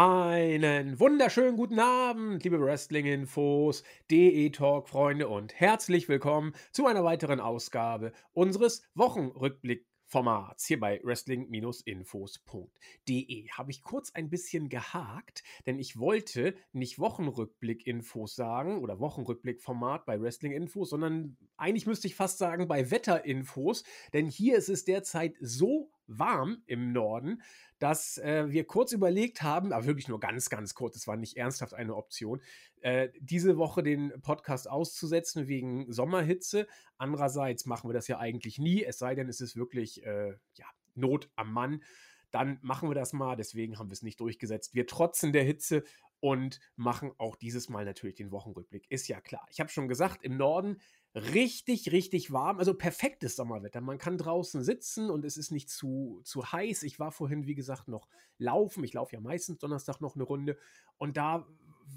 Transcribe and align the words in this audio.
Einen 0.00 1.00
wunderschönen 1.00 1.56
guten 1.56 1.80
Abend, 1.80 2.44
liebe 2.44 2.60
Wrestling-Infos, 2.60 3.82
DE-Talk-Freunde 4.12 5.26
und 5.26 5.58
herzlich 5.58 6.08
willkommen 6.08 6.52
zu 6.70 6.86
einer 6.86 7.02
weiteren 7.02 7.40
Ausgabe 7.40 8.12
unseres 8.32 8.84
Wochenrückblick-Formats 8.94 10.66
hier 10.66 10.78
bei 10.78 11.00
wrestling-infos.de. 11.02 13.50
Habe 13.50 13.70
ich 13.72 13.82
kurz 13.82 14.12
ein 14.12 14.30
bisschen 14.30 14.68
gehakt, 14.68 15.42
denn 15.66 15.80
ich 15.80 15.98
wollte 15.98 16.54
nicht 16.70 17.00
Wochenrückblick-Infos 17.00 18.36
sagen 18.36 18.78
oder 18.78 19.00
Wochenrückblick-Format 19.00 20.06
bei 20.06 20.20
Wrestling-Infos, 20.20 20.90
sondern 20.90 21.36
eigentlich 21.56 21.86
müsste 21.86 22.06
ich 22.06 22.14
fast 22.14 22.38
sagen 22.38 22.68
bei 22.68 22.92
Wetter-Infos, 22.92 23.82
denn 24.12 24.28
hier 24.28 24.58
ist 24.58 24.68
es 24.68 24.84
derzeit 24.84 25.34
so 25.40 25.90
warm 26.08 26.62
im 26.66 26.92
Norden, 26.92 27.42
dass 27.78 28.18
äh, 28.18 28.46
wir 28.48 28.66
kurz 28.66 28.92
überlegt 28.92 29.42
haben, 29.42 29.72
aber 29.72 29.86
wirklich 29.86 30.08
nur 30.08 30.18
ganz, 30.18 30.50
ganz 30.50 30.74
kurz, 30.74 30.96
es 30.96 31.06
war 31.06 31.16
nicht 31.16 31.36
ernsthaft 31.36 31.74
eine 31.74 31.94
Option, 31.94 32.40
äh, 32.80 33.10
diese 33.20 33.56
Woche 33.56 33.82
den 33.82 34.12
Podcast 34.22 34.68
auszusetzen 34.68 35.46
wegen 35.46 35.92
Sommerhitze. 35.92 36.66
Andererseits 36.96 37.66
machen 37.66 37.88
wir 37.88 37.94
das 37.94 38.08
ja 38.08 38.18
eigentlich 38.18 38.58
nie, 38.58 38.82
es 38.82 38.98
sei 38.98 39.14
denn, 39.14 39.28
es 39.28 39.40
ist 39.40 39.56
wirklich 39.56 40.04
äh, 40.04 40.34
ja, 40.54 40.66
Not 40.94 41.30
am 41.36 41.52
Mann. 41.52 41.82
Dann 42.30 42.58
machen 42.60 42.90
wir 42.90 42.94
das 42.94 43.12
mal, 43.12 43.36
deswegen 43.36 43.78
haben 43.78 43.88
wir 43.88 43.94
es 43.94 44.02
nicht 44.02 44.20
durchgesetzt. 44.20 44.74
Wir 44.74 44.86
trotzen 44.86 45.32
der 45.32 45.44
Hitze 45.44 45.84
und 46.20 46.60
machen 46.76 47.12
auch 47.18 47.36
dieses 47.36 47.68
Mal 47.68 47.84
natürlich 47.84 48.16
den 48.16 48.30
Wochenrückblick. 48.30 48.86
Ist 48.90 49.08
ja 49.08 49.20
klar. 49.20 49.46
Ich 49.50 49.60
habe 49.60 49.70
schon 49.70 49.88
gesagt, 49.88 50.24
im 50.24 50.36
Norden 50.36 50.80
richtig, 51.14 51.92
richtig 51.92 52.32
warm. 52.32 52.58
Also 52.58 52.74
perfektes 52.74 53.36
Sommerwetter. 53.36 53.80
Man 53.80 53.98
kann 53.98 54.18
draußen 54.18 54.62
sitzen 54.62 55.10
und 55.10 55.24
es 55.24 55.36
ist 55.36 55.50
nicht 55.50 55.70
zu, 55.70 56.20
zu 56.24 56.52
heiß. 56.52 56.82
Ich 56.82 56.98
war 56.98 57.12
vorhin, 57.12 57.46
wie 57.46 57.54
gesagt, 57.54 57.88
noch 57.88 58.08
laufen. 58.38 58.84
Ich 58.84 58.94
laufe 58.94 59.14
ja 59.14 59.20
meistens 59.20 59.58
Donnerstag 59.58 60.00
noch 60.00 60.14
eine 60.14 60.24
Runde. 60.24 60.58
Und 60.96 61.16
da 61.16 61.46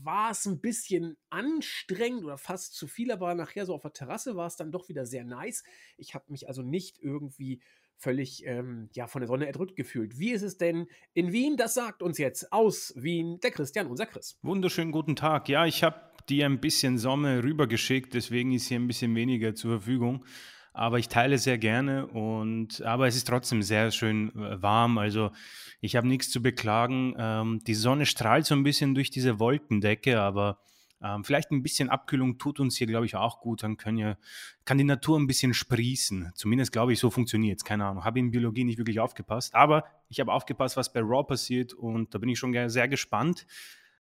war 0.03 0.31
es 0.31 0.45
ein 0.45 0.61
bisschen 0.61 1.17
anstrengend 1.29 2.23
oder 2.23 2.37
fast 2.37 2.73
zu 2.75 2.87
viel, 2.87 3.11
aber 3.11 3.35
nachher 3.35 3.65
so 3.65 3.73
auf 3.73 3.81
der 3.81 3.93
Terrasse 3.93 4.35
war 4.35 4.47
es 4.47 4.55
dann 4.55 4.71
doch 4.71 4.87
wieder 4.87 5.05
sehr 5.05 5.25
nice. 5.25 5.63
Ich 5.97 6.15
habe 6.15 6.25
mich 6.29 6.47
also 6.47 6.61
nicht 6.61 6.99
irgendwie 6.99 7.61
völlig 8.01 8.45
ähm, 8.45 8.89
ja, 8.93 9.07
von 9.07 9.21
der 9.21 9.27
Sonne 9.27 9.45
erdrückt 9.45 9.75
gefühlt. 9.75 10.17
Wie 10.17 10.31
ist 10.31 10.41
es 10.41 10.57
denn 10.57 10.87
in 11.13 11.31
Wien? 11.31 11.55
Das 11.55 11.75
sagt 11.75 12.01
uns 12.01 12.17
jetzt 12.17 12.51
aus 12.51 12.93
Wien 12.97 13.39
der 13.41 13.51
Christian, 13.51 13.87
unser 13.87 14.07
Chris. 14.07 14.39
Wunderschönen 14.41 14.91
guten 14.91 15.15
Tag. 15.15 15.47
Ja, 15.47 15.65
ich 15.65 15.83
habe 15.83 16.01
dir 16.27 16.47
ein 16.47 16.59
bisschen 16.59 16.97
Sonne 16.97 17.43
rübergeschickt, 17.43 18.13
deswegen 18.13 18.51
ist 18.53 18.67
hier 18.67 18.79
ein 18.79 18.87
bisschen 18.87 19.15
weniger 19.15 19.53
zur 19.53 19.79
Verfügung. 19.79 20.25
Aber 20.73 20.99
ich 20.99 21.09
teile 21.09 21.37
sehr 21.37 21.57
gerne 21.57 22.07
und 22.07 22.81
aber 22.81 23.05
es 23.05 23.15
ist 23.15 23.27
trotzdem 23.27 23.61
sehr 23.61 23.91
schön 23.91 24.29
äh, 24.35 24.61
warm. 24.61 24.97
Also 24.97 25.31
ich 25.81 25.95
habe 25.95 26.07
nichts 26.07 26.31
zu 26.31 26.41
beklagen. 26.41 27.13
Ähm, 27.17 27.59
die 27.67 27.73
Sonne 27.73 28.05
strahlt 28.05 28.45
so 28.45 28.55
ein 28.55 28.63
bisschen 28.63 28.95
durch 28.95 29.09
diese 29.11 29.39
Wolkendecke, 29.39 30.19
aber 30.21 30.59
ähm, 31.03 31.23
vielleicht 31.23 31.51
ein 31.51 31.63
bisschen 31.63 31.89
Abkühlung 31.89 32.37
tut 32.37 32.59
uns 32.59 32.77
hier, 32.77 32.87
glaube 32.87 33.05
ich, 33.05 33.15
auch 33.15 33.39
gut. 33.39 33.63
Dann 33.63 33.77
können 33.77 33.97
ja, 33.97 34.17
kann 34.65 34.77
die 34.77 34.83
Natur 34.83 35.19
ein 35.19 35.27
bisschen 35.27 35.53
sprießen. 35.53 36.31
Zumindest 36.35 36.71
glaube 36.71 36.93
ich, 36.93 36.99
so 36.99 37.09
funktioniert 37.09 37.57
es. 37.57 37.65
Keine 37.65 37.85
Ahnung. 37.85 38.03
Habe 38.03 38.19
in 38.19 38.31
Biologie 38.31 38.63
nicht 38.63 38.77
wirklich 38.77 38.99
aufgepasst. 38.99 39.55
Aber 39.55 39.85
ich 40.09 40.19
habe 40.19 40.31
aufgepasst, 40.31 40.77
was 40.77 40.93
bei 40.93 41.01
Raw 41.01 41.23
passiert 41.23 41.73
und 41.73 42.13
da 42.13 42.19
bin 42.19 42.29
ich 42.29 42.39
schon 42.39 42.69
sehr 42.69 42.87
gespannt. 42.87 43.47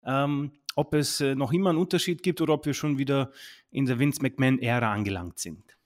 Ähm, 0.05 0.53
ob 0.77 0.95
es 0.95 1.21
äh, 1.21 1.35
noch 1.35 1.53
immer 1.53 1.71
einen 1.71 1.79
Unterschied 1.79 2.23
gibt 2.23 2.41
oder 2.41 2.55
ob 2.55 2.67
wir 2.67 2.75
schon 2.75 2.99
wieder 2.99 3.33
in 3.71 3.87
der 3.87 3.99
Vince 3.99 4.23
McMahon-Ära 4.23 4.93
angelangt 4.93 5.39
sind. 5.39 5.77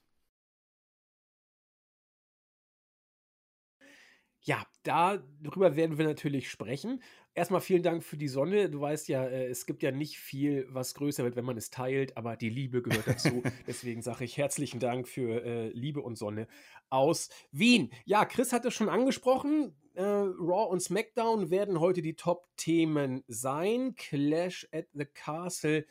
Ja, 4.43 4.65
darüber 4.83 5.75
werden 5.75 5.97
wir 5.97 6.05
natürlich 6.05 6.49
sprechen. 6.49 7.01
Erstmal 7.33 7.61
vielen 7.61 7.81
Dank 7.81 8.03
für 8.03 8.17
die 8.17 8.27
Sonne. 8.27 8.69
Du 8.69 8.81
weißt 8.81 9.07
ja, 9.07 9.23
äh, 9.25 9.47
es 9.47 9.65
gibt 9.65 9.83
ja 9.83 9.91
nicht 9.91 10.17
viel, 10.17 10.67
was 10.69 10.93
größer 10.95 11.23
wird, 11.23 11.37
wenn 11.37 11.45
man 11.45 11.55
es 11.55 11.69
teilt, 11.69 12.17
aber 12.17 12.35
die 12.35 12.49
Liebe 12.49 12.81
gehört 12.81 13.07
dazu. 13.07 13.41
Deswegen 13.67 14.01
sage 14.01 14.25
ich 14.25 14.37
herzlichen 14.37 14.81
Dank 14.81 15.07
für 15.07 15.43
äh, 15.43 15.69
Liebe 15.69 16.01
und 16.01 16.17
Sonne 16.17 16.47
aus 16.89 17.29
Wien. 17.51 17.89
Ja, 18.03 18.25
Chris 18.25 18.51
hat 18.51 18.65
es 18.65 18.73
schon 18.73 18.89
angesprochen. 18.89 19.73
Äh, 19.93 20.03
Raw 20.03 20.69
und 20.69 20.81
SmackDown 20.81 21.49
werden 21.49 21.79
heute 21.79 22.01
die 22.01 22.15
Top-Themen 22.15 23.23
sein. 23.27 23.95
Clash 23.95 24.67
at 24.73 24.87
the 24.93 25.05
Castle 25.05 25.85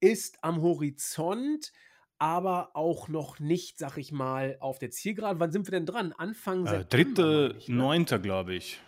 ist 0.00 0.38
am 0.42 0.60
Horizont 0.60 1.72
aber 2.18 2.70
auch 2.74 3.08
noch 3.08 3.40
nicht, 3.40 3.80
sag 3.80 3.96
ich 3.96 4.12
mal, 4.12 4.56
auf 4.60 4.78
der 4.78 4.92
Zielgeraden. 4.92 5.40
Wann 5.40 5.50
sind 5.50 5.66
wir 5.66 5.72
denn 5.72 5.86
dran? 5.86 6.12
Anfang 6.16 6.66
äh, 6.66 6.78
September? 6.78 6.84
Dritte, 6.86 7.56
ne? 7.66 7.74
neunter, 7.74 8.20
glaube 8.20 8.54
ich. 8.54 8.78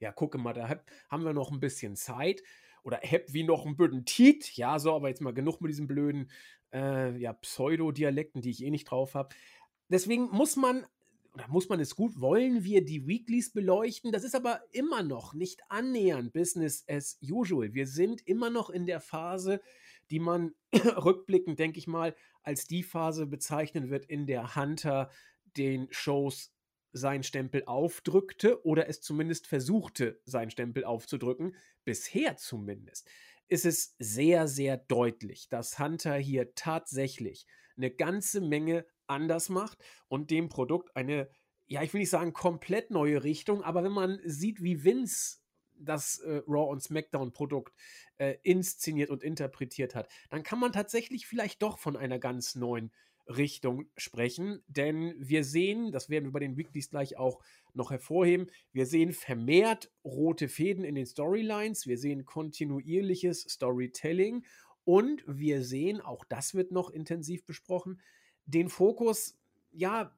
Ja, 0.00 0.12
gucke 0.12 0.38
mal, 0.38 0.52
da 0.52 0.80
haben 1.10 1.24
wir 1.24 1.32
noch 1.32 1.50
ein 1.50 1.60
bisschen 1.60 1.96
Zeit. 1.96 2.42
Oder 2.82 3.00
heb 3.02 3.32
wie 3.32 3.42
noch 3.42 3.66
ein 3.66 3.76
blöden 3.76 4.04
Tiet. 4.04 4.56
Ja, 4.56 4.78
so, 4.78 4.94
aber 4.94 5.08
jetzt 5.08 5.20
mal 5.20 5.34
genug 5.34 5.60
mit 5.60 5.70
diesen 5.70 5.86
blöden 5.86 6.30
äh, 6.72 7.16
ja, 7.18 7.32
Pseudo-Dialekten, 7.32 8.40
die 8.40 8.50
ich 8.50 8.64
eh 8.64 8.70
nicht 8.70 8.84
drauf 8.84 9.14
habe. 9.14 9.34
Deswegen 9.88 10.28
muss 10.30 10.56
man 10.56 10.86
oder 11.34 11.46
muss 11.48 11.68
man 11.68 11.78
es 11.78 11.94
gut, 11.94 12.20
wollen 12.20 12.64
wir 12.64 12.84
die 12.84 13.06
Weeklies 13.06 13.52
beleuchten? 13.52 14.10
Das 14.10 14.24
ist 14.24 14.34
aber 14.34 14.62
immer 14.72 15.04
noch 15.04 15.34
nicht 15.34 15.60
annähernd 15.68 16.32
Business 16.32 16.84
as 16.88 17.18
usual. 17.22 17.74
Wir 17.74 17.86
sind 17.86 18.26
immer 18.26 18.50
noch 18.50 18.70
in 18.70 18.86
der 18.86 19.00
Phase, 19.00 19.60
die 20.10 20.18
man 20.18 20.54
rückblickend, 20.74 21.58
denke 21.58 21.78
ich 21.78 21.86
mal, 21.86 22.16
als 22.42 22.66
die 22.66 22.82
Phase 22.82 23.26
bezeichnen 23.26 23.88
wird, 23.88 24.06
in 24.06 24.26
der 24.26 24.56
Hunter 24.56 25.10
den 25.56 25.86
Shows 25.90 26.52
seinen 26.98 27.22
Stempel 27.22 27.64
aufdrückte 27.64 28.64
oder 28.64 28.88
es 28.88 29.00
zumindest 29.00 29.46
versuchte, 29.46 30.20
seinen 30.24 30.50
Stempel 30.50 30.84
aufzudrücken. 30.84 31.56
Bisher 31.84 32.36
zumindest 32.36 33.08
ist 33.48 33.64
es 33.64 33.94
sehr, 33.98 34.46
sehr 34.46 34.76
deutlich, 34.76 35.48
dass 35.48 35.78
Hunter 35.78 36.16
hier 36.16 36.54
tatsächlich 36.54 37.46
eine 37.76 37.90
ganze 37.90 38.40
Menge 38.40 38.84
anders 39.06 39.48
macht 39.48 39.78
und 40.08 40.30
dem 40.30 40.48
Produkt 40.48 40.94
eine, 40.96 41.30
ja, 41.66 41.82
ich 41.82 41.92
will 41.94 42.00
nicht 42.00 42.10
sagen 42.10 42.32
komplett 42.32 42.90
neue 42.90 43.24
Richtung, 43.24 43.62
aber 43.62 43.82
wenn 43.82 43.92
man 43.92 44.20
sieht, 44.24 44.62
wie 44.62 44.84
Vince 44.84 45.38
das 45.80 46.18
äh, 46.18 46.42
Raw 46.46 46.70
und 46.70 46.82
SmackDown 46.82 47.32
Produkt 47.32 47.72
äh, 48.18 48.36
inszeniert 48.42 49.10
und 49.10 49.22
interpretiert 49.22 49.94
hat, 49.94 50.08
dann 50.28 50.42
kann 50.42 50.58
man 50.58 50.72
tatsächlich 50.72 51.26
vielleicht 51.26 51.62
doch 51.62 51.78
von 51.78 51.96
einer 51.96 52.18
ganz 52.18 52.54
neuen 52.54 52.92
Richtung 53.28 53.84
sprechen, 53.96 54.62
denn 54.66 55.14
wir 55.18 55.44
sehen, 55.44 55.92
das 55.92 56.08
werden 56.08 56.26
wir 56.26 56.32
bei 56.32 56.40
den 56.40 56.56
Weeklies 56.56 56.90
gleich 56.90 57.18
auch 57.18 57.40
noch 57.74 57.90
hervorheben, 57.90 58.46
wir 58.72 58.86
sehen 58.86 59.12
vermehrt 59.12 59.92
rote 60.04 60.48
Fäden 60.48 60.84
in 60.84 60.94
den 60.94 61.06
Storylines, 61.06 61.86
wir 61.86 61.98
sehen 61.98 62.24
kontinuierliches 62.24 63.42
Storytelling 63.42 64.44
und 64.84 65.22
wir 65.26 65.62
sehen, 65.62 66.00
auch 66.00 66.24
das 66.24 66.54
wird 66.54 66.72
noch 66.72 66.90
intensiv 66.90 67.44
besprochen, 67.44 68.00
den 68.46 68.70
Fokus, 68.70 69.38
ja, 69.70 70.16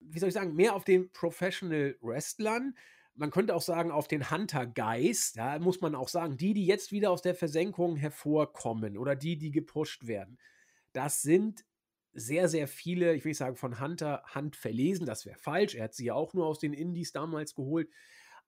wie 0.00 0.18
soll 0.18 0.28
ich 0.28 0.34
sagen, 0.34 0.54
mehr 0.54 0.74
auf 0.74 0.84
den 0.84 1.10
Professional 1.12 1.96
Wrestlern, 2.02 2.76
man 3.14 3.30
könnte 3.30 3.54
auch 3.54 3.62
sagen, 3.62 3.90
auf 3.90 4.08
den 4.08 4.30
Hunter-Geist, 4.30 5.36
da 5.36 5.58
muss 5.58 5.80
man 5.80 5.94
auch 5.94 6.08
sagen, 6.08 6.36
die, 6.36 6.54
die 6.54 6.66
jetzt 6.66 6.92
wieder 6.92 7.10
aus 7.10 7.22
der 7.22 7.34
Versenkung 7.34 7.96
hervorkommen 7.96 8.96
oder 8.96 9.16
die, 9.16 9.36
die 9.36 9.50
gepusht 9.50 10.06
werden, 10.06 10.38
das 10.92 11.22
sind 11.22 11.64
sehr, 12.12 12.48
sehr 12.48 12.66
viele, 12.68 13.14
ich 13.14 13.24
will 13.24 13.30
nicht 13.30 13.38
sagen 13.38 13.56
von 13.56 13.80
Hunter 13.80 14.22
Hand 14.26 14.56
verlesen, 14.56 15.06
das 15.06 15.26
wäre 15.26 15.38
falsch, 15.38 15.74
er 15.74 15.84
hat 15.84 15.94
sie 15.94 16.06
ja 16.06 16.14
auch 16.14 16.34
nur 16.34 16.46
aus 16.46 16.58
den 16.58 16.72
Indies 16.72 17.12
damals 17.12 17.54
geholt, 17.54 17.88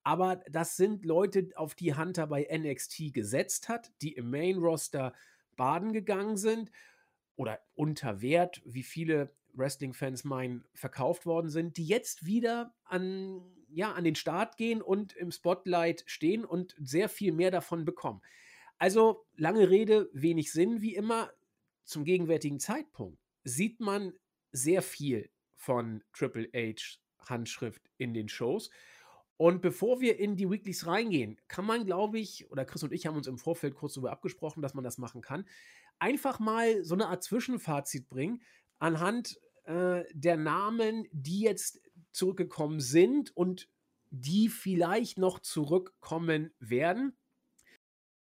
aber 0.02 0.36
das 0.50 0.76
sind 0.76 1.04
Leute, 1.04 1.50
auf 1.54 1.74
die 1.74 1.94
Hunter 1.94 2.26
bei 2.26 2.48
NXT 2.50 3.12
gesetzt 3.14 3.68
hat, 3.68 3.92
die 4.02 4.12
im 4.12 4.30
Main-Roster 4.30 5.12
baden 5.56 5.92
gegangen 5.92 6.36
sind 6.36 6.72
oder 7.36 7.60
unter 7.74 8.20
Wert, 8.20 8.62
wie 8.64 8.82
viele 8.82 9.34
Wrestling-Fans 9.54 10.24
meinen, 10.24 10.64
verkauft 10.74 11.26
worden 11.26 11.50
sind, 11.50 11.76
die 11.76 11.86
jetzt 11.86 12.26
wieder 12.26 12.74
an, 12.84 13.42
ja, 13.68 13.92
an 13.92 14.04
den 14.04 14.14
Start 14.14 14.56
gehen 14.56 14.82
und 14.82 15.12
im 15.12 15.30
Spotlight 15.30 16.04
stehen 16.06 16.44
und 16.44 16.74
sehr 16.78 17.08
viel 17.08 17.32
mehr 17.32 17.50
davon 17.50 17.84
bekommen. 17.84 18.22
Also 18.78 19.24
lange 19.36 19.70
Rede, 19.70 20.10
wenig 20.12 20.50
Sinn, 20.52 20.80
wie 20.80 20.94
immer. 20.94 21.30
Zum 21.84 22.04
gegenwärtigen 22.04 22.58
Zeitpunkt 22.58 23.21
sieht 23.44 23.80
man 23.80 24.12
sehr 24.52 24.82
viel 24.82 25.30
von 25.54 26.02
Triple 26.12 26.48
H 26.54 26.98
Handschrift 27.28 27.88
in 27.98 28.14
den 28.14 28.28
Shows. 28.28 28.70
Und 29.36 29.62
bevor 29.62 30.00
wir 30.00 30.18
in 30.18 30.36
die 30.36 30.48
Weeklies 30.50 30.86
reingehen, 30.86 31.40
kann 31.48 31.64
man, 31.64 31.84
glaube 31.84 32.18
ich, 32.18 32.50
oder 32.50 32.64
Chris 32.64 32.82
und 32.82 32.92
ich 32.92 33.06
haben 33.06 33.16
uns 33.16 33.26
im 33.26 33.38
Vorfeld 33.38 33.74
kurz 33.74 33.94
darüber 33.94 34.12
abgesprochen, 34.12 34.62
dass 34.62 34.74
man 34.74 34.84
das 34.84 34.98
machen 34.98 35.20
kann, 35.20 35.46
einfach 35.98 36.38
mal 36.38 36.84
so 36.84 36.94
eine 36.94 37.08
Art 37.08 37.22
Zwischenfazit 37.22 38.08
bringen 38.08 38.42
anhand 38.78 39.40
äh, 39.64 40.04
der 40.12 40.36
Namen, 40.36 41.06
die 41.12 41.40
jetzt 41.40 41.80
zurückgekommen 42.10 42.80
sind 42.80 43.36
und 43.36 43.68
die 44.10 44.48
vielleicht 44.48 45.18
noch 45.18 45.38
zurückkommen 45.38 46.52
werden, 46.58 47.16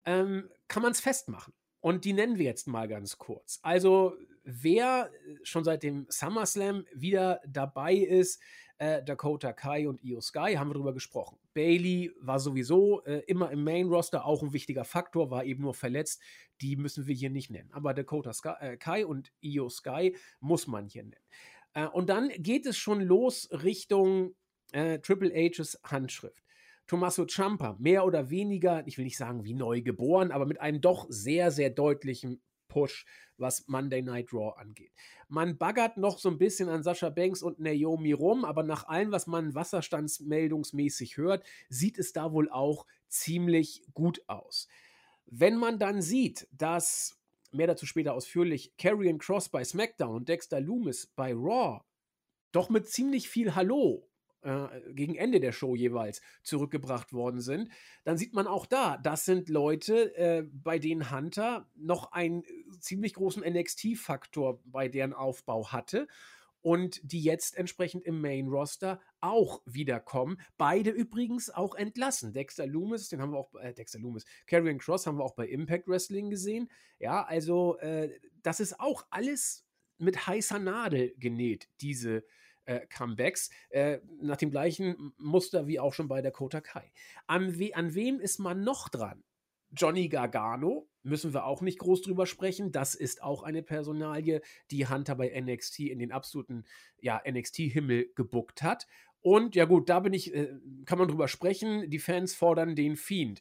ähm, 0.05 0.49
kann 0.69 0.83
man 0.83 0.93
es 0.93 1.01
festmachen. 1.01 1.53
Und 1.81 2.05
die 2.05 2.13
nennen 2.13 2.39
wir 2.39 2.45
jetzt 2.45 2.69
mal 2.69 2.87
ganz 2.87 3.19
kurz. 3.19 3.59
Also, 3.63 4.17
wer 4.45 5.11
schon 5.43 5.65
seit 5.65 5.83
dem 5.83 6.07
SummerSlam 6.09 6.85
wieder 6.95 7.41
dabei 7.47 7.95
ist, 7.95 8.41
äh, 8.79 9.03
Dakota 9.05 9.53
Kai 9.53 9.89
und 9.89 10.03
Io 10.03 10.21
Sky, 10.21 10.55
haben 10.57 10.71
wir 10.71 10.75
darüber 10.75 10.95
gesprochen. 10.95 11.39
Bailey 11.53 12.13
war 12.21 12.41
sowieso 12.41 13.05
äh, 13.05 13.23
immer 13.27 13.51
im 13.51 13.63
Main-Roster 13.63 14.25
auch 14.25 14.43
ein 14.43 14.53
wichtiger 14.53 14.85
Faktor, 14.85 15.31
war 15.31 15.45
eben 15.45 15.63
nur 15.63 15.75
verletzt. 15.75 16.23
Die 16.61 16.77
müssen 16.77 17.07
wir 17.07 17.15
hier 17.15 17.31
nicht 17.31 17.51
nennen. 17.51 17.71
Aber 17.73 17.93
Dakota 17.93 18.33
Sky, 18.33 18.55
äh, 18.61 18.77
Kai 18.77 19.05
und 19.05 19.33
Io 19.41 19.69
Sky 19.69 20.17
muss 20.41 20.67
man 20.67 20.87
hier 20.87 21.03
nennen. 21.03 21.27
Äh, 21.75 21.87
und 21.89 22.09
dann 22.09 22.31
geht 22.39 22.67
es 22.67 22.79
schon 22.79 23.01
los 23.03 23.49
Richtung 23.53 24.35
äh, 24.73 24.99
Triple 25.01 25.31
H's 25.31 25.79
Handschrift. 25.85 26.43
Tommaso 26.87 27.25
Ciampa, 27.25 27.77
mehr 27.79 28.05
oder 28.05 28.31
weniger, 28.31 28.85
ich 28.87 28.99
will 28.99 29.05
nicht 29.05 29.17
sagen 29.17 29.45
wie 29.45 29.55
neu 29.55 29.81
geboren, 29.81 30.33
aber 30.33 30.47
mit 30.47 30.61
einem 30.61 30.81
doch 30.81 31.07
sehr, 31.09 31.53
sehr 31.53 31.71
deutlichen 31.71 32.41
Push, 32.71 33.05
was 33.37 33.69
Monday 33.69 34.01
Night 34.01 34.33
Raw 34.33 34.59
angeht. 34.59 34.93
Man 35.29 35.59
baggert 35.59 35.99
noch 35.99 36.19
so 36.19 36.31
ein 36.31 36.39
bisschen 36.39 36.71
an 36.71 36.83
Sascha 36.83 37.11
Banks 37.11 37.43
und 37.43 37.61
Naomi 37.61 38.13
rum, 38.13 38.47
aber 38.47 38.63
nach 38.63 38.89
allem, 38.89 39.13
was 39.13 39.27
man 39.27 39.55
wasserstandsmeldungsmäßig 39.55 41.19
hört, 41.19 41.45
sieht 41.69 41.99
es 41.99 42.15
da 42.15 42.33
wohl 42.33 42.51
auch 42.51 42.87
ziemlich 43.09 43.85
gut 43.93 44.23
aus. 44.27 44.69
Wenn 45.27 45.57
man 45.57 45.79
dann 45.79 46.01
sieht, 46.01 46.49
dass, 46.53 47.19
mehr 47.53 47.67
dazu 47.67 47.85
später 47.85 48.15
ausführlich, 48.15 48.73
Karrion 48.79 49.19
Cross 49.19 49.51
bei 49.51 49.63
SmackDown 49.65 50.15
und 50.15 50.29
Dexter 50.29 50.61
Loomis 50.61 51.07
bei 51.15 51.35
Raw 51.35 51.83
doch 52.53 52.71
mit 52.71 52.89
ziemlich 52.89 53.29
viel 53.29 53.55
Hallo 53.55 54.10
äh, 54.43 54.69
gegen 54.93 55.15
Ende 55.15 55.41
der 55.41 55.53
Show 55.53 55.75
jeweils 55.75 56.21
zurückgebracht 56.43 57.13
worden 57.13 57.41
sind, 57.41 57.69
dann 58.05 58.19
sieht 58.19 58.35
man 58.35 58.47
auch 58.47 58.67
da, 58.67 58.97
das 58.97 59.25
sind 59.25 59.49
Leute, 59.49 60.17
äh, 60.17 60.43
bei 60.43 60.79
denen 60.79 61.11
Hunter 61.11 61.69
noch 61.77 62.13
einen 62.13 62.43
äh, 62.45 62.47
ziemlich 62.81 63.15
großen 63.15 63.43
NXT-Faktor 63.43 64.61
bei 64.65 64.89
deren 64.89 65.13
Aufbau 65.13 65.73
hatte 65.73 66.09
und 66.63 67.01
die 67.03 67.23
jetzt 67.23 67.57
entsprechend 67.57 68.05
im 68.05 68.21
Main-Roster 68.21 69.01
auch 69.21 69.63
wiederkommen. 69.65 70.41
Beide 70.59 70.91
übrigens 70.91 71.51
auch 71.51 71.75
entlassen. 71.75 72.33
Dexter 72.33 72.67
Loomis, 72.67 73.09
den 73.09 73.21
haben 73.21 73.33
wir 73.33 73.39
auch, 73.39 73.55
äh, 73.55 73.73
Dexter 73.73 73.99
Loomis, 73.99 74.25
Karrion 74.47 74.79
Cross 74.79 75.07
haben 75.07 75.19
wir 75.19 75.25
auch 75.25 75.35
bei 75.35 75.49
Impact 75.49 75.89
Wrestling 75.89 76.31
gesehen. 76.31 76.71
Ja, 76.99 77.25
also 77.25 77.79
äh, 77.79 78.11
das 78.43 78.61
ist 78.61 78.79
auch 78.81 79.07
alles 79.11 79.67
mit 79.99 80.27
heißer 80.27 80.59
Nadel 80.59 81.15
genäht, 81.19 81.69
diese 81.81 82.25
äh, 82.71 82.87
Comebacks, 82.87 83.51
äh, 83.71 83.99
nach 84.23 84.37
dem 84.37 84.51
gleichen 84.51 85.13
Muster 85.19 85.67
wie 85.67 85.81
auch 85.81 85.93
schon 85.93 86.09
bei 86.09 86.23
der 86.23 86.31
Kota 86.31 86.61
Kai. 86.61 86.93
An, 87.27 87.59
we 87.59 87.75
an 87.75 87.95
wem 87.95 88.21
ist 88.21 88.39
man 88.39 88.63
noch 88.63 88.89
dran? 88.89 89.25
Johnny 89.73 90.09
Gargano, 90.09 90.89
müssen 91.03 91.33
wir 91.33 91.47
auch 91.47 91.63
nicht 91.63 91.79
groß 91.79 92.03
drüber 92.03 92.27
sprechen. 92.27 92.73
Das 92.73 92.95
ist 92.95 93.23
auch 93.23 93.43
eine 93.43 93.63
Personalie, 93.63 94.41
die 94.71 94.89
Hunter 94.89 95.17
bei 95.17 95.29
NXT 95.41 95.81
in 95.81 95.99
den 95.99 96.13
absoluten 96.13 96.65
ja, 97.01 97.21
NXT-Himmel 97.29 98.13
gebuckt 98.15 98.63
hat. 98.63 98.87
Und 99.21 99.55
ja 99.55 99.65
gut, 99.67 99.89
da 99.89 100.01
bin 100.01 100.13
ich, 100.13 100.35
äh, 100.35 100.49
kann 100.87 100.99
man 100.99 101.09
drüber 101.09 101.29
sprechen. 101.29 101.91
Die 101.91 101.99
Fans 101.99 102.35
fordern 102.35 102.75
den 102.75 102.97
Fiend. 102.97 103.41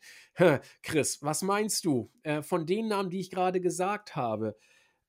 Chris, 0.84 1.22
was 1.22 1.42
meinst 1.42 1.86
du 1.86 2.12
äh, 2.24 2.42
von 2.42 2.66
den 2.66 2.88
Namen, 2.88 3.10
die 3.10 3.20
ich 3.20 3.30
gerade 3.30 3.62
gesagt 3.62 4.16
habe? 4.16 4.58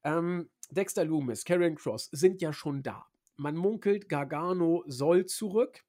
Ähm, 0.05 0.49
Dexter 0.71 1.05
Loomis, 1.05 1.45
Karen 1.45 1.75
Cross 1.75 2.09
sind 2.13 2.41
ja 2.41 2.53
schon 2.53 2.83
da 2.83 3.10
man 3.41 3.57
munkelt, 3.57 4.09
Gargano 4.09 4.85
soll 4.87 5.25
zurück. 5.25 5.83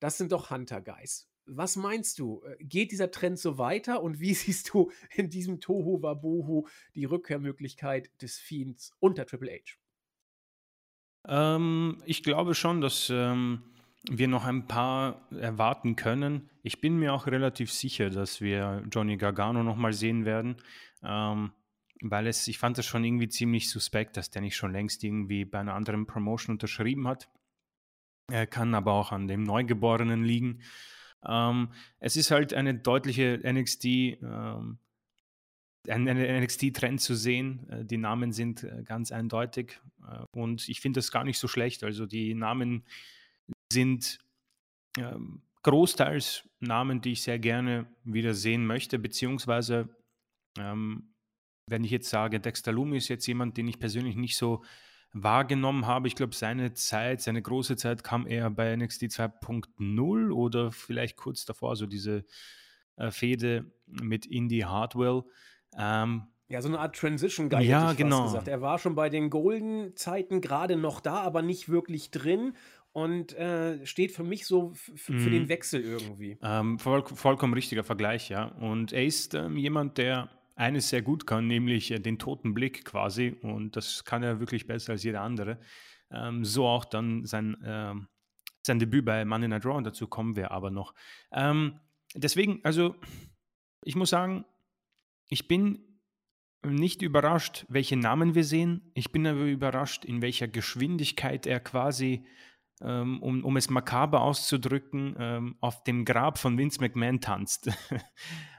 Das 0.00 0.18
sind 0.18 0.32
doch 0.32 0.50
Hunter 0.50 0.80
Guys. 0.80 1.28
Was 1.46 1.76
meinst 1.76 2.18
du? 2.18 2.42
Äh, 2.44 2.62
geht 2.62 2.90
dieser 2.90 3.10
Trend 3.10 3.38
so 3.38 3.56
weiter 3.56 4.02
und 4.02 4.20
wie 4.20 4.34
siehst 4.42 4.74
du 4.74 4.90
in 5.14 5.30
diesem 5.30 5.60
Tohu 5.60 6.02
Wabohu 6.02 6.66
die 6.94 7.04
Rückkehrmöglichkeit 7.04 8.10
des 8.20 8.38
Fiends 8.38 8.92
unter 8.98 9.26
Triple 9.26 9.52
H? 9.52 9.76
Ähm, 11.28 12.02
ich 12.04 12.22
glaube 12.22 12.54
schon, 12.54 12.80
dass 12.80 13.10
ähm, 13.10 13.62
wir 14.10 14.26
noch 14.26 14.44
ein 14.44 14.66
paar 14.66 15.26
erwarten 15.30 15.94
können. 15.94 16.50
Ich 16.62 16.80
bin 16.80 16.98
mir 16.98 17.14
auch 17.14 17.26
relativ 17.26 17.72
sicher, 17.72 18.10
dass 18.10 18.40
wir 18.40 18.82
Johnny 18.90 19.16
Gargano 19.16 19.62
noch 19.62 19.76
mal 19.76 19.92
sehen 19.92 20.24
werden. 20.24 20.56
Ähm, 21.02 21.52
weil 22.02 22.26
es, 22.26 22.46
ich 22.48 22.58
fand 22.58 22.78
es 22.78 22.86
schon 22.86 23.04
irgendwie 23.04 23.28
ziemlich 23.28 23.70
suspekt, 23.70 24.16
dass 24.16 24.30
der 24.30 24.42
nicht 24.42 24.56
schon 24.56 24.72
längst 24.72 25.02
irgendwie 25.04 25.44
bei 25.44 25.58
einer 25.58 25.74
anderen 25.74 26.06
Promotion 26.06 26.54
unterschrieben 26.54 27.08
hat. 27.08 27.28
Er 28.30 28.46
kann 28.46 28.74
aber 28.74 28.92
auch 28.92 29.12
an 29.12 29.26
dem 29.26 29.42
Neugeborenen 29.42 30.22
liegen. 30.22 30.60
Ähm, 31.26 31.72
es 31.98 32.16
ist 32.16 32.30
halt 32.30 32.54
eine 32.54 32.74
deutliche 32.74 33.40
NXT, 33.42 33.84
ähm, 33.84 34.78
ein, 35.88 36.08
ein 36.08 36.42
NXT-Trend 36.42 37.00
zu 37.00 37.14
sehen. 37.14 37.68
Äh, 37.70 37.84
die 37.84 37.96
Namen 37.96 38.32
sind 38.32 38.64
äh, 38.64 38.82
ganz 38.84 39.10
eindeutig 39.10 39.80
äh, 40.06 40.24
und 40.32 40.68
ich 40.68 40.80
finde 40.80 40.98
das 40.98 41.10
gar 41.10 41.24
nicht 41.24 41.38
so 41.38 41.48
schlecht. 41.48 41.82
Also 41.82 42.06
die 42.06 42.34
Namen 42.34 42.84
sind 43.72 44.18
ähm, 44.98 45.42
großteils 45.62 46.48
Namen, 46.60 47.00
die 47.00 47.12
ich 47.12 47.22
sehr 47.22 47.38
gerne 47.38 47.86
wieder 48.04 48.34
sehen 48.34 48.66
möchte, 48.66 48.98
beziehungsweise 48.98 49.88
ähm, 50.58 51.14
wenn 51.70 51.84
ich 51.84 51.90
jetzt 51.90 52.10
sage, 52.10 52.40
Dexter 52.40 52.72
Lumi 52.72 52.96
ist 52.96 53.08
jetzt 53.08 53.26
jemand, 53.26 53.56
den 53.56 53.68
ich 53.68 53.78
persönlich 53.78 54.16
nicht 54.16 54.36
so 54.36 54.62
wahrgenommen 55.12 55.86
habe. 55.86 56.08
Ich 56.08 56.16
glaube, 56.16 56.34
seine 56.34 56.74
Zeit, 56.74 57.22
seine 57.22 57.42
große 57.42 57.76
Zeit 57.76 58.04
kam 58.04 58.26
eher 58.26 58.50
bei 58.50 58.74
NXT 58.76 59.04
2.0 59.04 60.30
oder 60.30 60.70
vielleicht 60.70 61.16
kurz 61.16 61.44
davor, 61.44 61.76
so 61.76 61.86
diese 61.86 62.24
äh, 62.96 63.10
Fehde 63.10 63.72
mit 63.86 64.26
Indy 64.26 64.60
Hardwell. 64.60 65.22
Ähm, 65.78 66.24
ja, 66.48 66.62
so 66.62 66.68
eine 66.68 66.78
Art 66.78 66.96
Transition 66.96 67.50
Guy, 67.50 67.64
ja, 67.64 67.92
genau. 67.92 68.24
gesagt. 68.24 68.48
Er 68.48 68.62
war 68.62 68.78
schon 68.78 68.94
bei 68.94 69.10
den 69.10 69.28
Golden 69.28 69.94
Zeiten 69.96 70.40
gerade 70.40 70.76
noch 70.76 71.00
da, 71.00 71.16
aber 71.16 71.42
nicht 71.42 71.68
wirklich 71.68 72.10
drin 72.10 72.54
und 72.92 73.34
äh, 73.36 73.84
steht 73.84 74.12
für 74.12 74.24
mich 74.24 74.46
so 74.46 74.72
für 74.74 75.12
mm. 75.12 75.30
den. 75.30 75.48
Wechsel 75.48 75.82
irgendwie. 75.82 76.38
Ähm, 76.42 76.78
voll, 76.78 77.04
vollkommen 77.06 77.52
richtiger 77.52 77.84
Vergleich, 77.84 78.28
ja. 78.30 78.46
Und 78.46 78.92
er 78.92 79.04
ist 79.04 79.34
ähm, 79.34 79.56
jemand, 79.56 79.98
der 79.98 80.30
eines 80.58 80.88
sehr 80.88 81.02
gut 81.02 81.26
kann, 81.26 81.46
nämlich 81.46 81.90
äh, 81.90 82.00
den 82.00 82.18
toten 82.18 82.52
Blick 82.52 82.84
quasi. 82.84 83.36
Und 83.42 83.76
das 83.76 84.04
kann 84.04 84.22
er 84.22 84.40
wirklich 84.40 84.66
besser 84.66 84.92
als 84.92 85.04
jeder 85.04 85.22
andere. 85.22 85.58
Ähm, 86.10 86.44
so 86.44 86.66
auch 86.66 86.84
dann 86.84 87.24
sein, 87.24 87.56
ähm, 87.64 88.08
sein 88.62 88.78
Debüt 88.78 89.04
bei 89.04 89.24
Monday 89.24 89.48
Night 89.48 89.64
Raw. 89.64 89.76
Und 89.76 89.84
dazu 89.84 90.08
kommen 90.08 90.36
wir 90.36 90.50
aber 90.50 90.70
noch. 90.70 90.94
Ähm, 91.32 91.78
deswegen, 92.14 92.60
also, 92.64 92.96
ich 93.84 93.94
muss 93.94 94.10
sagen, 94.10 94.44
ich 95.28 95.46
bin 95.46 95.78
nicht 96.66 97.02
überrascht, 97.02 97.64
welche 97.68 97.96
Namen 97.96 98.34
wir 98.34 98.44
sehen. 98.44 98.90
Ich 98.94 99.12
bin 99.12 99.26
aber 99.26 99.44
überrascht, 99.44 100.04
in 100.04 100.22
welcher 100.22 100.48
Geschwindigkeit 100.48 101.46
er 101.46 101.60
quasi, 101.60 102.26
ähm, 102.82 103.22
um, 103.22 103.44
um 103.44 103.56
es 103.56 103.70
makaber 103.70 104.22
auszudrücken, 104.22 105.16
ähm, 105.18 105.56
auf 105.60 105.84
dem 105.84 106.04
Grab 106.04 106.38
von 106.38 106.58
Vince 106.58 106.80
McMahon 106.80 107.20
tanzt. 107.20 107.70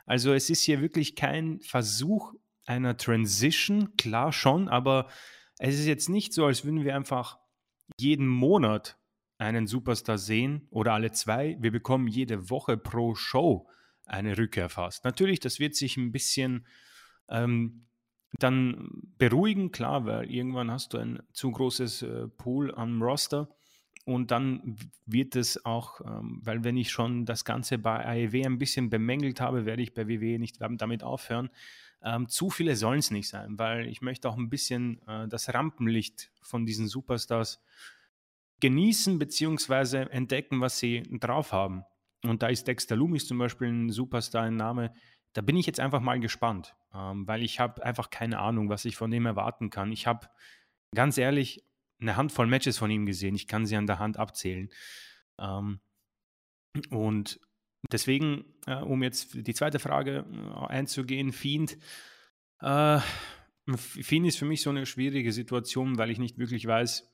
Also 0.06 0.34
es 0.34 0.50
ist 0.50 0.64
hier 0.64 0.82
wirklich 0.82 1.16
kein 1.16 1.60
Versuch 1.60 2.34
einer 2.66 2.98
Transition, 2.98 3.96
klar 3.96 4.34
schon, 4.34 4.68
aber 4.68 5.08
es 5.60 5.76
ist 5.76 5.86
jetzt 5.86 6.10
nicht 6.10 6.34
so, 6.34 6.48
als 6.48 6.66
würden 6.66 6.84
wir 6.84 6.96
einfach 6.96 7.38
jeden 8.00 8.28
Monat 8.28 8.98
einen 9.38 9.68
Superstar 9.68 10.18
sehen 10.18 10.68
oder 10.72 10.94
alle 10.94 11.12
zwei. 11.12 11.58
Wir 11.60 11.72
bekommen 11.72 12.08
jede 12.08 12.50
Woche 12.50 12.76
pro 12.76 13.14
Show 13.14 13.70
eine 14.06 14.38
Rückkehr 14.38 14.70
fast. 14.70 15.06
Natürlich, 15.06 15.40
das 15.40 15.60
wird 15.60 15.76
sich 15.76 15.96
ein 15.96 16.12
bisschen 16.12 16.66
ähm, 17.30 17.86
dann 18.40 18.90
beruhigen, 19.18 19.72
klar, 19.72 20.06
weil 20.06 20.30
irgendwann 20.30 20.72
hast 20.72 20.94
du 20.94 20.98
ein 20.98 21.22
zu 21.34 21.52
großes 21.52 22.02
äh, 22.02 22.28
Pool 22.28 22.74
am 22.74 23.02
Roster. 23.02 23.50
Und 24.10 24.32
dann 24.32 24.76
wird 25.06 25.36
es 25.36 25.66
auch, 25.66 26.02
ähm, 26.02 26.42
weil 26.44 26.64
wenn 26.64 26.78
ich 26.78 26.90
schon 26.90 27.28
das 27.28 27.46
Ganze 27.46 27.78
bei 27.78 28.04
AEW 28.04 28.44
ein 28.44 28.58
bisschen 28.58 28.90
bemängelt 28.90 29.40
habe, 29.40 29.68
werde 29.68 29.84
ich 29.84 29.94
bei 29.94 30.08
WWE 30.08 30.40
nicht 30.40 30.58
damit 30.60 31.04
aufhören. 31.04 31.52
Ähm, 32.02 32.28
zu 32.28 32.50
viele 32.50 32.76
sollen 32.76 32.98
es 32.98 33.12
nicht 33.12 33.30
sein, 33.30 33.60
weil 33.60 33.88
ich 33.88 34.02
möchte 34.02 34.28
auch 34.28 34.36
ein 34.36 34.50
bisschen 34.50 35.00
äh, 35.08 35.28
das 35.28 35.54
Rampenlicht 35.54 36.32
von 36.42 36.66
diesen 36.66 36.88
Superstars 36.88 37.62
genießen 38.62 39.20
bzw. 39.20 40.08
entdecken, 40.10 40.60
was 40.60 40.80
sie 40.80 41.04
drauf 41.20 41.52
haben. 41.52 41.84
Und 42.24 42.42
da 42.42 42.48
ist 42.48 42.68
Dexter 42.68 42.96
Loomis 42.96 43.28
zum 43.28 43.38
Beispiel 43.38 43.68
ein 43.68 43.92
Superstar, 43.92 44.46
ein 44.46 44.56
Name. 44.56 44.92
Da 45.34 45.42
bin 45.42 45.56
ich 45.56 45.68
jetzt 45.68 45.80
einfach 45.80 46.02
mal 46.02 46.20
gespannt, 46.20 46.76
ähm, 46.96 47.28
weil 47.28 47.44
ich 47.44 47.60
habe 47.60 47.86
einfach 47.86 48.10
keine 48.10 48.40
Ahnung, 48.40 48.70
was 48.70 48.86
ich 48.86 48.96
von 48.96 49.12
dem 49.12 49.28
erwarten 49.28 49.70
kann. 49.70 49.92
Ich 49.92 50.08
habe 50.08 50.30
ganz 50.96 51.20
ehrlich 51.20 51.64
eine 52.02 52.16
Handvoll 52.16 52.48
Matches 52.48 52.78
von 52.78 52.92
ihm 52.92 53.06
gesehen. 53.06 53.36
Ich 53.36 53.48
kann 53.48 53.66
sie 53.66 53.76
an 53.76 53.88
der 53.88 54.00
Hand 54.00 54.18
abzählen. 54.18 54.70
Ähm, 55.40 55.80
und 56.90 57.40
deswegen, 57.92 58.46
äh, 58.68 58.76
um 58.76 59.04
jetzt 59.04 59.34
die 59.34 59.54
zweite 59.54 59.80
Frage 59.80 60.26
äh, 60.32 60.66
einzugehen, 60.68 61.32
Fiend. 61.32 61.78
Äh, 62.62 63.00
Fiend 63.76 64.28
ist 64.28 64.38
für 64.38 64.46
mich 64.46 64.62
so 64.62 64.70
eine 64.70 64.86
schwierige 64.86 65.32
Situation, 65.32 65.98
weil 65.98 66.10
ich 66.10 66.20
nicht 66.20 66.38
wirklich 66.38 66.66
weiß, 66.66 67.08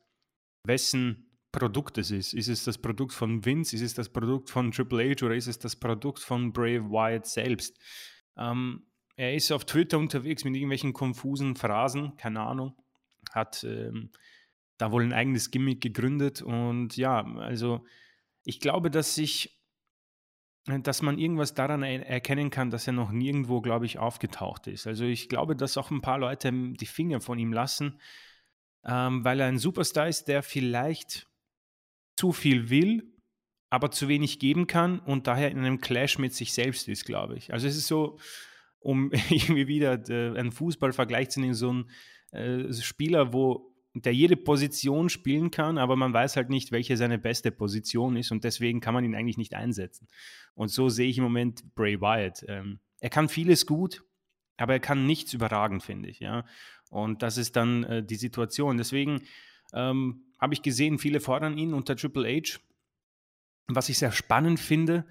wessen 0.65 1.25
Produkt 1.51 1.98
es 1.98 2.12
ist. 2.12 2.34
Ist 2.34 2.50
es 2.50 2.65
das 2.65 2.77
Produkt 2.77 3.13
von 3.13 3.46
Vince? 3.46 3.75
Ist 3.75 3.82
es 3.82 3.94
das 3.94 4.10
Produkt 4.10 4.50
von 4.50 4.72
Triple 4.72 5.10
H 5.10 5.25
oder 5.25 5.36
ist 5.36 5.48
es 5.48 5.58
das 5.58 5.75
Produkt 5.77 6.20
von 6.20 6.51
Brave 6.51 6.89
Wyatt 6.89 7.25
selbst? 7.25 7.80
Ähm, 8.38 8.88
er 9.15 9.34
ist 9.34 9.51
auf 9.54 9.63
Twitter 9.63 9.98
unterwegs 9.98 10.44
mit 10.44 10.56
irgendwelchen 10.56 10.92
konfusen 10.92 11.56
Phrasen, 11.56 12.18
keine 12.18 12.42
Ahnung. 12.42 12.75
Hat 13.32 13.63
ähm, 13.63 14.12
da 14.77 14.91
wohl 14.91 15.03
ein 15.03 15.13
eigenes 15.13 15.51
Gimmick 15.51 15.82
gegründet. 15.82 16.41
Und 16.41 16.98
ja, 16.98 17.25
also 17.38 17.86
ich 18.44 18.60
glaube, 18.60 18.91
dass 18.91 19.15
sich 19.15 19.55
dass 20.67 21.03
man 21.03 21.20
irgendwas 21.20 21.53
daran 21.53 21.84
erkennen 21.84 22.50
kann, 22.50 22.72
dass 22.72 22.88
er 22.88 22.94
noch 22.94 23.12
nirgendwo, 23.12 23.62
glaube 23.62 23.86
ich, 23.86 24.00
aufgetaucht 24.00 24.65
ist. 24.65 24.88
Also 24.88 25.05
ich 25.05 25.29
glaube, 25.29 25.55
dass 25.55 25.77
auch 25.77 25.91
ein 25.91 26.01
paar 26.01 26.17
Leute 26.17 26.51
die 26.51 26.88
Finger 26.88 27.22
von 27.22 27.38
ihm 27.38 27.53
lassen, 27.53 28.00
ähm, 28.84 29.24
weil 29.24 29.39
er 29.39 29.48
ein 29.48 29.60
Superstar 29.60 30.08
ist, 30.08 30.27
der 30.27 30.41
vielleicht 30.41 31.27
zu 32.17 32.32
viel 32.32 32.72
will, 32.72 33.13
aber 33.70 33.91
zu 33.91 34.08
wenig 34.08 34.39
geben 34.39 34.65
kann 34.65 35.00
und 35.00 35.27
daher 35.27 35.51
in 35.51 35.60
einem 35.60 35.82
Clash 35.82 36.17
mit 36.17 36.34
sich 36.34 36.53
selbst 36.53 36.88
ist, 36.88 37.05
glaube 37.05 37.38
ich. 37.38 37.53
Also 37.53 37.67
es 37.67 37.77
ist 37.77 37.88
so, 37.88 38.17
um 38.79 39.12
irgendwie 39.29 39.67
wieder 39.67 40.10
äh, 40.10 40.38
einen 40.38 40.51
Fußballvergleich 40.51 41.29
zu 41.29 41.41
nehmen, 41.41 41.53
so 41.53 41.74
ein 41.74 41.89
äh, 42.32 42.74
Spieler, 42.74 43.34
wo 43.34 43.75
der 44.04 44.14
jede 44.14 44.36
Position 44.36 45.10
spielen 45.10 45.52
kann, 45.52 45.78
aber 45.78 45.96
man 45.96 46.14
weiß 46.14 46.36
halt 46.36 46.50
nicht, 46.50 46.72
welche 46.72 46.98
seine 46.98 47.18
beste 47.18 47.52
Position 47.52 48.18
ist 48.18 48.32
und 48.32 48.44
deswegen 48.44 48.82
kann 48.82 48.94
man 48.94 49.06
ihn 49.06 49.16
eigentlich 49.16 49.38
nicht 49.38 49.56
einsetzen. 49.56 50.08
Und 50.54 50.68
so 50.68 50.90
sehe 50.90 51.10
ich 51.10 51.18
im 51.18 51.24
Moment 51.24 51.74
Bray 51.75 52.02
Wyatt. 52.02 52.46
Ähm, 52.48 52.80
er 53.00 53.10
kann 53.10 53.30
vieles 53.30 53.66
gut, 53.66 54.04
aber 54.58 54.74
er 54.74 54.80
kann 54.80 55.06
nichts 55.06 55.34
überragend, 55.34 55.82
finde 55.82 56.10
ich. 56.10 56.20
Ja? 56.20 56.46
Und 56.90 57.22
das 57.22 57.38
ist 57.38 57.56
dann 57.56 57.84
äh, 57.86 58.04
die 58.04 58.16
Situation. 58.16 58.78
Deswegen 58.78 59.22
ähm, 59.74 60.25
habe 60.40 60.54
ich 60.54 60.62
gesehen, 60.62 61.00
viele 61.00 61.22
fordern 61.22 61.58
ihn 61.58 61.74
unter 61.74 61.96
Triple 61.96 62.28
H, 62.28 62.60
was 63.68 63.90
ich 63.90 63.98
sehr 63.98 64.12
spannend 64.12 64.60
finde. 64.60 65.06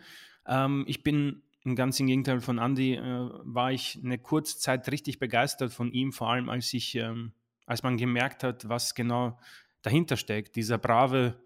Ähm, 0.47 0.85
ich 0.87 1.03
bin 1.03 1.43
ganz 1.75 1.99
im 2.01 2.07
Gegenteil 2.07 2.41
von 2.41 2.59
Andy, 2.59 2.95
äh, 2.95 3.01
war 3.01 3.73
ich 3.73 3.99
eine 4.05 4.19
kurze 4.19 4.59
Zeit 4.59 4.91
richtig 4.91 5.19
begeistert 5.19 5.73
von 5.73 5.91
ihm, 5.93 6.13
vor 6.13 6.31
allem 6.31 6.51
als 6.51 6.73
ich 6.75 6.95
ähm, 6.97 7.33
als 7.67 7.83
man 7.83 7.97
gemerkt 7.97 8.43
hat, 8.43 8.69
was 8.69 8.95
genau 8.95 9.39
dahinter 9.83 10.17
steckt. 10.17 10.57
Dieser 10.57 10.79
brave, 10.79 11.37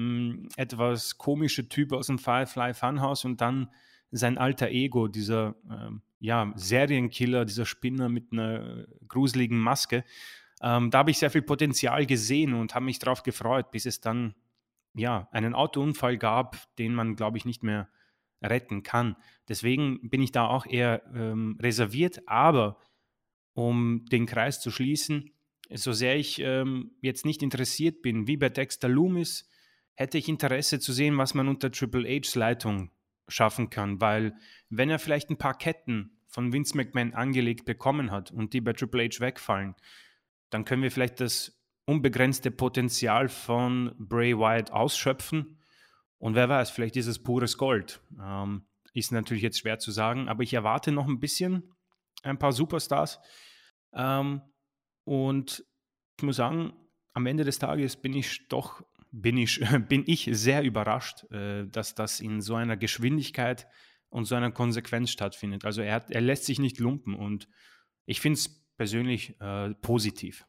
mh, 0.00 0.48
etwas 0.56 1.18
komische 1.18 1.68
Typ 1.68 1.92
aus 1.92 2.06
dem 2.06 2.18
Firefly 2.18 2.74
Funhouse 2.74 3.24
und 3.24 3.40
dann 3.40 3.70
sein 4.10 4.38
alter 4.38 4.68
Ego, 4.70 5.08
dieser 5.08 5.56
ähm, 5.70 6.02
ja, 6.18 6.52
Serienkiller, 6.54 7.44
dieser 7.44 7.66
Spinner 7.66 8.08
mit 8.08 8.32
einer 8.32 8.86
gruseligen 9.08 9.58
Maske. 9.58 10.04
Ähm, 10.62 10.90
da 10.90 10.98
habe 10.98 11.10
ich 11.10 11.18
sehr 11.18 11.30
viel 11.30 11.42
Potenzial 11.42 12.06
gesehen 12.06 12.54
und 12.54 12.74
habe 12.74 12.84
mich 12.84 12.98
darauf 12.98 13.22
gefreut, 13.22 13.70
bis 13.70 13.86
es 13.86 14.00
dann 14.00 14.34
ja, 14.94 15.28
einen 15.30 15.54
Autounfall 15.54 16.16
gab, 16.16 16.56
den 16.76 16.94
man, 16.94 17.16
glaube 17.16 17.36
ich, 17.36 17.44
nicht 17.44 17.62
mehr 17.62 17.88
retten 18.42 18.82
kann. 18.82 19.16
Deswegen 19.48 20.08
bin 20.08 20.22
ich 20.22 20.32
da 20.32 20.46
auch 20.46 20.66
eher 20.66 21.02
ähm, 21.14 21.58
reserviert, 21.60 22.26
aber 22.26 22.78
um 23.56 24.04
den 24.12 24.26
Kreis 24.26 24.60
zu 24.60 24.70
schließen, 24.70 25.32
so 25.72 25.92
sehr 25.92 26.16
ich 26.16 26.38
ähm, 26.40 26.92
jetzt 27.00 27.24
nicht 27.24 27.42
interessiert 27.42 28.02
bin, 28.02 28.26
wie 28.28 28.36
bei 28.36 28.50
Dexter 28.50 28.88
Loomis, 28.88 29.48
hätte 29.94 30.18
ich 30.18 30.28
Interesse 30.28 30.78
zu 30.78 30.92
sehen, 30.92 31.16
was 31.16 31.32
man 31.32 31.48
unter 31.48 31.72
Triple 31.72 32.06
H's 32.06 32.34
Leitung 32.34 32.90
schaffen 33.28 33.70
kann, 33.70 33.98
weil 33.98 34.34
wenn 34.68 34.90
er 34.90 34.98
vielleicht 34.98 35.30
ein 35.30 35.38
paar 35.38 35.56
Ketten 35.56 36.20
von 36.26 36.52
Vince 36.52 36.76
McMahon 36.76 37.14
angelegt 37.14 37.64
bekommen 37.64 38.10
hat 38.10 38.30
und 38.30 38.52
die 38.52 38.60
bei 38.60 38.74
Triple 38.74 39.04
H 39.06 39.20
wegfallen, 39.20 39.74
dann 40.50 40.66
können 40.66 40.82
wir 40.82 40.90
vielleicht 40.90 41.20
das 41.20 41.58
unbegrenzte 41.86 42.50
Potenzial 42.50 43.30
von 43.30 43.94
Bray 43.98 44.36
Wyatt 44.36 44.70
ausschöpfen. 44.70 45.58
Und 46.18 46.34
wer 46.34 46.50
weiß, 46.50 46.70
vielleicht 46.70 46.96
ist 46.96 47.06
es 47.06 47.22
pures 47.22 47.56
Gold. 47.56 48.02
Ähm, 48.22 48.66
ist 48.92 49.12
natürlich 49.12 49.42
jetzt 49.42 49.60
schwer 49.60 49.78
zu 49.78 49.92
sagen, 49.92 50.28
aber 50.28 50.42
ich 50.42 50.52
erwarte 50.52 50.92
noch 50.92 51.08
ein 51.08 51.20
bisschen 51.20 51.72
ein 52.22 52.38
paar 52.38 52.52
Superstars. 52.52 53.20
Ähm, 53.92 54.42
und 55.04 55.64
ich 56.18 56.22
muss 56.24 56.36
sagen, 56.36 56.72
am 57.12 57.26
Ende 57.26 57.44
des 57.44 57.58
Tages 57.58 57.96
bin 57.96 58.14
ich 58.14 58.48
doch 58.48 58.82
bin 59.12 59.36
ich, 59.38 59.60
bin 59.88 60.04
ich 60.06 60.28
sehr 60.32 60.62
überrascht, 60.62 61.24
äh, 61.30 61.66
dass 61.66 61.94
das 61.94 62.20
in 62.20 62.40
so 62.40 62.54
einer 62.54 62.76
Geschwindigkeit 62.76 63.66
und 64.08 64.24
so 64.24 64.34
einer 64.34 64.52
Konsequenz 64.52 65.10
stattfindet. 65.10 65.64
Also 65.64 65.82
er, 65.82 65.94
hat, 65.94 66.10
er 66.10 66.20
lässt 66.20 66.44
sich 66.44 66.58
nicht 66.58 66.78
lumpen 66.78 67.14
und 67.14 67.48
ich 68.04 68.20
finde 68.20 68.38
es 68.38 68.66
persönlich 68.76 69.40
äh, 69.40 69.74
positiv. 69.74 70.46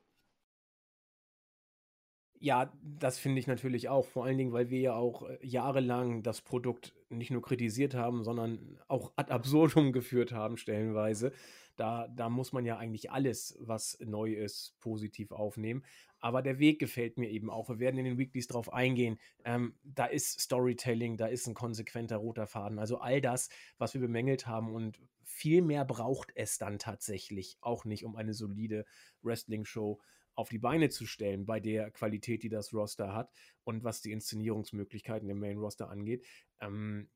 Ja, 2.40 2.72
das 2.84 3.18
finde 3.18 3.40
ich 3.40 3.48
natürlich 3.48 3.90
auch. 3.90 4.06
Vor 4.06 4.26
allen 4.26 4.38
Dingen, 4.38 4.54
weil 4.54 4.70
wir 4.70 4.80
ja 4.80 4.94
auch 4.94 5.28
äh, 5.28 5.40
jahrelang 5.42 6.22
das 6.22 6.42
Produkt 6.42 6.94
nicht 7.10 7.32
nur 7.32 7.42
kritisiert 7.42 7.94
haben, 7.96 8.24
sondern 8.24 8.80
auch 8.88 9.14
ad 9.16 9.32
absurdum 9.32 9.92
geführt 9.94 10.32
haben, 10.32 10.58
stellenweise. 10.58 11.32
Da, 11.76 12.08
da 12.08 12.30
muss 12.30 12.54
man 12.54 12.66
ja 12.66 12.78
eigentlich 12.78 13.12
alles, 13.12 13.56
was 13.60 13.98
neu 14.02 14.34
ist, 14.34 14.76
positiv 14.80 15.32
aufnehmen. 15.32 15.84
Aber 16.20 16.42
der 16.42 16.58
Weg 16.58 16.80
gefällt 16.80 17.18
mir 17.18 17.30
eben 17.30 17.52
auch. 17.52 17.70
Wir 17.70 17.80
werden 17.80 18.00
in 18.00 18.06
den 18.06 18.18
Weeklies 18.18 18.48
drauf 18.48 18.74
eingehen. 18.74 19.20
Ähm, 19.46 19.76
da 19.84 20.06
ist 20.06 20.40
Storytelling, 20.40 21.18
da 21.18 21.28
ist 21.28 21.48
ein 21.48 21.54
konsequenter 21.54 22.18
roter 22.18 22.48
Faden. 22.48 22.80
Also 22.80 22.98
all 22.98 23.22
das, 23.22 23.50
was 23.78 23.94
wir 23.94 24.02
bemängelt 24.02 24.48
haben 24.48 24.74
und 24.74 25.00
viel 25.24 25.62
mehr 25.62 25.86
braucht 25.86 26.32
es 26.36 26.58
dann 26.58 26.80
tatsächlich 26.80 27.58
auch 27.62 27.86
nicht, 27.86 28.06
um 28.06 28.16
eine 28.16 28.34
solide 28.34 28.86
Wrestling-Show 29.22 30.00
auf 30.38 30.50
die 30.50 30.60
Beine 30.60 30.90
zu 30.90 31.06
stellen 31.06 31.46
bei 31.46 31.60
der 31.60 31.90
Qualität, 31.90 32.44
die 32.44 32.50
das 32.50 32.72
Roster 32.72 33.14
hat 33.14 33.32
und 33.64 33.84
was 33.84 34.02
die 34.02 34.12
Inszenierungsmöglichkeiten 34.12 35.30
im 35.30 35.40
Main 35.40 35.58
Roster 35.58 35.90
angeht. 35.90 36.26
Ähm, 36.62 37.10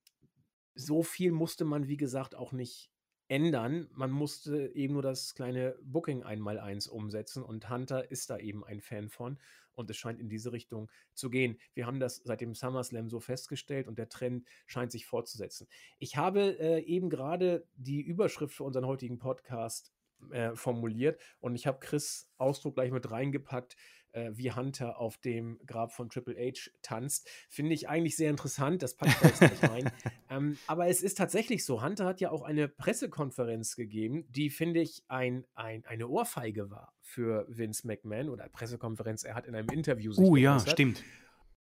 so 0.73 1.03
viel 1.03 1.31
musste 1.31 1.63
man, 1.63 1.87
wie 1.87 1.97
gesagt, 1.97 2.33
auch 2.35 2.51
nicht 2.51 2.91
ändern. 3.27 3.87
Man 3.93 4.11
musste 4.11 4.73
eben 4.73 4.93
nur 4.93 5.03
das 5.03 5.35
kleine 5.35 5.77
Booking 5.83 6.23
einmal 6.23 6.59
eins 6.59 6.87
umsetzen 6.87 7.43
und 7.43 7.69
Hunter 7.69 8.09
ist 8.09 8.31
da 8.31 8.39
eben 8.39 8.65
ein 8.65 8.81
Fan 8.81 9.07
von 9.07 9.37
und 9.73 9.89
es 9.89 9.97
scheint 9.97 10.19
in 10.19 10.27
diese 10.27 10.51
Richtung 10.51 10.89
zu 11.13 11.29
gehen. 11.29 11.59
Wir 11.75 11.85
haben 11.85 11.99
das 11.99 12.17
seit 12.17 12.41
dem 12.41 12.55
SummerSlam 12.55 13.07
so 13.09 13.19
festgestellt 13.19 13.87
und 13.87 13.99
der 13.99 14.09
Trend 14.09 14.47
scheint 14.65 14.91
sich 14.91 15.05
fortzusetzen. 15.05 15.67
Ich 15.99 16.17
habe 16.17 16.59
äh, 16.59 16.81
eben 16.81 17.09
gerade 17.09 17.67
die 17.75 18.01
Überschrift 18.01 18.55
für 18.55 18.63
unseren 18.63 18.87
heutigen 18.87 19.19
Podcast 19.19 19.93
äh, 20.31 20.55
formuliert 20.55 21.19
und 21.39 21.55
ich 21.55 21.67
habe 21.67 21.79
Chris 21.79 22.29
Ausdruck 22.37 22.75
gleich 22.75 22.91
mit 22.91 23.09
reingepackt 23.09 23.75
äh, 24.13 24.31
wie 24.33 24.51
Hunter 24.51 24.99
auf 24.99 25.17
dem 25.17 25.59
Grab 25.65 25.93
von 25.93 26.09
Triple 26.09 26.35
H 26.35 26.69
tanzt. 26.81 27.29
Finde 27.49 27.73
ich 27.73 27.89
eigentlich 27.89 28.15
sehr 28.15 28.29
interessant, 28.29 28.81
das 28.81 28.95
packt 28.95 29.15
ich 29.15 29.29
jetzt 29.29 29.41
nicht 29.41 29.63
rein. 29.69 29.91
ähm, 30.29 30.57
aber 30.67 30.87
es 30.87 31.01
ist 31.01 31.17
tatsächlich 31.17 31.65
so, 31.65 31.81
Hunter 31.81 32.05
hat 32.05 32.21
ja 32.21 32.31
auch 32.31 32.41
eine 32.41 32.67
Pressekonferenz 32.67 33.75
gegeben, 33.75 34.25
die, 34.29 34.49
finde 34.49 34.81
ich, 34.81 35.03
ein, 35.07 35.45
ein, 35.55 35.85
eine 35.85 36.07
Ohrfeige 36.07 36.69
war 36.69 36.93
für 37.01 37.45
Vince 37.49 37.87
McMahon 37.87 38.29
oder 38.29 38.47
Pressekonferenz. 38.49 39.23
Er 39.23 39.35
hat 39.35 39.47
in 39.47 39.55
einem 39.55 39.69
Interview 39.69 40.11
sich 40.11 40.25
Oh 40.25 40.35
ja, 40.35 40.59
stimmt 40.59 41.03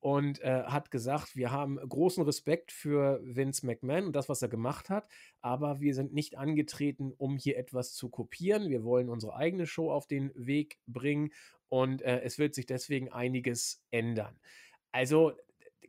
und 0.01 0.41
äh, 0.43 0.63
hat 0.65 0.91
gesagt, 0.91 1.35
wir 1.35 1.51
haben 1.51 1.77
großen 1.77 2.23
Respekt 2.25 2.71
für 2.71 3.21
Vince 3.23 3.67
McMahon 3.67 4.07
und 4.07 4.17
das, 4.17 4.29
was 4.29 4.43
er 4.43 4.49
gemacht 4.49 4.91
hat, 4.91 5.09
aber 5.41 5.81
wir 5.81 5.95
sind 5.95 6.13
nicht 6.13 6.39
angetreten, 6.39 7.13
um 7.17 7.37
hier 7.37 7.59
etwas 7.59 7.95
zu 7.95 8.09
kopieren. 8.09 8.69
Wir 8.69 8.85
wollen 8.85 9.09
unsere 9.09 9.35
eigene 9.35 9.67
Show 9.67 9.91
auf 9.91 10.07
den 10.07 10.31
Weg 10.35 10.79
bringen 10.87 11.33
und 11.69 12.03
äh, 12.03 12.21
es 12.21 12.39
wird 12.39 12.55
sich 12.55 12.67
deswegen 12.67 13.11
einiges 13.11 13.85
ändern. 13.91 14.39
Also 14.93 15.33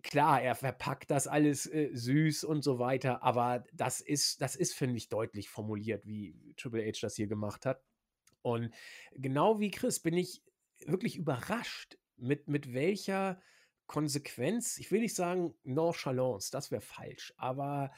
klar, 0.01 0.41
er 0.41 0.55
verpackt 0.55 1.11
das 1.11 1.27
alles 1.27 1.67
äh, 1.67 1.89
süß 1.93 2.43
und 2.43 2.63
so 2.63 2.79
weiter, 2.79 3.21
aber 3.23 3.63
das 3.73 4.01
ist, 4.01 4.41
das 4.41 4.55
ist, 4.55 4.73
finde 4.73 4.97
ich, 4.97 5.09
deutlich 5.09 5.49
formuliert, 5.49 6.05
wie 6.05 6.53
Triple 6.57 6.85
H 6.85 6.99
das 7.01 7.15
hier 7.15 7.27
gemacht 7.27 7.65
hat. 7.65 7.83
Und 8.41 8.73
genau 9.11 9.59
wie 9.59 9.71
Chris 9.71 9.99
bin 9.99 10.15
ich 10.15 10.41
wirklich 10.85 11.17
überrascht, 11.17 11.97
mit, 12.17 12.47
mit 12.47 12.73
welcher 12.73 13.41
Konsequenz, 13.89 14.77
ich 14.77 14.91
will 14.91 15.01
nicht 15.01 15.15
sagen 15.15 15.55
Nonchalance, 15.63 16.51
das 16.51 16.69
wäre 16.69 16.79
falsch, 16.79 17.33
aber 17.37 17.91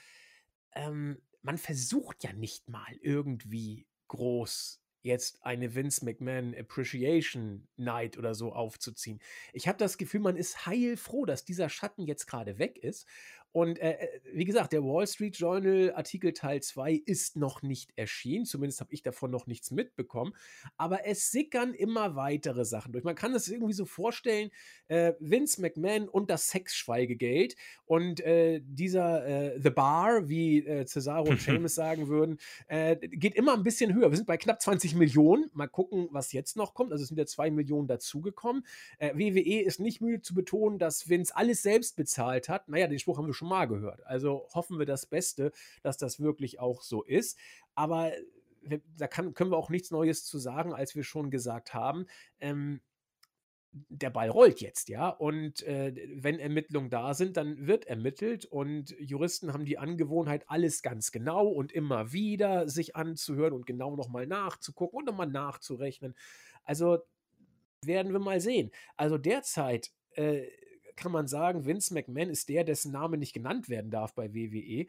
ähm, 0.71 1.21
man 1.41 1.57
versucht 1.57 2.24
ja 2.24 2.31
nicht 2.31 2.69
mal 2.69 2.95
irgendwie 3.01 3.88
groß 4.07 4.81
jetzt 5.01 5.43
eine 5.43 5.75
Vince 5.75 6.05
McMahon 6.05 6.55
Appreciation 6.55 7.67
Night 7.75 8.17
oder 8.17 8.36
so 8.36 8.53
aufzuziehen. 8.53 9.19
Ich 9.51 9.67
habe 9.67 9.77
das 9.77 9.98
Gefühl, 9.98 10.21
man 10.21 10.38
ist 10.38 10.65
heilfroh, 10.65 11.25
dass 11.25 11.43
dieser 11.43 11.67
Schatten 11.69 12.05
jetzt 12.05 12.25
gerade 12.25 12.57
weg 12.57 12.77
ist 12.77 13.05
und 13.53 13.79
äh, 13.79 13.91
äh, 13.91 14.08
wie 14.34 14.46
gesagt, 14.46 14.72
der 14.72 14.84
Wall 14.84 15.05
Street 15.08 15.36
Journal 15.38 15.91
Artikel 15.93 16.31
Teil 16.31 16.62
2 16.62 17.01
ist 17.05 17.36
noch 17.36 17.62
nicht 17.62 17.91
erschienen. 17.98 18.46
Zumindest 18.46 18.79
habe 18.79 18.93
ich 18.93 19.03
davon 19.03 19.29
noch 19.29 19.46
nichts 19.46 19.72
mitbekommen. 19.72 20.34
Aber 20.77 21.05
es 21.05 21.31
sickern 21.31 21.74
immer 21.74 22.15
weitere 22.15 22.63
Sachen 22.63 22.93
durch. 22.93 23.03
Man 23.03 23.15
kann 23.15 23.34
es 23.36 23.50
irgendwie 23.50 23.74
so 23.74 23.86
vorstellen, 23.86 24.51
äh, 24.88 25.13
Vince 25.20 25.60
McMahon 25.60 26.08
und 26.08 26.29
das 26.29 26.50
Sexschweigegeld 26.50 27.55
und 27.86 28.22
äh, 28.22 28.62
dieser 28.63 29.25
äh, 29.27 29.60
The 29.62 29.70
Bar, 29.70 30.29
wie 30.29 30.60
äh, 30.60 30.86
Cesaro 30.86 31.29
und 31.29 31.41
Seamus 31.41 31.75
sagen 31.75 32.08
würden, 32.08 32.38
geht 33.12 33.36
immer 33.36 33.53
ein 33.53 33.63
bisschen 33.63 33.93
höher. 33.93 34.12
Wir 34.12 34.17
sind 34.17 34.25
bei 34.27 34.38
knapp 34.38 34.62
20 34.62 34.96
Millionen. 34.96 35.50
Mal 35.53 35.67
gucken, 35.67 36.08
was 36.12 36.31
jetzt 36.31 36.55
noch 36.55 36.74
kommt. 36.74 36.91
Also 36.91 37.03
es 37.03 37.10
sind 37.10 37.17
wieder 37.17 37.25
2 37.25 37.51
Millionen 37.51 37.88
dazugekommen. 37.88 38.65
WWE 39.00 39.62
ist 39.62 39.79
nicht 39.79 40.01
müde 40.01 40.22
zu 40.22 40.34
betonen, 40.34 40.79
dass 40.79 41.10
Vince 41.10 41.36
alles 41.36 41.62
selbst 41.62 41.96
bezahlt 41.96 42.50
hat. 42.50 42.70
Naja, 42.70 42.88
den 42.88 43.00
Spruch 43.00 43.17
haben 43.17 43.27
wir 43.27 43.34
schon 43.34 43.40
schon 43.41 43.50
mal 43.50 43.65
gehört. 43.65 44.05
Also 44.05 44.48
hoffen 44.53 44.77
wir 44.77 44.86
das 44.86 45.07
Beste, 45.07 45.51
dass 45.81 45.98
das 45.98 46.19
wirklich 46.19 46.60
auch 46.60 46.83
so 46.83 47.03
ist. 47.03 47.39
Aber 47.74 48.12
da 48.98 49.07
kann, 49.07 49.33
können 49.33 49.51
wir 49.51 49.57
auch 49.57 49.71
nichts 49.71 49.89
Neues 49.89 50.25
zu 50.25 50.38
sagen, 50.38 50.74
als 50.74 50.95
wir 50.95 51.03
schon 51.03 51.31
gesagt 51.31 51.74
haben. 51.74 52.05
Ähm, 52.39 52.81
der 53.71 54.12
Ball 54.12 54.29
rollt 54.29 54.62
jetzt, 54.62 54.89
ja. 54.89 55.10
Und 55.10 55.63
äh, 55.63 55.95
wenn 56.21 56.39
Ermittlungen 56.39 56.91
da 56.91 57.15
sind, 57.15 57.36
dann 57.38 57.65
wird 57.65 57.86
ermittelt 57.86 58.45
und 58.45 58.91
Juristen 59.00 59.53
haben 59.53 59.65
die 59.65 59.79
Angewohnheit, 59.79 60.43
alles 60.48 60.83
ganz 60.83 61.12
genau 61.12 61.48
und 61.48 61.71
immer 61.71 62.12
wieder 62.12 62.69
sich 62.69 62.95
anzuhören 62.95 63.53
und 63.53 63.65
genau 63.65 63.95
nochmal 63.95 64.27
nachzugucken 64.27 65.00
und 65.00 65.05
nochmal 65.05 65.27
nachzurechnen. 65.27 66.15
Also 66.63 67.00
werden 67.83 68.12
wir 68.12 68.19
mal 68.19 68.41
sehen. 68.41 68.71
Also 68.98 69.17
derzeit 69.17 69.91
äh, 70.12 70.48
kann 70.95 71.12
man 71.12 71.27
sagen, 71.27 71.65
Vince 71.65 71.93
McMahon 71.93 72.29
ist 72.29 72.50
der, 72.50 72.63
dessen 72.63 72.91
Name 72.91 73.17
nicht 73.17 73.33
genannt 73.33 73.69
werden 73.69 73.91
darf 73.91 74.13
bei 74.13 74.33
WWE. 74.33 74.88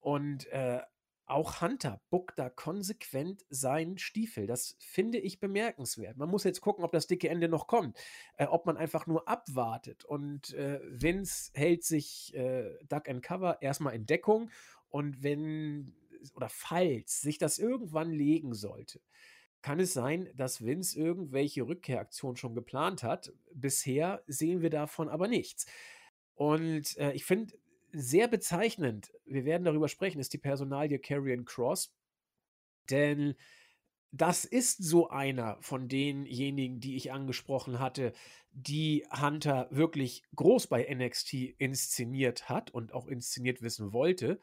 Und 0.00 0.46
äh, 0.48 0.80
auch 1.26 1.60
Hunter 1.60 2.00
buckt 2.10 2.38
da 2.38 2.50
konsequent 2.50 3.44
seinen 3.50 3.98
Stiefel. 3.98 4.46
Das 4.46 4.76
finde 4.80 5.18
ich 5.18 5.38
bemerkenswert. 5.38 6.16
Man 6.16 6.28
muss 6.28 6.44
jetzt 6.44 6.60
gucken, 6.60 6.84
ob 6.84 6.92
das 6.92 7.06
dicke 7.06 7.28
Ende 7.28 7.48
noch 7.48 7.66
kommt. 7.66 7.96
Äh, 8.36 8.46
ob 8.46 8.66
man 8.66 8.76
einfach 8.76 9.06
nur 9.06 9.28
abwartet. 9.28 10.04
Und 10.04 10.54
äh, 10.54 10.80
Vince 10.84 11.52
hält 11.54 11.84
sich 11.84 12.34
äh, 12.34 12.76
Duck 12.88 13.08
and 13.08 13.22
Cover 13.22 13.62
erstmal 13.62 13.94
in 13.94 14.06
Deckung. 14.06 14.50
Und 14.88 15.22
wenn 15.22 15.94
oder 16.34 16.48
falls 16.48 17.20
sich 17.20 17.38
das 17.38 17.58
irgendwann 17.58 18.10
legen 18.10 18.54
sollte, 18.54 19.00
kann 19.62 19.80
es 19.80 19.92
sein, 19.92 20.28
dass 20.34 20.64
Vince 20.64 20.98
irgendwelche 20.98 21.62
Rückkehraktionen 21.62 22.36
schon 22.36 22.54
geplant 22.54 23.02
hat. 23.02 23.32
Bisher 23.52 24.22
sehen 24.26 24.62
wir 24.62 24.70
davon 24.70 25.08
aber 25.08 25.28
nichts. 25.28 25.66
Und 26.34 26.96
äh, 26.96 27.12
ich 27.12 27.24
finde, 27.24 27.54
sehr 27.92 28.28
bezeichnend, 28.28 29.12
wir 29.26 29.44
werden 29.44 29.64
darüber 29.64 29.88
sprechen, 29.88 30.20
ist 30.20 30.32
die 30.32 30.38
Personalie 30.38 30.98
Carrion 30.98 31.44
Cross. 31.44 31.92
Denn 32.88 33.34
das 34.12 34.44
ist 34.44 34.82
so 34.82 35.08
einer 35.08 35.58
von 35.60 35.88
denjenigen, 35.88 36.80
die 36.80 36.96
ich 36.96 37.12
angesprochen 37.12 37.78
hatte, 37.78 38.12
die 38.52 39.06
Hunter 39.10 39.68
wirklich 39.70 40.24
groß 40.34 40.66
bei 40.66 40.92
NXT 40.92 41.34
inszeniert 41.58 42.48
hat 42.48 42.72
und 42.72 42.92
auch 42.92 43.06
inszeniert 43.06 43.62
wissen 43.62 43.92
wollte. 43.92 44.40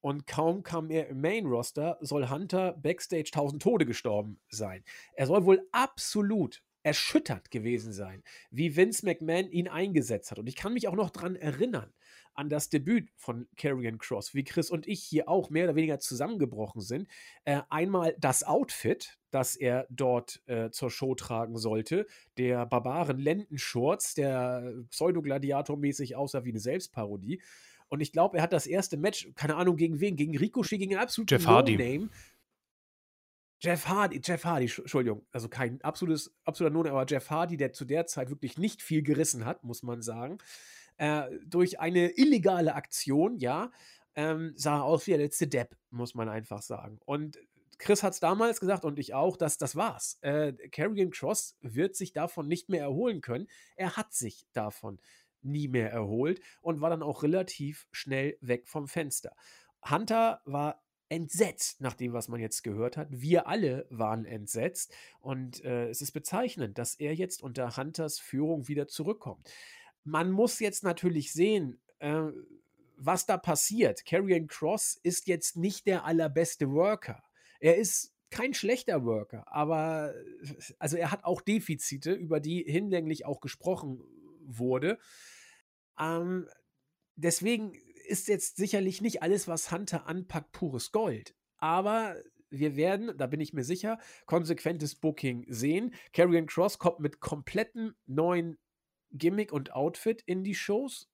Und 0.00 0.26
kaum 0.26 0.62
kam 0.62 0.90
er 0.90 1.08
im 1.08 1.20
Main 1.20 1.46
Roster, 1.46 1.98
soll 2.00 2.28
Hunter 2.28 2.72
backstage 2.74 3.30
tausend 3.32 3.62
Tode 3.62 3.86
gestorben 3.86 4.38
sein. 4.48 4.84
Er 5.14 5.26
soll 5.26 5.44
wohl 5.44 5.66
absolut 5.72 6.62
erschüttert 6.82 7.50
gewesen 7.50 7.92
sein, 7.92 8.22
wie 8.50 8.76
Vince 8.76 9.04
McMahon 9.04 9.50
ihn 9.50 9.66
eingesetzt 9.66 10.30
hat. 10.30 10.38
Und 10.38 10.46
ich 10.46 10.54
kann 10.54 10.72
mich 10.72 10.86
auch 10.86 10.94
noch 10.94 11.10
daran 11.10 11.34
erinnern, 11.34 11.92
an 12.36 12.48
das 12.48 12.68
Debüt 12.68 13.10
von 13.16 13.48
Karrion 13.56 13.98
Cross, 13.98 14.34
wie 14.34 14.44
Chris 14.44 14.70
und 14.70 14.86
ich 14.86 15.02
hier 15.02 15.28
auch 15.28 15.50
mehr 15.50 15.64
oder 15.64 15.74
weniger 15.74 15.98
zusammengebrochen 15.98 16.80
sind. 16.80 17.08
Äh, 17.44 17.62
einmal 17.70 18.14
das 18.20 18.44
Outfit, 18.44 19.18
das 19.30 19.56
er 19.56 19.86
dort 19.90 20.42
äh, 20.46 20.70
zur 20.70 20.90
Show 20.90 21.14
tragen 21.14 21.56
sollte, 21.56 22.06
der 22.38 22.66
barbaren 22.66 23.18
Lendenschurz, 23.18 24.14
der 24.14 24.74
Pseudogladiator-mäßig 24.90 26.14
aussah 26.14 26.44
wie 26.44 26.50
eine 26.50 26.60
Selbstparodie. 26.60 27.42
Und 27.96 28.02
ich 28.02 28.12
glaube, 28.12 28.36
er 28.36 28.42
hat 28.42 28.52
das 28.52 28.66
erste 28.66 28.96
Match, 28.96 29.28
keine 29.34 29.56
Ahnung 29.56 29.76
gegen 29.76 30.00
wen, 30.00 30.16
gegen 30.16 30.36
Ricochet, 30.36 30.78
gegen 30.78 30.94
einen 30.94 31.02
absoluten 31.02 31.42
No-Name. 31.42 32.10
Jeff 33.58 33.88
Hardy, 33.88 34.20
Jeff 34.22 34.44
Hardy, 34.44 34.70
Entschuldigung, 34.76 35.24
also 35.32 35.48
kein 35.48 35.80
absolutes, 35.80 36.34
absoluter 36.44 36.74
No-Name, 36.74 36.94
aber 36.94 37.06
Jeff 37.08 37.30
Hardy, 37.30 37.56
der 37.56 37.72
zu 37.72 37.86
der 37.86 38.06
Zeit 38.06 38.28
wirklich 38.28 38.58
nicht 38.58 38.82
viel 38.82 39.02
gerissen 39.02 39.46
hat, 39.46 39.64
muss 39.64 39.82
man 39.82 40.02
sagen 40.02 40.38
äh, 40.98 41.24
durch 41.44 41.80
eine 41.80 42.10
illegale 42.16 42.74
Aktion, 42.74 43.38
ja, 43.38 43.70
ähm, 44.14 44.52
sah 44.56 44.80
aus 44.80 45.06
wie 45.06 45.12
der 45.12 45.20
letzte 45.20 45.46
Depp, 45.46 45.76
muss 45.90 46.14
man 46.14 46.28
einfach 46.28 46.62
sagen. 46.62 46.98
Und 47.04 47.38
Chris 47.78 48.02
hat 48.02 48.14
es 48.14 48.20
damals 48.20 48.60
gesagt 48.60 48.84
und 48.86 48.98
ich 48.98 49.12
auch, 49.12 49.36
dass 49.36 49.58
das 49.58 49.76
war's. 49.76 50.18
Äh, 50.22 50.54
Cross 50.70 51.56
wird 51.60 51.94
sich 51.94 52.12
davon 52.14 52.48
nicht 52.48 52.70
mehr 52.70 52.82
erholen 52.82 53.20
können. 53.20 53.48
Er 53.76 53.96
hat 53.96 54.14
sich 54.14 54.46
davon 54.54 54.98
nie 55.46 55.68
mehr 55.68 55.90
erholt 55.90 56.40
und 56.60 56.80
war 56.80 56.90
dann 56.90 57.02
auch 57.02 57.22
relativ 57.22 57.86
schnell 57.92 58.36
weg 58.40 58.68
vom 58.68 58.88
Fenster. 58.88 59.34
Hunter 59.88 60.40
war 60.44 60.82
entsetzt 61.08 61.80
nach 61.80 61.94
dem, 61.94 62.12
was 62.12 62.28
man 62.28 62.40
jetzt 62.40 62.62
gehört 62.62 62.96
hat. 62.96 63.08
Wir 63.10 63.46
alle 63.46 63.86
waren 63.90 64.24
entsetzt 64.24 64.92
und 65.20 65.64
äh, 65.64 65.88
es 65.88 66.02
ist 66.02 66.12
bezeichnend, 66.12 66.78
dass 66.78 66.96
er 66.96 67.14
jetzt 67.14 67.42
unter 67.42 67.76
Hunters 67.76 68.18
Führung 68.18 68.68
wieder 68.68 68.88
zurückkommt. 68.88 69.48
Man 70.04 70.32
muss 70.32 70.58
jetzt 70.58 70.82
natürlich 70.82 71.32
sehen, 71.32 71.80
äh, 72.00 72.22
was 72.96 73.26
da 73.26 73.36
passiert. 73.36 74.04
Carrion 74.04 74.46
Cross 74.46 74.98
ist 75.02 75.28
jetzt 75.28 75.56
nicht 75.56 75.86
der 75.86 76.04
allerbeste 76.04 76.70
Worker. 76.72 77.22
Er 77.60 77.76
ist 77.76 78.12
kein 78.30 78.54
schlechter 78.54 79.04
Worker, 79.04 79.44
aber 79.46 80.12
also 80.78 80.96
er 80.96 81.12
hat 81.12 81.24
auch 81.24 81.40
Defizite, 81.40 82.12
über 82.12 82.40
die 82.40 82.64
hinlänglich 82.66 83.24
auch 83.24 83.40
gesprochen 83.40 84.02
wurde. 84.44 84.98
Ähm, 85.98 86.48
deswegen 87.16 87.72
ist 88.06 88.28
jetzt 88.28 88.56
sicherlich 88.56 89.00
nicht 89.00 89.22
alles, 89.22 89.48
was 89.48 89.72
Hunter 89.72 90.06
anpackt, 90.06 90.52
pures 90.52 90.92
Gold. 90.92 91.34
Aber 91.58 92.16
wir 92.50 92.76
werden, 92.76 93.16
da 93.16 93.26
bin 93.26 93.40
ich 93.40 93.52
mir 93.52 93.64
sicher, 93.64 93.98
konsequentes 94.26 94.94
Booking 94.94 95.46
sehen. 95.48 95.94
Carrion 96.12 96.46
Cross 96.46 96.78
kommt 96.78 97.00
mit 97.00 97.20
kompletten 97.20 97.94
neuen 98.06 98.58
Gimmick 99.10 99.52
und 99.52 99.72
Outfit 99.72 100.22
in 100.22 100.44
die 100.44 100.54
Shows. 100.54 101.10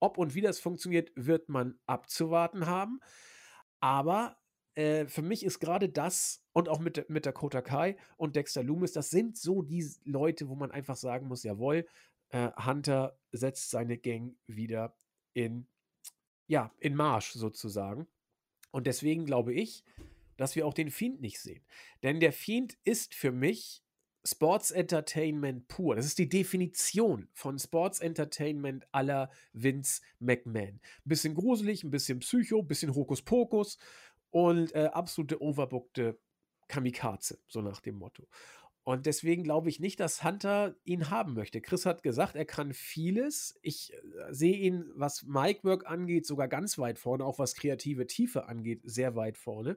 Ob 0.00 0.18
und 0.18 0.34
wie 0.34 0.40
das 0.40 0.60
funktioniert, 0.60 1.10
wird 1.16 1.48
man 1.48 1.78
abzuwarten 1.86 2.66
haben. 2.66 3.00
Aber 3.80 4.36
äh, 4.74 5.06
für 5.06 5.22
mich 5.22 5.44
ist 5.44 5.58
gerade 5.58 5.88
das 5.88 6.44
und 6.52 6.68
auch 6.68 6.78
mit, 6.78 7.10
mit 7.10 7.26
Dakota 7.26 7.62
Kai 7.62 7.96
und 8.16 8.36
Dexter 8.36 8.62
Loomis, 8.62 8.92
das 8.92 9.10
sind 9.10 9.36
so 9.36 9.62
die 9.62 9.84
Leute, 10.04 10.48
wo 10.48 10.54
man 10.54 10.70
einfach 10.70 10.96
sagen 10.96 11.26
muss, 11.26 11.42
jawohl, 11.42 11.84
äh, 12.30 12.50
Hunter 12.64 13.18
setzt 13.32 13.70
seine 13.70 13.98
Gang 13.98 14.36
wieder 14.46 14.96
in, 15.34 15.66
ja, 16.46 16.72
in 16.78 16.94
Marsch 16.94 17.32
sozusagen. 17.32 18.06
Und 18.70 18.86
deswegen 18.86 19.24
glaube 19.24 19.54
ich, 19.54 19.84
dass 20.36 20.56
wir 20.56 20.66
auch 20.66 20.74
den 20.74 20.90
Fiend 20.90 21.20
nicht 21.20 21.40
sehen. 21.40 21.64
Denn 22.02 22.20
der 22.20 22.32
Fiend 22.32 22.78
ist 22.84 23.14
für 23.14 23.32
mich 23.32 23.82
Sports 24.24 24.70
Entertainment 24.70 25.68
pur. 25.68 25.96
Das 25.96 26.04
ist 26.04 26.18
die 26.18 26.28
Definition 26.28 27.28
von 27.32 27.58
Sports 27.58 28.00
Entertainment 28.00 28.86
aller 28.92 29.30
Vince 29.52 30.02
McMahon. 30.18 30.80
Ein 30.80 30.80
bisschen 31.04 31.34
gruselig, 31.34 31.82
ein 31.82 31.90
bisschen 31.90 32.20
Psycho, 32.20 32.60
ein 32.60 32.66
bisschen 32.66 32.94
Hokuspokus 32.94 33.78
und 34.30 34.74
äh, 34.74 34.90
absolute 34.92 35.40
overbookte 35.40 36.18
Kamikaze, 36.68 37.40
so 37.48 37.62
nach 37.62 37.80
dem 37.80 37.96
Motto. 37.96 38.28
Und 38.88 39.04
deswegen 39.04 39.42
glaube 39.42 39.68
ich 39.68 39.80
nicht, 39.80 40.00
dass 40.00 40.24
Hunter 40.24 40.74
ihn 40.82 41.10
haben 41.10 41.34
möchte. 41.34 41.60
Chris 41.60 41.84
hat 41.84 42.02
gesagt, 42.02 42.36
er 42.36 42.46
kann 42.46 42.72
vieles. 42.72 43.58
Ich 43.60 43.92
äh, 43.92 43.98
sehe 44.30 44.56
ihn, 44.56 44.86
was 44.94 45.24
Mic-Work 45.24 45.86
angeht, 45.86 46.24
sogar 46.24 46.48
ganz 46.48 46.78
weit 46.78 46.98
vorne, 46.98 47.22
auch 47.26 47.38
was 47.38 47.54
kreative 47.54 48.06
Tiefe 48.06 48.48
angeht, 48.48 48.80
sehr 48.84 49.14
weit 49.14 49.36
vorne 49.36 49.76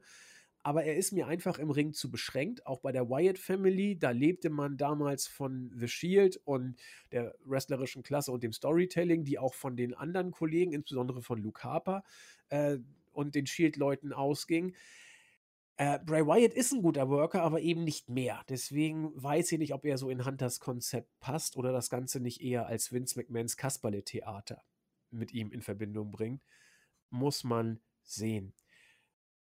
aber 0.64 0.84
er 0.84 0.96
ist 0.96 1.12
mir 1.12 1.26
einfach 1.26 1.58
im 1.58 1.72
Ring 1.72 1.92
zu 1.92 2.12
beschränkt. 2.12 2.68
Auch 2.68 2.82
bei 2.82 2.92
der 2.92 3.10
Wyatt 3.10 3.40
Family, 3.40 3.98
da 3.98 4.12
lebte 4.12 4.52
man 4.52 4.78
damals 4.78 5.26
von 5.26 5.72
The 5.76 5.88
Shield 5.88 6.38
und 6.46 6.76
der 7.12 7.34
wrestlerischen 7.46 8.04
Klasse 8.04 8.32
und 8.32 8.44
dem 8.44 8.54
Storytelling, 8.54 9.24
die 9.24 9.40
auch 9.40 9.56
von 9.56 9.76
den 9.76 9.96
anderen 9.96 10.30
Kollegen, 10.30 10.72
insbesondere 10.72 11.24
von 11.24 11.42
Luke 11.42 11.64
Harper 11.64 12.04
äh, 12.50 12.78
und 13.12 13.34
den 13.34 13.48
Shield-Leuten 13.48 14.14
ausging. 14.14 14.76
Äh, 15.78 16.00
Bray 16.06 16.26
Wyatt 16.26 16.54
ist 16.54 16.74
ein 16.74 16.82
guter 16.82 17.10
Worker, 17.10 17.42
aber 17.42 17.62
eben 17.62 17.84
nicht 17.84 18.10
mehr. 18.10 18.44
Deswegen 18.50 19.12
weiß 19.16 19.52
ich 19.52 19.60
nicht, 19.60 19.74
ob 19.74 19.86
er 19.86 19.98
so 19.98 20.10
in 20.10 20.26
Hunters 20.26 20.60
Konzept 20.60 21.10
passt 21.20 21.58
oder 21.58 21.72
das 21.72 21.90
Ganze 21.90 22.20
nicht 22.20 22.42
eher 22.42 22.68
als 22.68 22.92
Vince 22.92 23.18
McMahons 23.18 23.58
Kasperle-Theater 23.58 24.64
mit 25.10 25.34
ihm 25.34 25.52
in 25.52 25.62
Verbindung 25.62 26.12
bringt. 26.12 26.42
Muss 27.10 27.44
man 27.44 27.80
sehen. 28.04 28.54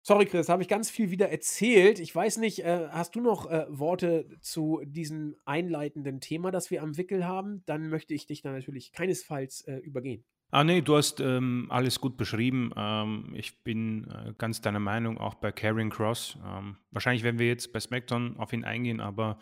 Sorry, 0.04 0.26
Chris, 0.26 0.48
habe 0.48 0.62
ich 0.62 0.68
ganz 0.68 0.90
viel 0.90 1.12
wieder 1.12 1.28
erzählt. 1.28 2.00
Ich 2.00 2.12
weiß 2.12 2.38
nicht, 2.38 2.64
äh, 2.64 2.88
hast 2.90 3.14
du 3.14 3.20
noch 3.20 3.48
äh, 3.48 3.66
Worte 3.68 4.28
zu 4.40 4.80
diesem 4.84 5.36
einleitenden 5.44 6.20
Thema, 6.20 6.50
das 6.50 6.72
wir 6.72 6.82
am 6.82 6.96
Wickel 6.96 7.24
haben? 7.24 7.62
Dann 7.66 7.88
möchte 7.88 8.12
ich 8.12 8.26
dich 8.26 8.42
da 8.42 8.50
natürlich 8.50 8.90
keinesfalls 8.90 9.60
äh, 9.60 9.76
übergehen. 9.76 10.24
Ah, 10.54 10.64
nee, 10.64 10.82
du 10.82 10.98
hast 10.98 11.18
ähm, 11.20 11.66
alles 11.70 11.98
gut 11.98 12.18
beschrieben. 12.18 12.72
Ähm, 12.76 13.32
ich 13.34 13.64
bin 13.64 14.06
äh, 14.10 14.34
ganz 14.36 14.60
deiner 14.60 14.80
Meinung, 14.80 15.16
auch 15.16 15.32
bei 15.36 15.50
Karrion 15.50 15.88
Cross. 15.88 16.36
Ähm, 16.46 16.76
wahrscheinlich 16.90 17.22
werden 17.22 17.38
wir 17.38 17.46
jetzt 17.46 17.72
bei 17.72 17.80
SmackDown 17.80 18.36
auf 18.36 18.52
ihn 18.52 18.62
eingehen, 18.62 19.00
aber 19.00 19.38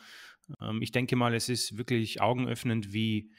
ähm, 0.60 0.80
ich 0.80 0.92
denke 0.92 1.16
mal, 1.16 1.34
es 1.34 1.48
ist 1.48 1.76
wirklich 1.76 2.20
augenöffnend, 2.20 2.92
wie 2.92 3.32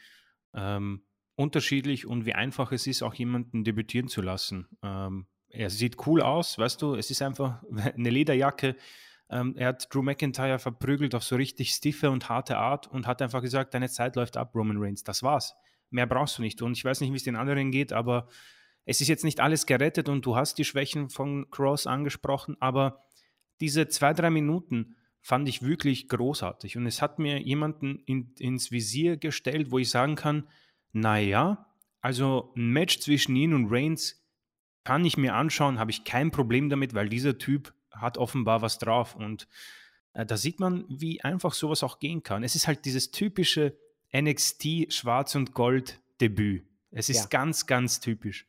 ähm, 0.54 1.04
unterschiedlich 1.36 2.06
und 2.06 2.26
wie 2.26 2.34
einfach 2.34 2.74
es 2.74 2.88
ist, 2.88 3.04
auch 3.04 3.14
jemanden 3.14 3.64
debütieren 3.64 4.10
zu 4.10 4.22
lassen. 4.22 4.68
Ähm, 4.84 5.28
er 5.48 5.70
sieht 5.70 6.06
cool 6.06 6.22
aus, 6.22 6.58
weißt 6.58 6.82
du, 6.82 6.96
es 6.96 7.10
ist 7.10 7.22
einfach 7.22 7.64
eine 7.96 8.10
Lederjacke. 8.10 8.76
Er 9.30 9.68
hat 9.68 9.88
Drew 9.94 10.02
McIntyre 10.02 10.60
verprügelt 10.60 11.16
auf 11.16 11.24
so 11.24 11.38
richtig 11.38 11.72
stiffe 11.72 12.12
und 12.12 12.28
harte 12.28 12.58
Art 12.58 12.88
und 12.88 13.08
hat 13.08 13.22
einfach 13.22 13.42
gesagt, 13.42 13.74
deine 13.74 13.88
Zeit 13.88 14.18
läuft 14.18 14.36
ab, 14.36 14.54
Roman 14.54 14.76
Reigns. 14.78 15.06
Das 15.06 15.24
war's. 15.24 15.56
Mehr 15.92 16.08
brauchst 16.08 16.38
du 16.38 16.42
nicht. 16.42 16.62
Und 16.62 16.74
ich 16.74 16.84
weiß 16.84 17.02
nicht, 17.02 17.12
wie 17.12 17.18
es 17.18 17.24
den 17.24 17.36
anderen 17.36 17.72
geht, 17.72 17.94
aber 17.94 18.28
es 18.86 19.02
ist 19.02 19.08
jetzt 19.08 19.24
nicht 19.24 19.40
alles 19.40 19.66
gerettet 19.66 20.10
und 20.10 20.26
du 20.26 20.36
hast 20.36 20.58
die 20.58 20.66
Schwächen 20.66 21.10
von 21.10 21.50
Cross 21.52 21.86
angesprochen, 21.86 22.58
aber 22.60 23.04
diese 23.60 23.88
zwei, 23.88 24.14
drei 24.14 24.32
Minuten 24.32 24.96
fand 25.22 25.48
ich 25.48 25.62
wirklich 25.62 26.10
großartig. 26.10 26.78
Und 26.78 26.88
es 26.88 27.02
hat 27.02 27.20
mir 27.20 27.40
jemanden 27.40 28.02
in, 28.08 28.34
ins 28.40 28.72
Visier 28.72 29.18
gestellt, 29.18 29.70
wo 29.70 29.78
ich 29.78 29.92
sagen 29.92 30.16
kann, 30.16 30.48
naja, 30.94 31.68
also 32.02 32.54
ein 32.58 32.72
Match 32.72 33.00
zwischen 33.00 33.36
ihn 33.36 33.54
und 33.54 33.68
Reigns 33.70 34.26
kann 34.84 35.06
ich 35.06 35.18
mir 35.18 35.36
anschauen, 35.36 35.78
habe 35.78 35.92
ich 35.92 36.04
kein 36.04 36.32
Problem 36.32 36.70
damit, 36.70 36.96
weil 36.96 37.08
dieser 37.08 37.38
Typ 37.38 37.74
hat 37.92 38.18
offenbar 38.18 38.64
was 38.64 38.80
drauf. 38.80 39.16
Und 39.16 39.48
äh, 40.14 40.26
da 40.26 40.38
sieht 40.38 40.60
man, 40.60 40.86
wie 40.90 41.22
einfach 41.22 41.54
sowas 41.54 41.84
auch 41.84 42.00
gehen 42.00 42.24
kann. 42.24 42.44
Es 42.44 42.56
ist 42.56 42.68
halt 42.68 42.86
dieses 42.86 43.12
typische 43.12 43.78
NXT 44.16 44.94
Schwarz 44.94 45.36
und 45.36 45.54
Gold 45.54 46.02
Debüt. 46.20 46.66
Es 46.92 47.10
ist 47.10 47.22
ja. 47.22 47.26
ganz, 47.30 47.66
ganz 47.66 48.00
typisch. 48.00 48.48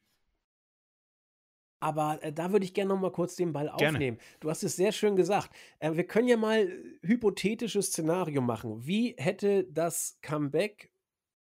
Aber 1.82 2.22
äh, 2.22 2.32
da 2.32 2.52
würde 2.52 2.64
ich 2.64 2.74
gerne 2.74 2.90
noch 2.90 3.00
mal 3.00 3.10
kurz 3.10 3.34
den 3.34 3.52
Ball 3.52 3.72
gerne. 3.76 3.96
aufnehmen. 3.96 4.18
Du 4.38 4.50
hast 4.50 4.62
es 4.62 4.76
sehr 4.76 4.92
schön 4.92 5.16
gesagt. 5.16 5.50
Äh, 5.80 5.94
wir 5.94 6.04
können 6.04 6.28
ja 6.28 6.36
mal 6.36 6.68
hypothetisches 7.02 7.86
Szenario 7.86 8.40
machen. 8.40 8.86
Wie 8.86 9.14
hätte 9.18 9.64
das 9.64 10.18
Comeback 10.22 10.92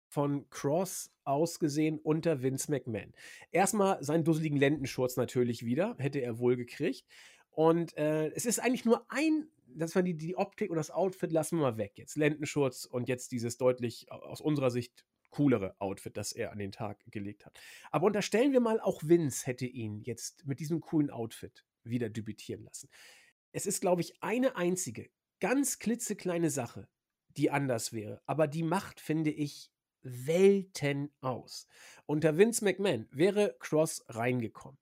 von 0.09 0.49
Cross 0.49 1.13
ausgesehen 1.25 1.99
unter 1.99 2.43
Vince 2.43 2.71
McMahon? 2.71 3.13
Erstmal 3.53 4.03
seinen 4.03 4.25
dusseligen 4.25 4.59
Lendenschurz 4.59 5.17
natürlich 5.17 5.65
wieder, 5.65 5.95
hätte 5.99 6.21
er 6.21 6.39
wohl 6.39 6.57
gekriegt. 6.57 7.05
Und 7.51 7.97
äh, 7.99 8.29
es 8.29 8.47
ist 8.47 8.61
eigentlich 8.61 8.87
nur 8.87 9.05
ein, 9.11 9.47
das 9.77 9.95
war 9.95 10.03
die, 10.03 10.17
die 10.17 10.37
Optik 10.37 10.71
und 10.71 10.77
das 10.77 10.91
Outfit 10.91 11.33
lassen 11.33 11.59
wir 11.59 11.63
mal 11.63 11.77
weg 11.77 11.93
jetzt. 11.97 12.17
Lendenschurz 12.17 12.85
und 12.85 13.09
jetzt 13.09 13.33
dieses 13.33 13.57
deutlich 13.57 14.11
aus 14.11 14.41
unserer 14.41 14.71
Sicht 14.71 15.05
coolere 15.31 15.77
Outfit, 15.79 16.17
das 16.17 16.33
er 16.33 16.53
an 16.53 16.59
den 16.59 16.73
Tag 16.73 17.05
gelegt 17.11 17.47
hat. 17.47 17.59
Aber 17.91 18.07
unterstellen 18.07 18.53
wir 18.53 18.61
mal, 18.61 18.81
auch 18.81 19.03
Vince 19.05 19.47
hätte 19.47 19.67
ihn 19.67 20.03
jetzt 20.03 20.47
mit 20.47 20.61
diesem 20.61 20.81
coolen 20.81 21.11
Outfit 21.11 21.65
wieder 21.85 22.11
debütieren 22.11 22.65
lassen. 22.65 22.89
Es 23.53 23.67
ist, 23.67 23.81
glaube 23.81 24.03
ich, 24.03 24.23
eine 24.23 24.57
einzige, 24.57 25.11
ganz 25.41 25.79
klitzekleine 25.79 26.51
Sache, 26.51 26.89
die 27.37 27.51
anders 27.51 27.93
wäre. 27.93 28.21
Aber 28.27 28.47
die 28.47 28.63
macht, 28.63 29.01
finde 29.01 29.31
ich, 29.31 29.71
Welten 30.03 31.13
aus. 31.21 31.67
Unter 32.07 32.37
Vince 32.37 32.65
McMahon 32.65 33.07
wäre 33.11 33.57
Cross 33.59 34.05
reingekommen. 34.09 34.79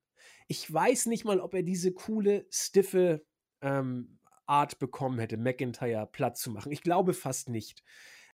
Ich 0.47 0.73
weiß 0.73 1.07
nicht 1.07 1.25
mal, 1.25 1.41
ob 1.41 1.55
er 1.55 1.63
diese 1.63 1.93
coole, 1.93 2.47
stiffe 2.51 3.27
ähm, 3.61 4.18
Art 4.49 4.79
bekommen 4.79 5.19
hätte, 5.19 5.37
McIntyre 5.37 6.07
platt 6.11 6.37
zu 6.37 6.51
machen. 6.51 6.73
Ich 6.73 6.83
glaube 6.83 7.15
fast 7.15 7.49
nicht. 7.49 7.83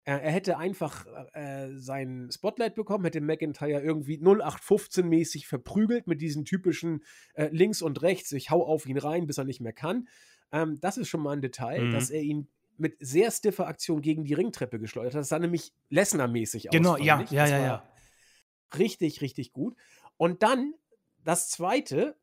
Er, 0.03 0.21
er 0.21 0.31
hätte 0.31 0.57
einfach 0.57 1.05
äh, 1.33 1.69
sein 1.75 2.29
Spotlight 2.31 2.75
bekommen, 2.75 3.05
hätte 3.05 3.21
McIntyre 3.21 3.81
irgendwie 3.81 4.17
0815-mäßig 4.19 5.47
verprügelt 5.47 6.07
mit 6.07 6.21
diesen 6.21 6.45
typischen 6.45 7.03
äh, 7.33 7.49
links 7.51 7.81
und 7.81 8.01
rechts, 8.01 8.31
ich 8.31 8.51
hau 8.51 8.63
auf 8.65 8.85
ihn 8.85 8.97
rein, 8.97 9.25
bis 9.25 9.37
er 9.37 9.45
nicht 9.45 9.61
mehr 9.61 9.73
kann. 9.73 10.07
Ähm, 10.51 10.79
das 10.79 10.97
ist 10.97 11.09
schon 11.09 11.21
mal 11.21 11.33
ein 11.33 11.41
Detail, 11.41 11.85
mhm. 11.85 11.91
dass 11.91 12.11
er 12.11 12.21
ihn 12.21 12.47
mit 12.77 12.97
sehr 12.99 13.31
stiffer 13.31 13.67
Aktion 13.67 14.01
gegen 14.01 14.25
die 14.25 14.33
Ringtreppe 14.33 14.79
geschleudert 14.79 15.15
hat. 15.15 15.21
Das 15.21 15.29
sah 15.29 15.39
nämlich 15.39 15.73
Lesnar-mäßig 15.89 16.69
aus. 16.69 16.75
Genau, 16.75 16.97
ja, 16.97 17.23
ja, 17.29 17.47
ja, 17.47 17.59
ja. 17.59 17.83
Richtig, 18.77 19.21
richtig 19.21 19.53
gut. 19.53 19.75
Und 20.17 20.43
dann 20.43 20.73
das 21.23 21.49
zweite, 21.49 22.15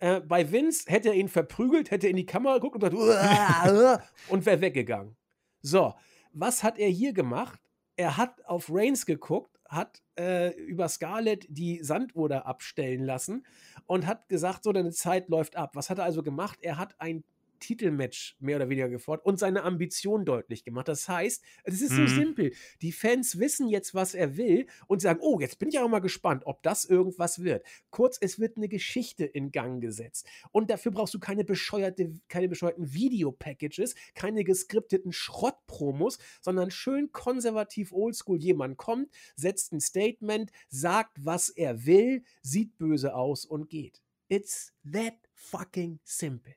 äh, 0.00 0.20
bei 0.20 0.50
Vince 0.50 0.84
hätte 0.86 1.08
er 1.08 1.14
ihn 1.14 1.28
verprügelt, 1.28 1.90
hätte 1.90 2.06
er 2.06 2.10
in 2.10 2.16
die 2.16 2.26
Kamera 2.26 2.54
geguckt 2.54 2.82
und 2.82 2.90
gesagt, 2.90 4.04
und 4.28 4.46
wäre 4.46 4.60
weggegangen. 4.60 5.16
So, 5.62 5.94
was 6.32 6.62
hat 6.62 6.78
er 6.78 6.88
hier 6.88 7.12
gemacht? 7.12 7.60
Er 7.96 8.16
hat 8.16 8.44
auf 8.46 8.68
Reigns 8.70 9.06
geguckt, 9.06 9.58
hat 9.68 10.02
äh, 10.18 10.54
über 10.54 10.88
Scarlett 10.88 11.46
die 11.48 11.82
Sanduhr 11.82 12.46
abstellen 12.46 13.02
lassen 13.02 13.44
und 13.86 14.06
hat 14.06 14.28
gesagt, 14.28 14.64
so, 14.64 14.72
deine 14.72 14.92
Zeit 14.92 15.28
läuft 15.28 15.56
ab. 15.56 15.74
Was 15.74 15.90
hat 15.90 15.98
er 15.98 16.04
also 16.04 16.22
gemacht? 16.22 16.58
Er 16.62 16.78
hat 16.78 16.94
ein 17.00 17.24
Titelmatch 17.58 18.36
mehr 18.40 18.56
oder 18.56 18.68
weniger 18.68 18.88
gefordert 18.88 19.26
und 19.26 19.38
seine 19.38 19.62
Ambition 19.64 20.24
deutlich 20.24 20.64
gemacht. 20.64 20.88
Das 20.88 21.08
heißt, 21.08 21.42
es 21.64 21.80
ist 21.80 21.92
mhm. 21.92 21.96
so 21.96 22.14
simpel. 22.14 22.52
Die 22.82 22.92
Fans 22.92 23.38
wissen 23.38 23.68
jetzt, 23.68 23.94
was 23.94 24.14
er 24.14 24.36
will 24.36 24.66
und 24.86 25.00
sagen, 25.00 25.20
oh, 25.22 25.40
jetzt 25.40 25.58
bin 25.58 25.68
ich 25.68 25.78
auch 25.78 25.88
mal 25.88 25.98
gespannt, 26.00 26.42
ob 26.46 26.62
das 26.62 26.84
irgendwas 26.84 27.42
wird. 27.42 27.64
Kurz, 27.90 28.18
es 28.20 28.38
wird 28.38 28.56
eine 28.56 28.68
Geschichte 28.68 29.24
in 29.24 29.52
Gang 29.52 29.80
gesetzt. 29.80 30.26
Und 30.52 30.70
dafür 30.70 30.92
brauchst 30.92 31.14
du 31.14 31.18
keine, 31.18 31.44
bescheuerte, 31.44 32.12
keine 32.28 32.48
bescheuerten 32.48 32.92
Video-Packages, 32.92 33.94
keine 34.14 34.44
geskripteten 34.44 35.12
Schrottpromos, 35.12 36.18
sondern 36.40 36.70
schön 36.70 37.12
konservativ 37.12 37.92
oldschool. 37.92 38.38
Jemand 38.38 38.76
kommt, 38.76 39.10
setzt 39.36 39.72
ein 39.72 39.80
Statement, 39.80 40.50
sagt, 40.68 41.16
was 41.24 41.48
er 41.48 41.86
will, 41.86 42.22
sieht 42.42 42.78
böse 42.78 43.14
aus 43.14 43.44
und 43.44 43.68
geht. 43.68 44.02
It's 44.28 44.72
that 44.84 45.14
fucking 45.34 46.00
simple. 46.04 46.54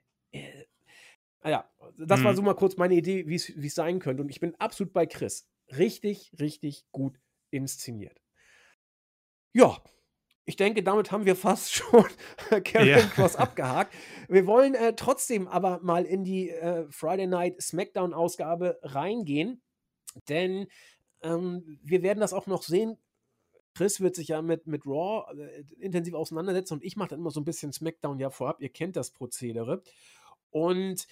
Ah 1.41 1.49
ja, 1.49 1.69
das 1.97 2.19
mhm. 2.19 2.23
war 2.23 2.35
so 2.35 2.41
mal 2.41 2.53
kurz 2.55 2.77
meine 2.77 2.95
Idee, 2.95 3.27
wie 3.27 3.35
es 3.35 3.75
sein 3.75 3.99
könnte. 3.99 4.23
Und 4.23 4.29
ich 4.29 4.39
bin 4.39 4.55
absolut 4.55 4.93
bei 4.93 5.05
Chris. 5.05 5.49
Richtig, 5.75 6.33
richtig 6.39 6.85
gut 6.91 7.19
inszeniert. 7.49 8.21
Ja, 9.53 9.81
ich 10.45 10.55
denke, 10.55 10.83
damit 10.83 11.11
haben 11.11 11.25
wir 11.25 11.35
fast 11.35 11.73
schon 11.73 12.05
Karen 12.63 12.87
ja. 12.87 12.99
Cross 12.99 13.35
abgehakt. 13.37 13.93
Wir 14.27 14.45
wollen 14.47 14.75
äh, 14.75 14.95
trotzdem 14.95 15.47
aber 15.47 15.79
mal 15.81 16.05
in 16.05 16.23
die 16.23 16.49
äh, 16.49 16.85
Friday 16.89 17.27
Night 17.27 17.61
SmackDown-Ausgabe 17.61 18.79
reingehen, 18.83 19.61
denn 20.29 20.67
ähm, 21.21 21.79
wir 21.83 22.03
werden 22.03 22.19
das 22.19 22.33
auch 22.33 22.47
noch 22.47 22.63
sehen. 22.63 22.97
Chris 23.73 24.01
wird 24.01 24.15
sich 24.15 24.29
ja 24.29 24.41
mit, 24.41 24.67
mit 24.67 24.85
Raw 24.85 25.25
äh, 25.39 25.63
intensiv 25.79 26.13
auseinandersetzen 26.13 26.75
und 26.75 26.83
ich 26.83 26.97
mache 26.97 27.09
dann 27.09 27.19
immer 27.19 27.31
so 27.31 27.39
ein 27.39 27.45
bisschen 27.45 27.71
SmackDown 27.71 28.19
ja 28.19 28.29
vorab. 28.29 28.61
Ihr 28.61 28.69
kennt 28.69 28.95
das 28.95 29.11
Prozedere. 29.11 29.81
Und 30.49 31.07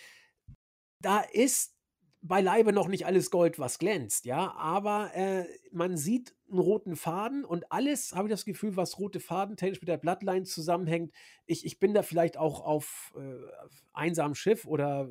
da 1.02 1.20
ist 1.22 1.76
beileibe 2.22 2.74
noch 2.74 2.88
nicht 2.88 3.06
alles 3.06 3.32
Gold, 3.32 3.60
was 3.60 3.80
glänzt, 3.80 4.26
ja, 4.26 4.54
aber 4.56 5.16
äh, 5.16 5.46
man 5.72 5.96
sieht 5.96 6.36
einen 6.50 6.60
roten 6.60 6.96
Faden 6.96 7.46
und 7.46 7.72
alles, 7.72 8.14
habe 8.14 8.28
ich 8.28 8.32
das 8.32 8.44
Gefühl, 8.44 8.76
was 8.76 9.00
rote 9.00 9.20
Faden 9.20 9.56
technisch 9.56 9.82
mit 9.82 9.88
der 9.88 9.98
Bloodline 9.98 10.44
zusammenhängt. 10.44 11.14
Ich, 11.46 11.66
ich 11.66 11.80
bin 11.80 11.94
da 11.94 12.04
vielleicht 12.04 12.38
auch 12.38 12.62
auf, 12.62 13.14
äh, 13.16 13.64
auf 13.64 13.84
einsamem 13.94 14.36
Schiff 14.36 14.66
oder 14.66 15.08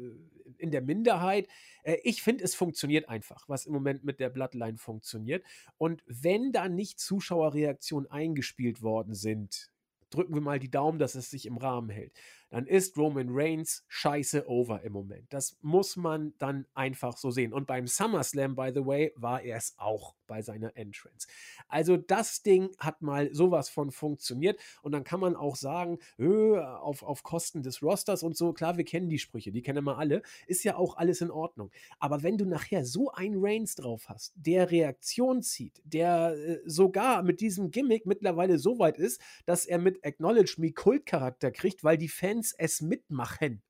in 0.58 0.70
der 0.70 0.82
Minderheit. 0.82 1.48
Äh, 1.82 1.96
ich 2.02 2.22
finde, 2.22 2.44
es 2.44 2.54
funktioniert 2.54 3.08
einfach, 3.08 3.48
was 3.48 3.64
im 3.64 3.72
Moment 3.72 4.04
mit 4.04 4.20
der 4.20 4.28
Bloodline 4.28 4.76
funktioniert. 4.76 5.44
Und 5.78 6.02
wenn 6.06 6.52
da 6.52 6.68
nicht 6.68 7.00
Zuschauerreaktionen 7.00 8.10
eingespielt 8.10 8.82
worden 8.82 9.14
sind, 9.14 9.70
drücken 10.10 10.34
wir 10.34 10.42
mal 10.42 10.58
die 10.58 10.70
Daumen, 10.70 10.98
dass 10.98 11.14
es 11.14 11.30
sich 11.30 11.46
im 11.46 11.56
Rahmen 11.56 11.88
hält 11.88 12.12
dann 12.50 12.66
ist 12.66 12.96
Roman 12.96 13.28
Reigns 13.30 13.84
scheiße 13.88 14.48
over 14.48 14.82
im 14.82 14.92
Moment. 14.92 15.32
Das 15.32 15.56
muss 15.60 15.96
man 15.96 16.34
dann 16.38 16.66
einfach 16.74 17.16
so 17.16 17.30
sehen. 17.30 17.52
Und 17.52 17.66
beim 17.66 17.86
SummerSlam, 17.86 18.54
by 18.54 18.70
the 18.74 18.84
way, 18.84 19.12
war 19.16 19.42
er 19.42 19.56
es 19.56 19.74
auch 19.76 20.14
bei 20.26 20.42
seiner 20.42 20.76
Entrance. 20.76 21.26
Also 21.68 21.96
das 21.96 22.42
Ding 22.42 22.70
hat 22.78 23.02
mal 23.02 23.34
sowas 23.34 23.68
von 23.68 23.90
funktioniert. 23.90 24.60
Und 24.82 24.92
dann 24.92 25.04
kann 25.04 25.20
man 25.20 25.34
auch 25.34 25.56
sagen, 25.56 25.98
öh, 26.18 26.58
auf, 26.58 27.02
auf 27.02 27.22
Kosten 27.22 27.62
des 27.62 27.82
Rosters 27.82 28.22
und 28.22 28.36
so, 28.36 28.52
klar, 28.52 28.76
wir 28.76 28.84
kennen 28.84 29.08
die 29.08 29.18
Sprüche, 29.18 29.50
die 29.50 29.62
kennen 29.62 29.84
wir 29.84 29.98
alle, 29.98 30.22
ist 30.46 30.64
ja 30.64 30.76
auch 30.76 30.96
alles 30.96 31.20
in 31.20 31.30
Ordnung. 31.30 31.70
Aber 31.98 32.22
wenn 32.22 32.38
du 32.38 32.44
nachher 32.44 32.84
so 32.84 33.10
einen 33.10 33.36
Reigns 33.38 33.74
drauf 33.74 34.08
hast, 34.08 34.32
der 34.36 34.70
Reaktion 34.70 35.42
zieht, 35.42 35.82
der 35.84 36.36
äh, 36.36 36.58
sogar 36.64 37.22
mit 37.22 37.40
diesem 37.40 37.70
Gimmick 37.70 38.06
mittlerweile 38.06 38.58
so 38.58 38.78
weit 38.78 38.98
ist, 38.98 39.20
dass 39.46 39.66
er 39.66 39.78
mit 39.78 40.04
Acknowledge 40.04 40.56
Me 40.58 40.72
Kultcharakter 40.72 41.50
kriegt, 41.50 41.82
weil 41.82 41.98
die 41.98 42.08
Fans 42.08 42.37
Fans 42.38 42.54
es 42.56 42.80
mitmachen, 42.80 43.62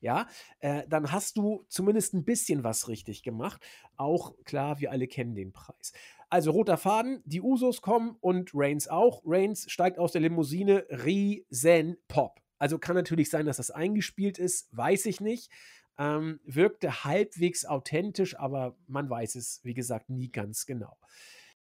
ja, 0.00 0.28
äh, 0.60 0.82
dann 0.88 1.10
hast 1.10 1.36
du 1.36 1.64
zumindest 1.68 2.14
ein 2.14 2.24
bisschen 2.24 2.64
was 2.64 2.88
richtig 2.88 3.22
gemacht. 3.22 3.62
Auch 3.96 4.34
klar, 4.44 4.78
wir 4.78 4.90
alle 4.90 5.06
kennen 5.06 5.34
den 5.34 5.52
Preis. 5.52 5.92
Also 6.28 6.50
roter 6.50 6.76
Faden, 6.76 7.22
die 7.24 7.40
Usos 7.40 7.80
kommen 7.80 8.16
und 8.20 8.50
Reigns 8.52 8.88
auch. 8.88 9.22
Reigns 9.24 9.70
steigt 9.70 9.98
aus 9.98 10.12
der 10.12 10.20
Limousine, 10.20 10.84
riesen 10.90 11.96
Pop. 12.08 12.40
Also 12.58 12.78
kann 12.78 12.96
natürlich 12.96 13.30
sein, 13.30 13.46
dass 13.46 13.56
das 13.56 13.70
eingespielt 13.70 14.38
ist, 14.38 14.68
weiß 14.76 15.06
ich 15.06 15.20
nicht. 15.20 15.50
Ähm, 15.98 16.40
wirkte 16.44 17.04
halbwegs 17.04 17.64
authentisch, 17.64 18.38
aber 18.38 18.76
man 18.86 19.08
weiß 19.08 19.36
es, 19.36 19.60
wie 19.62 19.74
gesagt, 19.74 20.10
nie 20.10 20.30
ganz 20.30 20.66
genau. 20.66 20.98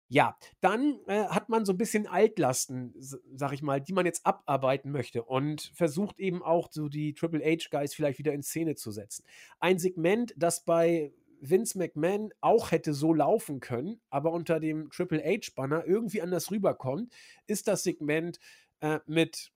Ja, 0.08 0.38
dann 0.62 1.00
äh, 1.08 1.26
hat 1.26 1.50
man 1.50 1.65
so 1.65 1.74
ein 1.74 1.78
bisschen 1.78 2.06
Altlasten, 2.06 2.94
sag 3.00 3.54
ich 3.54 3.63
mal, 3.63 3.82
die 3.82 3.94
man 3.94 4.06
jetzt 4.06 4.26
abarbeiten 4.26 4.91
möchte 4.91 5.24
und 5.24 5.72
versucht 5.74 6.20
eben 6.20 6.44
auch 6.44 6.70
so 6.72 6.89
die 6.89 7.15
Triple 7.15 7.44
H-Guys 7.44 7.96
vielleicht 7.96 8.20
wieder 8.20 8.34
in 8.34 8.44
Szene 8.44 8.76
zu 8.76 8.91
setzen. 8.91 9.26
Ein 9.60 9.80
Segment, 9.80 10.34
das 10.38 10.63
bei 10.63 11.12
Vince 11.41 11.78
McMahon 11.78 12.32
auch 12.39 12.72
hätte 12.72 12.94
so 12.94 13.13
laufen 13.13 13.60
können, 13.60 14.00
aber 14.12 14.32
unter 14.32 14.60
dem 14.60 14.89
Triple 14.91 15.24
H-Banner 15.24 15.86
irgendwie 15.86 16.22
anders 16.22 16.52
rüberkommt, 16.52 17.12
ist 17.48 17.68
das 17.68 17.84
Segment 17.84 18.39
äh, 18.82 19.00
mit 19.08 19.52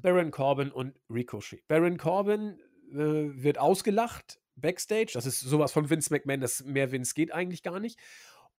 Baron 0.00 0.30
Corbin 0.30 0.70
und 0.70 1.00
Ricochet. 1.10 1.66
Baron 1.66 1.96
Corbin 1.96 2.60
äh, 2.92 2.96
wird 2.96 3.58
ausgelacht 3.58 4.40
backstage. 4.54 5.10
Das 5.14 5.26
ist 5.26 5.40
sowas 5.40 5.72
von 5.72 5.90
Vince 5.90 6.12
McMahon, 6.12 6.40
das 6.40 6.64
mehr 6.64 6.92
Vince 6.92 7.14
geht 7.14 7.32
eigentlich 7.32 7.64
gar 7.64 7.80
nicht 7.80 7.98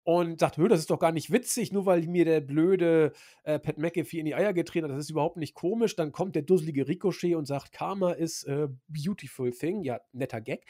und 0.04 0.40
sagt, 0.40 0.58
das 0.58 0.80
ist 0.80 0.90
doch 0.90 0.98
gar 0.98 1.12
nicht 1.12 1.30
witzig, 1.30 1.72
nur 1.72 1.84
weil 1.84 2.06
mir 2.06 2.24
der 2.24 2.40
blöde 2.40 3.12
äh, 3.42 3.58
Pat 3.58 3.78
McAfee 3.78 4.20
in 4.20 4.24
die 4.24 4.34
Eier 4.34 4.54
getreten 4.54 4.84
hat, 4.84 4.92
das 4.92 5.04
ist 5.04 5.10
überhaupt 5.10 5.36
nicht 5.36 5.54
komisch. 5.54 5.96
Dann 5.96 6.12
kommt 6.12 6.34
der 6.34 6.42
dusselige 6.42 6.88
Ricochet 6.88 7.34
und 7.34 7.46
sagt, 7.46 7.72
Karma 7.72 8.12
ist 8.12 8.48
a 8.48 8.68
beautiful 8.88 9.50
thing, 9.50 9.82
ja, 9.82 10.00
netter 10.12 10.40
Gag. 10.40 10.64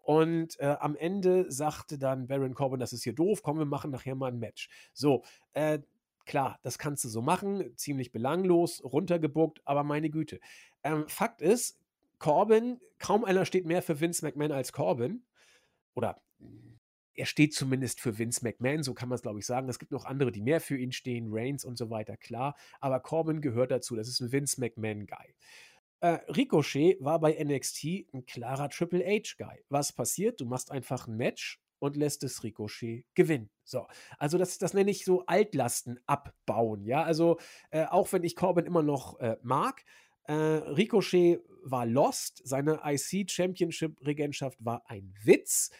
Und 0.00 0.58
äh, 0.58 0.76
am 0.80 0.96
Ende 0.96 1.52
sagte 1.52 1.98
dann 1.98 2.28
Baron 2.28 2.54
Corbin, 2.54 2.80
das 2.80 2.94
ist 2.94 3.04
hier 3.04 3.12
doof, 3.12 3.42
komm, 3.42 3.58
wir 3.58 3.66
machen 3.66 3.90
nachher 3.90 4.14
mal 4.14 4.32
ein 4.32 4.38
Match. 4.38 4.70
So, 4.94 5.22
äh, 5.52 5.80
klar, 6.24 6.58
das 6.62 6.78
kannst 6.78 7.04
du 7.04 7.10
so 7.10 7.20
machen, 7.20 7.76
ziemlich 7.76 8.10
belanglos, 8.10 8.82
runtergebuckt, 8.82 9.60
aber 9.66 9.84
meine 9.84 10.08
Güte. 10.08 10.40
Ähm, 10.82 11.04
Fakt 11.08 11.42
ist, 11.42 11.78
Corbin, 12.18 12.80
kaum 12.98 13.24
einer 13.24 13.44
steht 13.44 13.66
mehr 13.66 13.82
für 13.82 14.00
Vince 14.00 14.24
McMahon 14.24 14.52
als 14.52 14.72
Corbin. 14.72 15.24
Oder 15.94 16.22
er 17.18 17.26
steht 17.26 17.52
zumindest 17.52 18.00
für 18.00 18.18
Vince 18.18 18.44
McMahon, 18.44 18.82
so 18.82 18.94
kann 18.94 19.08
man 19.08 19.16
es, 19.16 19.22
glaube 19.22 19.40
ich, 19.40 19.46
sagen. 19.46 19.68
Es 19.68 19.78
gibt 19.78 19.92
noch 19.92 20.04
andere, 20.04 20.32
die 20.32 20.40
mehr 20.40 20.60
für 20.60 20.76
ihn 20.76 20.92
stehen, 20.92 21.28
Reigns 21.30 21.64
und 21.64 21.76
so 21.76 21.90
weiter, 21.90 22.16
klar. 22.16 22.56
Aber 22.80 23.00
Corbin 23.00 23.40
gehört 23.40 23.70
dazu. 23.70 23.96
Das 23.96 24.08
ist 24.08 24.20
ein 24.20 24.32
Vince 24.32 24.60
McMahon-Guy. 24.60 25.34
Äh, 26.00 26.18
Ricochet 26.28 26.96
war 27.00 27.18
bei 27.18 27.32
NXT 27.42 27.84
ein 28.14 28.24
klarer 28.24 28.68
Triple 28.70 29.04
H-Guy. 29.04 29.64
Was 29.68 29.92
passiert? 29.92 30.40
Du 30.40 30.46
machst 30.46 30.70
einfach 30.70 31.08
ein 31.08 31.16
Match 31.16 31.60
und 31.80 31.96
lässt 31.96 32.22
es 32.22 32.44
Ricochet 32.44 33.04
gewinnen. 33.14 33.50
So, 33.64 33.86
also 34.18 34.38
das, 34.38 34.58
das 34.58 34.74
nenne 34.74 34.90
ich 34.90 35.04
so 35.04 35.26
Altlasten 35.26 35.98
abbauen. 36.06 36.84
Ja, 36.84 37.02
also 37.02 37.38
äh, 37.70 37.84
auch 37.84 38.12
wenn 38.12 38.24
ich 38.24 38.36
Corbin 38.36 38.66
immer 38.66 38.82
noch 38.82 39.18
äh, 39.18 39.36
mag, 39.42 39.84
äh, 40.24 40.34
Ricochet 40.34 41.40
war 41.62 41.86
lost, 41.86 42.42
seine 42.44 42.80
IC 42.84 43.30
Championship 43.30 44.06
Regentschaft 44.06 44.64
war 44.64 44.82
ein 44.88 45.14
Witz. 45.24 45.70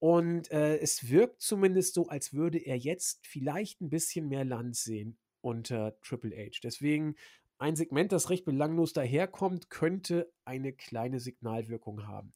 Und 0.00 0.50
äh, 0.50 0.78
es 0.78 1.08
wirkt 1.08 1.40
zumindest 1.40 1.94
so, 1.94 2.08
als 2.08 2.32
würde 2.32 2.58
er 2.58 2.76
jetzt 2.76 3.26
vielleicht 3.26 3.80
ein 3.80 3.90
bisschen 3.90 4.28
mehr 4.28 4.44
Land 4.44 4.76
sehen 4.76 5.18
unter 5.40 5.98
Triple 6.02 6.36
H. 6.36 6.60
Deswegen 6.62 7.16
ein 7.58 7.74
Segment, 7.74 8.12
das 8.12 8.30
recht 8.30 8.44
belanglos 8.44 8.92
daherkommt, 8.92 9.70
könnte 9.70 10.32
eine 10.44 10.72
kleine 10.72 11.18
Signalwirkung 11.18 12.06
haben. 12.06 12.32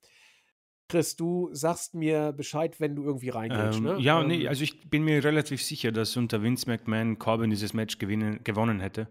Chris, 0.89 1.17
du 1.17 1.49
sagst 1.53 1.95
mir 1.95 2.33
Bescheid, 2.33 2.79
wenn 2.81 2.97
du 2.97 3.05
irgendwie 3.05 3.31
reingehst, 3.31 3.79
ähm, 3.79 3.85
ne? 3.85 3.99
Ja, 4.01 4.21
ähm, 4.21 4.29
nee, 4.29 4.49
also 4.49 4.63
ich 4.65 4.91
bin 4.91 5.05
mir 5.05 5.23
relativ 5.25 5.63
sicher, 5.63 5.93
dass 5.93 6.17
unter 6.17 6.43
Vince 6.43 6.69
McMahon 6.69 7.19
Corbin 7.19 7.51
dieses 7.51 7.73
Match 7.73 7.99
gewinnen, 7.99 8.41
gewonnen 8.45 8.81
hätte. 8.81 9.09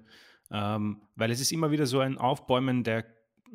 Ähm, 0.52 1.02
weil 1.16 1.32
es 1.32 1.40
ist 1.40 1.52
immer 1.52 1.72
wieder 1.72 1.88
so 1.88 2.00
ein 2.00 2.18
Aufbäumen 2.18 2.84
der, 2.84 3.06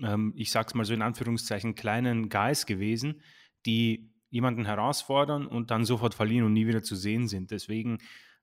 ähm, 0.02 0.32
ich 0.34 0.50
sag's 0.50 0.74
mal 0.74 0.84
so 0.84 0.94
in 0.94 1.02
Anführungszeichen, 1.02 1.74
kleinen 1.74 2.28
Guys 2.30 2.66
gewesen, 2.66 3.20
die 3.66 4.10
jemanden 4.30 4.64
herausfordern 4.64 5.46
und 5.46 5.70
dann 5.70 5.84
sofort 5.84 6.14
verlieren 6.14 6.46
und 6.46 6.52
nie 6.52 6.66
wieder 6.66 6.82
zu 6.82 6.96
sehen 6.96 7.28
sind. 7.28 7.50
Deswegen 7.50 7.98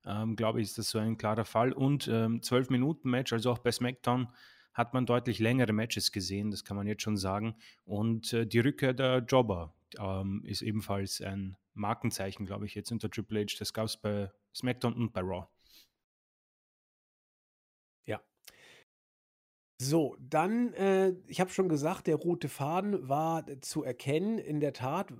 ähm, 0.06 0.36
glaube 0.36 0.60
ich, 0.60 0.68
ist 0.68 0.78
das 0.78 0.90
so 0.90 0.98
ein 0.98 1.16
klarer 1.16 1.44
Fall. 1.44 1.72
Und 1.72 2.08
ähm, 2.08 2.40
12-Minuten-Match, 2.40 3.32
also 3.32 3.50
auch 3.52 3.58
bei 3.58 3.72
SmackDown, 3.72 4.28
hat 4.74 4.92
man 4.92 5.06
deutlich 5.06 5.38
längere 5.38 5.72
Matches 5.72 6.10
gesehen, 6.10 6.50
das 6.50 6.64
kann 6.64 6.76
man 6.76 6.86
jetzt 6.86 7.02
schon 7.02 7.16
sagen. 7.16 7.54
Und 7.84 8.32
äh, 8.32 8.46
die 8.46 8.58
Rückkehr 8.58 8.92
der 8.92 9.18
Jobber 9.18 9.72
ähm, 9.98 10.42
ist 10.44 10.62
ebenfalls 10.62 11.20
ein 11.20 11.56
Markenzeichen, 11.74 12.44
glaube 12.44 12.66
ich, 12.66 12.74
jetzt 12.74 12.90
unter 12.90 13.10
Triple 13.10 13.40
H. 13.40 13.56
Das 13.58 13.72
gab 13.72 13.86
es 13.86 13.96
bei 13.96 14.30
SmackDown 14.54 14.94
und 14.94 15.12
bei 15.12 15.20
Raw. 15.20 15.46
Ja. 18.04 18.20
So, 19.80 20.16
dann, 20.18 20.72
äh, 20.74 21.14
ich 21.28 21.40
habe 21.40 21.50
schon 21.50 21.68
gesagt, 21.68 22.08
der 22.08 22.16
rote 22.16 22.48
Faden 22.48 23.08
war 23.08 23.44
zu 23.60 23.84
erkennen. 23.84 24.38
In 24.38 24.58
der 24.60 24.72
Tat 24.72 25.12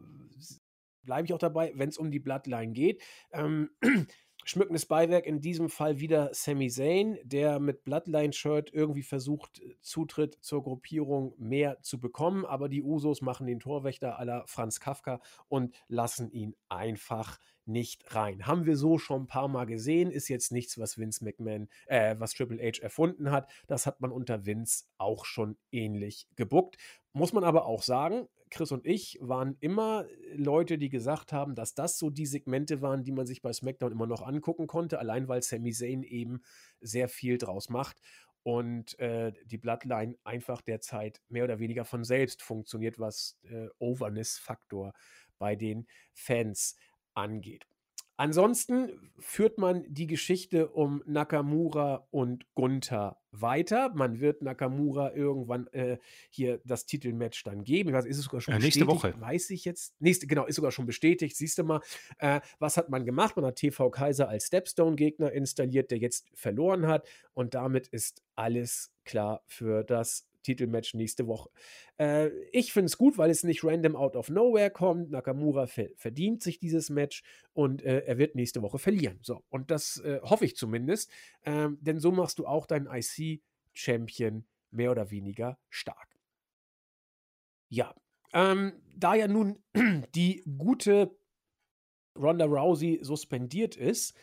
bleibe 1.04 1.26
ich 1.26 1.32
auch 1.32 1.38
dabei, 1.38 1.72
wenn 1.74 1.88
es 1.88 1.98
um 1.98 2.10
die 2.10 2.20
Bloodline 2.20 2.72
geht. 2.72 3.02
Ähm, 3.32 3.70
Schmückendes 4.46 4.84
Beiwerk 4.84 5.24
in 5.24 5.40
diesem 5.40 5.70
Fall 5.70 6.00
wieder 6.00 6.28
Sami 6.34 6.68
Zayn, 6.68 7.18
der 7.24 7.58
mit 7.60 7.82
Bloodline-Shirt 7.84 8.70
irgendwie 8.74 9.02
versucht, 9.02 9.62
Zutritt 9.80 10.36
zur 10.42 10.62
Gruppierung 10.62 11.34
mehr 11.38 11.80
zu 11.80 11.98
bekommen, 11.98 12.44
aber 12.44 12.68
die 12.68 12.82
Usos 12.82 13.22
machen 13.22 13.46
den 13.46 13.58
Torwächter 13.58 14.18
aller 14.18 14.44
Franz 14.46 14.80
Kafka 14.80 15.22
und 15.48 15.74
lassen 15.88 16.30
ihn 16.30 16.54
einfach 16.68 17.38
nicht 17.64 18.14
rein. 18.14 18.46
Haben 18.46 18.66
wir 18.66 18.76
so 18.76 18.98
schon 18.98 19.22
ein 19.22 19.26
paar 19.26 19.48
Mal 19.48 19.64
gesehen, 19.64 20.10
ist 20.10 20.28
jetzt 20.28 20.52
nichts, 20.52 20.78
was 20.78 20.98
Vince 20.98 21.24
McMahon, 21.24 21.70
äh, 21.86 22.14
was 22.18 22.34
Triple 22.34 22.62
H 22.62 22.82
erfunden 22.82 23.30
hat. 23.30 23.50
Das 23.66 23.86
hat 23.86 24.02
man 24.02 24.12
unter 24.12 24.44
Vince 24.44 24.84
auch 24.98 25.24
schon 25.24 25.56
ähnlich 25.72 26.28
gebuckt. 26.36 26.76
Muss 27.14 27.32
man 27.32 27.44
aber 27.44 27.64
auch 27.64 27.82
sagen, 27.82 28.28
Chris 28.54 28.70
und 28.70 28.86
ich 28.86 29.18
waren 29.20 29.56
immer 29.58 30.06
Leute, 30.32 30.78
die 30.78 30.88
gesagt 30.88 31.32
haben, 31.32 31.56
dass 31.56 31.74
das 31.74 31.98
so 31.98 32.08
die 32.08 32.24
Segmente 32.24 32.80
waren, 32.82 33.02
die 33.02 33.10
man 33.10 33.26
sich 33.26 33.42
bei 33.42 33.52
SmackDown 33.52 33.90
immer 33.90 34.06
noch 34.06 34.22
angucken 34.22 34.68
konnte, 34.68 35.00
allein 35.00 35.26
weil 35.26 35.42
Sami 35.42 35.72
Zayn 35.72 36.04
eben 36.04 36.40
sehr 36.80 37.08
viel 37.08 37.36
draus 37.36 37.68
macht 37.68 38.00
und 38.44 38.96
äh, 39.00 39.32
die 39.44 39.58
Bloodline 39.58 40.16
einfach 40.22 40.60
derzeit 40.60 41.20
mehr 41.28 41.44
oder 41.44 41.58
weniger 41.58 41.84
von 41.84 42.04
selbst 42.04 42.42
funktioniert, 42.42 43.00
was 43.00 43.40
äh, 43.50 43.66
Overness-Faktor 43.80 44.92
bei 45.38 45.56
den 45.56 45.88
Fans 46.12 46.76
angeht. 47.12 47.66
Ansonsten 48.16 49.10
führt 49.18 49.58
man 49.58 49.84
die 49.92 50.06
Geschichte 50.06 50.68
um 50.68 51.02
Nakamura 51.06 52.06
und 52.12 52.46
Gunther 52.54 53.20
weiter. 53.40 53.92
Man 53.94 54.20
wird 54.20 54.42
Nakamura 54.42 55.12
irgendwann 55.14 55.66
äh, 55.68 55.98
hier 56.30 56.60
das 56.64 56.86
Titelmatch 56.86 57.42
dann 57.44 57.64
geben. 57.64 57.90
Ich 57.90 57.94
weiß, 57.94 58.04
ist 58.06 58.18
es 58.18 58.24
sogar 58.24 58.40
schon 58.40 58.52
Ja, 58.52 58.58
bestätigt? 58.58 58.86
nächste 58.88 58.92
Woche. 59.08 59.20
Weiß 59.20 59.50
ich 59.50 59.64
jetzt. 59.64 59.94
Nächste, 60.00 60.26
genau, 60.26 60.46
ist 60.46 60.56
sogar 60.56 60.70
schon 60.72 60.86
bestätigt. 60.86 61.36
Siehst 61.36 61.58
du 61.58 61.64
mal, 61.64 61.80
äh, 62.18 62.40
was 62.58 62.76
hat 62.76 62.88
man 62.90 63.04
gemacht? 63.04 63.36
Man 63.36 63.44
hat 63.46 63.56
TV 63.56 63.90
Kaiser 63.90 64.28
als 64.28 64.46
Stepstone-Gegner 64.46 65.32
installiert, 65.32 65.90
der 65.90 65.98
jetzt 65.98 66.28
verloren 66.34 66.86
hat. 66.86 67.06
Und 67.34 67.54
damit 67.54 67.88
ist 67.88 68.22
alles 68.36 68.92
klar 69.04 69.42
für 69.46 69.84
das 69.84 70.26
Titelmatch 70.44 70.94
nächste 70.94 71.26
Woche. 71.26 71.50
Äh, 71.98 72.28
ich 72.52 72.72
finde 72.72 72.86
es 72.86 72.96
gut, 72.96 73.18
weil 73.18 73.30
es 73.30 73.42
nicht 73.42 73.64
random 73.64 73.96
out 73.96 74.14
of 74.14 74.30
nowhere 74.30 74.70
kommt. 74.70 75.10
Nakamura 75.10 75.66
ver 75.66 75.88
verdient 75.96 76.42
sich 76.42 76.60
dieses 76.60 76.90
Match 76.90 77.22
und 77.52 77.82
äh, 77.82 78.04
er 78.06 78.18
wird 78.18 78.36
nächste 78.36 78.62
Woche 78.62 78.78
verlieren. 78.78 79.18
So, 79.22 79.42
und 79.48 79.70
das 79.70 79.98
äh, 80.00 80.20
hoffe 80.22 80.44
ich 80.44 80.56
zumindest, 80.56 81.10
ähm, 81.44 81.78
denn 81.80 81.98
so 81.98 82.12
machst 82.12 82.38
du 82.38 82.46
auch 82.46 82.66
deinen 82.66 82.86
IC-Champion 82.86 84.44
mehr 84.70 84.90
oder 84.90 85.10
weniger 85.10 85.58
stark. 85.68 86.16
Ja, 87.68 87.94
ähm, 88.32 88.72
da 88.94 89.14
ja 89.14 89.26
nun 89.26 89.62
die 90.14 90.44
gute 90.58 91.16
Ronda 92.16 92.44
Rousey 92.44 93.00
suspendiert 93.02 93.76
ist, 93.76 94.14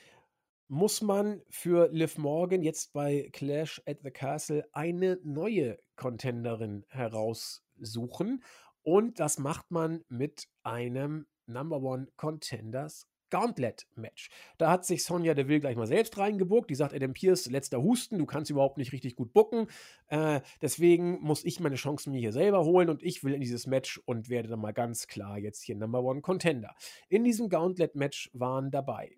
muss 0.72 1.02
man 1.02 1.42
für 1.50 1.90
Liv 1.92 2.18
Morgan 2.18 2.62
jetzt 2.62 2.94
bei 2.94 3.30
Clash 3.34 3.82
at 3.86 3.98
the 4.04 4.10
Castle 4.10 4.66
eine 4.72 5.20
neue 5.22 5.78
Contenderin 5.98 6.86
heraussuchen. 6.88 8.42
Und 8.82 9.20
das 9.20 9.38
macht 9.38 9.70
man 9.70 10.06
mit 10.08 10.48
einem 10.64 11.28
Number 11.46 11.82
One 11.82 12.08
Contenders 12.16 13.06
Gauntlet 13.30 13.86
Match. 13.96 14.30
Da 14.58 14.72
hat 14.72 14.86
sich 14.86 15.04
Sonja 15.04 15.34
Deville 15.34 15.60
gleich 15.60 15.76
mal 15.76 15.88
selbst 15.88 16.18
reingebuckt. 16.18 16.70
Die 16.70 16.76
sagt, 16.76 16.94
Adam 16.94 17.12
Pierce, 17.12 17.48
letzter 17.48 17.84
Husten, 17.84 18.18
du 18.18 18.26
kannst 18.26 18.50
überhaupt 18.50 18.78
nicht 18.78 18.94
richtig 18.94 19.18
gut 19.18 19.34
bucken. 19.34 19.68
Äh, 20.08 20.40
deswegen 20.62 21.20
muss 21.20 21.44
ich 21.44 21.60
meine 21.60 21.76
Chancen 21.76 22.14
mir 22.14 22.20
hier 22.22 22.32
selber 22.32 22.64
holen 22.64 22.88
und 22.88 23.04
ich 23.04 23.26
will 23.26 23.34
in 23.34 23.42
dieses 23.42 23.68
Match 23.68 24.02
und 24.06 24.30
werde 24.30 24.48
dann 24.48 24.62
mal 24.62 24.72
ganz 24.72 25.08
klar 25.08 25.38
jetzt 25.38 25.64
hier 25.64 25.76
Number 25.76 26.02
One 26.02 26.22
Contender. 26.22 26.74
In 27.10 27.26
diesem 27.26 27.50
Gauntlet 27.50 27.96
Match 27.96 28.30
waren 28.34 28.72
dabei 28.72 29.18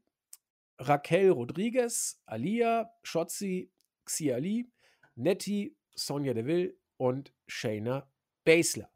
Raquel 0.79 1.31
Rodriguez, 1.31 2.21
Alia, 2.25 2.91
Shotzi, 3.03 3.71
Xia 4.05 4.38
Li, 4.38 4.69
Nettie, 5.15 5.75
Sonja 5.95 6.33
Deville 6.33 6.75
und 6.97 7.33
Shayna 7.47 8.07
Baszler. 8.43 8.89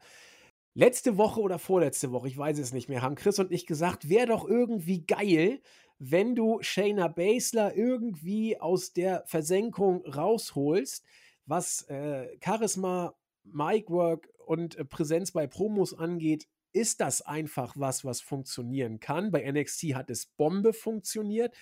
Letzte 0.74 1.18
Woche 1.18 1.42
oder 1.42 1.58
vorletzte 1.58 2.12
Woche, 2.12 2.28
ich 2.28 2.38
weiß 2.38 2.60
es 2.60 2.74
nicht 2.74 2.90
mehr, 2.90 3.02
haben 3.02 3.16
Chris 3.16 3.40
und 3.40 3.52
ich 3.52 3.66
gesagt, 3.66 4.10
wäre 4.10 4.28
doch 4.28 4.48
irgendwie 4.48 5.06
geil, 5.06 5.62
wenn 6.00 6.36
du 6.36 6.60
Shayna 6.62 7.08
Baszler 7.08 7.76
irgendwie 7.76 8.60
aus 8.60 8.94
der 8.94 9.24
Versenkung 9.26 10.06
rausholst, 10.06 11.04
was 11.46 11.84
äh, 11.90 12.28
Charisma, 12.44 13.16
Micwork 13.44 14.30
und 14.46 14.76
äh, 14.76 14.86
Präsenz 14.86 15.32
bei 15.32 15.48
Promos 15.48 15.94
angeht, 15.94 16.48
ist 16.78 17.02
das 17.02 17.24
einfach 17.24 17.74
was, 17.76 18.06
was 18.06 18.22
funktionieren 18.22 19.00
kann. 19.00 19.32
Bei 19.32 19.52
NXT 19.52 19.96
hat 19.96 20.12
es 20.12 20.28
Bombe 20.28 20.74
funktioniert. 20.74 21.56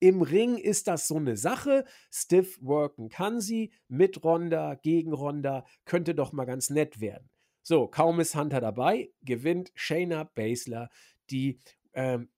Im 0.00 0.22
Ring 0.22 0.56
ist 0.56 0.88
das 0.88 1.06
so 1.06 1.16
eine 1.16 1.36
Sache. 1.36 1.84
Stiff 2.10 2.58
worken 2.62 3.10
kann 3.10 3.42
sie. 3.42 3.70
Mit 3.88 4.24
Ronda, 4.24 4.76
gegen 4.76 5.12
Ronda, 5.12 5.66
könnte 5.84 6.14
doch 6.14 6.32
mal 6.32 6.46
ganz 6.46 6.70
nett 6.70 7.00
werden. 7.02 7.28
So, 7.62 7.86
kaum 7.86 8.18
ist 8.18 8.34
Hunter 8.34 8.62
dabei, 8.62 9.12
gewinnt 9.20 9.72
Shayna 9.74 10.24
Baszler 10.24 10.88
die 11.30 11.60
ähm, 11.92 12.30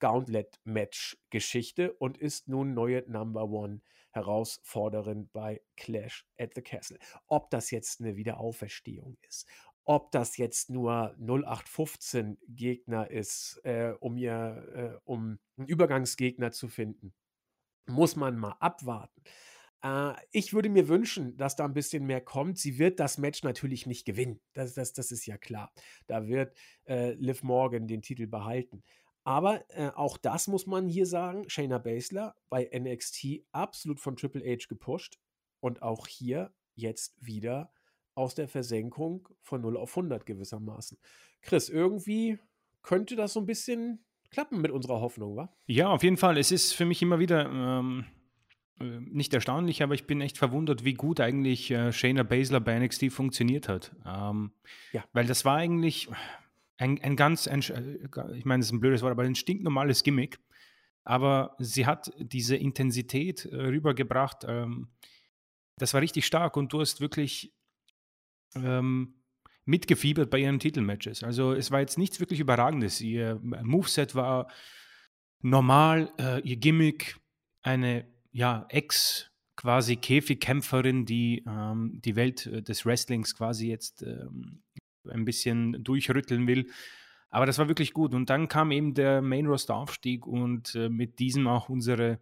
Gauntlet-Match-Geschichte 0.00 1.92
und 1.94 2.18
ist 2.18 2.48
nun 2.48 2.74
neue 2.74 3.08
Number 3.08 3.48
One 3.48 3.80
Herausforderin 4.10 5.30
bei 5.32 5.62
Clash 5.76 6.26
at 6.36 6.50
the 6.56 6.62
Castle. 6.62 6.98
Ob 7.28 7.48
das 7.50 7.70
jetzt 7.70 8.00
eine 8.00 8.16
Wiederauferstehung 8.16 9.16
ist, 9.22 9.46
ob 9.86 10.10
das 10.10 10.36
jetzt 10.36 10.68
nur 10.68 11.14
0815 11.18 12.38
Gegner 12.48 13.10
ist, 13.10 13.60
äh, 13.64 13.94
um 14.00 14.16
ihr, 14.18 14.68
äh, 14.74 15.00
um 15.04 15.38
einen 15.56 15.68
Übergangsgegner 15.68 16.50
zu 16.50 16.68
finden, 16.68 17.14
muss 17.86 18.16
man 18.16 18.36
mal 18.36 18.56
abwarten. 18.58 19.22
Äh, 19.82 20.14
ich 20.32 20.52
würde 20.52 20.68
mir 20.68 20.88
wünschen, 20.88 21.36
dass 21.36 21.54
da 21.54 21.64
ein 21.64 21.72
bisschen 21.72 22.04
mehr 22.04 22.20
kommt. 22.20 22.58
Sie 22.58 22.78
wird 22.78 22.98
das 22.98 23.16
Match 23.16 23.44
natürlich 23.44 23.86
nicht 23.86 24.04
gewinnen. 24.04 24.40
Das, 24.54 24.74
das, 24.74 24.92
das 24.92 25.12
ist 25.12 25.24
ja 25.24 25.38
klar. 25.38 25.72
Da 26.08 26.26
wird 26.26 26.56
äh, 26.88 27.12
Liv 27.12 27.44
Morgan 27.44 27.86
den 27.86 28.02
Titel 28.02 28.26
behalten. 28.26 28.82
Aber 29.22 29.64
äh, 29.70 29.90
auch 29.94 30.18
das 30.18 30.48
muss 30.48 30.66
man 30.66 30.88
hier 30.88 31.06
sagen. 31.06 31.48
Shayna 31.48 31.78
Baszler 31.78 32.34
bei 32.48 32.68
NXT 32.76 33.46
absolut 33.52 34.00
von 34.00 34.16
Triple 34.16 34.44
H 34.44 34.66
gepusht. 34.68 35.20
Und 35.60 35.82
auch 35.82 36.08
hier 36.08 36.52
jetzt 36.74 37.14
wieder 37.24 37.72
aus 38.16 38.34
der 38.34 38.48
Versenkung 38.48 39.28
von 39.42 39.60
0 39.60 39.76
auf 39.76 39.96
100 39.96 40.26
gewissermaßen. 40.26 40.98
Chris, 41.42 41.68
irgendwie 41.68 42.38
könnte 42.82 43.14
das 43.14 43.34
so 43.34 43.40
ein 43.40 43.46
bisschen 43.46 44.04
klappen 44.30 44.60
mit 44.60 44.70
unserer 44.70 45.00
Hoffnung, 45.00 45.36
wa? 45.36 45.54
Ja, 45.66 45.88
auf 45.88 46.02
jeden 46.02 46.16
Fall. 46.16 46.38
Es 46.38 46.50
ist 46.50 46.72
für 46.72 46.86
mich 46.86 47.02
immer 47.02 47.18
wieder 47.18 47.46
ähm, 47.50 48.06
äh, 48.80 48.84
nicht 49.00 49.34
erstaunlich, 49.34 49.82
aber 49.82 49.94
ich 49.94 50.06
bin 50.06 50.20
echt 50.20 50.38
verwundert, 50.38 50.84
wie 50.84 50.94
gut 50.94 51.20
eigentlich 51.20 51.70
äh, 51.70 51.92
Shayna 51.92 52.22
Baszler 52.22 52.60
bei 52.60 52.78
NXT 52.78 53.12
funktioniert 53.12 53.68
hat. 53.68 53.94
Ähm, 54.04 54.50
ja. 54.92 55.04
Weil 55.12 55.26
das 55.26 55.44
war 55.44 55.56
eigentlich 55.56 56.08
ein, 56.78 57.00
ein 57.02 57.16
ganz, 57.16 57.46
ein, 57.46 57.60
ich 57.60 58.44
meine, 58.44 58.60
das 58.60 58.68
ist 58.68 58.72
ein 58.72 58.80
blödes 58.80 59.02
Wort, 59.02 59.12
aber 59.12 59.24
ein 59.24 59.34
stinknormales 59.34 60.02
Gimmick. 60.02 60.38
Aber 61.04 61.54
sie 61.58 61.86
hat 61.86 62.12
diese 62.18 62.56
Intensität 62.56 63.44
äh, 63.44 63.56
rübergebracht. 63.56 64.44
Ähm, 64.48 64.88
das 65.76 65.92
war 65.92 66.00
richtig 66.00 66.26
stark 66.26 66.56
und 66.56 66.72
du 66.72 66.80
hast 66.80 67.00
wirklich 67.00 67.52
ähm, 68.64 69.14
mitgefiebert 69.64 70.30
bei 70.30 70.38
ihren 70.38 70.58
Titelmatches. 70.58 71.22
Also 71.24 71.52
es 71.52 71.70
war 71.70 71.80
jetzt 71.80 71.98
nichts 71.98 72.20
wirklich 72.20 72.40
Überragendes. 72.40 73.00
Ihr 73.00 73.40
Moveset 73.42 74.14
war 74.14 74.48
normal, 75.42 76.12
äh, 76.18 76.40
ihr 76.42 76.56
Gimmick, 76.56 77.18
eine 77.62 78.06
ja, 78.32 78.66
Ex- 78.68 79.30
quasi 79.56 79.96
Käfigkämpferin, 79.96 81.06
die 81.06 81.44
ähm, 81.48 82.00
die 82.04 82.14
Welt 82.14 82.46
äh, 82.46 82.62
des 82.62 82.84
Wrestlings 82.84 83.34
quasi 83.34 83.68
jetzt 83.68 84.02
ähm, 84.02 84.62
ein 85.08 85.24
bisschen 85.24 85.82
durchrütteln 85.82 86.46
will. 86.46 86.70
Aber 87.30 87.46
das 87.46 87.58
war 87.58 87.68
wirklich 87.68 87.92
gut. 87.92 88.14
Und 88.14 88.30
dann 88.30 88.48
kam 88.48 88.70
eben 88.70 88.94
der 88.94 89.22
Main 89.22 89.46
Roster 89.46 89.74
Aufstieg 89.74 90.26
und 90.26 90.74
äh, 90.74 90.88
mit 90.88 91.18
diesem 91.18 91.48
auch 91.48 91.68
unsere 91.68 92.20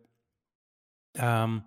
ähm, 1.17 1.65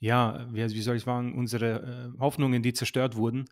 ja, 0.00 0.46
wie, 0.52 0.62
wie, 0.62 0.82
soll 0.82 0.96
ich 0.96 1.02
sagen, 1.02 1.34
unsere 1.34 2.12
äh, 2.16 2.20
Hoffnungen, 2.20 2.62
die 2.62 2.72
zerstört 2.72 3.16
wurden. 3.16 3.44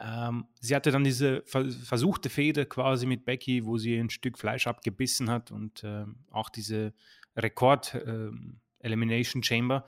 Ähm, 0.00 0.46
sie 0.60 0.74
hatte 0.74 0.90
dann 0.90 1.04
diese 1.04 1.42
ver 1.44 1.70
versuchte 1.70 2.30
Fehde 2.30 2.64
quasi 2.64 3.06
mit 3.06 3.24
Becky, 3.24 3.66
wo 3.66 3.76
sie 3.76 3.98
ein 3.98 4.10
Stück 4.10 4.38
Fleisch 4.38 4.66
abgebissen 4.66 5.28
hat 5.28 5.50
und 5.50 5.84
äh, 5.84 6.06
auch 6.30 6.48
diese 6.48 6.94
Rekord 7.36 7.94
äh, 7.94 8.30
Elimination 8.78 9.42
Chamber. 9.42 9.86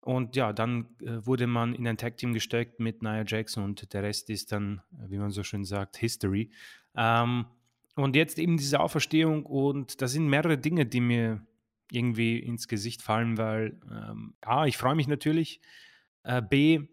Und 0.00 0.36
ja, 0.36 0.52
dann 0.52 0.88
äh, 1.00 1.24
wurde 1.24 1.46
man 1.46 1.74
in 1.74 1.86
ein 1.86 1.96
Tag 1.96 2.16
Team 2.16 2.34
gesteckt 2.34 2.80
mit 2.80 3.02
Nia 3.02 3.24
Jackson 3.26 3.64
und 3.64 3.92
der 3.94 4.02
Rest 4.02 4.28
ist 4.30 4.52
dann, 4.52 4.82
wie 4.90 5.16
man 5.16 5.30
so 5.30 5.42
schön 5.44 5.64
sagt, 5.64 5.96
History. 5.96 6.50
Ähm, 6.94 7.46
und 7.94 8.16
jetzt 8.16 8.38
eben 8.38 8.56
diese 8.56 8.80
Auferstehung 8.80 9.46
und 9.46 10.02
da 10.02 10.08
sind 10.08 10.26
mehrere 10.26 10.58
Dinge, 10.58 10.86
die 10.86 11.00
mir 11.00 11.46
irgendwie 11.90 12.38
ins 12.38 12.68
Gesicht 12.68 13.00
fallen, 13.00 13.38
weil 13.38 13.78
ähm, 13.90 14.34
A, 14.40 14.66
ich 14.66 14.76
freue 14.76 14.94
mich 14.94 15.08
natürlich, 15.08 15.60
äh, 16.24 16.42
B, 16.42 16.88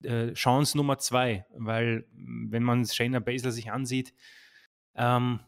äh, 0.03 0.33
Chance 0.33 0.77
Nummer 0.77 0.99
zwei, 0.99 1.45
weil 1.57 2.05
wenn 2.13 2.63
man 2.63 2.85
Shayna 2.85 3.19
Baszler 3.19 3.51
sich 3.51 3.71
ansieht, 3.71 4.13
ähm, 4.95 5.39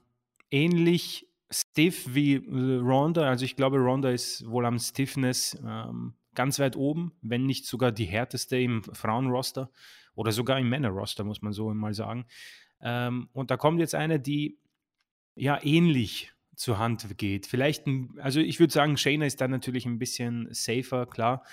ähnlich 0.49 1.29
stiff 1.51 2.15
wie 2.15 2.35
äh, 2.35 2.79
Ronda. 2.79 3.29
Also 3.29 3.45
ich 3.45 3.55
glaube, 3.55 3.77
Ronda 3.77 4.09
ist 4.09 4.49
wohl 4.49 4.65
am 4.65 4.79
Stiffness 4.79 5.55
ähm, 5.63 6.15
ganz 6.35 6.59
weit 6.59 6.75
oben, 6.75 7.13
wenn 7.21 7.45
nicht 7.45 7.65
sogar 7.65 7.91
die 7.91 8.05
härteste 8.05 8.57
im 8.57 8.83
Frauenroster 8.83 9.69
oder 10.15 10.31
sogar 10.31 10.59
im 10.59 10.69
Männerroster, 10.69 11.23
muss 11.23 11.41
man 11.41 11.53
so 11.53 11.73
mal 11.73 11.93
sagen. 11.93 12.25
Ähm, 12.81 13.29
und 13.33 13.51
da 13.51 13.57
kommt 13.57 13.79
jetzt 13.79 13.95
eine, 13.95 14.19
die 14.19 14.59
ja 15.35 15.59
ähnlich 15.63 16.31
zur 16.55 16.79
Hand 16.79 17.17
geht. 17.17 17.47
Vielleicht, 17.47 17.87
ein, 17.87 18.17
also 18.19 18.39
ich 18.39 18.59
würde 18.59 18.73
sagen, 18.73 18.97
Shayna 18.97 19.25
ist 19.25 19.41
da 19.41 19.47
natürlich 19.47 19.85
ein 19.85 19.99
bisschen 19.99 20.47
safer, 20.51 21.05
klar. 21.05 21.43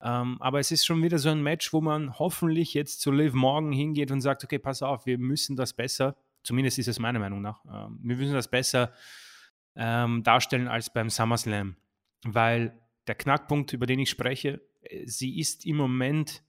Ähm, 0.00 0.36
aber 0.40 0.60
es 0.60 0.70
ist 0.70 0.84
schon 0.84 1.02
wieder 1.02 1.18
so 1.18 1.30
ein 1.30 1.42
Match, 1.42 1.72
wo 1.72 1.80
man 1.80 2.18
hoffentlich 2.18 2.74
jetzt 2.74 3.00
zu 3.00 3.10
Liv 3.10 3.32
Morgan 3.32 3.72
hingeht 3.72 4.10
und 4.10 4.20
sagt, 4.20 4.44
okay, 4.44 4.58
pass 4.58 4.82
auf, 4.82 5.06
wir 5.06 5.18
müssen 5.18 5.56
das 5.56 5.72
besser 5.72 6.16
Zumindest 6.44 6.78
ist 6.78 6.88
es 6.88 6.98
meiner 6.98 7.18
Meinung 7.18 7.40
nach. 7.40 7.64
Ähm, 7.64 7.98
wir 8.02 8.16
müssen 8.16 8.34
das 8.34 8.48
besser 8.48 8.92
ähm, 9.74 10.22
darstellen 10.22 10.68
als 10.68 10.92
beim 10.92 11.10
SummerSlam, 11.10 11.76
weil 12.24 12.78
der 13.06 13.14
Knackpunkt, 13.14 13.72
über 13.72 13.86
den 13.86 13.98
ich 13.98 14.10
spreche, 14.10 14.60
äh, 14.82 15.06
sie 15.06 15.38
ist 15.38 15.66
im 15.66 15.76
Moment 15.76 16.42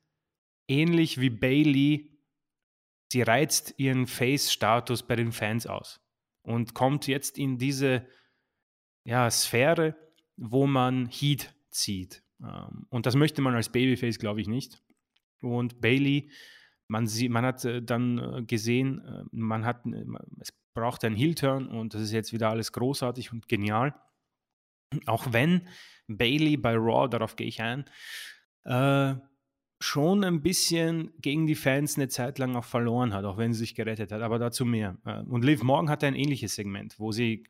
ähnlich 0.67 1.19
wie 1.19 1.29
Bailey. 1.29 2.11
Sie 3.11 3.21
reizt 3.21 3.75
ihren 3.77 4.07
Face-Status 4.07 5.03
bei 5.03 5.15
den 5.15 5.31
Fans 5.31 5.67
aus 5.67 6.01
und 6.41 6.73
kommt 6.73 7.07
jetzt 7.07 7.37
in 7.37 7.57
diese 7.57 8.07
ja, 9.03 9.29
Sphäre, 9.29 9.95
wo 10.37 10.67
man 10.67 11.07
Heat 11.07 11.53
zieht. 11.69 12.23
Ähm, 12.41 12.87
und 12.89 13.05
das 13.05 13.15
möchte 13.15 13.41
man 13.41 13.55
als 13.55 13.69
Babyface, 13.69 14.19
glaube 14.19 14.41
ich, 14.41 14.47
nicht. 14.47 14.81
Und 15.41 15.79
Bailey 15.81 16.31
man, 16.87 17.07
sie, 17.07 17.29
man 17.29 17.45
hat 17.45 17.65
äh, 17.65 17.81
dann 17.81 18.17
äh, 18.19 18.43
gesehen, 18.43 19.27
man 19.31 19.65
hat, 19.65 19.85
es 20.39 20.53
braucht 20.73 21.03
einen 21.03 21.15
Heel-Turn 21.15 21.67
und 21.67 21.93
das 21.93 22.01
ist 22.01 22.11
jetzt 22.11 22.33
wieder 22.33 22.49
alles 22.49 22.71
großartig 22.71 23.31
und 23.31 23.47
genial. 23.47 23.95
Auch 25.05 25.33
wenn 25.33 25.67
Bailey 26.07 26.57
bei 26.57 26.75
Raw, 26.75 27.07
darauf 27.09 27.35
gehe 27.35 27.47
ich 27.47 27.61
ein, 27.61 27.85
äh, 28.63 29.15
schon 29.79 30.23
ein 30.23 30.41
bisschen 30.41 31.13
gegen 31.19 31.47
die 31.47 31.55
Fans 31.55 31.97
eine 31.97 32.07
Zeit 32.07 32.39
lang 32.39 32.55
auch 32.55 32.63
verloren 32.63 33.13
hat, 33.13 33.25
auch 33.25 33.37
wenn 33.37 33.53
sie 33.53 33.59
sich 33.59 33.75
gerettet 33.75 34.11
hat, 34.11 34.21
aber 34.21 34.39
dazu 34.39 34.65
mehr. 34.65 34.97
Und 35.27 35.43
Liv 35.43 35.63
Morgan 35.63 35.89
hatte 35.89 36.07
ein 36.07 36.15
ähnliches 36.15 36.55
Segment, 36.55 36.99
wo 36.99 37.11
sie 37.11 37.43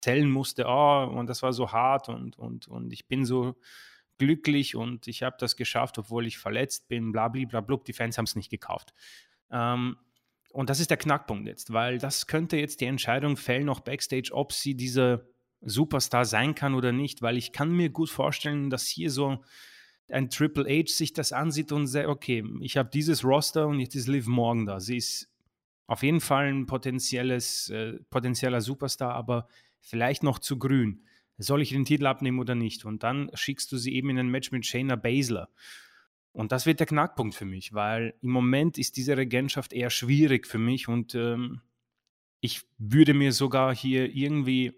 zählen 0.00 0.30
musste, 0.30 0.64
oh, 0.66 1.04
und 1.04 1.28
das 1.28 1.42
war 1.42 1.52
so 1.52 1.72
hart 1.72 2.08
und, 2.08 2.38
und, 2.38 2.68
und 2.68 2.92
ich 2.92 3.08
bin 3.08 3.24
so 3.24 3.56
glücklich 4.18 4.76
und 4.76 5.08
ich 5.08 5.22
habe 5.22 5.36
das 5.38 5.56
geschafft, 5.56 5.98
obwohl 5.98 6.26
ich 6.26 6.38
verletzt 6.38 6.88
bin, 6.88 7.12
blablabla. 7.12 7.78
Die 7.86 7.92
Fans 7.92 8.16
haben 8.16 8.26
es 8.26 8.36
nicht 8.36 8.50
gekauft. 8.50 8.94
Ähm, 9.50 9.96
und 10.52 10.70
das 10.70 10.80
ist 10.80 10.90
der 10.90 10.96
Knackpunkt 10.96 11.46
jetzt, 11.46 11.72
weil 11.72 11.98
das 11.98 12.26
könnte 12.26 12.56
jetzt 12.56 12.80
die 12.80 12.86
Entscheidung 12.86 13.36
fällen, 13.36 13.66
noch 13.66 13.80
backstage, 13.80 14.30
ob 14.32 14.52
sie 14.52 14.74
dieser 14.74 15.22
Superstar 15.62 16.24
sein 16.24 16.54
kann 16.54 16.74
oder 16.74 16.92
nicht, 16.92 17.22
weil 17.22 17.36
ich 17.36 17.52
kann 17.52 17.72
mir 17.72 17.90
gut 17.90 18.10
vorstellen, 18.10 18.70
dass 18.70 18.86
hier 18.86 19.10
so 19.10 19.42
ein 20.08 20.30
Triple 20.30 20.64
H 20.64 20.92
sich 20.92 21.12
das 21.12 21.32
ansieht 21.32 21.72
und 21.72 21.86
sagt, 21.86 22.08
okay, 22.08 22.44
ich 22.60 22.76
habe 22.76 22.90
dieses 22.92 23.24
Roster 23.24 23.66
und 23.68 23.80
jetzt 23.80 23.94
ist 23.94 24.08
Liv 24.08 24.26
Morgan 24.26 24.66
da. 24.66 24.80
Sie 24.80 24.96
ist 24.96 25.28
auf 25.86 26.02
jeden 26.02 26.20
Fall 26.20 26.48
ein 26.48 26.66
potenzielles, 26.66 27.68
äh, 27.70 27.98
potenzieller 28.10 28.60
Superstar, 28.60 29.14
aber 29.14 29.48
vielleicht 29.80 30.22
noch 30.22 30.38
zu 30.38 30.58
grün 30.58 31.04
soll 31.40 31.62
ich 31.62 31.70
den 31.70 31.84
Titel 31.84 32.06
abnehmen 32.06 32.38
oder 32.38 32.54
nicht? 32.54 32.84
Und 32.84 33.02
dann 33.02 33.30
schickst 33.34 33.72
du 33.72 33.78
sie 33.78 33.94
eben 33.94 34.10
in 34.10 34.18
ein 34.18 34.28
Match 34.28 34.52
mit 34.52 34.66
Shayna 34.66 34.96
Baszler. 34.96 35.48
Und 36.32 36.52
das 36.52 36.66
wird 36.66 36.78
der 36.78 36.86
Knackpunkt 36.86 37.34
für 37.34 37.44
mich, 37.44 37.72
weil 37.72 38.14
im 38.20 38.30
Moment 38.30 38.78
ist 38.78 38.96
diese 38.96 39.16
Regentschaft 39.16 39.72
eher 39.72 39.90
schwierig 39.90 40.46
für 40.46 40.58
mich 40.58 40.86
und 40.86 41.14
ähm, 41.16 41.60
ich 42.40 42.62
würde 42.78 43.14
mir 43.14 43.32
sogar 43.32 43.74
hier 43.74 44.14
irgendwie 44.14 44.72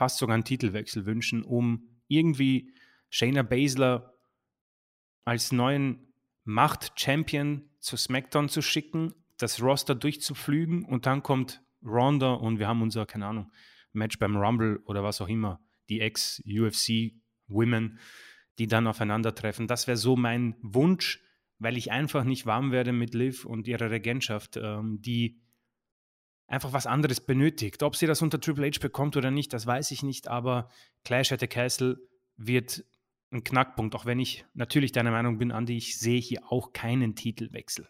fast 0.00 0.16
sogar 0.16 0.32
einen 0.32 0.44
Titelwechsel 0.44 1.04
wünschen, 1.04 1.42
um 1.42 1.86
irgendwie 2.08 2.72
Shayna 3.10 3.42
Baszler 3.42 4.14
als 5.26 5.52
neuen 5.52 6.14
Macht-Champion 6.44 7.68
zu 7.80 7.98
SmackDown 7.98 8.48
zu 8.48 8.62
schicken, 8.62 9.12
das 9.36 9.60
Roster 9.60 9.94
durchzupflügen 9.94 10.86
und 10.86 11.04
dann 11.04 11.22
kommt 11.22 11.62
Ronda 11.84 12.32
und 12.32 12.58
wir 12.58 12.66
haben 12.66 12.80
unser, 12.80 13.04
keine 13.04 13.26
Ahnung, 13.26 13.52
Match 13.92 14.18
beim 14.18 14.36
Rumble 14.36 14.80
oder 14.86 15.04
was 15.04 15.20
auch 15.20 15.28
immer 15.28 15.60
die 15.90 16.00
Ex-UFC-Women, 16.00 17.98
die 18.58 18.68
dann 18.68 18.86
aufeinandertreffen. 18.86 19.66
Das 19.66 19.86
wäre 19.86 19.98
so 19.98 20.16
mein 20.16 20.56
Wunsch, 20.62 21.22
weil 21.58 21.76
ich 21.76 21.92
einfach 21.92 22.24
nicht 22.24 22.46
warm 22.46 22.72
werde 22.72 22.92
mit 22.94 23.12
Liv 23.12 23.44
und 23.44 23.68
ihrer 23.68 23.90
Regentschaft, 23.90 24.56
ähm, 24.56 25.02
die 25.02 25.42
einfach 26.50 26.72
was 26.72 26.86
anderes 26.86 27.20
benötigt. 27.20 27.82
Ob 27.82 27.96
sie 27.96 28.06
das 28.06 28.22
unter 28.22 28.40
Triple 28.40 28.66
H 28.66 28.80
bekommt 28.80 29.16
oder 29.16 29.30
nicht, 29.30 29.52
das 29.52 29.66
weiß 29.66 29.92
ich 29.92 30.02
nicht, 30.02 30.28
aber 30.28 30.68
Clash 31.04 31.32
at 31.32 31.40
the 31.40 31.46
Castle 31.46 31.96
wird 32.36 32.84
ein 33.30 33.44
Knackpunkt, 33.44 33.94
auch 33.94 34.04
wenn 34.04 34.18
ich 34.18 34.44
natürlich 34.54 34.90
deiner 34.90 35.12
Meinung 35.12 35.38
bin, 35.38 35.52
Andy, 35.52 35.76
ich 35.76 35.98
sehe 35.98 36.20
hier 36.20 36.42
auch 36.50 36.72
keinen 36.72 37.14
Titelwechsel. 37.14 37.88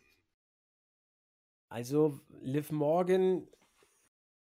Also 1.70 2.20
Liv 2.42 2.70
Morgan 2.70 3.48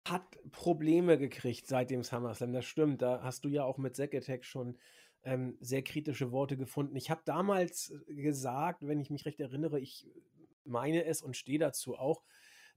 hat 0.08 0.24
Probleme 0.52 1.20
gekriegt 1.20 1.68
seit 1.68 1.92
dem 1.92 2.04
SummerSlam, 2.04 2.54
das 2.54 2.66
stimmt. 2.66 3.04
Da 3.04 3.22
hast 3.22 3.46
du 3.46 3.50
ja 3.50 3.64
auch 3.64 3.78
mit 3.78 3.96
Zack 3.96 4.16
Attack 4.16 4.46
schon 4.46 4.80
ähm, 5.24 5.58
sehr 5.60 5.84
kritische 5.84 6.32
Worte 6.32 6.58
gefunden. 6.58 6.96
Ich 6.96 7.12
habe 7.12 7.22
damals 7.26 7.94
gesagt, 8.08 8.88
wenn 8.88 9.00
ich 9.00 9.12
mich 9.12 9.28
recht 9.28 9.40
erinnere, 9.40 9.80
ich 9.80 10.08
meine 10.66 11.06
es 11.06 11.22
und 11.22 11.38
stehe 11.38 11.60
dazu 11.60 11.96
auch, 11.96 12.24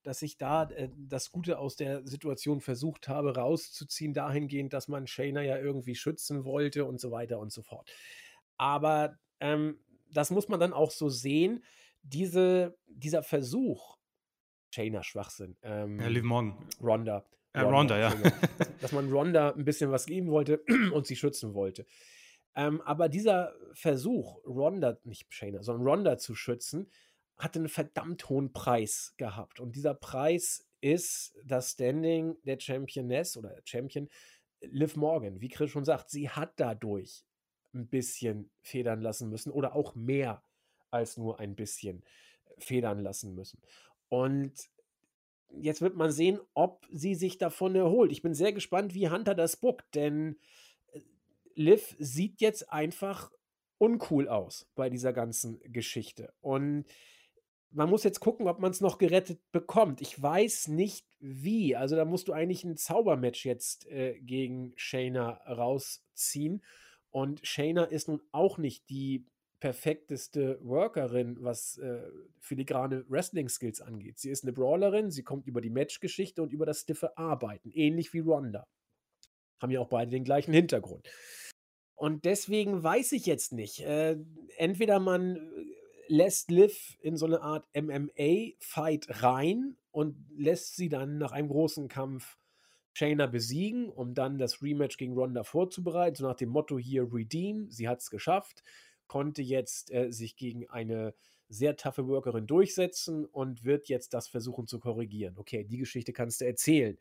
dass 0.04 0.22
ich 0.22 0.38
da 0.38 0.70
äh, 0.70 0.88
das 0.96 1.32
Gute 1.32 1.58
aus 1.58 1.76
der 1.76 2.06
Situation 2.06 2.60
versucht 2.60 3.08
habe 3.08 3.34
rauszuziehen, 3.34 4.14
dahingehend, 4.14 4.72
dass 4.72 4.88
man 4.88 5.06
Shayna 5.06 5.42
ja 5.42 5.58
irgendwie 5.58 5.94
schützen 5.96 6.44
wollte 6.44 6.84
und 6.84 7.00
so 7.00 7.10
weiter 7.10 7.38
und 7.38 7.52
so 7.52 7.62
fort. 7.62 7.90
Aber 8.56 9.18
ähm, 9.40 9.80
das 10.12 10.30
muss 10.30 10.48
man 10.48 10.60
dann 10.60 10.72
auch 10.72 10.90
so 10.90 11.08
sehen. 11.08 11.64
Diese, 12.02 12.78
dieser 12.86 13.22
Versuch, 13.22 13.98
Shayna 14.70 15.02
Schwachsinn. 15.02 15.56
Ähm, 15.62 16.00
ja, 16.00 16.08
Liv 16.08 16.22
Morgan. 16.22 16.56
Ronda. 16.80 17.24
Äh, 17.52 17.60
Ronda, 17.60 17.98
ja. 17.98 18.14
dass, 18.14 18.78
dass, 18.80 18.92
man 18.92 19.10
Ronda 19.10 19.52
ein 19.52 19.64
bisschen 19.64 19.90
was 19.90 20.06
geben 20.06 20.30
wollte 20.30 20.62
und 20.92 21.06
sie 21.06 21.16
schützen 21.16 21.54
wollte. 21.54 21.86
Ähm, 22.56 22.80
aber 22.82 23.08
dieser 23.08 23.54
Versuch, 23.72 24.44
Ronda, 24.44 24.98
nicht 25.04 25.32
Shayna, 25.32 25.62
sondern 25.62 25.86
Ronda 25.86 26.18
zu 26.18 26.34
schützen, 26.34 26.90
hatte 27.38 27.58
einen 27.58 27.68
verdammt 27.68 28.28
hohen 28.28 28.52
Preis 28.52 29.14
gehabt. 29.16 29.60
Und 29.60 29.76
dieser 29.76 29.94
Preis 29.94 30.66
ist 30.80 31.34
das 31.44 31.72
Standing 31.72 32.36
der 32.44 32.60
Championess 32.60 33.36
oder 33.36 33.60
Champion 33.64 34.08
Liv 34.60 34.96
Morgan. 34.96 35.40
Wie 35.40 35.48
Chris 35.48 35.70
schon 35.70 35.84
sagt, 35.84 36.10
sie 36.10 36.30
hat 36.30 36.52
dadurch 36.56 37.24
ein 37.74 37.88
bisschen 37.88 38.50
federn 38.62 39.00
lassen 39.00 39.28
müssen 39.28 39.50
oder 39.50 39.74
auch 39.74 39.94
mehr 39.94 40.42
als 40.90 41.16
nur 41.16 41.40
ein 41.40 41.56
bisschen 41.56 42.04
federn 42.58 43.00
lassen 43.00 43.34
müssen. 43.34 43.60
Und 44.08 44.52
jetzt 45.50 45.82
wird 45.82 45.96
man 45.96 46.12
sehen, 46.12 46.40
ob 46.54 46.86
sie 46.92 47.14
sich 47.14 47.38
davon 47.38 47.74
erholt. 47.74 48.12
Ich 48.12 48.22
bin 48.22 48.34
sehr 48.34 48.52
gespannt, 48.52 48.94
wie 48.94 49.08
Hunter 49.08 49.34
das 49.34 49.56
bookt, 49.56 49.94
denn 49.94 50.38
äh, 50.92 51.00
Liv 51.54 51.96
sieht 51.98 52.40
jetzt 52.40 52.72
einfach 52.72 53.32
uncool 53.78 54.28
aus 54.28 54.70
bei 54.74 54.88
dieser 54.88 55.12
ganzen 55.12 55.60
Geschichte. 55.72 56.32
Und 56.40 56.84
man 57.74 57.90
muss 57.90 58.04
jetzt 58.04 58.20
gucken, 58.20 58.46
ob 58.46 58.60
man 58.60 58.70
es 58.70 58.80
noch 58.80 58.98
gerettet 58.98 59.40
bekommt. 59.50 60.00
Ich 60.00 60.20
weiß 60.20 60.68
nicht 60.68 61.06
wie. 61.18 61.74
Also 61.74 61.96
da 61.96 62.04
musst 62.04 62.28
du 62.28 62.32
eigentlich 62.32 62.64
ein 62.64 62.76
Zaubermatch 62.76 63.44
jetzt 63.44 63.86
äh, 63.88 64.18
gegen 64.20 64.72
Shayna 64.76 65.40
rausziehen. 65.46 66.62
Und 67.10 67.44
Shayna 67.46 67.84
ist 67.84 68.08
nun 68.08 68.22
auch 68.32 68.58
nicht 68.58 68.88
die 68.88 69.26
perfekteste 69.60 70.58
Workerin, 70.62 71.36
was 71.40 71.78
äh, 71.78 72.02
filigrane 72.38 73.04
Wrestling-Skills 73.08 73.80
angeht. 73.80 74.18
Sie 74.18 74.30
ist 74.30 74.44
eine 74.44 74.52
Brawlerin, 74.52 75.10
sie 75.10 75.22
kommt 75.22 75.46
über 75.46 75.60
die 75.60 75.70
Matchgeschichte 75.70 76.42
und 76.42 76.52
über 76.52 76.66
das 76.66 76.80
stiffe 76.80 77.16
Arbeiten, 77.16 77.70
ähnlich 77.70 78.12
wie 78.12 78.20
Ronda. 78.20 78.66
Haben 79.60 79.72
ja 79.72 79.80
auch 79.80 79.88
beide 79.88 80.10
den 80.10 80.24
gleichen 80.24 80.52
Hintergrund. 80.52 81.08
Und 81.94 82.24
deswegen 82.24 82.82
weiß 82.82 83.12
ich 83.12 83.26
jetzt 83.26 83.52
nicht. 83.52 83.80
Äh, 83.80 84.16
entweder 84.58 85.00
man 85.00 85.36
äh, 85.36 85.40
lässt 86.08 86.50
Liv 86.50 86.96
in 87.00 87.16
so 87.16 87.26
eine 87.26 87.42
Art 87.42 87.66
MMA-Fight 87.74 89.22
rein 89.22 89.76
und 89.90 90.16
lässt 90.36 90.76
sie 90.76 90.88
dann 90.88 91.18
nach 91.18 91.32
einem 91.32 91.48
großen 91.48 91.88
Kampf 91.88 92.38
Shayna 92.94 93.26
besiegen, 93.26 93.88
um 93.88 94.14
dann 94.14 94.38
das 94.38 94.62
Rematch 94.62 94.96
gegen 94.96 95.14
Ronda 95.14 95.42
vorzubereiten, 95.42 96.16
so 96.16 96.26
nach 96.26 96.36
dem 96.36 96.50
Motto 96.50 96.78
hier 96.78 97.12
Redeem, 97.12 97.70
sie 97.70 97.88
hat 97.88 98.00
es 98.00 98.10
geschafft, 98.10 98.62
konnte 99.08 99.42
jetzt 99.42 99.92
äh, 99.92 100.12
sich 100.12 100.36
gegen 100.36 100.70
eine 100.70 101.14
sehr 101.48 101.76
taffe 101.76 102.06
Workerin 102.06 102.46
durchsetzen 102.46 103.26
und 103.26 103.64
wird 103.64 103.88
jetzt 103.88 104.14
das 104.14 104.28
versuchen 104.28 104.66
zu 104.66 104.78
korrigieren. 104.80 105.36
Okay, 105.36 105.64
die 105.64 105.78
Geschichte 105.78 106.12
kannst 106.12 106.40
du 106.40 106.46
erzählen. 106.46 106.98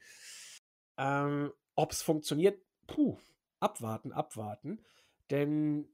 Ähm, 0.98 1.52
Ob 1.76 1.92
es 1.92 2.02
funktioniert, 2.02 2.60
puh, 2.88 3.18
abwarten, 3.60 4.12
abwarten. 4.12 4.80
Denn 5.30 5.88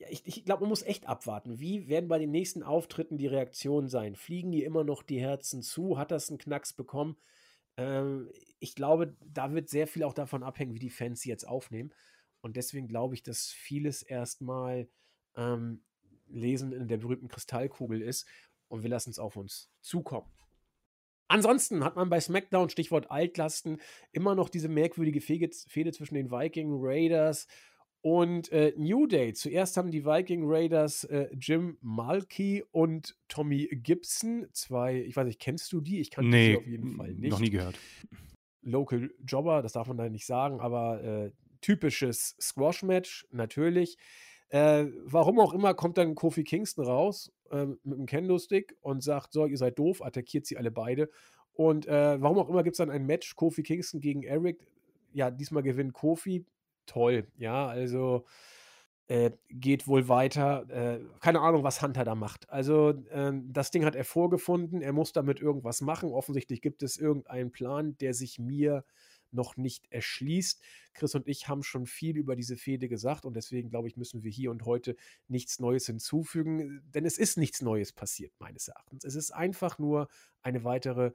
ja, 0.00 0.06
ich, 0.08 0.26
ich 0.26 0.44
glaube, 0.46 0.62
man 0.62 0.70
muss 0.70 0.82
echt 0.82 1.06
abwarten. 1.06 1.60
Wie 1.60 1.88
werden 1.88 2.08
bei 2.08 2.18
den 2.18 2.30
nächsten 2.30 2.62
Auftritten 2.62 3.18
die 3.18 3.26
Reaktionen 3.26 3.88
sein? 3.88 4.16
Fliegen 4.16 4.50
die 4.50 4.64
immer 4.64 4.82
noch 4.82 5.02
die 5.02 5.20
Herzen 5.20 5.62
zu? 5.62 5.98
Hat 5.98 6.10
das 6.10 6.30
einen 6.30 6.38
Knacks 6.38 6.72
bekommen? 6.72 7.18
Ähm, 7.76 8.30
ich 8.60 8.74
glaube, 8.74 9.14
da 9.20 9.52
wird 9.52 9.68
sehr 9.68 9.86
viel 9.86 10.04
auch 10.04 10.14
davon 10.14 10.42
abhängen, 10.42 10.74
wie 10.74 10.78
die 10.78 10.88
Fans 10.88 11.20
sie 11.20 11.28
jetzt 11.28 11.46
aufnehmen. 11.46 11.92
Und 12.40 12.56
deswegen 12.56 12.88
glaube 12.88 13.14
ich, 13.14 13.22
dass 13.22 13.48
vieles 13.48 14.02
erstmal 14.02 14.88
ähm, 15.36 15.84
Lesen 16.28 16.72
in 16.72 16.88
der 16.88 16.96
berühmten 16.96 17.28
Kristallkugel 17.28 18.00
ist 18.00 18.26
und 18.68 18.82
wir 18.82 18.88
lassen 18.88 19.10
es 19.10 19.18
auf 19.18 19.36
uns 19.36 19.70
zukommen. 19.82 20.30
Ansonsten 21.28 21.84
hat 21.84 21.94
man 21.94 22.08
bei 22.08 22.20
SmackDown, 22.20 22.70
Stichwort 22.70 23.10
Altlasten, 23.10 23.80
immer 24.12 24.34
noch 24.34 24.48
diese 24.48 24.68
merkwürdige 24.68 25.20
Fehde 25.20 25.92
zwischen 25.92 26.14
den 26.14 26.30
Viking 26.30 26.70
Raiders 26.72 27.46
und 28.02 28.50
äh, 28.52 28.72
New 28.76 29.06
Day. 29.06 29.32
Zuerst 29.32 29.76
haben 29.76 29.90
die 29.90 30.04
Viking 30.04 30.42
Raiders 30.44 31.04
äh, 31.04 31.28
Jim 31.38 31.76
Malky 31.80 32.64
und 32.70 33.16
Tommy 33.28 33.68
Gibson. 33.70 34.46
Zwei, 34.52 35.00
ich 35.00 35.16
weiß 35.16 35.26
nicht, 35.26 35.40
kennst 35.40 35.72
du 35.72 35.80
die? 35.80 36.00
Ich 36.00 36.10
kann 36.10 36.28
nee, 36.28 36.50
die 36.50 36.56
auf 36.56 36.66
jeden 36.66 36.90
Fall 36.96 37.12
nicht. 37.14 37.30
Noch 37.30 37.40
nie 37.40 37.50
gehört. 37.50 37.78
Local 38.62 39.10
Jobber, 39.26 39.62
das 39.62 39.72
darf 39.72 39.88
man 39.88 39.96
da 39.96 40.08
nicht 40.08 40.26
sagen, 40.26 40.60
aber 40.60 41.02
äh, 41.02 41.30
typisches 41.60 42.36
Squash-Match, 42.40 43.26
natürlich. 43.30 43.96
Äh, 44.48 44.86
warum 45.04 45.38
auch 45.38 45.52
immer 45.52 45.74
kommt 45.74 45.96
dann 45.96 46.14
Kofi 46.14 46.42
Kingston 46.42 46.84
raus 46.84 47.32
äh, 47.50 47.66
mit 47.66 47.98
einem 47.98 48.06
Kendo-Stick 48.06 48.76
und 48.80 49.02
sagt: 49.02 49.32
So, 49.32 49.46
ihr 49.46 49.56
seid 49.56 49.78
doof, 49.78 50.02
attackiert 50.02 50.46
sie 50.46 50.56
alle 50.56 50.70
beide. 50.70 51.08
Und 51.52 51.86
äh, 51.86 52.20
warum 52.20 52.38
auch 52.38 52.48
immer 52.48 52.62
gibt 52.62 52.74
es 52.74 52.78
dann 52.78 52.90
ein 52.90 53.06
Match: 53.06 53.36
Kofi 53.36 53.62
Kingston 53.62 54.00
gegen 54.00 54.22
Eric. 54.22 54.66
Ja, 55.12 55.30
diesmal 55.30 55.62
gewinnt 55.62 55.92
Kofi. 55.92 56.44
Toll, 56.90 57.28
ja, 57.36 57.68
also 57.68 58.24
äh, 59.06 59.30
geht 59.48 59.86
wohl 59.86 60.08
weiter. 60.08 60.68
Äh, 60.68 61.00
keine 61.20 61.40
Ahnung, 61.40 61.62
was 61.62 61.82
Hunter 61.82 62.04
da 62.04 62.16
macht. 62.16 62.50
Also, 62.50 62.94
ähm, 63.10 63.52
das 63.52 63.70
Ding 63.70 63.84
hat 63.84 63.94
er 63.94 64.04
vorgefunden. 64.04 64.82
Er 64.82 64.92
muss 64.92 65.12
damit 65.12 65.40
irgendwas 65.40 65.82
machen. 65.82 66.10
Offensichtlich 66.10 66.62
gibt 66.62 66.82
es 66.82 66.96
irgendeinen 66.96 67.52
Plan, 67.52 67.96
der 67.98 68.12
sich 68.12 68.40
mir 68.40 68.84
noch 69.30 69.56
nicht 69.56 69.86
erschließt. 69.92 70.60
Chris 70.94 71.14
und 71.14 71.28
ich 71.28 71.46
haben 71.46 71.62
schon 71.62 71.86
viel 71.86 72.16
über 72.16 72.34
diese 72.34 72.56
Fehde 72.56 72.88
gesagt 72.88 73.24
und 73.24 73.34
deswegen 73.34 73.70
glaube 73.70 73.86
ich, 73.86 73.96
müssen 73.96 74.24
wir 74.24 74.32
hier 74.32 74.50
und 74.50 74.64
heute 74.64 74.96
nichts 75.28 75.60
Neues 75.60 75.86
hinzufügen, 75.86 76.82
denn 76.92 77.04
es 77.04 77.18
ist 77.18 77.38
nichts 77.38 77.62
Neues 77.62 77.92
passiert, 77.92 78.32
meines 78.40 78.66
Erachtens. 78.66 79.04
Es 79.04 79.14
ist 79.14 79.30
einfach 79.30 79.78
nur 79.78 80.08
eine 80.42 80.64
weitere 80.64 81.12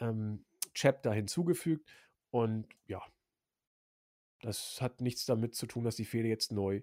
ähm, 0.00 0.44
Chapter 0.74 1.12
hinzugefügt 1.12 1.88
und 2.30 2.66
ja, 2.88 3.02
das 4.42 4.80
hat 4.80 5.00
nichts 5.00 5.24
damit 5.24 5.54
zu 5.54 5.66
tun, 5.66 5.84
dass 5.84 5.96
die 5.96 6.04
Fehde 6.04 6.28
jetzt 6.28 6.52
neu 6.52 6.82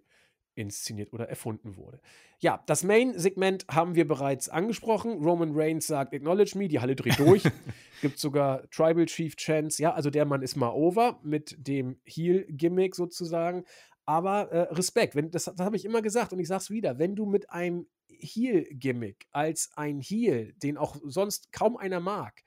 inszeniert 0.56 1.14
oder 1.14 1.30
erfunden 1.30 1.78
wurde. 1.78 2.02
Ja, 2.40 2.64
das 2.66 2.84
Main-Segment 2.84 3.66
haben 3.70 3.96
wir 3.96 4.08
bereits 4.08 4.50
angesprochen. 4.50 5.24
Roman 5.24 5.52
Reigns 5.54 5.88
sagt, 5.88 6.14
acknowledge 6.14 6.58
me, 6.58 6.68
die 6.68 6.80
Halle 6.80 6.96
dreht 6.96 7.18
durch. 7.18 7.44
Gibt 8.02 8.20
sogar 8.20 8.70
Tribal 8.70 9.06
Chief 9.06 9.36
Chance. 9.36 9.82
Ja, 9.82 9.94
also 9.94 10.10
der 10.10 10.26
Mann 10.26 10.42
ist 10.42 10.56
mal 10.56 10.72
over 10.72 11.20
mit 11.24 11.56
dem 11.58 12.00
Heel-Gimmick 12.04 12.96
sozusagen. 12.96 13.64
Aber 14.06 14.52
äh, 14.52 14.74
Respekt, 14.74 15.16
wenn, 15.16 15.32
das, 15.32 15.46
das 15.46 15.60
habe 15.60 15.76
ich 15.76 15.86
immer 15.86 16.02
gesagt 16.02 16.34
und 16.34 16.40
ich 16.40 16.48
sage 16.48 16.62
es 16.62 16.70
wieder, 16.70 17.00
wenn 17.00 17.16
du 17.16 17.26
mit 17.26 17.50
einem 17.52 17.88
Heel-Gimmick 18.08 19.28
als 19.32 19.70
ein 19.76 20.02
Heel, 20.02 20.54
den 20.58 20.78
auch 20.78 20.98
sonst 21.04 21.54
kaum 21.54 21.78
einer 21.78 22.00
mag 22.00 22.42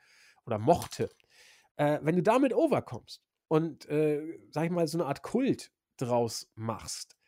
oder 0.45 0.59
mochte, 0.59 1.09
äh, 1.77 1.99
wenn 2.03 2.17
du 2.17 2.23
damit 2.23 2.53
overkommst 2.53 3.23
und, 3.53 3.87
äh, 3.91 4.39
sag 4.51 4.65
ich 4.65 4.71
mal, 4.71 4.89
so 4.89 4.97
eine 4.97 5.07
Art 5.07 5.23
Kult 5.23 5.71
draus 5.99 6.51
machst, 6.55 7.19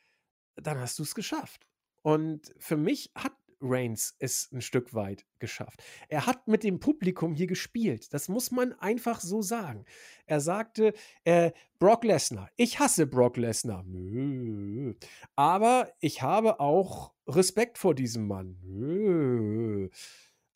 dann 0.56 0.80
hast 0.80 0.98
du 0.98 1.02
es 1.02 1.14
geschafft. 1.14 1.68
Und 2.00 2.54
für 2.56 2.78
mich 2.78 3.12
hat 3.14 3.34
Reigns 3.60 4.16
es 4.20 4.50
ein 4.50 4.62
Stück 4.62 4.94
weit 4.94 5.26
geschafft. 5.38 5.82
Er 6.08 6.24
hat 6.24 6.48
mit 6.48 6.64
dem 6.64 6.80
Publikum 6.80 7.34
hier 7.34 7.46
gespielt. 7.46 8.14
Das 8.14 8.28
muss 8.28 8.50
man 8.50 8.72
einfach 8.72 9.20
so 9.20 9.42
sagen. 9.42 9.84
Er 10.24 10.40
sagte, 10.40 10.94
äh, 11.24 11.52
Brock 11.78 12.04
Lesnar, 12.04 12.48
ich 12.56 12.78
hasse 12.78 13.06
Brock 13.06 13.36
Lesnar. 13.36 13.82
Nö. 13.82 14.94
Aber 15.36 15.92
ich 16.00 16.22
habe 16.22 16.58
auch 16.58 17.12
Respekt 17.26 17.76
vor 17.76 17.94
diesem 17.94 18.26
Mann. 18.26 18.56
Nö. 18.62 19.90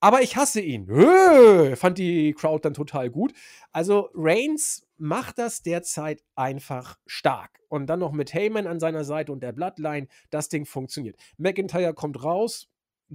Aber 0.00 0.22
ich 0.22 0.36
hasse 0.36 0.60
ihn. 0.60 0.86
Nö. 0.86 1.74
Fand 1.76 1.98
die 1.98 2.32
Crowd 2.32 2.60
dann 2.62 2.74
total 2.74 3.10
gut. 3.10 3.32
Also 3.72 4.10
Reigns 4.14 4.86
macht 4.96 5.38
das 5.38 5.62
derzeit 5.62 6.22
einfach 6.34 6.98
stark. 7.06 7.60
Und 7.68 7.86
dann 7.86 8.00
noch 8.00 8.12
mit 8.12 8.32
Heyman 8.32 8.66
an 8.66 8.80
seiner 8.80 9.04
Seite 9.04 9.32
und 9.32 9.42
der 9.42 9.52
Bloodline, 9.52 10.08
das 10.30 10.48
Ding 10.48 10.66
funktioniert. 10.66 11.16
McIntyre 11.36 11.94
kommt 11.94 12.22
raus, 12.22 12.68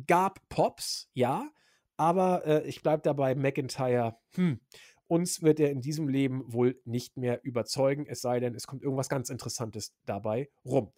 gab 0.07 0.39
Pops, 0.49 1.09
ja, 1.13 1.49
aber 1.97 2.45
äh, 2.45 2.67
ich 2.67 2.81
bleibe 2.81 3.01
dabei, 3.01 3.35
McIntyre, 3.35 4.17
hm, 4.35 4.59
uns 5.07 5.41
wird 5.41 5.59
er 5.59 5.71
in 5.71 5.81
diesem 5.81 6.07
Leben 6.07 6.43
wohl 6.51 6.79
nicht 6.85 7.17
mehr 7.17 7.43
überzeugen, 7.43 8.05
es 8.07 8.21
sei 8.21 8.39
denn, 8.39 8.55
es 8.55 8.67
kommt 8.67 8.83
irgendwas 8.83 9.09
ganz 9.09 9.29
Interessantes 9.29 9.93
dabei 10.05 10.49
rum. 10.65 10.91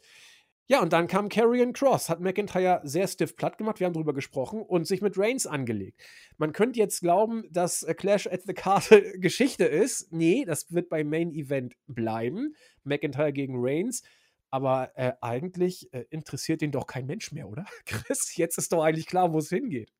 Ja, 0.67 0.81
und 0.81 0.93
dann 0.93 1.05
kam 1.07 1.29
Karrion 1.29 1.73
Cross, 1.73 2.09
hat 2.09 2.21
McIntyre 2.21 2.81
sehr 2.83 3.07
stiff 3.07 3.35
platt 3.35 3.59
gemacht, 3.59 3.79
wir 3.79 3.85
haben 3.85 3.93
drüber 3.93 4.13
gesprochen, 4.13 4.61
und 4.61 4.87
sich 4.87 5.01
mit 5.01 5.17
Reigns 5.17 5.45
angelegt. 5.45 6.01
Man 6.37 6.53
könnte 6.53 6.79
jetzt 6.79 7.01
glauben, 7.01 7.43
dass 7.51 7.83
äh, 7.83 7.93
Clash 7.93 8.25
at 8.25 8.41
the 8.47 8.53
Castle 8.53 9.01
Geschichte 9.19 9.65
ist. 9.65 10.11
Nee, 10.11 10.43
das 10.45 10.71
wird 10.71 10.89
beim 10.89 11.09
Main 11.09 11.31
Event 11.31 11.75
bleiben. 11.85 12.55
McIntyre 12.83 13.31
gegen 13.31 13.55
Reigns. 13.57 14.01
Aber 14.49 14.91
äh, 14.95 15.13
eigentlich 15.21 15.93
äh, 15.93 16.05
interessiert 16.09 16.61
ihn 16.61 16.71
doch 16.71 16.87
kein 16.87 17.05
Mensch 17.05 17.31
mehr, 17.31 17.47
oder? 17.47 17.65
Chris, 17.85 18.35
jetzt 18.35 18.57
ist 18.57 18.71
doch 18.71 18.83
eigentlich 18.83 19.05
klar, 19.05 19.33
wo 19.33 19.39
es 19.39 19.49
hingeht. 19.49 19.91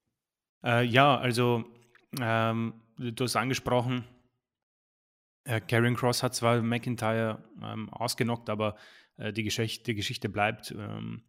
Äh, 0.63 0.83
ja, 0.85 1.15
also 1.17 1.63
ähm, 2.19 2.81
du 2.97 3.23
hast 3.23 3.35
angesprochen, 3.35 4.05
äh, 5.43 5.61
Karrion 5.61 5.95
Cross 5.95 6.23
hat 6.23 6.33
zwar 6.33 6.61
McIntyre 6.61 7.43
ähm, 7.61 7.89
ausgenockt, 7.89 8.49
aber 8.49 8.75
äh, 9.17 9.33
die, 9.33 9.43
Geschichte, 9.43 9.83
die 9.83 9.95
Geschichte 9.95 10.29
bleibt. 10.29 10.71
Ähm, 10.71 11.23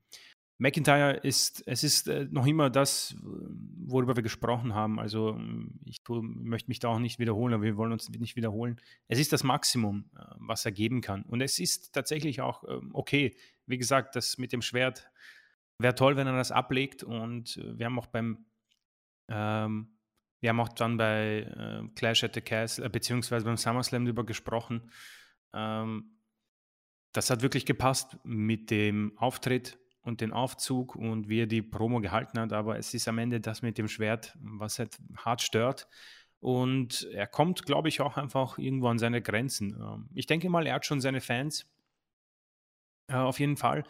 McIntyre 0.58 1.12
ist, 1.18 1.62
es 1.66 1.84
ist 1.84 2.08
äh, 2.08 2.26
noch 2.30 2.46
immer 2.46 2.70
das, 2.70 3.14
worüber 3.20 4.16
wir 4.16 4.22
gesprochen 4.22 4.74
haben. 4.74 4.98
Also 4.98 5.30
ähm, 5.30 5.78
ich 5.84 6.02
tu, 6.02 6.22
möchte 6.22 6.70
mich 6.70 6.78
da 6.78 6.88
auch 6.88 6.98
nicht 6.98 7.18
wiederholen, 7.18 7.52
aber 7.52 7.64
wir 7.64 7.76
wollen 7.76 7.92
uns 7.92 8.08
nicht 8.08 8.36
wiederholen. 8.36 8.80
Es 9.06 9.18
ist 9.18 9.32
das 9.32 9.44
Maximum, 9.44 10.10
äh, 10.16 10.22
was 10.38 10.64
er 10.64 10.72
geben 10.72 11.02
kann. 11.02 11.22
Und 11.24 11.42
es 11.42 11.58
ist 11.58 11.92
tatsächlich 11.92 12.40
auch 12.40 12.64
ähm, 12.68 12.90
okay. 12.94 13.36
Wie 13.66 13.78
gesagt, 13.78 14.16
das 14.16 14.38
mit 14.38 14.52
dem 14.52 14.62
Schwert 14.62 15.10
wäre 15.78 15.94
toll, 15.94 16.16
wenn 16.16 16.26
er 16.26 16.36
das 16.36 16.52
ablegt. 16.52 17.02
Und 17.02 17.58
äh, 17.58 17.78
wir 17.78 17.86
haben 17.86 17.98
auch 17.98 18.06
beim, 18.06 18.46
ähm, 19.28 19.98
wir 20.40 20.50
haben 20.50 20.60
auch 20.60 20.70
dann 20.70 20.96
bei 20.96 21.40
äh, 21.40 21.88
Clash 21.96 22.24
at 22.24 22.34
the 22.34 22.40
Castle, 22.40 22.86
äh, 22.86 22.88
beziehungsweise 22.88 23.44
beim 23.44 23.58
SummerSlam 23.58 24.06
darüber 24.06 24.24
gesprochen. 24.24 24.90
Ähm, 25.54 26.15
das 27.12 27.30
hat 27.30 27.42
wirklich 27.42 27.66
gepasst 27.66 28.18
mit 28.24 28.70
dem 28.70 29.16
Auftritt 29.16 29.78
und 30.02 30.20
den 30.20 30.32
Aufzug 30.32 30.94
und 30.94 31.28
wie 31.28 31.40
er 31.40 31.46
die 31.46 31.62
Promo 31.62 32.00
gehalten 32.00 32.38
hat, 32.38 32.52
aber 32.52 32.78
es 32.78 32.94
ist 32.94 33.08
am 33.08 33.18
Ende 33.18 33.40
das 33.40 33.62
mit 33.62 33.76
dem 33.78 33.88
Schwert, 33.88 34.36
was 34.40 34.78
halt 34.78 34.96
hart 35.16 35.42
stört. 35.42 35.88
Und 36.38 37.08
er 37.12 37.26
kommt, 37.26 37.64
glaube 37.64 37.88
ich, 37.88 38.00
auch 38.00 38.16
einfach 38.16 38.58
irgendwo 38.58 38.88
an 38.88 38.98
seine 38.98 39.20
Grenzen. 39.20 39.74
Ähm, 39.80 40.08
ich 40.14 40.26
denke 40.26 40.48
mal, 40.48 40.66
er 40.66 40.74
hat 40.74 40.86
schon 40.86 41.00
seine 41.00 41.20
Fans. 41.20 41.66
Äh, 43.08 43.14
auf 43.14 43.40
jeden 43.40 43.56
Fall. 43.56 43.84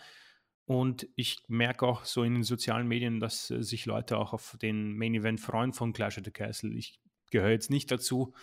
Und 0.65 1.07
ich 1.17 1.39
merke 1.49 1.87
auch 1.87 2.05
so 2.05 2.23
in 2.23 2.35
den 2.35 2.43
sozialen 2.43 2.89
Medien, 2.89 3.21
dass 3.21 3.51
äh, 3.51 3.63
sich 3.63 3.87
Leute 3.87 4.17
auch 4.19 4.33
auf 4.33 4.57
den 4.61 4.97
Main 4.97 5.15
Event 5.15 5.41
freuen 5.41 5.73
von 5.73 5.93
Clash 5.93 6.19
of 6.19 6.25
the 6.25 6.31
Castle. 6.31 6.73
Ich 6.73 6.99
gehöre 7.31 7.51
jetzt 7.51 7.71
nicht 7.71 7.91
dazu, 7.91 8.35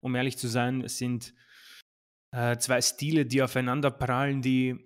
um 0.00 0.14
ehrlich 0.14 0.36
zu 0.36 0.48
sein. 0.48 0.82
Es 0.82 0.98
sind 0.98 1.34
äh, 2.34 2.58
zwei 2.58 2.80
Stile, 2.80 3.26
die 3.26 3.42
aufeinander 3.42 3.90
prallen, 3.90 4.42
die, 4.42 4.76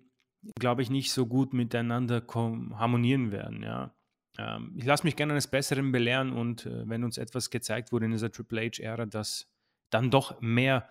glaube 0.59 0.83
ich, 0.83 0.91
nicht 0.91 1.13
so 1.13 1.27
gut 1.27 1.55
miteinander 1.55 2.23
harmonieren 2.29 3.33
werden. 3.33 3.63
Ja. 3.63 3.95
Ähm, 4.39 4.75
ich 4.77 4.85
lasse 4.85 5.05
mich 5.05 5.17
gerne 5.17 5.33
eines 5.33 5.47
Besseren 5.49 5.91
belehren 5.91 6.33
und 6.33 6.67
äh, 6.67 6.89
wenn 6.89 7.05
uns 7.05 7.17
etwas 7.17 7.49
gezeigt 7.49 7.91
wurde 7.91 8.05
in 8.05 8.13
dieser 8.13 8.31
Triple 8.31 8.61
H-Ära, 8.61 9.07
dass 9.07 9.51
dann 9.91 10.11
doch 10.11 10.41
mehr 10.43 10.89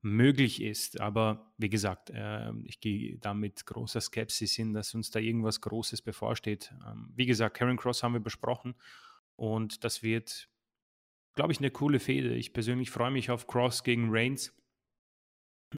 möglich 0.00 0.62
ist. 0.62 1.00
Aber 1.00 1.52
wie 1.58 1.70
gesagt, 1.70 2.10
äh, 2.10 2.52
ich 2.64 2.78
gehe 2.78 3.18
da 3.18 3.34
mit 3.34 3.66
großer 3.66 4.00
Skepsis 4.00 4.52
hin, 4.52 4.74
dass 4.74 4.94
uns 4.94 5.10
da 5.10 5.18
irgendwas 5.18 5.60
Großes 5.60 6.02
bevorsteht. 6.02 6.72
Ähm, 6.86 7.10
wie 7.16 7.26
gesagt, 7.26 7.56
Karen 7.56 7.76
Cross 7.76 8.04
haben 8.04 8.12
wir 8.12 8.20
besprochen 8.20 8.76
und 9.34 9.82
das 9.82 10.04
wird, 10.04 10.48
glaube 11.34 11.52
ich, 11.52 11.58
eine 11.58 11.72
coole 11.72 11.98
Fehde. 11.98 12.34
Ich 12.34 12.52
persönlich 12.52 12.90
freue 12.90 13.10
mich 13.10 13.28
auf 13.32 13.48
Cross 13.48 13.82
gegen 13.82 14.06
Reigns 14.10 14.56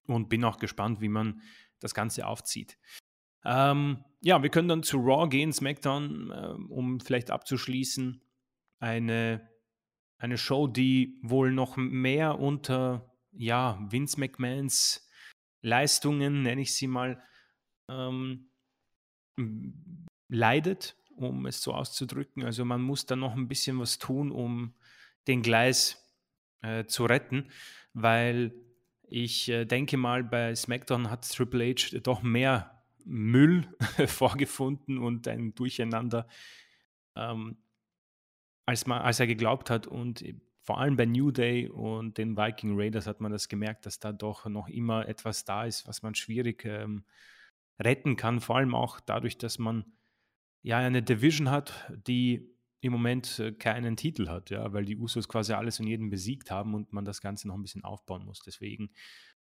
und 0.06 0.28
bin 0.28 0.44
auch 0.44 0.58
gespannt, 0.58 1.00
wie 1.00 1.08
man 1.08 1.42
das 1.80 1.94
Ganze 1.94 2.26
aufzieht. 2.26 2.78
Ähm, 3.44 4.04
ja, 4.20 4.42
wir 4.42 4.50
können 4.50 4.68
dann 4.68 4.82
zu 4.82 4.98
Raw 4.98 5.28
gehen, 5.28 5.52
SmackDown, 5.52 6.30
äh, 6.30 6.72
um 6.72 7.00
vielleicht 7.00 7.30
abzuschließen. 7.30 8.20
Eine, 8.80 9.48
eine 10.18 10.38
Show, 10.38 10.66
die 10.66 11.18
wohl 11.22 11.52
noch 11.52 11.76
mehr 11.76 12.38
unter 12.38 13.14
ja, 13.32 13.78
Vince 13.90 14.18
McMahons 14.18 15.08
Leistungen, 15.62 16.42
nenne 16.42 16.62
ich 16.62 16.74
sie 16.74 16.86
mal, 16.86 17.22
ähm, 17.88 18.50
leidet, 20.28 20.96
um 21.16 21.46
es 21.46 21.62
so 21.62 21.72
auszudrücken. 21.74 22.44
Also 22.44 22.64
man 22.64 22.82
muss 22.82 23.06
da 23.06 23.16
noch 23.16 23.34
ein 23.34 23.48
bisschen 23.48 23.78
was 23.78 23.98
tun, 23.98 24.30
um 24.30 24.74
den 25.26 25.42
Gleis 25.42 26.04
äh, 26.62 26.84
zu 26.84 27.04
retten, 27.04 27.50
weil 27.92 28.52
ich 29.10 29.48
äh, 29.48 29.64
denke 29.64 29.96
mal, 29.96 30.22
bei 30.24 30.54
SmackDown 30.54 31.10
hat 31.10 31.28
Triple 31.28 31.74
H 31.74 31.98
doch 32.02 32.22
mehr 32.22 32.82
Müll 33.04 33.66
vorgefunden 34.06 34.98
und 34.98 35.26
ein 35.28 35.54
Durcheinander, 35.54 36.26
ähm, 37.16 37.56
als, 38.66 38.86
man, 38.86 39.00
als 39.00 39.18
er 39.20 39.26
geglaubt 39.26 39.70
hat. 39.70 39.86
Und 39.86 40.24
vor 40.62 40.78
allem 40.78 40.96
bei 40.96 41.06
New 41.06 41.30
Day 41.30 41.68
und 41.68 42.18
den 42.18 42.36
Viking 42.36 42.78
Raiders 42.78 43.06
hat 43.06 43.20
man 43.20 43.32
das 43.32 43.48
gemerkt, 43.48 43.86
dass 43.86 43.98
da 43.98 44.12
doch 44.12 44.46
noch 44.46 44.68
immer 44.68 45.08
etwas 45.08 45.44
da 45.44 45.64
ist, 45.64 45.88
was 45.88 46.02
man 46.02 46.14
schwierig 46.14 46.64
ähm, 46.66 47.04
retten 47.78 48.16
kann. 48.16 48.40
Vor 48.40 48.56
allem 48.56 48.74
auch 48.74 49.00
dadurch, 49.00 49.38
dass 49.38 49.58
man 49.58 49.84
ja 50.62 50.78
eine 50.78 51.02
Division 51.02 51.50
hat, 51.50 51.90
die 52.06 52.57
im 52.80 52.92
Moment 52.92 53.38
äh, 53.38 53.52
keinen 53.52 53.96
Titel 53.96 54.28
hat, 54.28 54.50
ja, 54.50 54.72
weil 54.72 54.84
die 54.84 54.96
Usos 54.96 55.28
quasi 55.28 55.52
alles 55.52 55.80
und 55.80 55.86
jeden 55.86 56.10
besiegt 56.10 56.50
haben 56.50 56.74
und 56.74 56.92
man 56.92 57.04
das 57.04 57.20
Ganze 57.20 57.48
noch 57.48 57.54
ein 57.54 57.62
bisschen 57.62 57.84
aufbauen 57.84 58.24
muss. 58.24 58.40
Deswegen 58.40 58.90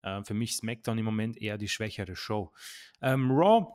äh, 0.03 0.23
für 0.23 0.34
mich 0.34 0.55
SmackDown 0.55 0.97
im 0.97 1.05
Moment 1.05 1.41
eher 1.41 1.57
die 1.57 1.69
schwächere 1.69 2.15
Show. 2.15 2.51
Ähm, 3.01 3.31
Raw, 3.31 3.73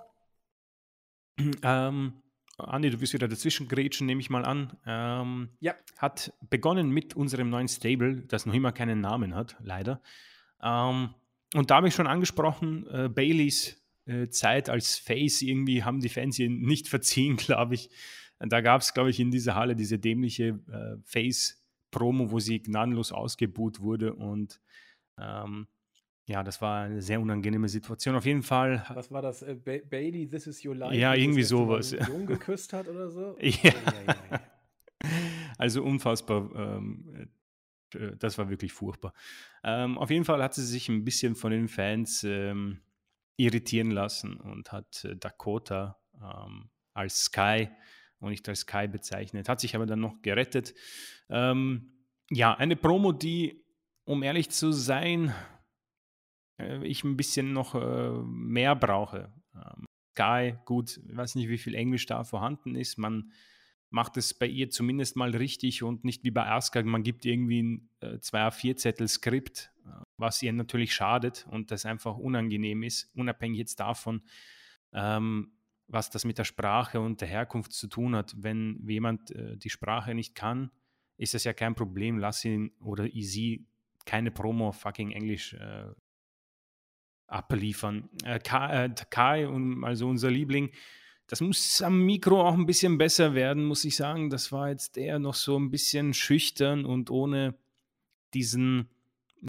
ähm, 1.62 2.22
Andi, 2.58 2.90
du 2.90 3.00
wirst 3.00 3.12
wieder 3.12 3.28
dazwischen 3.28 3.68
grätschen, 3.68 4.06
nehme 4.06 4.20
ich 4.20 4.30
mal 4.30 4.44
an. 4.44 4.76
Ähm, 4.84 5.50
ja. 5.60 5.74
Hat 5.96 6.32
begonnen 6.50 6.90
mit 6.90 7.14
unserem 7.14 7.50
neuen 7.50 7.68
Stable, 7.68 8.22
das 8.26 8.46
noch 8.46 8.54
immer 8.54 8.72
keinen 8.72 9.00
Namen 9.00 9.34
hat, 9.34 9.56
leider. 9.60 10.02
Ähm, 10.62 11.14
und 11.54 11.70
da 11.70 11.76
habe 11.76 11.88
ich 11.88 11.94
schon 11.94 12.08
angesprochen, 12.08 12.86
äh, 12.88 13.08
Baileys 13.08 13.80
äh, 14.06 14.28
Zeit 14.28 14.68
als 14.68 14.98
Face, 14.98 15.42
irgendwie 15.42 15.84
haben 15.84 16.00
die 16.00 16.08
Fans 16.08 16.38
ihn 16.38 16.60
nicht 16.60 16.88
verziehen, 16.88 17.36
glaube 17.36 17.74
ich. 17.74 17.90
Da 18.40 18.60
gab 18.60 18.82
es, 18.82 18.94
glaube 18.94 19.10
ich, 19.10 19.18
in 19.20 19.30
dieser 19.30 19.54
Halle 19.54 19.74
diese 19.74 19.98
dämliche 19.98 20.58
äh, 20.70 20.96
Face-Promo, 21.02 22.30
wo 22.30 22.38
sie 22.38 22.60
gnadenlos 22.62 23.12
ausgebuht 23.12 23.80
wurde 23.80 24.14
und 24.14 24.60
ähm, 25.18 25.66
ja, 26.28 26.42
das 26.42 26.60
war 26.60 26.82
eine 26.82 27.00
sehr 27.00 27.20
unangenehme 27.20 27.68
Situation. 27.70 28.14
Auf 28.14 28.26
jeden 28.26 28.42
Fall. 28.42 28.84
Was 28.92 29.10
war 29.10 29.22
das? 29.22 29.40
Äh, 29.42 29.54
ba 29.54 29.78
Bailey, 29.88 30.28
this 30.28 30.46
is 30.46 30.62
your 30.62 30.76
life? 30.76 30.94
Ja, 30.94 31.14
irgendwie 31.14 31.42
sowas. 31.42 31.96
Jung 32.06 32.26
geküsst 32.26 32.74
hat 32.74 32.86
oder 32.86 33.08
so? 33.10 33.36
ja. 33.40 33.50
ja, 33.62 34.14
ja. 34.30 34.40
Also 35.56 35.82
unfassbar. 35.82 36.50
Ähm, 36.54 37.30
äh, 37.94 38.16
das 38.18 38.36
war 38.36 38.50
wirklich 38.50 38.72
furchtbar. 38.74 39.14
Ähm, 39.64 39.96
auf 39.96 40.10
jeden 40.10 40.26
Fall 40.26 40.42
hat 40.42 40.54
sie 40.54 40.66
sich 40.66 40.90
ein 40.90 41.02
bisschen 41.02 41.34
von 41.34 41.50
den 41.50 41.66
Fans 41.66 42.22
ähm, 42.24 42.80
irritieren 43.38 43.90
lassen 43.90 44.36
und 44.36 44.70
hat 44.70 45.04
äh, 45.04 45.16
Dakota 45.16 45.98
ähm, 46.20 46.68
als 46.92 47.24
Sky 47.24 47.70
und 48.20 48.30
nicht 48.30 48.48
als 48.48 48.60
Sky 48.60 48.88
bezeichnet. 48.88 49.48
Hat 49.48 49.60
sich 49.60 49.74
aber 49.74 49.86
dann 49.86 50.00
noch 50.00 50.22
gerettet. 50.22 50.74
Ähm, 51.28 51.92
ja, 52.30 52.54
eine 52.54 52.76
Promo, 52.76 53.12
die, 53.12 53.64
um 54.04 54.22
ehrlich 54.22 54.50
zu 54.50 54.72
sein, 54.72 55.34
äh, 56.60 56.84
ich 56.86 57.04
ein 57.04 57.16
bisschen 57.16 57.52
noch 57.52 57.74
äh, 57.74 58.10
mehr 58.24 58.74
brauche. 58.74 59.32
Ähm, 59.54 59.86
Sky, 60.16 60.56
gut, 60.64 61.00
ich 61.08 61.16
weiß 61.16 61.36
nicht, 61.36 61.48
wie 61.48 61.58
viel 61.58 61.74
Englisch 61.74 62.06
da 62.06 62.24
vorhanden 62.24 62.74
ist. 62.74 62.98
Man 62.98 63.32
macht 63.90 64.16
es 64.16 64.34
bei 64.34 64.46
ihr 64.46 64.68
zumindest 64.68 65.16
mal 65.16 65.34
richtig 65.34 65.82
und 65.82 66.04
nicht 66.04 66.24
wie 66.24 66.30
bei 66.30 66.46
Asuka. 66.46 66.82
Man 66.82 67.02
gibt 67.02 67.24
irgendwie 67.24 67.62
ein 67.62 67.90
äh, 68.00 68.16
2A4-Zettel-Skript, 68.16 69.72
äh, 69.86 69.90
was 70.16 70.42
ihr 70.42 70.52
natürlich 70.52 70.92
schadet 70.92 71.46
und 71.50 71.70
das 71.70 71.86
einfach 71.86 72.16
unangenehm 72.16 72.82
ist, 72.82 73.10
unabhängig 73.14 73.58
jetzt 73.58 73.80
davon, 73.80 74.22
ähm, 74.92 75.52
was 75.88 76.10
das 76.10 76.24
mit 76.24 76.38
der 76.38 76.44
Sprache 76.44 77.00
und 77.00 77.20
der 77.20 77.28
Herkunft 77.28 77.72
zu 77.72 77.88
tun 77.88 78.14
hat. 78.14 78.34
Wenn 78.36 78.86
jemand 78.86 79.30
äh, 79.32 79.56
die 79.56 79.70
Sprache 79.70 80.14
nicht 80.14 80.34
kann, 80.34 80.70
ist 81.16 81.34
das 81.34 81.44
ja 81.44 81.52
kein 81.52 81.74
Problem. 81.74 82.18
Lass 82.18 82.44
ihn 82.44 82.70
oder 82.80 83.08
sie 83.08 83.66
keine 84.04 84.30
Promo 84.30 84.72
fucking 84.72 85.10
Englisch 85.10 85.54
äh, 85.54 85.86
abliefern. 87.26 88.08
Äh, 88.24 88.38
Kai, 88.38 88.84
äh, 88.84 88.94
Kai, 89.10 89.48
also 89.82 90.08
unser 90.08 90.30
Liebling, 90.30 90.70
das 91.26 91.42
muss 91.42 91.82
am 91.82 92.00
Mikro 92.06 92.40
auch 92.40 92.54
ein 92.54 92.64
bisschen 92.64 92.96
besser 92.96 93.34
werden, 93.34 93.64
muss 93.64 93.84
ich 93.84 93.96
sagen. 93.96 94.30
Das 94.30 94.50
war 94.50 94.70
jetzt 94.70 94.96
eher 94.96 95.18
noch 95.18 95.34
so 95.34 95.58
ein 95.58 95.70
bisschen 95.70 96.14
schüchtern 96.14 96.86
und 96.86 97.10
ohne 97.10 97.54
diesen, 98.32 98.88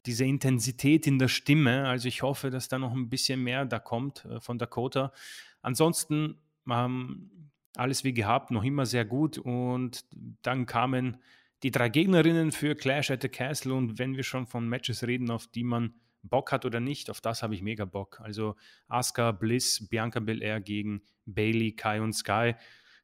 diese 0.05 0.25
Intensität 0.25 1.07
in 1.07 1.19
der 1.19 1.29
Stimme. 1.29 1.87
Also 1.87 2.09
ich 2.09 2.21
hoffe, 2.21 2.49
dass 2.49 2.67
da 2.67 2.79
noch 2.79 2.91
ein 2.91 3.09
bisschen 3.09 3.41
mehr 3.41 3.65
da 3.65 3.79
kommt 3.79 4.25
äh, 4.25 4.41
von 4.41 4.57
Dakota. 4.57 5.13
Ansonsten 5.61 6.37
ähm, 6.69 7.51
alles 7.75 8.03
wie 8.03 8.13
gehabt, 8.13 8.51
noch 8.51 8.63
immer 8.63 8.85
sehr 8.85 9.05
gut. 9.05 9.37
Und 9.37 10.05
dann 10.41 10.65
kamen 10.65 11.17
die 11.63 11.71
drei 11.71 11.89
Gegnerinnen 11.89 12.51
für 12.51 12.75
Clash 12.75 13.11
at 13.11 13.21
the 13.21 13.29
Castle. 13.29 13.73
Und 13.73 13.99
wenn 13.99 14.15
wir 14.15 14.23
schon 14.23 14.47
von 14.47 14.67
Matches 14.67 15.05
reden, 15.05 15.31
auf 15.31 15.47
die 15.47 15.63
man 15.63 15.93
Bock 16.21 16.51
hat 16.51 16.65
oder 16.65 16.79
nicht, 16.79 17.09
auf 17.09 17.21
das 17.21 17.43
habe 17.43 17.55
ich 17.55 17.61
mega 17.61 17.85
Bock. 17.85 18.19
Also 18.21 18.55
Asuka, 18.87 19.31
Bliss, 19.31 19.87
Bianca 19.87 20.19
Belair 20.19 20.59
gegen 20.59 21.01
Bailey, 21.25 21.73
Kai 21.73 22.01
und 22.01 22.13
Sky. 22.13 22.55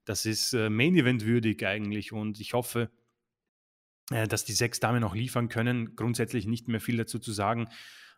Das 0.04 0.26
ist 0.26 0.54
äh, 0.54 0.70
Main 0.70 0.96
Event 0.96 1.26
würdig 1.26 1.66
eigentlich 1.66 2.12
und 2.12 2.40
ich 2.40 2.54
hoffe, 2.54 2.92
äh, 4.12 4.28
dass 4.28 4.46
die 4.46 4.54
sechs 4.54 4.80
Damen 4.80 5.02
noch 5.02 5.16
liefern 5.16 5.50
können. 5.50 5.96
Grundsätzlich 5.96 6.46
nicht 6.46 6.68
mehr 6.68 6.82
viel 6.82 6.98
dazu 6.98 7.20
zu 7.20 7.32
sagen. 7.32 7.68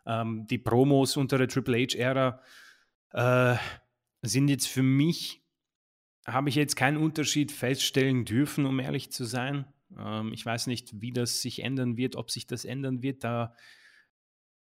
Ähm, 0.05 0.47
die 0.47 0.57
Promos 0.57 1.15
unter 1.15 1.37
der 1.37 1.47
Triple 1.47 1.77
H-Ära 1.77 2.41
äh, 3.13 3.57
sind 4.27 4.47
jetzt 4.49 4.67
für 4.67 4.83
mich, 4.83 5.43
habe 6.25 6.49
ich 6.49 6.55
jetzt 6.55 6.75
keinen 6.75 6.97
Unterschied 6.97 7.51
feststellen 7.51 8.25
dürfen, 8.25 8.65
um 8.65 8.79
ehrlich 8.79 9.11
zu 9.11 9.25
sein. 9.25 9.65
Ähm, 9.97 10.33
ich 10.33 10.45
weiß 10.45 10.67
nicht, 10.67 11.01
wie 11.01 11.11
das 11.11 11.41
sich 11.41 11.63
ändern 11.63 11.97
wird, 11.97 12.15
ob 12.15 12.31
sich 12.31 12.47
das 12.47 12.65
ändern 12.65 13.01
wird. 13.01 13.23
Da 13.23 13.55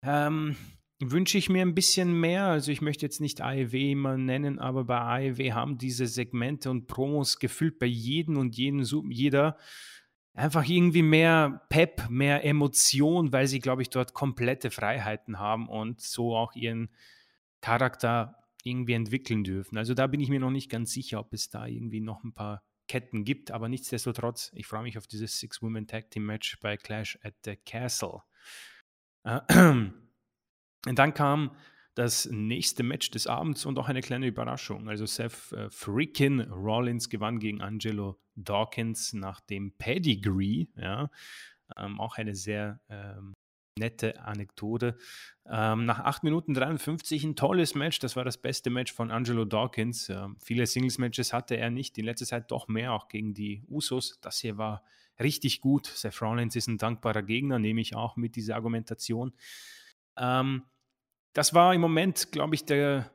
ähm, 0.03 0.57
wünsche 1.01 1.39
ich 1.39 1.49
mir 1.49 1.63
ein 1.63 1.75
bisschen 1.75 2.19
mehr. 2.19 2.47
Also 2.47 2.73
ich 2.73 2.81
möchte 2.81 3.05
jetzt 3.05 3.21
nicht 3.21 3.41
AEW 3.41 3.93
immer 3.93 4.17
nennen, 4.17 4.59
aber 4.59 4.85
bei 4.85 4.99
AEW 4.99 5.53
haben 5.53 5.79
diese 5.79 6.07
Segmente 6.07 6.71
und 6.71 6.87
Promos 6.87 7.39
gefüllt 7.39 7.79
bei 7.79 7.87
jedem 7.87 8.37
und 8.39 8.57
jedem, 8.57 9.11
jeder 9.11 9.57
einfach 10.35 10.67
irgendwie 10.67 11.03
mehr 11.03 11.63
Pep, 11.69 12.09
mehr 12.09 12.45
Emotion, 12.45 13.33
weil 13.33 13.47
sie, 13.47 13.61
glaube 13.61 13.83
ich, 13.83 13.91
dort 13.91 14.15
komplette 14.15 14.71
Freiheiten 14.71 15.39
haben 15.39 15.69
und 15.69 16.01
so 16.01 16.35
auch 16.35 16.55
ihren 16.55 16.91
Charakter 17.61 18.42
irgendwie 18.63 18.93
entwickeln 18.93 19.45
dürfen. 19.45 19.77
Also 19.79 19.95
da 19.95 20.07
bin 20.07 20.21
ich 20.21 20.29
mir 20.29 20.41
noch 20.41 20.51
nicht 20.51 20.71
ganz 20.71 20.93
sicher, 20.93 21.21
ob 21.21 21.33
es 21.33 21.51
da 21.51 21.67
irgendwie 21.67 22.01
noch 22.01 22.25
ein 22.25 22.33
paar 22.33 22.63
Ketten 22.89 23.25
gibt, 23.25 23.51
aber 23.51 23.69
nichtsdestotrotz, 23.69 24.51
ich 24.55 24.67
freue 24.67 24.83
mich 24.83 24.99
auf 24.99 25.07
dieses 25.07 25.39
Six-Women-Tag-Team-Match 25.39 26.59
bei 26.61 26.77
Clash 26.77 27.19
at 27.23 27.35
the 27.45 27.57
Castle. 27.57 28.23
Und 29.25 30.99
dann 30.99 31.15
kam 31.15 31.57
das 31.95 32.27
nächste 32.27 32.83
Match 32.83 33.11
des 33.11 33.27
Abends 33.27 33.67
und 33.67 33.79
auch 33.79 33.89
eine 33.89 34.01
kleine 34.01 34.27
Überraschung. 34.27 34.89
Also 34.89 35.07
Seth 35.07 35.53
äh, 35.53 35.71
freaking 35.71 36.41
Rollins 36.51 37.09
gewann 37.11 37.39
gegen 37.39 37.61
Angelo 37.61 38.19
Dawkins 38.35 39.13
nach 39.13 39.41
dem 39.41 39.77
Pedigree. 39.77 40.67
Ja, 40.77 41.11
ähm, 41.77 42.01
auch 42.01 42.17
eine 42.17 42.35
sehr 42.35 42.81
ähm, 42.89 43.35
nette 43.79 44.21
Anekdote. 44.21 44.97
Ähm, 45.47 45.85
nach 45.85 46.01
8 46.01 46.25
Minuten 46.25 46.55
53 46.55 47.25
ein 47.25 47.37
tolles 47.37 47.75
Match. 47.75 47.99
Das 47.99 48.17
war 48.17 48.25
das 48.25 48.39
beste 48.39 48.71
Match 48.71 48.93
von 48.93 49.11
Angelo 49.11 49.45
Dawkins. 49.45 50.09
Ähm, 50.09 50.37
viele 50.43 50.67
Singles-Matches 50.67 51.33
hatte 51.33 51.57
er 51.57 51.71
nicht, 51.71 51.99
in 51.99 52.05
letzter 52.05 52.27
Zeit 52.27 52.51
doch 52.51 52.69
mehr, 52.69 52.93
auch 52.93 53.09
gegen 53.09 53.35
die 53.35 53.63
Usos. 53.69 54.19
Das 54.21 54.39
hier 54.39 54.59
war 54.59 54.85
richtig 55.21 55.61
gut. 55.61 55.87
Seth 55.87 56.21
Rollins 56.23 56.57
ist 56.57 56.69
ein 56.69 56.79
dankbarer 56.79 57.23
Gegner, 57.23 57.59
nehme 57.59 57.81
ich 57.81 57.97
auch 57.97 58.17
mit 58.17 58.37
dieser 58.37 58.55
Argumentation. 58.55 59.33
Ähm, 60.17 60.63
das 61.33 61.55
war 61.55 61.75
im 61.75 61.81
Moment, 61.81 62.31
glaube 62.31 62.55
ich, 62.55 62.65
der 62.65 63.11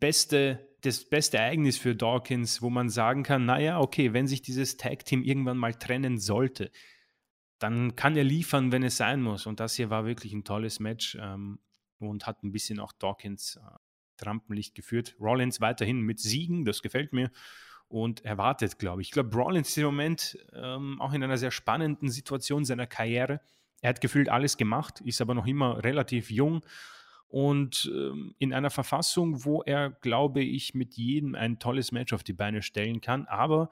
beste, 0.00 0.68
das 0.80 1.04
beste 1.04 1.38
Ereignis 1.38 1.78
für 1.78 1.94
Dawkins, 1.94 2.60
wo 2.60 2.70
man 2.70 2.88
sagen 2.88 3.22
kann, 3.22 3.44
naja, 3.46 3.78
okay, 3.78 4.12
wenn 4.12 4.26
sich 4.26 4.42
dieses 4.42 4.76
Tag-Team 4.76 5.22
irgendwann 5.22 5.58
mal 5.58 5.74
trennen 5.74 6.18
sollte, 6.18 6.70
dann 7.60 7.94
kann 7.94 8.16
er 8.16 8.24
liefern, 8.24 8.72
wenn 8.72 8.82
es 8.82 8.96
sein 8.96 9.22
muss. 9.22 9.46
Und 9.46 9.60
das 9.60 9.74
hier 9.74 9.90
war 9.90 10.04
wirklich 10.04 10.32
ein 10.32 10.44
tolles 10.44 10.80
Match 10.80 11.16
ähm, 11.20 11.60
und 11.98 12.26
hat 12.26 12.42
ein 12.42 12.52
bisschen 12.52 12.80
auch 12.80 12.92
Dawkins 12.92 13.56
äh, 13.56 14.24
Rampenlicht 14.24 14.74
geführt. 14.74 15.14
Rollins 15.20 15.60
weiterhin 15.60 16.00
mit 16.00 16.18
Siegen, 16.18 16.64
das 16.64 16.82
gefällt 16.82 17.12
mir 17.12 17.30
und 17.88 18.24
erwartet, 18.24 18.78
glaube 18.78 19.02
ich. 19.02 19.08
Ich 19.08 19.12
glaube, 19.12 19.34
Rollins 19.36 19.68
ist 19.68 19.78
im 19.78 19.84
Moment 19.84 20.38
ähm, 20.54 21.00
auch 21.00 21.12
in 21.12 21.22
einer 21.22 21.38
sehr 21.38 21.50
spannenden 21.50 22.08
Situation 22.10 22.64
seiner 22.64 22.86
Karriere. 22.86 23.40
Er 23.82 23.90
hat 23.90 24.00
gefühlt 24.00 24.28
alles 24.28 24.56
gemacht, 24.56 25.00
ist 25.00 25.20
aber 25.20 25.34
noch 25.34 25.46
immer 25.46 25.82
relativ 25.82 26.30
jung 26.30 26.64
und 27.28 27.90
ähm, 27.94 28.34
in 28.38 28.52
einer 28.52 28.70
Verfassung, 28.70 29.44
wo 29.44 29.62
er, 29.62 29.90
glaube 29.90 30.42
ich, 30.42 30.74
mit 30.74 30.94
jedem 30.94 31.34
ein 31.34 31.58
tolles 31.58 31.92
Match 31.92 32.12
auf 32.12 32.24
die 32.24 32.32
Beine 32.32 32.62
stellen 32.62 33.00
kann. 33.00 33.26
Aber 33.26 33.70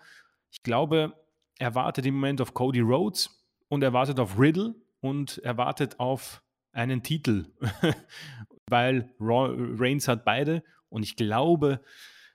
ich 0.50 0.62
glaube, 0.62 1.14
er 1.58 1.74
wartet 1.74 2.06
im 2.06 2.14
Moment 2.14 2.40
auf 2.40 2.54
Cody 2.54 2.80
Rhodes 2.80 3.37
und 3.68 3.82
er 3.82 3.92
wartet 3.92 4.18
auf 4.20 4.38
Riddle 4.38 4.74
und 5.00 5.38
er 5.38 5.56
wartet 5.56 5.98
auf 6.00 6.42
einen 6.72 7.02
Titel, 7.02 7.46
weil 8.66 9.14
Reigns 9.20 10.08
hat 10.08 10.24
beide 10.24 10.62
und 10.88 11.02
ich 11.02 11.16
glaube, 11.16 11.80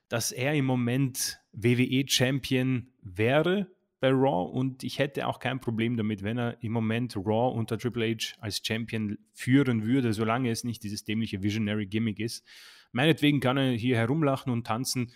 dass 0.08 0.32
er 0.32 0.54
im 0.54 0.64
Moment 0.64 1.38
WWE-Champion 1.52 2.88
wäre 3.02 3.68
bei 4.00 4.10
Raw 4.10 4.50
und 4.52 4.84
ich 4.84 4.98
hätte 4.98 5.26
auch 5.26 5.38
kein 5.38 5.60
Problem 5.60 5.96
damit, 5.96 6.22
wenn 6.22 6.38
er 6.38 6.62
im 6.62 6.72
Moment 6.72 7.16
Raw 7.16 7.56
unter 7.56 7.78
Triple 7.78 8.14
H 8.14 8.36
als 8.38 8.60
Champion 8.62 9.16
führen 9.32 9.84
würde, 9.84 10.12
solange 10.12 10.50
es 10.50 10.62
nicht 10.62 10.82
dieses 10.82 11.04
dämliche 11.04 11.42
Visionary 11.42 11.86
Gimmick 11.86 12.20
ist. 12.20 12.44
Meinetwegen 12.92 13.40
kann 13.40 13.56
er 13.56 13.72
hier 13.72 13.96
herumlachen 13.96 14.52
und 14.52 14.66
tanzen, 14.66 15.10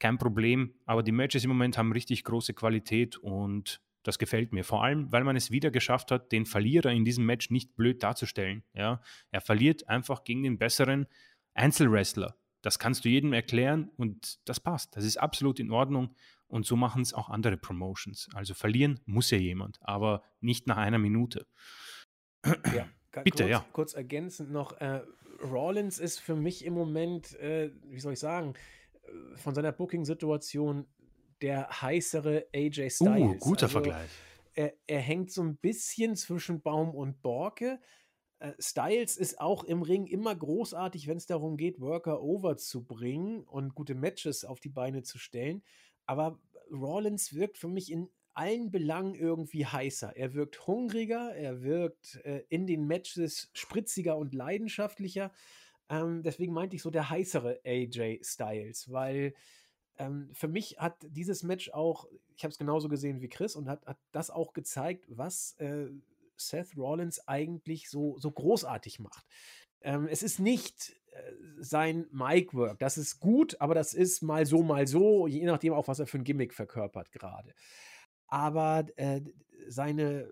kein 0.00 0.18
Problem, 0.18 0.74
aber 0.84 1.04
die 1.04 1.12
Matches 1.12 1.44
im 1.44 1.50
Moment 1.50 1.78
haben 1.78 1.92
richtig 1.92 2.24
große 2.24 2.54
Qualität 2.54 3.16
und 3.16 3.80
das 4.02 4.18
gefällt 4.18 4.52
mir. 4.52 4.64
Vor 4.64 4.82
allem, 4.82 5.10
weil 5.12 5.24
man 5.24 5.36
es 5.36 5.50
wieder 5.50 5.70
geschafft 5.70 6.10
hat, 6.10 6.32
den 6.32 6.46
Verlierer 6.46 6.90
in 6.90 7.04
diesem 7.04 7.24
Match 7.26 7.50
nicht 7.50 7.76
blöd 7.76 8.02
darzustellen. 8.02 8.64
Ja? 8.74 9.00
Er 9.30 9.40
verliert 9.40 9.88
einfach 9.88 10.24
gegen 10.24 10.42
den 10.42 10.58
besseren 10.58 11.06
Einzelwrestler. 11.54 12.36
Das 12.62 12.78
kannst 12.78 13.04
du 13.04 13.08
jedem 13.08 13.32
erklären 13.32 13.90
und 13.96 14.38
das 14.48 14.60
passt. 14.60 14.96
Das 14.96 15.04
ist 15.04 15.16
absolut 15.16 15.58
in 15.58 15.70
Ordnung. 15.70 16.14
Und 16.46 16.66
so 16.66 16.76
machen 16.76 17.02
es 17.02 17.14
auch 17.14 17.28
andere 17.28 17.56
Promotions. 17.56 18.28
Also 18.34 18.54
verlieren 18.54 19.00
muss 19.06 19.30
ja 19.30 19.38
jemand, 19.38 19.78
aber 19.80 20.22
nicht 20.40 20.66
nach 20.66 20.76
einer 20.76 20.98
Minute. 20.98 21.46
Ja, 22.74 22.88
Bitte, 23.24 23.44
kurz, 23.44 23.50
ja. 23.50 23.64
Kurz 23.72 23.94
ergänzend 23.94 24.50
noch, 24.52 24.72
äh, 24.80 25.02
Rollins 25.42 25.98
ist 25.98 26.20
für 26.20 26.36
mich 26.36 26.64
im 26.64 26.74
Moment, 26.74 27.34
äh, 27.40 27.70
wie 27.84 28.00
soll 28.00 28.14
ich 28.14 28.20
sagen, 28.20 28.54
äh, 29.02 29.36
von 29.36 29.54
seiner 29.54 29.72
Booking-Situation 29.72 30.86
der 31.42 31.82
heißere 31.82 32.46
AJ 32.54 32.86
uh, 32.86 32.90
Styles. 32.90 33.20
Uh, 33.20 33.38
guter 33.38 33.66
also, 33.66 33.80
Vergleich. 33.80 34.10
Er, 34.54 34.74
er, 34.86 35.00
hängt 35.00 35.30
so 35.30 35.42
ein 35.42 35.56
bisschen 35.56 36.14
zwischen 36.16 36.62
Baum 36.62 36.94
und 36.94 37.22
Borke. 37.22 37.80
Äh, 38.38 38.52
Styles 38.58 39.16
ist 39.16 39.40
auch 39.40 39.64
im 39.64 39.82
Ring 39.82 40.06
immer 40.06 40.34
großartig, 40.34 41.06
wenn 41.08 41.16
es 41.16 41.26
darum 41.26 41.56
geht, 41.56 41.80
Worker 41.80 42.22
over 42.22 42.56
zu 42.56 42.84
bringen 42.84 43.44
und 43.44 43.74
gute 43.74 43.94
Matches 43.94 44.44
auf 44.44 44.60
die 44.60 44.68
Beine 44.68 45.02
zu 45.02 45.18
stellen. 45.18 45.62
Aber 46.06 46.38
Rollins 46.70 47.34
wirkt 47.34 47.58
für 47.58 47.68
mich 47.68 47.90
in 47.90 48.08
allen 48.34 48.70
Belangen 48.70 49.14
irgendwie 49.14 49.66
heißer. 49.66 50.16
Er 50.16 50.34
wirkt 50.34 50.66
hungriger, 50.66 51.34
er 51.34 51.62
wirkt 51.62 52.16
äh, 52.24 52.44
in 52.48 52.66
den 52.66 52.86
Matches 52.86 53.50
spritziger 53.52 54.16
und 54.16 54.34
leidenschaftlicher. 54.34 55.32
Ähm, 55.88 56.22
deswegen 56.22 56.52
meinte 56.52 56.76
ich 56.76 56.82
so 56.82 56.90
der 56.90 57.10
heißere 57.10 57.60
AJ 57.64 58.20
Styles, 58.22 58.90
weil 58.90 59.34
ähm, 59.98 60.30
für 60.32 60.48
mich 60.48 60.76
hat 60.78 60.96
dieses 61.02 61.42
Match 61.42 61.70
auch, 61.70 62.06
ich 62.36 62.44
habe 62.44 62.52
es 62.52 62.58
genauso 62.58 62.88
gesehen 62.88 63.20
wie 63.20 63.28
Chris 63.28 63.56
und 63.56 63.68
hat, 63.68 63.84
hat 63.86 63.98
das 64.12 64.30
auch 64.30 64.52
gezeigt, 64.52 65.04
was 65.08 65.54
äh, 65.58 65.88
Seth 66.36 66.76
Rollins 66.76 67.26
eigentlich 67.28 67.90
so, 67.90 68.18
so 68.18 68.30
großartig 68.30 69.00
macht. 69.00 69.26
Ähm, 69.82 70.08
es 70.08 70.22
ist 70.22 70.38
nicht 70.38 70.94
äh, 71.12 71.32
sein 71.58 72.06
Mic-Work. 72.10 72.78
Das 72.78 72.98
ist 72.98 73.20
gut, 73.20 73.60
aber 73.60 73.74
das 73.74 73.94
ist 73.94 74.22
mal 74.22 74.46
so, 74.46 74.62
mal 74.62 74.86
so, 74.86 75.26
je 75.26 75.44
nachdem 75.44 75.72
auch, 75.72 75.88
was 75.88 75.98
er 75.98 76.06
für 76.06 76.18
ein 76.18 76.24
Gimmick 76.24 76.54
verkörpert 76.54 77.12
gerade. 77.12 77.54
Aber 78.28 78.86
äh, 78.96 79.20
seine 79.68 80.28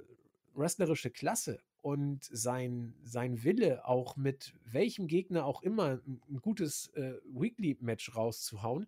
wrestlerische 0.54 1.10
Klasse 1.10 1.60
und 1.82 2.24
sein, 2.24 2.94
sein 3.04 3.42
Wille, 3.44 3.86
auch 3.86 4.16
mit 4.16 4.54
welchem 4.64 5.06
Gegner 5.06 5.44
auch 5.44 5.62
immer 5.62 6.00
ein, 6.06 6.20
ein 6.28 6.40
gutes 6.40 6.88
äh, 6.94 7.14
Weekly-Match 7.24 8.14
rauszuhauen, 8.14 8.86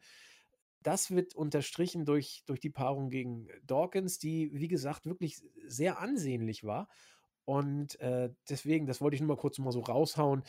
das 0.82 1.10
wird 1.10 1.34
unterstrichen 1.34 2.04
durch, 2.04 2.42
durch 2.46 2.60
die 2.60 2.70
Paarung 2.70 3.10
gegen 3.10 3.48
Dawkins, 3.64 4.18
die, 4.18 4.50
wie 4.52 4.68
gesagt, 4.68 5.06
wirklich 5.06 5.42
sehr 5.66 5.98
ansehnlich 5.98 6.64
war. 6.64 6.88
Und 7.44 7.98
äh, 8.00 8.30
deswegen, 8.48 8.86
das 8.86 9.00
wollte 9.00 9.16
ich 9.16 9.20
nur 9.20 9.28
mal 9.28 9.40
kurz 9.40 9.58
mal 9.58 9.72
so 9.72 9.80
raushauen. 9.80 10.44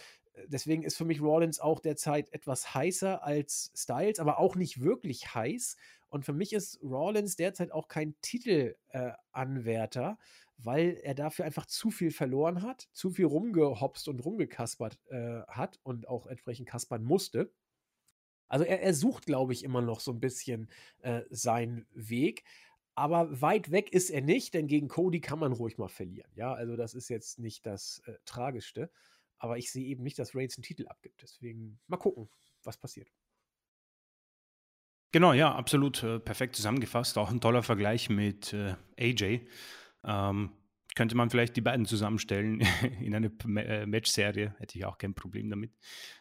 Deswegen 0.47 0.83
ist 0.83 0.97
für 0.97 1.05
mich 1.05 1.21
Rollins 1.21 1.59
auch 1.59 1.79
derzeit 1.79 2.33
etwas 2.33 2.73
heißer 2.73 3.23
als 3.23 3.71
Styles, 3.75 4.19
aber 4.19 4.39
auch 4.39 4.55
nicht 4.55 4.81
wirklich 4.81 5.33
heiß. 5.35 5.77
Und 6.09 6.25
für 6.25 6.33
mich 6.33 6.53
ist 6.53 6.79
Rollins 6.83 7.35
derzeit 7.35 7.71
auch 7.71 7.87
kein 7.87 8.15
Titelanwärter, 8.21 10.17
äh, 10.19 10.23
weil 10.57 10.99
er 11.03 11.15
dafür 11.15 11.45
einfach 11.45 11.65
zu 11.65 11.91
viel 11.91 12.11
verloren 12.11 12.61
hat, 12.61 12.87
zu 12.93 13.09
viel 13.11 13.25
rumgehopst 13.25 14.07
und 14.07 14.19
rumgekaspert 14.19 14.99
äh, 15.09 15.41
hat 15.47 15.79
und 15.83 16.07
auch 16.07 16.27
entsprechend 16.27 16.67
kaspern 16.69 17.03
musste. 17.03 17.51
Also 18.53 18.65
er, 18.65 18.83
er 18.83 18.93
sucht, 18.93 19.25
glaube 19.25 19.51
ich, 19.51 19.63
immer 19.63 19.81
noch 19.81 19.99
so 19.99 20.11
ein 20.11 20.19
bisschen 20.19 20.69
äh, 20.99 21.21
seinen 21.31 21.87
Weg. 21.91 22.43
Aber 22.93 23.41
weit 23.41 23.71
weg 23.71 23.91
ist 23.91 24.11
er 24.11 24.21
nicht, 24.21 24.53
denn 24.53 24.67
gegen 24.67 24.89
Cody 24.89 25.21
kann 25.21 25.39
man 25.39 25.53
ruhig 25.53 25.79
mal 25.79 25.87
verlieren. 25.87 26.29
Ja, 26.35 26.53
also 26.53 26.75
das 26.75 26.93
ist 26.93 27.09
jetzt 27.09 27.39
nicht 27.39 27.65
das 27.65 28.03
äh, 28.05 28.13
Tragischste. 28.25 28.91
Aber 29.39 29.57
ich 29.57 29.71
sehe 29.71 29.83
eben 29.87 30.03
nicht, 30.03 30.19
dass 30.19 30.35
Reigns 30.35 30.55
einen 30.55 30.61
Titel 30.61 30.85
abgibt. 30.87 31.23
Deswegen 31.23 31.79
mal 31.87 31.97
gucken, 31.97 32.29
was 32.61 32.77
passiert. 32.77 33.11
Genau, 35.11 35.33
ja, 35.33 35.55
absolut 35.55 36.03
äh, 36.03 36.19
perfekt 36.19 36.55
zusammengefasst. 36.55 37.17
Auch 37.17 37.31
ein 37.31 37.41
toller 37.41 37.63
Vergleich 37.63 38.11
mit 38.11 38.53
äh, 38.53 38.75
AJ. 38.99 39.47
Ähm, 40.03 40.51
könnte 40.93 41.15
man 41.15 41.31
vielleicht 41.31 41.55
die 41.55 41.61
beiden 41.61 41.87
zusammenstellen 41.87 42.61
in 43.01 43.15
eine 43.15 43.31
äh, 43.63 43.87
Match-Serie. 43.87 44.53
Hätte 44.59 44.77
ich 44.77 44.85
auch 44.85 44.99
kein 44.99 45.15
Problem 45.15 45.49
damit. 45.49 45.71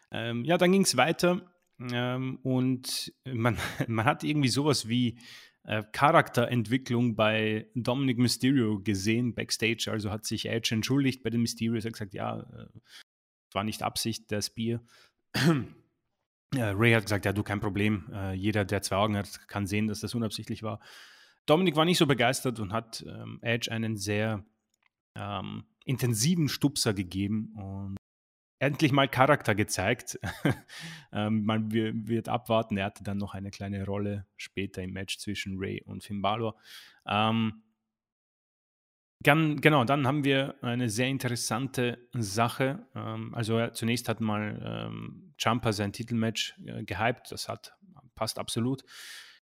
Ähm, 0.09 0.43
ja, 0.45 0.57
dann 0.57 0.71
ging 0.71 0.81
es 0.81 0.97
weiter 0.97 1.52
ähm, 1.91 2.39
und 2.43 3.13
man, 3.25 3.57
man 3.87 4.05
hat 4.05 4.23
irgendwie 4.23 4.49
sowas 4.49 4.87
wie 4.87 5.17
äh, 5.63 5.83
Charakterentwicklung 5.91 7.15
bei 7.15 7.67
Dominic 7.75 8.17
Mysterio 8.17 8.79
gesehen, 8.79 9.33
backstage. 9.33 9.89
Also 9.89 10.11
hat 10.11 10.25
sich 10.25 10.47
Edge 10.47 10.75
entschuldigt 10.75 11.23
bei 11.23 11.29
den 11.29 11.41
Mysterios, 11.41 11.85
hat 11.85 11.93
gesagt, 11.93 12.13
ja, 12.13 12.39
äh, 12.39 12.67
war 13.53 13.63
nicht 13.63 13.83
Absicht, 13.83 14.31
das 14.31 14.49
Bier. 14.49 14.81
Ray 16.55 16.93
hat 16.93 17.03
gesagt, 17.03 17.25
ja, 17.25 17.33
du, 17.33 17.43
kein 17.43 17.59
Problem. 17.59 18.09
Äh, 18.13 18.33
jeder, 18.33 18.65
der 18.65 18.81
zwei 18.81 18.97
Augen 18.97 19.17
hat, 19.17 19.47
kann 19.47 19.65
sehen, 19.65 19.87
dass 19.87 20.01
das 20.01 20.13
unabsichtlich 20.13 20.63
war. 20.63 20.79
Dominik 21.45 21.75
war 21.75 21.85
nicht 21.85 21.97
so 21.97 22.05
begeistert 22.05 22.59
und 22.59 22.71
hat 22.71 23.03
ähm, 23.07 23.39
Edge 23.41 23.71
einen 23.71 23.97
sehr 23.97 24.45
ähm, 25.15 25.65
intensiven 25.85 26.47
Stupser 26.47 26.93
gegeben 26.93 27.53
und 27.55 27.97
endlich 28.63 28.91
mal 28.91 29.07
Charakter 29.07 29.55
gezeigt. 29.55 30.19
ähm, 31.11 31.43
man 31.45 31.71
wird 31.71 32.29
abwarten. 32.29 32.77
Er 32.77 32.85
hatte 32.85 33.03
dann 33.03 33.17
noch 33.17 33.33
eine 33.33 33.51
kleine 33.51 33.85
Rolle 33.85 34.25
später 34.37 34.81
im 34.81 34.91
Match 34.91 35.17
zwischen 35.19 35.57
Ray 35.57 35.83
und 35.85 36.03
Finn 36.03 36.21
Balor. 36.21 36.55
Ähm, 37.07 37.63
genau, 39.21 39.85
dann 39.85 40.07
haben 40.07 40.23
wir 40.23 40.55
eine 40.61 40.89
sehr 40.89 41.07
interessante 41.07 42.09
Sache. 42.13 42.85
Ähm, 42.95 43.33
also 43.33 43.67
zunächst 43.69 44.09
hat 44.09 44.21
mal 44.21 44.89
ähm, 44.89 45.33
Jumper 45.37 45.73
sein 45.73 45.93
Titelmatch 45.93 46.55
äh, 46.65 46.83
gehypt, 46.83 47.31
das 47.31 47.47
hat 47.47 47.73
passt 48.15 48.39
absolut. 48.39 48.83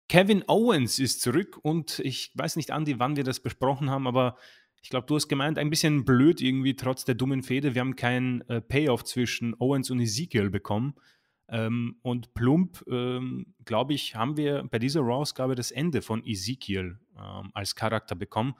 Kevin 0.08 0.42
Owens 0.48 0.98
ist 0.98 1.22
zurück 1.22 1.58
und 1.62 2.00
ich 2.00 2.32
weiß 2.34 2.56
nicht, 2.56 2.70
Andy, 2.70 2.98
wann 2.98 3.16
wir 3.16 3.24
das 3.24 3.40
besprochen 3.40 3.90
haben, 3.90 4.08
aber 4.08 4.36
ich 4.82 4.90
glaube, 4.90 5.06
du 5.06 5.16
hast 5.16 5.28
gemeint, 5.28 5.58
ein 5.58 5.70
bisschen 5.70 6.04
blöd 6.04 6.40
irgendwie 6.40 6.74
trotz 6.74 7.04
der 7.04 7.14
dummen 7.14 7.42
Fehde. 7.42 7.74
Wir 7.74 7.80
haben 7.80 7.96
keinen 7.96 8.40
äh, 8.48 8.60
Payoff 8.60 9.04
zwischen 9.04 9.54
Owens 9.58 9.90
und 9.90 10.00
Ezekiel 10.00 10.50
bekommen. 10.50 10.94
Ähm, 11.48 11.96
und 12.02 12.32
plump, 12.32 12.84
ähm, 12.88 13.54
glaube 13.64 13.92
ich, 13.92 14.14
haben 14.14 14.36
wir 14.36 14.62
bei 14.70 14.78
dieser 14.78 15.00
Raw-Ausgabe 15.00 15.54
das 15.54 15.72
Ende 15.72 16.00
von 16.00 16.24
Ezekiel 16.24 16.98
ähm, 17.16 17.50
als 17.52 17.74
Charakter 17.74 18.14
bekommen. 18.14 18.54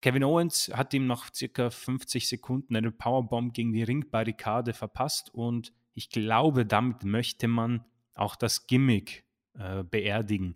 Kevin 0.00 0.24
Owens 0.24 0.70
hat 0.74 0.94
ihm 0.94 1.06
nach 1.06 1.32
circa 1.34 1.70
50 1.70 2.28
Sekunden 2.28 2.74
eine 2.74 2.90
Powerbomb 2.90 3.52
gegen 3.52 3.72
die 3.72 3.82
Ringbarrikade 3.82 4.72
verpasst 4.72 5.32
und 5.32 5.72
ich 5.94 6.10
glaube, 6.10 6.66
damit 6.66 7.04
möchte 7.04 7.48
man 7.48 7.84
auch 8.14 8.36
das 8.36 8.66
Gimmick 8.66 9.24
äh, 9.54 9.82
beerdigen. 9.84 10.54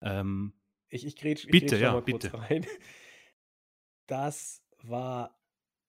Ähm, 0.00 0.54
ich 0.88 1.06
ich 1.06 1.16
grätsch, 1.16 1.44
ich 1.44 1.50
bitte, 1.50 1.78
ja, 1.78 1.98
bitte. 2.00 2.32
rein. 2.34 2.66
Das 4.10 4.62
war 4.82 5.38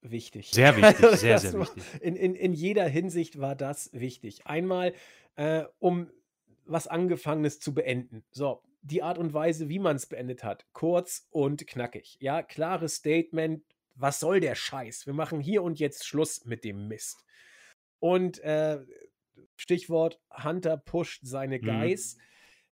wichtig. 0.01 0.51
Sehr 0.51 0.77
wichtig, 0.77 1.03
also 1.03 1.15
sehr, 1.17 1.39
sehr 1.39 1.59
wichtig. 1.59 1.83
In, 2.01 2.15
in, 2.15 2.35
in 2.35 2.53
jeder 2.53 2.87
Hinsicht 2.87 3.39
war 3.39 3.55
das 3.55 3.89
wichtig. 3.93 4.45
Einmal, 4.45 4.93
äh, 5.35 5.63
um 5.79 6.11
was 6.65 6.87
Angefangenes 6.87 7.59
zu 7.59 7.73
beenden. 7.73 8.23
So, 8.31 8.61
die 8.83 9.01
Art 9.01 9.17
und 9.17 9.33
Weise, 9.33 9.69
wie 9.69 9.79
man 9.79 9.95
es 9.95 10.05
beendet 10.05 10.43
hat. 10.43 10.67
Kurz 10.73 11.27
und 11.31 11.65
knackig. 11.65 12.17
Ja, 12.19 12.43
klares 12.43 12.95
Statement. 12.95 13.63
Was 13.95 14.19
soll 14.19 14.39
der 14.39 14.55
Scheiß? 14.55 15.05
Wir 15.05 15.13
machen 15.13 15.39
hier 15.39 15.63
und 15.63 15.79
jetzt 15.79 16.05
Schluss 16.05 16.45
mit 16.45 16.63
dem 16.63 16.87
Mist. 16.87 17.25
Und 17.99 18.39
äh, 18.39 18.79
Stichwort 19.55 20.19
Hunter 20.43 20.77
pusht 20.77 21.21
seine 21.23 21.57
mhm. 21.57 21.65
Guys. 21.65 22.17
Mhm. 22.17 22.21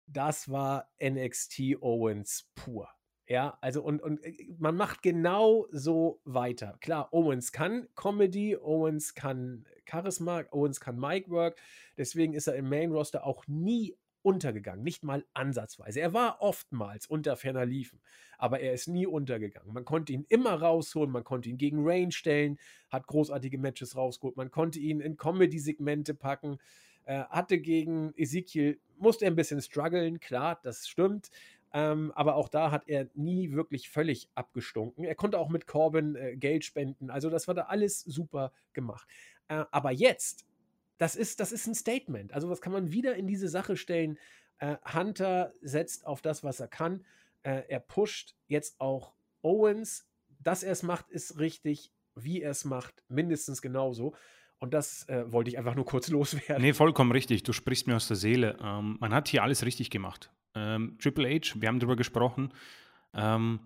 Das 0.06 0.48
war 0.48 0.90
NXT 1.02 1.76
Owens 1.80 2.50
pur. 2.54 2.88
Ja, 3.30 3.56
also 3.60 3.80
und, 3.80 4.02
und 4.02 4.24
äh, 4.24 4.34
man 4.58 4.74
macht 4.74 5.02
genau 5.02 5.68
so 5.70 6.20
weiter. 6.24 6.76
Klar, 6.80 7.14
Owens 7.14 7.52
kann 7.52 7.86
Comedy, 7.94 8.56
Owens 8.56 9.14
kann 9.14 9.66
Charisma, 9.88 10.42
Owens 10.50 10.80
kann 10.80 10.98
Mic 10.98 11.30
Work. 11.30 11.56
Deswegen 11.96 12.34
ist 12.34 12.48
er 12.48 12.56
im 12.56 12.68
Main 12.68 12.90
Roster 12.90 13.24
auch 13.24 13.46
nie 13.46 13.96
untergegangen, 14.22 14.82
nicht 14.82 15.04
mal 15.04 15.24
ansatzweise. 15.32 16.00
Er 16.00 16.12
war 16.12 16.42
oftmals 16.42 17.06
unter 17.06 17.36
ferner 17.36 17.64
Liefen, 17.64 18.00
aber 18.36 18.58
er 18.58 18.72
ist 18.72 18.88
nie 18.88 19.06
untergegangen. 19.06 19.72
Man 19.72 19.84
konnte 19.84 20.12
ihn 20.12 20.26
immer 20.28 20.54
rausholen, 20.54 21.12
man 21.12 21.22
konnte 21.22 21.50
ihn 21.50 21.56
gegen 21.56 21.88
Rain 21.88 22.10
stellen, 22.10 22.58
hat 22.90 23.06
großartige 23.06 23.58
Matches 23.58 23.94
rausgeholt, 23.94 24.36
man 24.36 24.50
konnte 24.50 24.80
ihn 24.80 24.98
in 24.98 25.16
Comedy-Segmente 25.16 26.14
packen, 26.14 26.58
äh, 27.04 27.22
hatte 27.30 27.60
gegen 27.60 28.12
Ezekiel, 28.16 28.80
musste 28.98 29.24
er 29.24 29.30
ein 29.30 29.36
bisschen 29.36 29.62
strugglen, 29.62 30.18
klar, 30.18 30.58
das 30.64 30.88
stimmt. 30.88 31.30
Ähm, 31.72 32.12
aber 32.14 32.34
auch 32.34 32.48
da 32.48 32.70
hat 32.70 32.88
er 32.88 33.08
nie 33.14 33.52
wirklich 33.52 33.90
völlig 33.90 34.28
abgestunken. 34.34 35.04
Er 35.04 35.14
konnte 35.14 35.38
auch 35.38 35.48
mit 35.48 35.66
Corbin 35.66 36.16
äh, 36.16 36.36
Geld 36.36 36.64
spenden. 36.64 37.10
Also 37.10 37.30
das 37.30 37.46
war 37.46 37.54
da 37.54 37.62
alles 37.62 38.00
super 38.00 38.52
gemacht. 38.72 39.08
Äh, 39.48 39.64
aber 39.70 39.92
jetzt 39.92 40.46
das 41.00 41.16
ist, 41.16 41.40
das 41.40 41.50
ist 41.50 41.66
ein 41.66 41.74
Statement. 41.74 42.34
Also, 42.34 42.50
was 42.50 42.60
kann 42.60 42.74
man 42.74 42.92
wieder 42.92 43.16
in 43.16 43.26
diese 43.26 43.48
Sache 43.48 43.78
stellen? 43.78 44.18
Äh, 44.58 44.76
Hunter 44.94 45.54
setzt 45.62 46.06
auf 46.06 46.20
das, 46.20 46.44
was 46.44 46.60
er 46.60 46.68
kann. 46.68 47.06
Äh, 47.42 47.62
er 47.68 47.80
pusht 47.80 48.34
jetzt 48.48 48.78
auch 48.80 49.14
Owens. 49.40 50.06
Dass 50.42 50.62
er 50.62 50.72
es 50.72 50.82
macht, 50.82 51.08
ist 51.08 51.38
richtig. 51.38 51.90
Wie 52.14 52.42
er 52.42 52.50
es 52.50 52.66
macht, 52.66 53.02
mindestens 53.08 53.62
genauso. 53.62 54.14
Und 54.58 54.74
das 54.74 55.08
äh, 55.08 55.32
wollte 55.32 55.48
ich 55.48 55.56
einfach 55.56 55.74
nur 55.74 55.86
kurz 55.86 56.08
loswerden. 56.10 56.60
Nee, 56.60 56.74
vollkommen 56.74 57.12
richtig. 57.12 57.44
Du 57.44 57.54
sprichst 57.54 57.86
mir 57.86 57.96
aus 57.96 58.08
der 58.08 58.16
Seele. 58.16 58.58
Ähm, 58.62 58.98
man 59.00 59.14
hat 59.14 59.28
hier 59.28 59.42
alles 59.42 59.64
richtig 59.64 59.88
gemacht. 59.88 60.30
Ähm, 60.54 60.98
Triple 60.98 61.28
H, 61.28 61.54
wir 61.60 61.68
haben 61.68 61.78
darüber 61.78 61.96
gesprochen. 61.96 62.52
Ähm, 63.14 63.60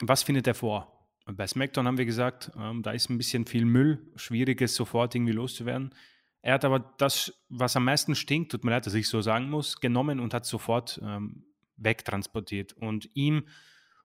was 0.00 0.22
findet 0.22 0.46
er 0.46 0.54
vor? 0.54 1.08
Bei 1.26 1.46
SmackDown 1.46 1.86
haben 1.86 1.98
wir 1.98 2.04
gesagt, 2.04 2.50
ähm, 2.58 2.82
da 2.82 2.90
ist 2.90 3.08
ein 3.08 3.18
bisschen 3.18 3.46
viel 3.46 3.64
Müll, 3.64 4.10
schwieriges 4.16 4.74
sofort 4.74 5.14
irgendwie 5.14 5.32
loszuwerden. 5.32 5.94
Er 6.42 6.54
hat 6.54 6.64
aber 6.64 6.80
das, 6.98 7.44
was 7.48 7.76
am 7.76 7.84
meisten 7.84 8.16
stinkt, 8.16 8.50
tut 8.50 8.64
mir 8.64 8.72
leid, 8.72 8.86
dass 8.86 8.94
ich 8.94 9.08
so 9.08 9.20
sagen 9.20 9.48
muss, 9.48 9.80
genommen 9.80 10.18
und 10.18 10.34
hat 10.34 10.44
sofort 10.44 11.00
ähm, 11.02 11.44
wegtransportiert. 11.76 12.72
Und 12.72 13.08
ihm 13.14 13.46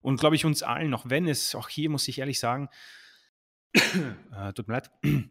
und 0.02 0.20
glaube 0.20 0.36
ich 0.36 0.46
uns 0.46 0.62
allen, 0.62 0.94
auch 0.94 1.10
wenn 1.10 1.28
es, 1.28 1.56
auch 1.56 1.70
hier 1.70 1.90
muss 1.90 2.08
ich 2.10 2.20
ehrlich 2.20 2.40
sagen, 2.40 2.70
äh, 3.74 4.54
tut 4.54 4.68
mir 4.68 4.76
leid, 4.76 4.92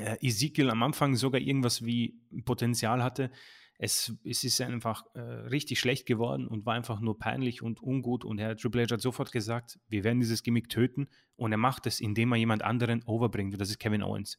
äh, 0.00 0.16
Ezekiel 0.26 0.70
am 0.70 0.82
Anfang 0.84 1.16
sogar 1.16 1.40
irgendwas 1.40 1.84
wie 1.84 2.20
Potenzial 2.44 3.02
hatte. 3.02 3.30
Es, 3.78 4.12
es 4.24 4.44
ist 4.44 4.60
einfach 4.60 5.04
äh, 5.14 5.20
richtig 5.20 5.80
schlecht 5.80 6.06
geworden 6.06 6.46
und 6.46 6.64
war 6.64 6.74
einfach 6.74 7.00
nur 7.00 7.18
peinlich 7.18 7.60
und 7.60 7.82
ungut. 7.82 8.24
Und 8.24 8.38
Herr 8.38 8.56
Triple 8.56 8.84
H 8.84 8.94
hat 8.94 9.00
sofort 9.00 9.32
gesagt, 9.32 9.78
wir 9.88 10.04
werden 10.04 10.20
dieses 10.20 10.42
Gimmick 10.42 10.68
töten. 10.68 11.08
Und 11.36 11.52
er 11.52 11.58
macht 11.58 11.86
es, 11.86 12.00
indem 12.00 12.32
er 12.32 12.38
jemand 12.38 12.62
anderen 12.62 13.02
overbringt. 13.04 13.54
Und 13.54 13.60
das 13.60 13.70
ist 13.70 13.80
Kevin 13.80 14.02
Owens. 14.02 14.38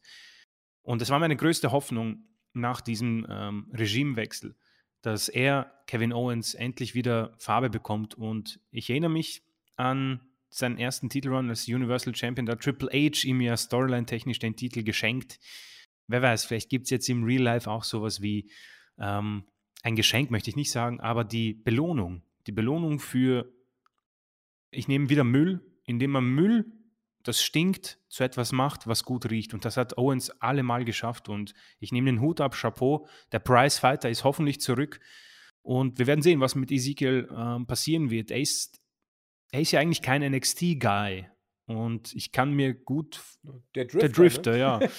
Und 0.82 1.02
das 1.02 1.10
war 1.10 1.18
meine 1.18 1.36
größte 1.36 1.72
Hoffnung 1.72 2.24
nach 2.54 2.80
diesem 2.80 3.26
ähm, 3.28 3.70
Regimewechsel, 3.72 4.56
dass 5.02 5.28
er, 5.28 5.72
Kevin 5.86 6.12
Owens, 6.12 6.54
endlich 6.54 6.94
wieder 6.94 7.34
Farbe 7.38 7.68
bekommt. 7.68 8.14
Und 8.14 8.60
ich 8.70 8.88
erinnere 8.88 9.10
mich 9.10 9.42
an 9.76 10.20
seinen 10.48 10.78
ersten 10.78 11.10
Titelrun 11.10 11.50
als 11.50 11.68
Universal 11.68 12.14
Champion, 12.14 12.46
da 12.46 12.56
Triple 12.56 12.88
H 12.88 13.26
ihm 13.26 13.40
ja 13.40 13.56
storyline-technisch 13.56 14.38
den 14.38 14.56
Titel 14.56 14.82
geschenkt. 14.82 15.38
Wer 16.08 16.22
weiß, 16.22 16.44
vielleicht 16.46 16.70
gibt 16.70 16.84
es 16.84 16.90
jetzt 16.90 17.08
im 17.08 17.24
Real 17.24 17.42
Life 17.42 17.70
auch 17.70 17.84
sowas 17.84 18.22
wie 18.22 18.50
ähm, 18.98 19.44
ein 19.82 19.96
Geschenk, 19.96 20.30
möchte 20.30 20.50
ich 20.50 20.56
nicht 20.56 20.70
sagen, 20.70 21.00
aber 21.00 21.24
die 21.24 21.54
Belohnung. 21.54 22.22
Die 22.46 22.52
Belohnung 22.52 22.98
für, 22.98 23.52
ich 24.70 24.88
nehme 24.88 25.08
wieder 25.08 25.24
Müll, 25.24 25.60
indem 25.84 26.12
man 26.12 26.24
Müll 26.24 26.72
das 27.26 27.42
stinkt, 27.42 27.98
zu 28.08 28.22
etwas 28.22 28.52
macht, 28.52 28.86
was 28.86 29.02
gut 29.02 29.30
riecht. 29.30 29.52
Und 29.52 29.64
das 29.64 29.76
hat 29.76 29.98
Owens 29.98 30.30
allemal 30.30 30.84
geschafft. 30.84 31.28
Und 31.28 31.54
ich 31.80 31.92
nehme 31.92 32.10
den 32.10 32.20
Hut 32.20 32.40
ab, 32.40 32.54
Chapeau. 32.54 33.08
Der 33.32 33.40
Prize 33.40 33.80
Fighter 33.80 34.08
ist 34.08 34.24
hoffentlich 34.24 34.60
zurück. 34.60 35.00
Und 35.62 35.98
wir 35.98 36.06
werden 36.06 36.22
sehen, 36.22 36.40
was 36.40 36.54
mit 36.54 36.70
Ezekiel 36.70 37.28
äh, 37.30 37.64
passieren 37.64 38.10
wird. 38.10 38.30
Er 38.30 38.40
ist, 38.40 38.80
er 39.50 39.60
ist 39.60 39.72
ja 39.72 39.80
eigentlich 39.80 40.02
kein 40.02 40.22
NXT-Guy. 40.22 41.28
Und 41.66 42.14
ich 42.14 42.30
kann 42.30 42.52
mir 42.52 42.74
gut. 42.74 43.20
Der 43.74 43.86
Drifter. 43.86 43.98
Der 43.98 44.08
Drifter, 44.08 44.52
ne? 44.52 44.58
ja. 44.58 44.80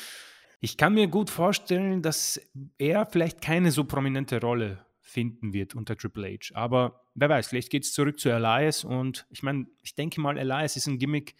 Ich 0.59 0.77
kann 0.77 0.93
mir 0.93 1.07
gut 1.07 1.29
vorstellen, 1.29 2.01
dass 2.01 2.41
er 2.77 3.05
vielleicht 3.05 3.41
keine 3.41 3.71
so 3.71 3.83
prominente 3.83 4.41
Rolle 4.41 4.85
finden 5.01 5.53
wird 5.53 5.75
unter 5.75 5.95
Triple 5.95 6.27
H. 6.27 6.55
Aber 6.55 7.05
wer 7.13 7.29
weiß, 7.29 7.47
vielleicht 7.47 7.69
geht 7.69 7.83
es 7.83 7.93
zurück 7.93 8.19
zu 8.19 8.29
Elias. 8.29 8.83
Und 8.83 9.27
ich 9.29 9.43
meine, 9.43 9.67
ich 9.81 9.95
denke 9.95 10.19
mal, 10.19 10.37
Elias 10.37 10.75
ist 10.75 10.87
ein 10.87 10.99
Gimmick, 10.99 11.35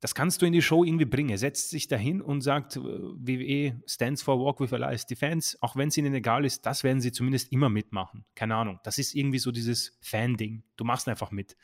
das 0.00 0.14
kannst 0.14 0.42
du 0.42 0.46
in 0.46 0.52
die 0.52 0.60
Show 0.60 0.84
irgendwie 0.84 1.06
bringen. 1.06 1.30
Er 1.30 1.38
setzt 1.38 1.70
sich 1.70 1.88
dahin 1.88 2.20
und 2.20 2.42
sagt, 2.42 2.76
äh, 2.76 2.80
WWE 2.80 3.80
stands 3.86 4.22
for 4.22 4.38
Walk 4.38 4.60
with 4.60 4.72
Elias 4.72 5.06
Defense, 5.06 5.56
auch 5.62 5.76
wenn 5.76 5.88
es 5.88 5.96
ihnen 5.96 6.12
egal 6.12 6.44
ist, 6.44 6.66
das 6.66 6.84
werden 6.84 7.00
sie 7.00 7.10
zumindest 7.10 7.50
immer 7.52 7.70
mitmachen. 7.70 8.26
Keine 8.34 8.54
Ahnung. 8.54 8.80
Das 8.84 8.98
ist 8.98 9.14
irgendwie 9.14 9.38
so 9.38 9.50
dieses 9.50 9.96
Fan-Ding. 10.02 10.62
Du 10.76 10.84
machst 10.84 11.08
einfach 11.08 11.30
mit. 11.30 11.56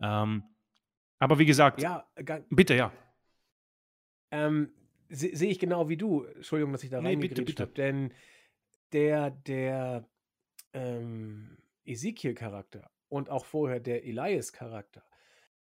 Ähm, 0.00 0.44
aber 1.18 1.40
wie 1.40 1.46
gesagt, 1.46 1.82
ja, 1.82 2.06
bitte, 2.50 2.76
ja. 2.76 2.92
Ähm, 4.30 4.70
Sehe 5.14 5.36
seh 5.36 5.48
ich 5.48 5.58
genau 5.58 5.88
wie 5.88 5.96
du. 5.96 6.24
Entschuldigung, 6.24 6.72
dass 6.72 6.84
ich 6.84 6.90
da 6.90 7.00
nee, 7.00 7.08
reingegrätscht 7.08 7.60
habe. 7.60 7.72
Denn 7.72 8.12
der, 8.92 9.30
der 9.30 10.08
ähm, 10.72 11.58
Ezekiel-Charakter 11.84 12.90
und 13.08 13.28
auch 13.28 13.44
vorher 13.44 13.78
der 13.78 14.04
Elias-Charakter, 14.04 15.04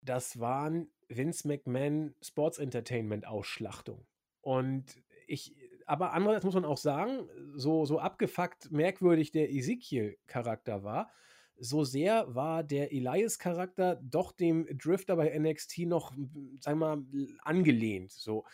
das 0.02 0.40
waren 0.40 0.90
Vince 1.08 1.48
McMahon 1.48 2.14
Sports 2.20 2.58
Entertainment 2.58 3.26
Ausschlachtung. 3.26 4.06
Und 4.42 4.84
ich, 5.26 5.56
aber 5.86 6.12
andererseits 6.12 6.44
muss 6.44 6.54
man 6.54 6.64
auch 6.64 6.78
sagen, 6.78 7.28
so, 7.54 7.84
so 7.86 7.98
abgefuckt 7.98 8.70
merkwürdig 8.70 9.32
der 9.32 9.50
Ezekiel-Charakter 9.50 10.82
war, 10.82 11.10
so 11.56 11.84
sehr 11.84 12.34
war 12.34 12.64
der 12.64 12.92
Elias-Charakter 12.92 14.00
doch 14.02 14.32
dem 14.32 14.66
Drifter 14.78 15.16
bei 15.16 15.38
NXT 15.38 15.80
noch, 15.80 16.12
sagen 16.60 16.78
wir 16.78 16.96
mal, 16.96 17.04
angelehnt. 17.42 18.12
So. 18.12 18.44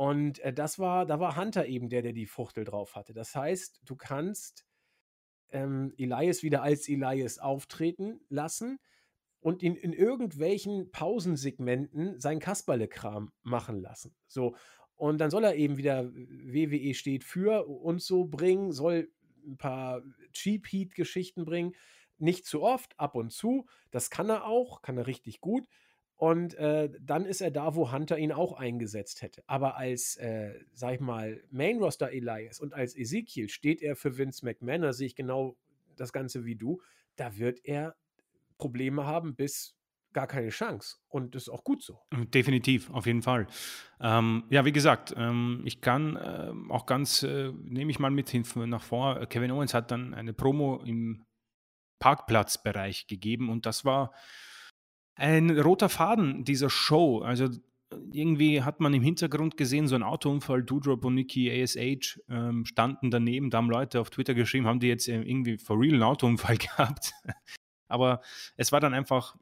Und 0.00 0.38
äh, 0.38 0.54
das 0.54 0.78
war, 0.78 1.04
da 1.04 1.20
war 1.20 1.36
Hunter 1.36 1.66
eben 1.66 1.90
der, 1.90 2.00
der 2.00 2.14
die 2.14 2.24
Fuchtel 2.24 2.64
drauf 2.64 2.96
hatte. 2.96 3.12
Das 3.12 3.34
heißt, 3.34 3.82
du 3.84 3.96
kannst 3.96 4.64
ähm, 5.50 5.92
Elias 5.98 6.42
wieder 6.42 6.62
als 6.62 6.88
Elias 6.88 7.38
auftreten 7.38 8.18
lassen 8.30 8.78
und 9.40 9.62
ihn 9.62 9.76
in 9.76 9.92
irgendwelchen 9.92 10.90
Pausensegmenten 10.90 12.18
sein 12.18 12.38
Kasperle-Kram 12.38 13.30
machen 13.42 13.78
lassen. 13.82 14.16
So. 14.26 14.56
Und 14.94 15.18
dann 15.18 15.30
soll 15.30 15.44
er 15.44 15.56
eben 15.56 15.76
wieder 15.76 16.10
WWE 16.14 16.94
steht 16.94 17.22
für 17.22 17.66
uns 17.68 18.06
so 18.06 18.24
bringen, 18.24 18.72
soll 18.72 19.12
ein 19.44 19.58
paar 19.58 20.02
Cheap 20.32 20.66
Heat-Geschichten 20.66 21.44
bringen. 21.44 21.74
Nicht 22.16 22.46
zu 22.46 22.62
oft, 22.62 22.98
ab 22.98 23.16
und 23.16 23.32
zu. 23.32 23.66
Das 23.90 24.08
kann 24.08 24.30
er 24.30 24.46
auch, 24.46 24.80
kann 24.80 24.96
er 24.96 25.06
richtig 25.06 25.42
gut. 25.42 25.68
Und 26.20 26.52
äh, 26.56 26.90
dann 27.00 27.24
ist 27.24 27.40
er 27.40 27.50
da, 27.50 27.74
wo 27.74 27.92
Hunter 27.92 28.18
ihn 28.18 28.30
auch 28.30 28.52
eingesetzt 28.52 29.22
hätte. 29.22 29.42
Aber 29.46 29.78
als, 29.78 30.16
äh, 30.16 30.52
sag 30.74 30.96
ich 30.96 31.00
mal, 31.00 31.42
Main 31.50 31.78
Roster 31.78 32.10
Elias 32.10 32.60
und 32.60 32.74
als 32.74 32.94
Ezekiel 32.94 33.48
steht 33.48 33.80
er 33.80 33.96
für 33.96 34.18
Vince 34.18 34.44
McMahon, 34.44 34.82
da 34.82 34.92
sehe 34.92 35.06
ich 35.06 35.14
genau 35.14 35.56
das 35.96 36.12
Ganze 36.12 36.44
wie 36.44 36.56
du. 36.56 36.82
Da 37.16 37.38
wird 37.38 37.60
er 37.64 37.96
Probleme 38.58 39.06
haben 39.06 39.34
bis 39.34 39.78
gar 40.12 40.26
keine 40.26 40.50
Chance. 40.50 40.98
Und 41.08 41.34
das 41.34 41.44
ist 41.44 41.48
auch 41.48 41.64
gut 41.64 41.82
so. 41.82 41.98
Definitiv, 42.12 42.90
auf 42.90 43.06
jeden 43.06 43.22
Fall. 43.22 43.46
Ähm, 43.98 44.44
ja, 44.50 44.66
wie 44.66 44.72
gesagt, 44.72 45.14
ähm, 45.16 45.62
ich 45.64 45.80
kann 45.80 46.16
äh, 46.16 46.52
auch 46.68 46.84
ganz, 46.84 47.22
äh, 47.22 47.50
nehme 47.50 47.90
ich 47.90 47.98
mal 47.98 48.10
mit 48.10 48.28
hin 48.28 48.44
nach 48.66 48.82
vor, 48.82 49.24
Kevin 49.24 49.52
Owens 49.52 49.72
hat 49.72 49.90
dann 49.90 50.12
eine 50.12 50.34
Promo 50.34 50.82
im 50.84 51.24
Parkplatzbereich 51.98 53.06
gegeben 53.06 53.48
und 53.48 53.64
das 53.64 53.86
war 53.86 54.12
ein 55.14 55.50
roter 55.58 55.88
Faden 55.88 56.44
dieser 56.44 56.70
Show. 56.70 57.20
Also 57.20 57.48
irgendwie 58.12 58.62
hat 58.62 58.80
man 58.80 58.94
im 58.94 59.02
Hintergrund 59.02 59.56
gesehen, 59.56 59.88
so 59.88 59.94
ein 59.94 60.02
Autounfall, 60.02 60.62
Doudrop 60.62 61.04
und 61.04 61.14
Nikki 61.14 61.50
ASH 61.50 62.20
ähm, 62.28 62.64
standen 62.64 63.10
daneben, 63.10 63.50
da 63.50 63.58
haben 63.58 63.70
Leute 63.70 64.00
auf 64.00 64.10
Twitter 64.10 64.34
geschrieben, 64.34 64.66
haben 64.66 64.80
die 64.80 64.88
jetzt 64.88 65.08
äh, 65.08 65.20
irgendwie 65.20 65.58
for 65.58 65.78
real 65.78 65.94
einen 65.94 66.02
Autounfall 66.02 66.56
gehabt. 66.58 67.12
Aber 67.88 68.20
es 68.56 68.70
war 68.70 68.80
dann 68.80 68.94
einfach, 68.94 69.36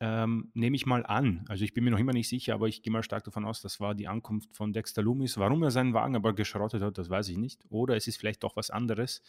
ähm, 0.00 0.50
nehme 0.54 0.76
ich 0.76 0.86
mal 0.86 1.04
an, 1.04 1.44
also 1.48 1.64
ich 1.64 1.74
bin 1.74 1.84
mir 1.84 1.90
noch 1.90 1.98
immer 1.98 2.12
nicht 2.12 2.28
sicher, 2.28 2.54
aber 2.54 2.68
ich 2.68 2.82
gehe 2.82 2.92
mal 2.92 3.02
stark 3.02 3.24
davon 3.24 3.44
aus, 3.44 3.60
das 3.60 3.80
war 3.80 3.94
die 3.94 4.08
Ankunft 4.08 4.56
von 4.56 4.72
Dexter 4.72 5.02
Loomis. 5.02 5.38
Warum 5.38 5.62
er 5.62 5.70
seinen 5.70 5.94
Wagen 5.94 6.16
aber 6.16 6.32
geschrottet 6.32 6.82
hat, 6.82 6.98
das 6.98 7.10
weiß 7.10 7.28
ich 7.28 7.36
nicht. 7.36 7.64
Oder 7.68 7.96
es 7.96 8.06
ist 8.06 8.18
vielleicht 8.18 8.42
doch 8.42 8.56
was 8.56 8.70
anderes. 8.70 9.22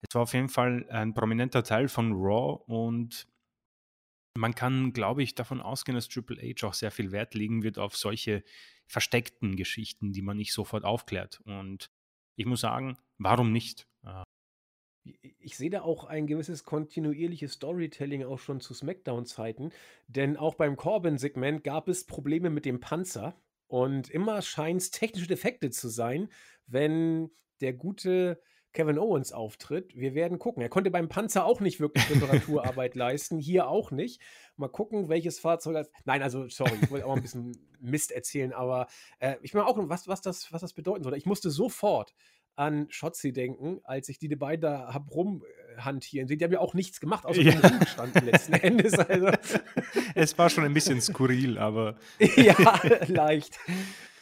Es 0.00 0.14
war 0.14 0.22
auf 0.22 0.34
jeden 0.34 0.48
Fall 0.48 0.86
ein 0.90 1.14
prominenter 1.14 1.64
Teil 1.64 1.88
von 1.88 2.12
Raw 2.12 2.62
und 2.66 3.26
man 4.36 4.54
kann, 4.54 4.92
glaube 4.92 5.22
ich, 5.22 5.34
davon 5.34 5.60
ausgehen, 5.60 5.94
dass 5.94 6.08
Triple 6.08 6.40
H 6.40 6.66
auch 6.66 6.74
sehr 6.74 6.90
viel 6.90 7.12
Wert 7.12 7.34
legen 7.34 7.62
wird 7.62 7.78
auf 7.78 7.96
solche 7.96 8.44
versteckten 8.86 9.56
Geschichten, 9.56 10.12
die 10.12 10.22
man 10.22 10.36
nicht 10.36 10.52
sofort 10.52 10.84
aufklärt. 10.84 11.40
Und 11.44 11.90
ich 12.36 12.46
muss 12.46 12.60
sagen, 12.60 12.96
warum 13.18 13.52
nicht? 13.52 13.88
Äh, 14.04 14.22
ich 15.38 15.56
sehe 15.56 15.70
da 15.70 15.82
auch 15.82 16.04
ein 16.04 16.26
gewisses 16.26 16.64
kontinuierliches 16.64 17.52
Storytelling 17.52 18.24
auch 18.24 18.38
schon 18.38 18.60
zu 18.60 18.74
SmackDown-Zeiten, 18.74 19.70
denn 20.08 20.36
auch 20.36 20.54
beim 20.54 20.76
Corbin-Segment 20.76 21.62
gab 21.62 21.88
es 21.88 22.06
Probleme 22.06 22.50
mit 22.50 22.64
dem 22.64 22.80
Panzer 22.80 23.40
und 23.68 24.10
immer 24.10 24.42
scheint 24.42 24.80
es 24.80 24.90
technische 24.90 25.28
Defekte 25.28 25.70
zu 25.70 25.88
sein, 25.88 26.28
wenn 26.66 27.30
der 27.60 27.72
gute 27.72 28.40
Kevin 28.76 28.98
Owens 28.98 29.32
auftritt. 29.32 29.96
Wir 29.96 30.14
werden 30.14 30.38
gucken. 30.38 30.62
Er 30.62 30.68
konnte 30.68 30.90
beim 30.90 31.08
Panzer 31.08 31.46
auch 31.46 31.60
nicht 31.60 31.80
wirklich 31.80 32.10
Reparaturarbeit 32.10 32.94
leisten, 32.94 33.38
hier 33.38 33.68
auch 33.68 33.90
nicht. 33.90 34.20
Mal 34.56 34.68
gucken, 34.68 35.08
welches 35.08 35.38
Fahrzeug 35.38 35.76
als. 35.76 35.90
Nein, 36.04 36.22
also, 36.22 36.46
sorry, 36.48 36.72
ich 36.82 36.90
wollte 36.90 37.06
auch 37.06 37.16
ein 37.16 37.22
bisschen 37.22 37.56
Mist 37.80 38.12
erzählen, 38.12 38.52
aber 38.52 38.86
äh, 39.18 39.36
ich 39.40 39.54
meine 39.54 39.66
auch, 39.66 39.78
was, 39.78 40.08
was, 40.08 40.20
das, 40.20 40.52
was 40.52 40.60
das 40.60 40.74
bedeuten 40.74 41.04
soll. 41.04 41.16
Ich 41.16 41.24
musste 41.24 41.50
sofort 41.50 42.14
an 42.54 42.86
Schotzi 42.90 43.32
denken, 43.32 43.80
als 43.82 44.10
ich 44.10 44.18
die 44.18 44.28
beiden 44.28 44.60
da 44.60 44.92
hab 44.92 45.10
rumhantieren 45.10 46.28
sehen. 46.28 46.38
Die 46.38 46.44
haben 46.44 46.52
ja 46.52 46.60
auch 46.60 46.74
nichts 46.74 47.00
gemacht, 47.00 47.24
außer 47.24 47.40
ja. 47.40 47.58
rumgestanden 47.58 48.26
letzten 48.26 48.52
Endes. 48.62 48.98
Also. 48.98 49.30
Es 50.14 50.36
war 50.36 50.50
schon 50.50 50.64
ein 50.64 50.74
bisschen 50.74 51.00
skurril, 51.00 51.56
aber. 51.56 51.96
ja, 52.36 52.54
leicht. 53.06 53.58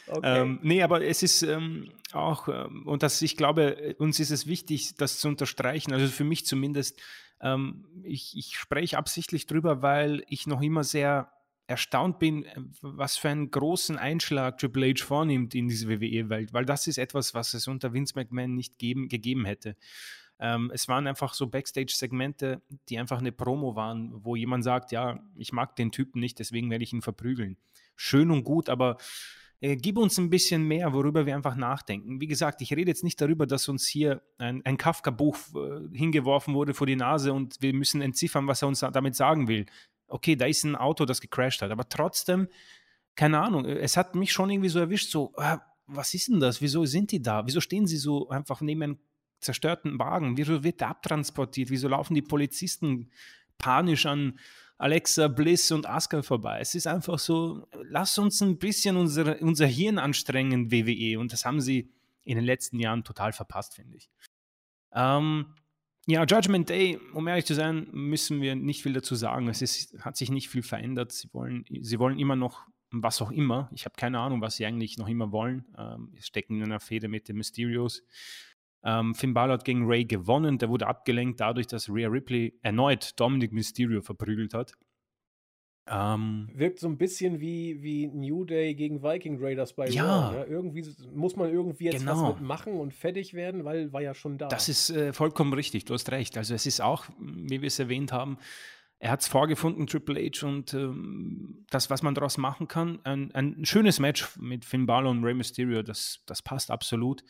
Okay. 0.07 0.41
Ähm, 0.41 0.59
nee, 0.61 0.83
aber 0.83 1.03
es 1.03 1.23
ist 1.23 1.41
ähm, 1.41 1.91
auch, 2.13 2.47
ähm, 2.47 2.83
und 2.85 3.03
das, 3.03 3.21
ich 3.21 3.37
glaube, 3.37 3.95
uns 3.97 4.19
ist 4.19 4.31
es 4.31 4.47
wichtig, 4.47 4.95
das 4.95 5.19
zu 5.19 5.27
unterstreichen, 5.27 5.93
also 5.93 6.07
für 6.07 6.23
mich 6.23 6.45
zumindest, 6.45 6.99
ähm, 7.41 7.85
ich, 8.03 8.37
ich 8.37 8.57
spreche 8.57 8.97
absichtlich 8.97 9.47
drüber, 9.47 9.81
weil 9.81 10.23
ich 10.27 10.47
noch 10.47 10.61
immer 10.61 10.83
sehr 10.83 11.31
erstaunt 11.67 12.19
bin, 12.19 12.45
was 12.81 13.17
für 13.17 13.29
einen 13.29 13.49
großen 13.49 13.97
Einschlag 13.97 14.59
Triple 14.59 14.91
H 14.91 15.03
vornimmt 15.03 15.55
in 15.55 15.67
diese 15.67 15.89
WWE-Welt, 15.89 16.53
weil 16.53 16.65
das 16.65 16.85
ist 16.85 16.97
etwas, 16.97 17.33
was 17.33 17.53
es 17.53 17.67
unter 17.67 17.93
Vince 17.93 18.13
McMahon 18.15 18.53
nicht 18.53 18.77
geben, 18.77 19.09
gegeben 19.09 19.45
hätte. 19.45 19.75
Ähm, 20.37 20.69
es 20.73 20.87
waren 20.87 21.07
einfach 21.07 21.33
so 21.33 21.47
Backstage-Segmente, 21.47 22.61
die 22.89 22.99
einfach 22.99 23.19
eine 23.19 23.31
Promo 23.31 23.75
waren, 23.75 24.11
wo 24.23 24.35
jemand 24.35 24.63
sagt, 24.63 24.91
ja, 24.91 25.19
ich 25.35 25.53
mag 25.53 25.75
den 25.75 25.91
Typen 25.91 26.19
nicht, 26.19 26.39
deswegen 26.39 26.69
werde 26.69 26.83
ich 26.83 26.93
ihn 26.93 27.01
verprügeln. 27.01 27.57
Schön 27.95 28.29
und 28.29 28.43
gut, 28.43 28.69
aber 28.69 28.97
äh, 29.65 29.75
gib 29.77 29.97
uns 29.97 30.19
ein 30.19 30.29
bisschen 30.29 30.63
mehr, 30.63 30.93
worüber 30.93 31.25
wir 31.25 31.35
einfach 31.35 31.55
nachdenken. 31.55 32.21
Wie 32.21 32.27
gesagt, 32.27 32.61
ich 32.61 32.71
rede 32.71 32.91
jetzt 32.91 33.03
nicht 33.03 33.19
darüber, 33.19 33.47
dass 33.47 33.67
uns 33.67 33.87
hier 33.87 34.21
ein, 34.37 34.63
ein 34.63 34.77
Kafka-Buch 34.77 35.37
äh, 35.55 35.97
hingeworfen 35.97 36.53
wurde 36.53 36.75
vor 36.75 36.85
die 36.85 36.95
Nase 36.95 37.33
und 37.33 37.57
wir 37.61 37.73
müssen 37.73 37.99
entziffern, 38.01 38.47
was 38.47 38.61
er 38.61 38.67
uns 38.67 38.81
damit 38.81 39.15
sagen 39.15 39.47
will. 39.47 39.65
Okay, 40.07 40.35
da 40.35 40.45
ist 40.45 40.63
ein 40.65 40.75
Auto, 40.75 41.05
das 41.05 41.19
gecrashed 41.19 41.63
hat, 41.63 41.71
aber 41.71 41.89
trotzdem, 41.89 42.47
keine 43.15 43.39
Ahnung, 43.39 43.65
äh, 43.65 43.79
es 43.79 43.97
hat 43.97 44.13
mich 44.13 44.31
schon 44.31 44.51
irgendwie 44.51 44.69
so 44.69 44.79
erwischt, 44.79 45.09
so, 45.09 45.33
was 45.87 46.13
ist 46.13 46.27
denn 46.27 46.39
das? 46.39 46.61
Wieso 46.61 46.85
sind 46.85 47.11
die 47.11 47.21
da? 47.21 47.47
Wieso 47.47 47.59
stehen 47.59 47.87
sie 47.87 47.97
so 47.97 48.29
einfach 48.29 48.61
neben 48.61 48.83
einem 48.83 48.99
zerstörten 49.39 49.97
Wagen? 49.97 50.37
Wieso 50.37 50.63
wird 50.63 50.81
der 50.81 50.89
abtransportiert? 50.89 51.71
Wieso 51.71 51.87
laufen 51.87 52.13
die 52.13 52.21
Polizisten 52.21 53.09
panisch 53.57 54.05
an 54.05 54.39
Alexa 54.77 55.27
Bliss 55.27 55.71
und 55.71 55.87
Asuka 55.87 56.21
vorbei. 56.21 56.59
Es 56.59 56.75
ist 56.75 56.87
einfach 56.87 57.19
so, 57.19 57.67
lass 57.83 58.17
uns 58.17 58.41
ein 58.41 58.57
bisschen 58.57 58.97
unsere, 58.97 59.37
unser 59.37 59.67
Hirn 59.67 59.97
anstrengen, 59.97 60.71
WWE. 60.71 61.19
Und 61.19 61.31
das 61.31 61.45
haben 61.45 61.61
sie 61.61 61.91
in 62.23 62.35
den 62.35 62.45
letzten 62.45 62.79
Jahren 62.79 63.03
total 63.03 63.31
verpasst, 63.31 63.75
finde 63.75 63.97
ich. 63.97 64.09
Ähm, 64.93 65.53
ja, 66.07 66.23
Judgment 66.25 66.69
Day, 66.69 66.99
um 67.13 67.27
ehrlich 67.27 67.45
zu 67.45 67.55
sein, 67.55 67.87
müssen 67.91 68.41
wir 68.41 68.55
nicht 68.55 68.83
viel 68.83 68.93
dazu 68.93 69.15
sagen. 69.15 69.47
Es 69.47 69.61
ist, 69.61 69.97
hat 70.03 70.17
sich 70.17 70.29
nicht 70.29 70.49
viel 70.49 70.61
verändert. 70.61 71.11
Sie 71.11 71.33
wollen, 71.33 71.65
sie 71.81 71.99
wollen 71.99 72.19
immer 72.19 72.35
noch 72.35 72.67
was 72.91 73.21
auch 73.21 73.31
immer. 73.31 73.69
Ich 73.73 73.85
habe 73.85 73.95
keine 73.95 74.19
Ahnung, 74.19 74.41
was 74.41 74.55
sie 74.55 74.65
eigentlich 74.65 74.97
noch 74.97 75.07
immer 75.07 75.31
wollen. 75.31 75.65
Ähm, 75.77 76.13
stecken 76.19 76.57
in 76.57 76.63
einer 76.63 76.79
Fehde 76.79 77.07
mit 77.07 77.27
den 77.27 77.37
Mysterios. 77.37 78.03
Ähm, 78.85 79.15
Finn 79.15 79.33
Balor 79.33 79.55
hat 79.55 79.65
gegen 79.65 79.85
Ray 79.87 80.05
gewonnen. 80.05 80.59
Der 80.59 80.69
wurde 80.69 80.87
abgelenkt 80.87 81.39
dadurch, 81.39 81.67
dass 81.67 81.89
Rhea 81.89 82.07
Ripley 82.07 82.57
erneut 82.61 83.19
Dominic 83.19 83.51
Mysterio 83.51 84.01
verprügelt 84.01 84.53
hat. 84.53 84.73
Ähm, 85.87 86.49
Wirkt 86.53 86.79
so 86.79 86.87
ein 86.87 86.97
bisschen 86.97 87.39
wie, 87.39 87.81
wie 87.83 88.07
New 88.07 88.43
Day 88.43 88.73
gegen 88.73 89.03
Viking 89.03 89.37
Raiders 89.39 89.73
bei 89.73 89.87
ja, 89.87 90.29
Raw. 90.29 90.37
Ja? 90.37 90.45
Irgendwie 90.45 90.83
muss 91.13 91.35
man 91.35 91.51
irgendwie 91.51 91.85
jetzt 91.85 91.99
genau. 91.99 92.29
was 92.29 92.39
mitmachen 92.39 92.73
und 92.73 92.93
fertig 92.93 93.33
werden, 93.33 93.65
weil 93.65 93.91
war 93.93 94.01
ja 94.01 94.13
schon 94.15 94.37
da. 94.37 94.47
Das 94.47 94.69
ist 94.69 94.89
äh, 94.89 95.13
vollkommen 95.13 95.53
richtig, 95.53 95.85
du 95.85 95.93
hast 95.93 96.11
recht. 96.11 96.37
Also 96.37 96.55
es 96.55 96.65
ist 96.65 96.81
auch, 96.81 97.05
wie 97.19 97.61
wir 97.61 97.67
es 97.67 97.77
erwähnt 97.77 98.11
haben, 98.11 98.37
er 98.97 99.11
hat 99.11 99.21
es 99.21 99.27
vorgefunden, 99.27 99.85
Triple 99.85 100.19
H, 100.19 100.47
und 100.47 100.73
ähm, 100.73 101.65
das, 101.69 101.89
was 101.89 102.01
man 102.01 102.15
daraus 102.15 102.37
machen 102.37 102.67
kann. 102.67 102.99
Ein, 103.03 103.31
ein 103.35 103.65
schönes 103.65 103.99
Match 103.99 104.35
mit 104.37 104.65
Finn 104.65 104.87
Balor 104.87 105.11
und 105.11 105.23
Rey 105.23 105.33
Mysterio, 105.33 105.83
das, 105.83 106.21
das 106.25 106.41
passt 106.41 106.71
absolut. 106.71 107.23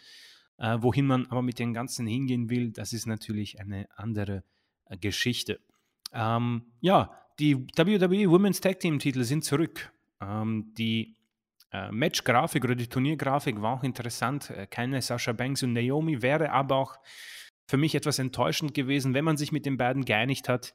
Äh, 0.57 0.77
wohin 0.79 1.05
man 1.05 1.27
aber 1.27 1.41
mit 1.41 1.59
den 1.59 1.73
Ganzen 1.73 2.07
hingehen 2.07 2.49
will, 2.49 2.71
das 2.71 2.93
ist 2.93 3.05
natürlich 3.05 3.59
eine 3.59 3.87
andere 3.95 4.43
äh, 4.85 4.97
Geschichte. 4.97 5.59
Ähm, 6.13 6.63
ja, 6.81 7.11
die 7.39 7.57
WWE 7.75 8.29
Women's 8.29 8.61
Tag 8.61 8.79
Team 8.79 8.99
Titel 8.99 9.23
sind 9.23 9.43
zurück. 9.43 9.91
Ähm, 10.21 10.73
die 10.77 11.17
äh, 11.71 11.91
Match-Grafik 11.91 12.63
oder 12.63 12.75
die 12.75 12.87
Turniergrafik 12.87 13.61
war 13.61 13.77
auch 13.77 13.83
interessant. 13.83 14.49
Äh, 14.49 14.67
keine 14.67 15.01
Sasha 15.01 15.33
Banks 15.33 15.63
und 15.63 15.73
Naomi 15.73 16.21
wäre 16.21 16.51
aber 16.51 16.77
auch 16.77 16.95
für 17.67 17.77
mich 17.77 17.95
etwas 17.95 18.19
enttäuschend 18.19 18.73
gewesen, 18.73 19.13
wenn 19.13 19.25
man 19.25 19.37
sich 19.37 19.51
mit 19.51 19.65
den 19.65 19.75
beiden 19.75 20.05
geeinigt 20.05 20.47
hat 20.47 20.73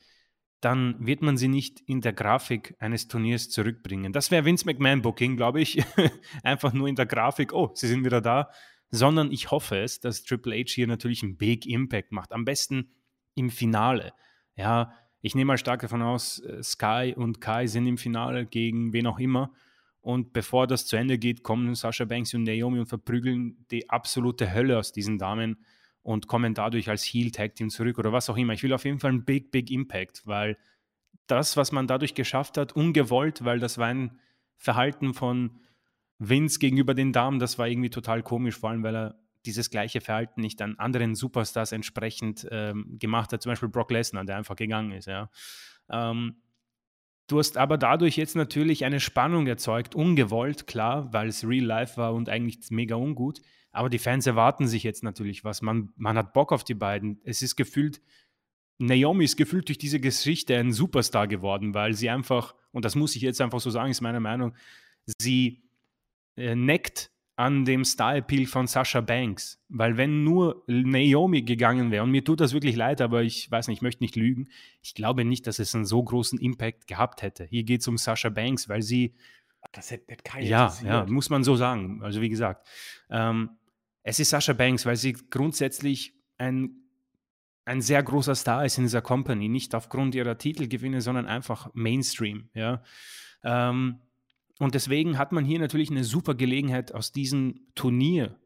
dann 0.60 0.94
wird 0.98 1.22
man 1.22 1.36
sie 1.36 1.48
nicht 1.48 1.80
in 1.86 2.00
der 2.00 2.12
Grafik 2.12 2.74
eines 2.78 3.08
Turniers 3.08 3.48
zurückbringen. 3.48 4.12
Das 4.12 4.30
wäre 4.30 4.44
Vince 4.44 4.66
McMahon 4.66 5.02
Booking, 5.02 5.36
glaube 5.36 5.60
ich. 5.60 5.82
Einfach 6.42 6.72
nur 6.72 6.86
in 6.86 6.96
der 6.96 7.06
Grafik, 7.06 7.52
oh, 7.52 7.70
sie 7.74 7.88
sind 7.88 8.04
wieder 8.04 8.20
da 8.20 8.50
sondern 8.90 9.30
ich 9.30 9.50
hoffe 9.50 9.78
es, 9.78 10.00
dass 10.00 10.24
Triple 10.24 10.56
H 10.56 10.72
hier 10.72 10.86
natürlich 10.86 11.22
einen 11.22 11.36
Big 11.36 11.66
Impact 11.66 12.12
macht. 12.12 12.32
Am 12.32 12.44
besten 12.44 12.90
im 13.34 13.50
Finale. 13.50 14.12
Ja, 14.56 14.92
ich 15.22 15.34
nehme 15.34 15.48
mal 15.48 15.58
stark 15.58 15.82
davon 15.82 16.02
aus, 16.02 16.40
äh, 16.40 16.62
Sky 16.62 17.14
und 17.16 17.40
Kai 17.40 17.66
sind 17.66 17.86
im 17.86 17.98
Finale 17.98 18.46
gegen 18.46 18.92
wen 18.92 19.06
auch 19.06 19.18
immer. 19.18 19.52
Und 20.00 20.32
bevor 20.32 20.66
das 20.66 20.86
zu 20.86 20.96
Ende 20.96 21.18
geht, 21.18 21.42
kommen 21.42 21.74
Sascha 21.74 22.06
Banks 22.06 22.32
und 22.32 22.44
Naomi 22.44 22.80
und 22.80 22.86
verprügeln 22.86 23.66
die 23.70 23.90
absolute 23.90 24.52
Hölle 24.52 24.78
aus 24.78 24.92
diesen 24.92 25.18
Damen 25.18 25.58
und 26.02 26.26
kommen 26.26 26.54
dadurch 26.54 26.88
als 26.88 27.04
Heel 27.04 27.30
Tag 27.30 27.54
Team 27.54 27.68
zurück 27.68 27.98
oder 27.98 28.12
was 28.12 28.30
auch 28.30 28.36
immer. 28.36 28.54
Ich 28.54 28.62
will 28.62 28.72
auf 28.72 28.86
jeden 28.86 28.98
Fall 28.98 29.10
einen 29.10 29.24
Big, 29.26 29.50
Big 29.50 29.70
Impact, 29.70 30.22
weil 30.26 30.56
das, 31.26 31.56
was 31.56 31.70
man 31.70 31.86
dadurch 31.86 32.14
geschafft 32.14 32.56
hat, 32.56 32.72
ungewollt, 32.72 33.44
weil 33.44 33.58
das 33.58 33.76
war 33.76 33.88
ein 33.88 34.18
Verhalten 34.56 35.12
von 35.12 35.60
Vince 36.20 36.58
gegenüber 36.58 36.94
den 36.94 37.12
Damen, 37.12 37.38
das 37.38 37.58
war 37.58 37.66
irgendwie 37.66 37.90
total 37.90 38.22
komisch, 38.22 38.58
vor 38.58 38.70
allem 38.70 38.82
weil 38.82 38.94
er 38.94 39.20
dieses 39.46 39.70
gleiche 39.70 40.02
Verhalten 40.02 40.42
nicht 40.42 40.60
an 40.60 40.78
anderen 40.78 41.14
Superstars 41.14 41.72
entsprechend 41.72 42.46
ähm, 42.50 42.98
gemacht 42.98 43.32
hat, 43.32 43.42
zum 43.42 43.50
Beispiel 43.50 43.70
Brock 43.70 43.90
Lesnar, 43.90 44.24
der 44.26 44.36
einfach 44.36 44.54
gegangen 44.54 44.92
ist. 44.92 45.06
Ja. 45.06 45.30
Ähm, 45.90 46.36
du 47.26 47.38
hast 47.38 47.56
aber 47.56 47.78
dadurch 47.78 48.16
jetzt 48.16 48.36
natürlich 48.36 48.84
eine 48.84 49.00
Spannung 49.00 49.46
erzeugt, 49.46 49.94
ungewollt, 49.94 50.66
klar, 50.66 51.10
weil 51.14 51.28
es 51.28 51.42
Real 51.42 51.64
Life 51.64 51.96
war 51.96 52.12
und 52.12 52.28
eigentlich 52.28 52.70
mega 52.70 52.96
ungut. 52.96 53.40
Aber 53.72 53.88
die 53.88 53.98
Fans 53.98 54.26
erwarten 54.26 54.68
sich 54.68 54.82
jetzt 54.82 55.02
natürlich 55.02 55.42
was. 55.42 55.62
Man, 55.62 55.90
man 55.96 56.18
hat 56.18 56.34
Bock 56.34 56.52
auf 56.52 56.64
die 56.64 56.74
beiden. 56.74 57.20
Es 57.24 57.40
ist 57.40 57.56
gefühlt, 57.56 58.02
Naomi 58.78 59.24
ist 59.24 59.38
gefühlt 59.38 59.68
durch 59.68 59.78
diese 59.78 60.00
Geschichte 60.00 60.56
ein 60.56 60.72
Superstar 60.72 61.28
geworden, 61.28 61.72
weil 61.72 61.94
sie 61.94 62.10
einfach, 62.10 62.54
und 62.72 62.84
das 62.84 62.94
muss 62.94 63.16
ich 63.16 63.22
jetzt 63.22 63.40
einfach 63.40 63.60
so 63.60 63.70
sagen, 63.70 63.90
ist 63.90 64.02
meine 64.02 64.20
Meinung, 64.20 64.54
sie 65.18 65.62
neckt 66.54 67.10
an 67.40 67.64
dem 67.64 67.86
Star-Appeal 67.86 68.44
von 68.44 68.66
Sasha 68.66 69.00
Banks. 69.00 69.58
Weil 69.70 69.96
wenn 69.96 70.24
nur 70.24 70.62
Naomi 70.66 71.40
gegangen 71.40 71.90
wäre, 71.90 72.04
und 72.04 72.10
mir 72.10 72.22
tut 72.22 72.40
das 72.40 72.52
wirklich 72.52 72.76
leid, 72.76 73.00
aber 73.00 73.22
ich 73.22 73.50
weiß 73.50 73.68
nicht, 73.68 73.78
ich 73.78 73.82
möchte 73.82 74.04
nicht 74.04 74.14
lügen, 74.14 74.50
ich 74.82 74.92
glaube 74.94 75.24
nicht, 75.24 75.46
dass 75.46 75.58
es 75.58 75.74
einen 75.74 75.86
so 75.86 76.02
großen 76.02 76.38
Impact 76.38 76.86
gehabt 76.86 77.22
hätte. 77.22 77.44
Hier 77.46 77.64
geht 77.64 77.80
es 77.80 77.88
um 77.88 77.96
Sasha 77.96 78.28
Banks, 78.28 78.68
weil 78.68 78.82
sie. 78.82 79.14
Das 79.72 79.90
hätte, 79.90 80.12
hätte 80.12 80.22
keiner 80.22 80.44
Ja, 80.46 80.76
ja, 80.84 81.06
muss 81.06 81.30
man 81.30 81.42
so 81.42 81.56
sagen. 81.56 82.02
Also 82.02 82.20
wie 82.20 82.28
gesagt, 82.28 82.68
ähm, 83.08 83.50
es 84.02 84.18
ist 84.18 84.28
Sasha 84.28 84.52
Banks, 84.52 84.84
weil 84.84 84.96
sie 84.96 85.14
grundsätzlich 85.14 86.14
ein, 86.36 86.82
ein 87.64 87.80
sehr 87.80 88.02
großer 88.02 88.34
Star 88.34 88.66
ist 88.66 88.76
in 88.76 88.84
dieser 88.84 89.00
Company. 89.00 89.48
Nicht 89.48 89.74
aufgrund 89.74 90.14
ihrer 90.14 90.36
Titelgewinne, 90.36 91.00
sondern 91.00 91.24
einfach 91.24 91.70
Mainstream. 91.72 92.50
Ja. 92.52 92.82
Ähm, 93.44 94.00
und 94.60 94.74
deswegen 94.74 95.16
hat 95.16 95.32
man 95.32 95.46
hier 95.46 95.58
natürlich 95.58 95.90
eine 95.90 96.04
super 96.04 96.34
Gelegenheit, 96.34 96.92
aus 96.94 97.12
diesem 97.12 97.66
Turnier 97.74 98.38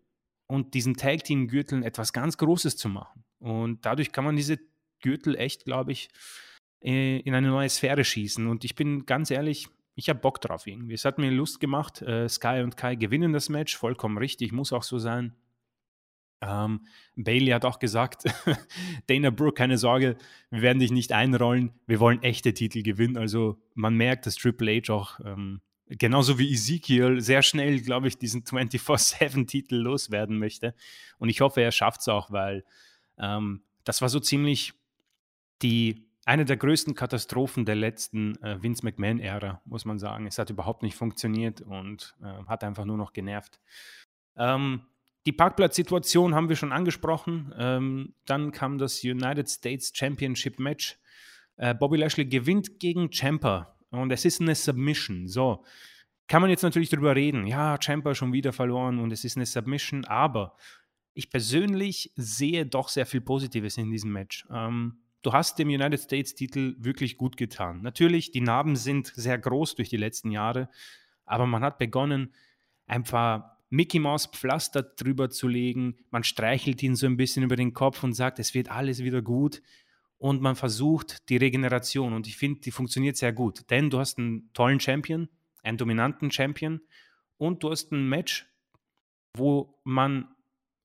und 0.47 0.75
diesen 0.75 0.95
Tag 0.95 1.25
Team 1.25 1.49
Gürteln 1.49 1.83
etwas 1.83 2.12
ganz 2.12 2.39
Großes 2.39 2.77
zu 2.77 2.89
machen. 2.89 3.25
Und 3.41 3.85
dadurch 3.85 4.12
kann 4.12 4.25
man 4.25 4.37
diese 4.37 4.61
Gürtel 5.03 5.35
echt, 5.35 5.65
glaube 5.65 5.91
ich, 5.91 6.09
äh, 6.85 7.19
in 7.19 7.35
eine 7.35 7.49
neue 7.49 7.69
Sphäre 7.69 8.05
schießen. 8.05 8.47
Und 8.47 8.65
ich 8.65 8.77
bin 8.77 9.07
ganz 9.07 9.33
ehrlich, 9.33 9.67
ich 9.97 10.09
habe 10.09 10.21
Bock 10.21 10.41
drauf 10.41 10.69
irgendwie. 10.69 10.95
Es 10.95 11.05
hat 11.05 11.19
mir 11.19 11.33
Lust 11.33 11.59
gemacht. 11.59 12.01
Äh, 12.01 12.29
Sky 12.29 12.61
und 12.62 12.77
Kai 12.77 12.95
gewinnen 12.95 13.33
das 13.33 13.49
Match, 13.49 13.77
vollkommen 13.77 14.17
richtig, 14.17 14.53
muss 14.53 14.73
auch 14.73 14.85
so 14.85 15.01
sein. 15.01 15.35
Ähm, 16.41 16.87
Bailey 17.17 17.51
hat 17.51 17.65
auch 17.65 17.81
gesagt, 17.81 18.23
Dana 19.09 19.31
Brooke, 19.31 19.55
keine 19.55 19.79
Sorge, 19.79 20.17
wir 20.51 20.62
werden 20.62 20.79
dich 20.79 20.93
nicht 20.93 21.11
einrollen, 21.11 21.73
wir 21.87 21.99
wollen 21.99 22.23
echte 22.23 22.55
Titel 22.55 22.83
gewinnen. 22.83 23.17
Also 23.17 23.61
man 23.75 23.97
merkt, 23.97 24.27
dass 24.27 24.37
Triple 24.37 24.81
H 24.81 24.95
auch 24.95 25.19
ähm, 25.25 25.61
genauso 25.89 26.39
wie 26.39 26.53
Ezekiel 26.53 27.20
sehr 27.20 27.43
schnell, 27.43 27.80
glaube 27.80 28.09
ich, 28.09 28.18
diesen 28.18 28.45
24-7-Titel 28.45 29.76
loswerden 29.76 30.39
möchte. 30.39 30.74
Und 31.18 31.28
ich 31.28 31.41
hoffe, 31.41 31.61
er 31.61 31.72
schafft 31.72 32.01
es 32.01 32.09
auch, 32.09 32.30
weil 32.30 32.64
ähm, 33.18 33.62
das 33.85 34.03
war 34.03 34.09
so 34.09 34.20
ziemlich 34.20 34.74
die 35.62 36.09
eine 36.26 36.45
der 36.45 36.57
größten 36.57 36.95
Katastrophen 36.95 37.66
der 37.66 37.74
letzten 37.74 38.43
äh, 38.43 38.62
Vince 38.62 38.85
McMahon-Ära, 38.85 39.61
muss 39.66 39.85
man 39.85 39.99
sagen. 39.99 40.26
Es 40.26 40.39
hat 40.39 40.51
überhaupt 40.51 40.82
nicht 40.82 40.97
funktioniert 40.97 41.61
und 41.61 42.14
äh, 42.22 42.45
hat 42.47 42.64
einfach 42.64 42.87
nur 42.87 42.97
noch 42.97 43.12
genervt. 43.12 43.61
Ähm, 44.37 44.87
die 45.26 45.32
Parkplatzsituation 45.32 46.35
haben 46.35 46.49
wir 46.49 46.57
schon 46.57 46.72
angesprochen. 46.72 47.53
Ähm, 47.59 48.14
dann 48.24 48.53
kam 48.53 48.78
das 48.78 49.05
United 49.05 49.49
States 49.49 49.93
Championship 49.95 50.59
Match. 50.59 50.99
Äh, 51.57 51.74
Bobby 51.74 51.99
Lashley 51.99 52.24
gewinnt 52.26 52.80
gegen 52.80 53.11
Champa 53.11 53.74
und 53.99 54.11
es 54.11 54.24
ist 54.24 54.40
eine 54.40 54.55
Submission. 54.55 55.28
So, 55.28 55.64
kann 56.26 56.40
man 56.40 56.51
jetzt 56.51 56.62
natürlich 56.62 56.88
darüber 56.88 57.14
reden. 57.14 57.47
Ja, 57.47 57.78
Champa 57.82 58.14
schon 58.14 58.32
wieder 58.32 58.53
verloren 58.53 58.99
und 58.99 59.12
es 59.12 59.24
ist 59.24 59.36
eine 59.36 59.47
Submission, 59.47 60.05
aber 60.05 60.57
ich 61.12 61.30
persönlich 61.30 62.12
sehe 62.16 62.66
doch 62.66 62.88
sehr 62.88 63.07
viel 63.07 63.20
Positives 63.20 63.76
in 63.78 63.90
diesem 63.90 64.12
Match. 64.12 64.47
Ähm, 64.51 64.99
du 65.22 65.32
hast 65.32 65.59
dem 65.59 65.68
United 65.68 66.01
States-Titel 66.01 66.76
wirklich 66.78 67.16
gut 67.16 67.36
getan. 67.36 67.82
Natürlich, 67.82 68.32
die 68.32 68.40
Narben 68.40 68.76
sind 68.76 69.09
sehr 69.14 69.38
groß 69.38 69.76
durch 69.76 69.90
die 69.90 69.97
letzten 69.97 70.30
Jahre, 70.30 70.68
aber 71.24 71.47
man 71.47 71.62
hat 71.62 71.78
begonnen, 71.78 72.34
einfach 72.86 73.45
Mickey 73.70 73.99
Mouse 73.99 74.26
Pflaster 74.26 74.82
drüber 74.82 75.30
zu 75.30 75.49
legen. 75.49 75.97
Man 76.11 76.24
streichelt 76.24 76.82
ihn 76.82 76.97
so 76.97 77.07
ein 77.07 77.16
bisschen 77.16 77.42
über 77.42 77.57
den 77.57 77.72
Kopf 77.72 78.03
und 78.03 78.12
sagt, 78.12 78.38
es 78.38 78.55
wird 78.55 78.70
alles 78.70 79.03
wieder 79.03 79.22
gut 79.22 79.62
und 80.19 80.41
man 80.41 80.57
versucht 80.57 81.29
die 81.29 81.37
Regeneration. 81.37 82.12
Und 82.12 82.27
ich 82.27 82.37
finde, 82.37 82.61
die 82.61 82.71
funktioniert 82.71 83.17
sehr 83.17 83.33
gut, 83.33 83.71
denn 83.71 83.91
du 83.91 83.99
hast 83.99 84.19
einen 84.19 84.53
tollen 84.53 84.81
Champion, 84.81 85.29
einen 85.62 85.79
dominanten 85.79 86.31
Champion 86.31 86.81
und 87.37 87.62
du 87.62 87.71
hast 87.71 87.93
ein 87.93 88.09
Match, 88.09 88.47
wo 89.37 89.81
man 89.85 90.29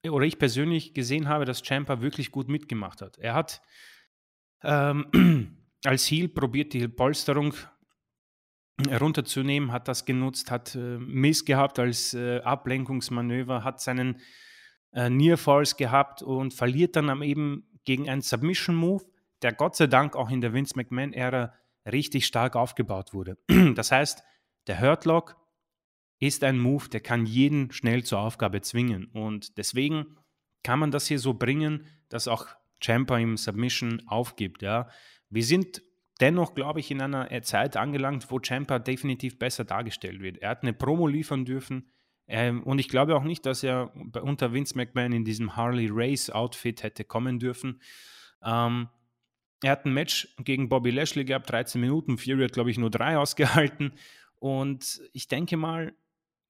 oder 0.08 0.26
ich 0.26 0.40
persönlich 0.40 0.94
gesehen 0.94 1.28
habe, 1.28 1.46
dass 1.46 1.62
Champa 1.62 2.02
wirklich 2.02 2.32
gut 2.32 2.48
mitgemacht 2.48 3.02
hat. 3.02 3.18
Er 3.18 3.34
hat 3.34 3.62
ähm, 4.64 5.58
als 5.84 6.10
Heel 6.10 6.30
probiert, 6.30 6.74
die 6.74 6.88
Polsterung 6.88 7.54
runterzunehmen, 8.88 9.72
hat 9.72 9.88
das 9.88 10.06
genutzt, 10.06 10.52
hat 10.52 10.76
äh, 10.76 10.98
Miss 10.98 11.44
gehabt 11.44 11.80
als 11.80 12.14
äh, 12.14 12.40
Ablenkungsmanöver, 12.40 13.64
hat 13.64 13.82
seinen 13.82 14.22
äh, 14.94 15.10
Near 15.10 15.38
Falls 15.38 15.76
gehabt 15.76 16.22
und 16.22 16.54
verliert 16.54 16.96
dann 16.96 17.22
eben 17.22 17.68
gegen 17.84 18.10
einen 18.10 18.22
Submission 18.22 18.76
Move, 18.76 19.04
der 19.42 19.54
Gott 19.54 19.76
sei 19.76 19.88
Dank 19.88 20.16
auch 20.16 20.30
in 20.30 20.42
der 20.42 20.54
Vince 20.54 20.74
McMahon-Ära 20.76 21.54
richtig 21.92 22.26
stark 22.26 22.56
aufgebaut 22.56 23.14
wurde. 23.14 23.38
Das 23.76 23.92
heißt, 23.92 24.24
der 24.68 24.82
Hurtlock 24.82 25.38
ist 26.20 26.44
ein 26.44 26.60
Move, 26.60 26.90
der 26.90 27.00
kann 27.00 27.26
jeden 27.26 27.72
schnell 27.72 28.04
zur 28.04 28.20
Aufgabe 28.20 28.62
zwingen. 28.62 29.06
Und 29.06 29.58
deswegen 29.58 30.18
kann 30.64 30.80
man 30.80 30.92
das 30.92 31.08
hier 31.08 31.20
so 31.20 31.34
bringen, 31.34 31.86
dass 32.10 32.28
auch 32.28 32.48
Champa 32.82 33.18
im 33.18 33.38
Submission 33.38 34.04
aufgibt. 34.08 34.62
Ja. 34.62 34.90
Wir 35.30 35.44
sind 35.44 35.82
dennoch, 36.20 36.54
glaube 36.54 36.82
ich, 36.82 36.92
in 36.92 37.02
einer 37.02 37.42
Zeit 37.44 37.78
angelangt, 37.78 38.30
wo 38.30 38.40
Champa 38.40 38.80
definitiv 38.80 39.40
besser 39.40 39.64
dargestellt 39.64 40.22
wird. 40.22 40.38
Er 40.40 40.50
hat 40.50 40.64
eine 40.64 40.74
Promo 40.74 41.08
liefern 41.08 41.46
dürfen. 41.46 41.90
Ähm, 42.28 42.62
und 42.64 42.80
ich 42.80 42.90
glaube 42.90 43.16
auch 43.16 43.24
nicht, 43.24 43.46
dass 43.46 43.64
er 43.64 43.92
unter 43.96 44.54
Vince 44.54 44.76
McMahon 44.76 45.14
in 45.14 45.26
diesem 45.26 45.56
Harley 45.56 45.88
Race 45.90 46.30
Outfit 46.30 46.84
hätte 46.84 47.04
kommen 47.04 47.40
dürfen. 47.40 47.82
Ähm, 48.44 48.90
er 49.62 49.72
hat 49.72 49.86
ein 49.86 49.94
Match 49.94 50.28
gegen 50.40 50.70
Bobby 50.70 50.92
Lashley 50.92 51.26
gehabt, 51.26 51.50
13 51.50 51.82
Minuten. 51.82 52.18
Fury 52.18 52.44
hat, 52.44 52.54
glaube 52.54 52.72
ich, 52.72 52.78
nur 52.78 52.90
drei 52.90 53.18
ausgehalten. 53.20 53.94
Und 54.40 55.02
ich 55.14 55.28
denke 55.28 55.58
mal, 55.58 55.94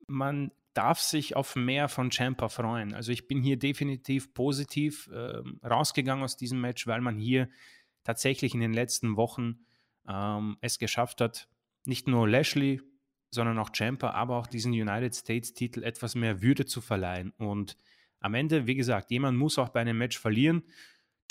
man 0.07 0.51
darf 0.73 0.99
sich 0.99 1.35
auf 1.35 1.55
mehr 1.55 1.89
von 1.89 2.11
Champa 2.11 2.49
freuen. 2.49 2.93
Also 2.93 3.11
ich 3.11 3.27
bin 3.27 3.41
hier 3.41 3.57
definitiv 3.57 4.33
positiv 4.33 5.09
äh, 5.11 5.41
rausgegangen 5.65 6.23
aus 6.23 6.37
diesem 6.37 6.61
Match, 6.61 6.85
weil 6.87 7.01
man 7.01 7.17
hier 7.17 7.49
tatsächlich 8.03 8.53
in 8.53 8.59
den 8.59 8.73
letzten 8.73 9.17
Wochen 9.17 9.59
ähm, 10.07 10.57
es 10.61 10.79
geschafft 10.79 11.21
hat, 11.21 11.47
nicht 11.85 12.07
nur 12.07 12.27
Lashley, 12.27 12.81
sondern 13.31 13.57
auch 13.59 13.71
Champa, 13.75 14.11
aber 14.11 14.37
auch 14.37 14.47
diesen 14.47 14.71
United 14.71 15.15
States-Titel 15.15 15.83
etwas 15.83 16.15
mehr 16.15 16.41
Würde 16.41 16.65
zu 16.65 16.81
verleihen. 16.81 17.33
Und 17.37 17.75
am 18.19 18.33
Ende, 18.33 18.67
wie 18.67 18.75
gesagt, 18.75 19.11
jemand 19.11 19.37
muss 19.37 19.57
auch 19.59 19.69
bei 19.69 19.81
einem 19.81 19.97
Match 19.97 20.17
verlieren. 20.17 20.63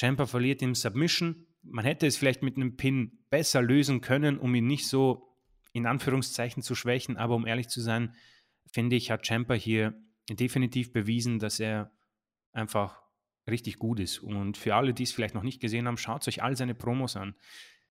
Champa 0.00 0.26
verliert 0.26 0.62
im 0.62 0.74
Submission, 0.74 1.46
man 1.70 1.84
hätte 1.84 2.06
es 2.06 2.16
vielleicht 2.16 2.42
mit 2.42 2.56
einem 2.56 2.76
Pin 2.76 3.18
besser 3.30 3.62
lösen 3.62 4.00
können, 4.00 4.38
um 4.38 4.54
ihn 4.54 4.66
nicht 4.66 4.86
so 4.88 5.28
in 5.72 5.86
Anführungszeichen 5.86 6.62
zu 6.62 6.74
schwächen. 6.74 7.16
Aber 7.16 7.34
um 7.34 7.46
ehrlich 7.46 7.68
zu 7.68 7.80
sein, 7.80 8.14
finde 8.72 8.96
ich, 8.96 9.10
hat 9.10 9.26
Champa 9.26 9.54
hier 9.54 9.94
definitiv 10.30 10.92
bewiesen, 10.92 11.38
dass 11.38 11.60
er 11.60 11.92
einfach 12.52 13.02
richtig 13.48 13.78
gut 13.78 14.00
ist. 14.00 14.18
Und 14.18 14.56
für 14.56 14.74
alle, 14.74 14.92
die 14.94 15.04
es 15.04 15.12
vielleicht 15.12 15.34
noch 15.34 15.42
nicht 15.42 15.60
gesehen 15.60 15.86
haben, 15.86 15.96
schaut 15.96 16.26
euch 16.28 16.42
all 16.42 16.56
seine 16.56 16.74
Promos 16.74 17.16
an. 17.16 17.34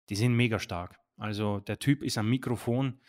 Die 0.09 0.15
sind 0.15 0.35
mega 0.35 0.59
stark. 0.59 0.99
Also 1.17 1.59
der 1.59 1.79
Typ 1.79 2.03
ist 2.03 2.17
am 2.17 2.29
Mikrofon, 2.29 2.99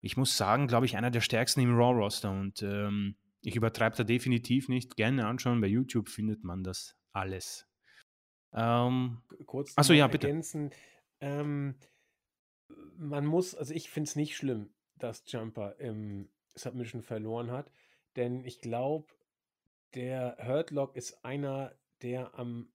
ich 0.00 0.16
muss 0.16 0.36
sagen, 0.36 0.68
glaube 0.68 0.86
ich, 0.86 0.96
einer 0.96 1.10
der 1.10 1.22
stärksten 1.22 1.60
im 1.60 1.74
Raw-Roster. 1.74 2.30
Und 2.30 2.62
ähm, 2.62 3.16
ich 3.40 3.56
übertreibe 3.56 3.96
da 3.96 4.04
definitiv 4.04 4.68
nicht. 4.68 4.96
Gerne 4.96 5.26
anschauen, 5.26 5.60
bei 5.60 5.66
YouTube 5.66 6.08
findet 6.08 6.44
man 6.44 6.62
das 6.62 6.96
alles. 7.12 7.66
Ähm, 8.56 9.18
Kurz 9.44 9.72
achso, 9.76 9.92
ja, 9.92 10.08
bitte. 10.08 10.26
Ergänzen. 10.26 10.70
Ähm, 11.20 11.76
man 12.96 13.26
muss, 13.26 13.54
also 13.54 13.74
ich 13.74 13.90
finde 13.90 14.08
es 14.08 14.16
nicht 14.16 14.36
schlimm, 14.36 14.70
dass 14.96 15.22
Jumper 15.26 15.78
im 15.78 16.28
Submission 16.54 17.02
verloren 17.02 17.50
hat, 17.50 17.70
denn 18.16 18.44
ich 18.44 18.60
glaube, 18.60 19.06
der 19.94 20.38
Hurtlock 20.42 20.96
ist 20.96 21.24
einer 21.24 21.76
der 22.02 22.38
am 22.38 22.68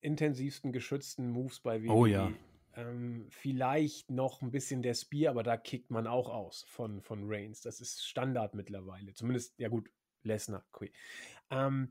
intensivsten 0.00 0.72
geschützten 0.72 1.30
Moves 1.30 1.60
bei 1.60 1.82
WWE. 1.82 1.92
Oh 1.92 2.06
ja. 2.06 2.32
Ähm, 2.74 3.26
vielleicht 3.28 4.10
noch 4.10 4.40
ein 4.40 4.50
bisschen 4.50 4.82
der 4.82 4.94
Spear, 4.94 5.30
aber 5.30 5.42
da 5.42 5.56
kickt 5.56 5.90
man 5.90 6.06
auch 6.06 6.30
aus 6.30 6.64
von, 6.68 7.02
von 7.02 7.24
Reigns. 7.24 7.60
Das 7.60 7.80
ist 7.80 8.04
Standard 8.04 8.54
mittlerweile. 8.54 9.12
Zumindest, 9.12 9.58
ja 9.58 9.68
gut, 9.68 9.90
Lesnar. 10.22 10.64
Okay. 10.72 10.90
Ähm, 11.50 11.88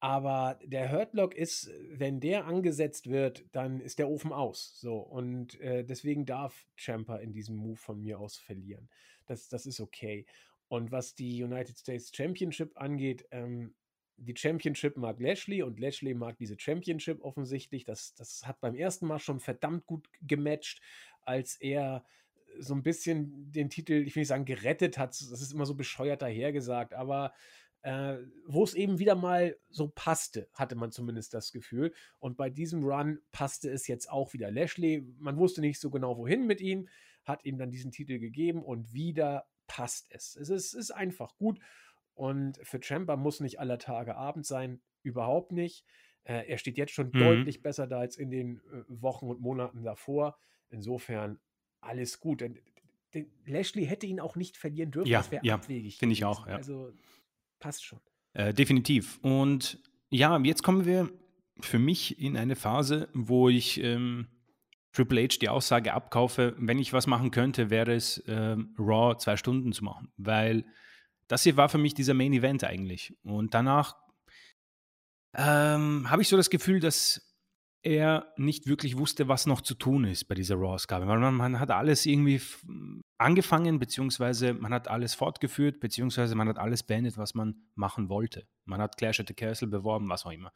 aber 0.00 0.58
der 0.62 0.92
Hurtlock 0.92 1.34
ist, 1.34 1.70
wenn 1.90 2.20
der 2.20 2.46
angesetzt 2.46 3.08
wird, 3.08 3.44
dann 3.52 3.80
ist 3.80 3.98
der 3.98 4.08
Ofen 4.08 4.32
aus. 4.32 4.78
So. 4.78 4.98
Und 4.98 5.58
äh, 5.60 5.84
deswegen 5.84 6.26
darf 6.26 6.66
Champa 6.76 7.16
in 7.16 7.32
diesem 7.32 7.56
Move 7.56 7.76
von 7.76 8.00
mir 8.00 8.18
aus 8.18 8.36
verlieren. 8.36 8.88
Das, 9.26 9.48
das 9.48 9.66
ist 9.66 9.80
okay. 9.80 10.26
Und 10.68 10.92
was 10.92 11.14
die 11.14 11.42
United 11.42 11.78
States 11.78 12.10
Championship 12.14 12.72
angeht, 12.76 13.26
ähm, 13.30 13.74
die 14.18 14.36
Championship 14.36 14.96
mag 14.96 15.20
Lashley 15.20 15.62
und 15.62 15.78
Lashley 15.78 16.14
mag 16.14 16.38
diese 16.38 16.58
Championship 16.58 17.22
offensichtlich. 17.22 17.84
Das, 17.84 18.14
das 18.14 18.46
hat 18.46 18.60
beim 18.60 18.74
ersten 18.74 19.06
Mal 19.06 19.18
schon 19.18 19.40
verdammt 19.40 19.86
gut 19.86 20.08
gematcht, 20.22 20.80
als 21.22 21.56
er 21.56 22.04
so 22.58 22.74
ein 22.74 22.82
bisschen 22.82 23.52
den 23.52 23.68
Titel, 23.68 23.92
ich 23.92 24.14
will 24.14 24.22
nicht 24.22 24.28
sagen 24.28 24.46
gerettet 24.46 24.96
hat, 24.96 25.10
das 25.10 25.42
ist 25.42 25.52
immer 25.52 25.66
so 25.66 25.74
bescheuert 25.74 26.22
dahergesagt, 26.22 26.94
aber 26.94 27.34
äh, 27.82 28.16
wo 28.46 28.64
es 28.64 28.74
eben 28.74 28.98
wieder 28.98 29.14
mal 29.14 29.56
so 29.70 29.92
passte, 29.94 30.48
hatte 30.52 30.74
man 30.74 30.90
zumindest 30.90 31.34
das 31.34 31.52
Gefühl. 31.52 31.92
Und 32.18 32.36
bei 32.36 32.50
diesem 32.50 32.84
Run 32.84 33.20
passte 33.32 33.70
es 33.70 33.86
jetzt 33.86 34.10
auch 34.10 34.32
wieder. 34.32 34.50
Lashley, 34.50 35.06
man 35.18 35.36
wusste 35.36 35.60
nicht 35.60 35.80
so 35.80 35.90
genau, 35.90 36.16
wohin 36.18 36.46
mit 36.46 36.60
ihm, 36.60 36.88
hat 37.24 37.44
ihm 37.44 37.58
dann 37.58 37.70
diesen 37.70 37.92
Titel 37.92 38.18
gegeben 38.18 38.62
und 38.62 38.92
wieder 38.92 39.46
passt 39.66 40.06
es. 40.10 40.36
Es 40.36 40.48
ist, 40.48 40.74
ist 40.74 40.90
einfach 40.90 41.36
gut. 41.36 41.58
Und 42.14 42.58
für 42.62 42.80
Champa 42.82 43.16
muss 43.16 43.40
nicht 43.40 43.60
aller 43.60 43.78
Tage 43.78 44.16
Abend 44.16 44.46
sein, 44.46 44.80
überhaupt 45.02 45.52
nicht. 45.52 45.84
Äh, 46.24 46.48
er 46.48 46.58
steht 46.58 46.78
jetzt 46.78 46.92
schon 46.92 47.08
mhm. 47.08 47.18
deutlich 47.18 47.62
besser 47.62 47.86
da 47.86 48.00
als 48.00 48.16
in 48.16 48.30
den 48.30 48.56
äh, 48.72 48.82
Wochen 48.88 49.26
und 49.26 49.40
Monaten 49.40 49.84
davor. 49.84 50.38
Insofern 50.70 51.38
alles 51.80 52.18
gut. 52.18 52.40
Denn, 52.40 52.58
Lashley 53.44 53.86
hätte 53.86 54.06
ihn 54.06 54.18
auch 54.18 54.34
nicht 54.34 54.56
verlieren 54.56 54.90
dürfen. 54.90 55.08
Ja, 55.08 55.18
das 55.18 55.30
wäre 55.30 55.44
ja, 55.44 55.54
abwegig. 55.54 55.98
Finde 55.98 56.14
ich 56.14 56.24
auch. 56.24 56.46
Ja. 56.46 56.56
Also 56.56 56.92
passt 57.58 57.84
schon. 57.84 58.00
Äh, 58.32 58.52
definitiv. 58.52 59.18
Und 59.22 59.78
ja, 60.08 60.38
jetzt 60.38 60.62
kommen 60.62 60.84
wir 60.84 61.10
für 61.60 61.78
mich 61.78 62.20
in 62.20 62.36
eine 62.36 62.56
Phase, 62.56 63.08
wo 63.14 63.48
ich 63.48 63.80
ähm, 63.82 64.28
Triple 64.92 65.22
H 65.22 65.38
die 65.40 65.48
Aussage 65.48 65.92
abkaufe, 65.92 66.54
wenn 66.58 66.78
ich 66.78 66.92
was 66.92 67.06
machen 67.06 67.30
könnte, 67.30 67.70
wäre 67.70 67.94
es 67.94 68.22
ähm, 68.26 68.74
Raw 68.78 69.16
zwei 69.18 69.36
Stunden 69.36 69.72
zu 69.72 69.84
machen, 69.84 70.12
weil 70.16 70.64
das 71.28 71.42
hier 71.42 71.56
war 71.56 71.68
für 71.68 71.78
mich 71.78 71.94
dieser 71.94 72.14
Main 72.14 72.32
Event 72.32 72.64
eigentlich. 72.64 73.14
Und 73.22 73.52
danach 73.54 73.96
ähm, 75.34 76.10
habe 76.10 76.22
ich 76.22 76.28
so 76.28 76.36
das 76.36 76.50
Gefühl, 76.50 76.80
dass 76.80 77.35
er 77.86 78.32
nicht 78.36 78.66
wirklich 78.66 78.98
wusste, 78.98 79.28
was 79.28 79.46
noch 79.46 79.60
zu 79.60 79.74
tun 79.74 80.04
ist 80.04 80.24
bei 80.24 80.34
dieser 80.34 80.56
Raw-Ausgabe. 80.56 81.06
Man, 81.06 81.34
man, 81.34 81.60
hat 81.60 81.70
alles 81.70 82.04
irgendwie 82.04 82.40
angefangen, 83.18 83.78
beziehungsweise 83.78 84.54
man 84.54 84.74
hat 84.74 84.88
alles 84.88 85.14
fortgeführt, 85.14 85.80
beziehungsweise 85.80 86.34
man 86.34 86.48
hat 86.48 86.58
alles 86.58 86.82
beendet, 86.82 87.16
was 87.16 87.34
man 87.34 87.54
machen 87.74 88.08
wollte. 88.08 88.46
Man 88.64 88.80
hat 88.80 88.96
Clash 88.96 89.20
at 89.20 89.28
the 89.28 89.34
Castle 89.34 89.68
beworben, 89.68 90.08
was 90.08 90.26
auch 90.26 90.32
immer. 90.32 90.52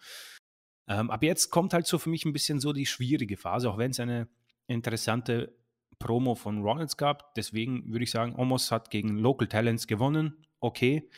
Ähm, 0.88 1.10
aber 1.10 1.26
jetzt 1.26 1.50
kommt 1.50 1.72
halt 1.72 1.86
so 1.86 1.98
für 1.98 2.10
mich 2.10 2.24
ein 2.24 2.32
bisschen 2.32 2.60
so 2.60 2.72
die 2.72 2.86
schwierige 2.86 3.36
Phase, 3.36 3.70
auch 3.70 3.78
wenn 3.78 3.92
es 3.92 4.00
eine 4.00 4.28
interessante 4.66 5.56
Promo 5.98 6.34
von 6.34 6.62
Rollins 6.62 6.96
gab. 6.96 7.34
Deswegen 7.34 7.92
würde 7.92 8.04
ich 8.04 8.10
sagen, 8.10 8.34
Omos 8.36 8.70
hat 8.70 8.90
gegen 8.90 9.16
Local 9.18 9.46
Talents 9.46 9.86
gewonnen 9.86 10.46
okay. 10.60 11.08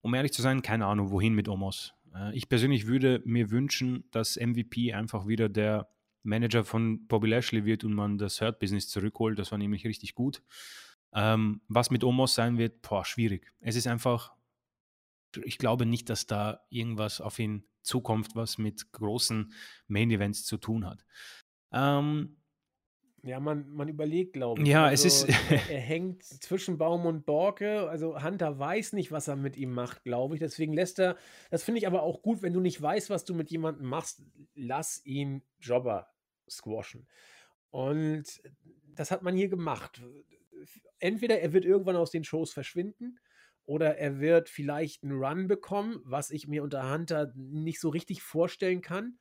Um 0.00 0.14
ehrlich 0.14 0.32
zu 0.32 0.42
sein, 0.42 0.62
keine 0.62 0.86
Ahnung, 0.86 1.10
wohin 1.10 1.34
mit 1.34 1.48
Omos. 1.48 1.94
Äh, 2.18 2.36
ich 2.36 2.48
persönlich 2.48 2.86
würde 2.86 3.22
mir 3.24 3.50
wünschen, 3.50 4.04
dass 4.10 4.36
MVP 4.36 4.92
einfach 4.92 5.26
wieder 5.26 5.48
der 5.48 5.88
Manager 6.22 6.64
von 6.64 7.06
Bobby 7.06 7.28
Lashley 7.28 7.64
wird 7.64 7.84
und 7.84 7.94
man 7.94 8.18
das 8.18 8.40
Hurt-Business 8.40 8.88
zurückholt. 8.88 9.38
Das 9.38 9.50
war 9.50 9.58
nämlich 9.58 9.86
richtig 9.86 10.14
gut. 10.14 10.42
Ähm, 11.14 11.62
was 11.68 11.90
mit 11.90 12.04
Omos 12.04 12.34
sein 12.34 12.58
wird, 12.58 12.82
boah, 12.82 13.04
schwierig. 13.04 13.52
Es 13.60 13.76
ist 13.76 13.86
einfach, 13.86 14.34
ich 15.44 15.58
glaube 15.58 15.86
nicht, 15.86 16.10
dass 16.10 16.26
da 16.26 16.60
irgendwas 16.68 17.20
auf 17.20 17.38
ihn 17.38 17.64
zukommt, 17.82 18.34
was 18.34 18.58
mit 18.58 18.92
großen 18.92 19.52
Main-Events 19.86 20.44
zu 20.44 20.58
tun 20.58 20.84
hat. 20.84 21.04
Ähm, 21.72 22.37
ja, 23.22 23.40
man, 23.40 23.68
man 23.70 23.88
überlegt, 23.88 24.32
glaube 24.32 24.62
ich. 24.62 24.68
Ja, 24.68 24.86
also, 24.86 25.06
es 25.06 25.24
ist. 25.24 25.50
er, 25.50 25.70
er, 25.70 25.80
hängt 25.80 26.22
zwischen 26.22 26.78
Baum 26.78 27.06
und 27.06 27.26
Borke. 27.26 27.88
Also 27.88 28.22
Hunter 28.22 28.58
weiß 28.58 28.92
nicht, 28.92 29.10
was 29.10 29.28
er 29.28 29.36
mit 29.36 29.56
ihm 29.56 29.72
macht, 29.72 30.04
glaube 30.04 30.34
ich. 30.34 30.40
Deswegen 30.40 30.72
lässt 30.72 30.98
er. 30.98 31.16
Das 31.50 31.62
finde 31.62 31.80
ich 31.80 31.86
aber 31.86 32.02
auch 32.02 32.22
gut, 32.22 32.42
wenn 32.42 32.52
du 32.52 32.60
nicht 32.60 32.80
weißt, 32.80 33.10
was 33.10 33.24
du 33.24 33.34
mit 33.34 33.50
jemandem 33.50 33.86
machst, 33.86 34.22
lass 34.54 35.04
ihn 35.04 35.42
Jobber 35.60 36.08
squashen. 36.48 37.08
Und 37.70 38.24
das 38.94 39.10
hat 39.10 39.22
man 39.22 39.34
hier 39.34 39.48
gemacht. 39.48 40.02
Entweder 40.98 41.40
er 41.40 41.52
wird 41.52 41.64
irgendwann 41.64 41.96
aus 41.96 42.10
den 42.10 42.24
Shows 42.24 42.52
verschwinden 42.52 43.18
oder 43.64 43.98
er 43.98 44.20
wird 44.20 44.48
vielleicht 44.48 45.02
einen 45.02 45.22
Run 45.22 45.46
bekommen, 45.46 46.00
was 46.04 46.30
ich 46.30 46.48
mir 46.48 46.62
unter 46.62 46.90
Hunter 46.90 47.32
nicht 47.36 47.80
so 47.80 47.90
richtig 47.90 48.22
vorstellen 48.22 48.80
kann. 48.80 49.18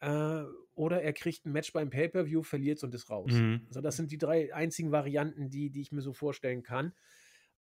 Äh, 0.00 0.44
oder 0.74 1.02
er 1.02 1.12
kriegt 1.12 1.44
ein 1.44 1.52
Match 1.52 1.72
beim 1.72 1.90
Pay-Per-View, 1.90 2.42
verliert 2.42 2.78
es 2.78 2.84
und 2.84 2.94
ist 2.94 3.10
raus. 3.10 3.32
Mhm. 3.32 3.66
Also 3.68 3.80
das 3.80 3.96
sind 3.96 4.10
die 4.10 4.18
drei 4.18 4.54
einzigen 4.54 4.92
Varianten, 4.92 5.50
die, 5.50 5.70
die 5.70 5.82
ich 5.82 5.92
mir 5.92 6.00
so 6.00 6.12
vorstellen 6.12 6.62
kann. 6.62 6.94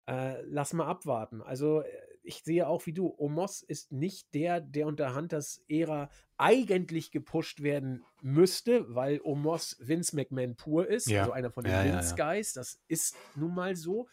Äh, 0.06 0.42
lass 0.42 0.72
mal 0.72 0.86
abwarten. 0.86 1.40
Also 1.40 1.80
äh, 1.80 1.86
ich 2.22 2.42
sehe 2.42 2.66
auch 2.66 2.86
wie 2.86 2.92
du, 2.92 3.14
Omos 3.16 3.62
ist 3.62 3.92
nicht 3.92 4.34
der, 4.34 4.60
der 4.60 4.86
unter 4.86 5.14
Hunters 5.14 5.62
Ära 5.68 6.10
eigentlich 6.36 7.10
gepusht 7.10 7.62
werden 7.62 8.02
müsste, 8.20 8.94
weil 8.94 9.20
Omos 9.22 9.76
Vince 9.78 10.16
McMahon 10.16 10.56
pur 10.56 10.88
ist, 10.88 11.08
ja. 11.08 11.20
also 11.20 11.32
einer 11.32 11.50
von 11.50 11.64
den 11.64 11.72
ja, 11.72 11.84
Vince 11.84 12.16
ja, 12.18 12.32
Guys. 12.32 12.52
Das 12.52 12.80
ist 12.88 13.16
nun 13.36 13.54
mal 13.54 13.76
so. 13.76 14.08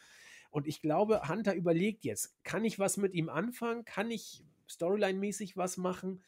Und 0.50 0.68
ich 0.68 0.82
glaube, 0.82 1.28
Hunter 1.28 1.56
überlegt 1.56 2.04
jetzt, 2.04 2.36
kann 2.44 2.66
ich 2.66 2.78
was 2.78 2.98
mit 2.98 3.14
ihm 3.14 3.30
anfangen? 3.30 3.86
Kann 3.86 4.12
ich 4.12 4.44
Storyline-mäßig 4.70 5.58
was 5.58 5.78
machen? 5.78 6.22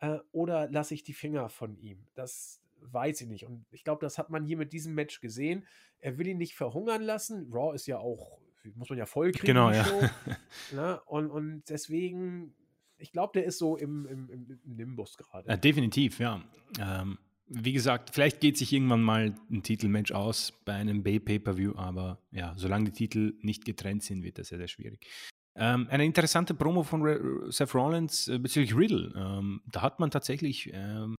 Äh, 0.00 0.18
oder 0.32 0.68
lasse 0.70 0.94
ich 0.94 1.02
die 1.04 1.12
Finger 1.12 1.48
von 1.48 1.76
ihm? 1.78 2.06
Das 2.14 2.60
weiß 2.80 3.20
ich 3.20 3.28
nicht. 3.28 3.46
Und 3.46 3.64
ich 3.70 3.84
glaube, 3.84 4.04
das 4.04 4.18
hat 4.18 4.30
man 4.30 4.44
hier 4.44 4.56
mit 4.56 4.72
diesem 4.72 4.94
Match 4.94 5.20
gesehen. 5.20 5.66
Er 6.00 6.18
will 6.18 6.26
ihn 6.26 6.38
nicht 6.38 6.54
verhungern 6.54 7.02
lassen. 7.02 7.50
Raw 7.52 7.74
ist 7.74 7.86
ja 7.86 7.98
auch, 7.98 8.38
muss 8.74 8.88
man 8.88 8.98
ja 8.98 9.06
voll 9.06 9.32
kriegen. 9.32 9.46
Genau, 9.46 9.70
ja. 9.70 9.86
Ne? 10.72 11.00
Und, 11.06 11.30
und 11.30 11.62
deswegen, 11.68 12.54
ich 12.98 13.12
glaube, 13.12 13.32
der 13.34 13.44
ist 13.44 13.58
so 13.58 13.76
im, 13.76 14.06
im, 14.06 14.30
im 14.30 14.76
Nimbus 14.76 15.16
gerade. 15.16 15.48
Ja, 15.48 15.56
definitiv, 15.56 16.18
ja. 16.18 16.42
Ähm, 16.80 17.18
wie 17.52 17.72
gesagt, 17.72 18.10
vielleicht 18.14 18.40
geht 18.40 18.56
sich 18.56 18.72
irgendwann 18.72 19.02
mal 19.02 19.34
ein 19.50 19.62
Titelmatch 19.62 20.12
aus 20.12 20.52
bei 20.64 20.74
einem 20.74 21.02
Bay-Pay-Per-View, 21.02 21.74
aber 21.74 22.22
ja, 22.30 22.54
solange 22.56 22.84
die 22.84 22.92
Titel 22.92 23.34
nicht 23.40 23.64
getrennt 23.64 24.04
sind, 24.04 24.22
wird 24.22 24.38
das 24.38 24.48
sehr, 24.48 24.58
sehr 24.58 24.68
schwierig. 24.68 25.06
Ähm, 25.60 25.88
eine 25.90 26.06
interessante 26.06 26.54
Promo 26.54 26.82
von 26.82 27.02
Re 27.02 27.52
Seth 27.52 27.74
Rollins 27.74 28.28
äh, 28.28 28.38
bezüglich 28.38 28.74
Riddle. 28.74 29.12
Ähm, 29.14 29.60
da 29.66 29.82
hat 29.82 30.00
man 30.00 30.10
tatsächlich 30.10 30.70
ähm, 30.72 31.16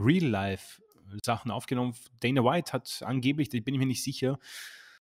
Real-Life-Sachen 0.00 1.50
aufgenommen. 1.50 1.94
Dana 2.20 2.42
White 2.42 2.72
hat 2.72 3.02
angeblich, 3.04 3.50
da 3.50 3.60
bin 3.60 3.74
ich 3.74 3.80
mir 3.80 3.86
nicht 3.86 4.02
sicher, 4.02 4.38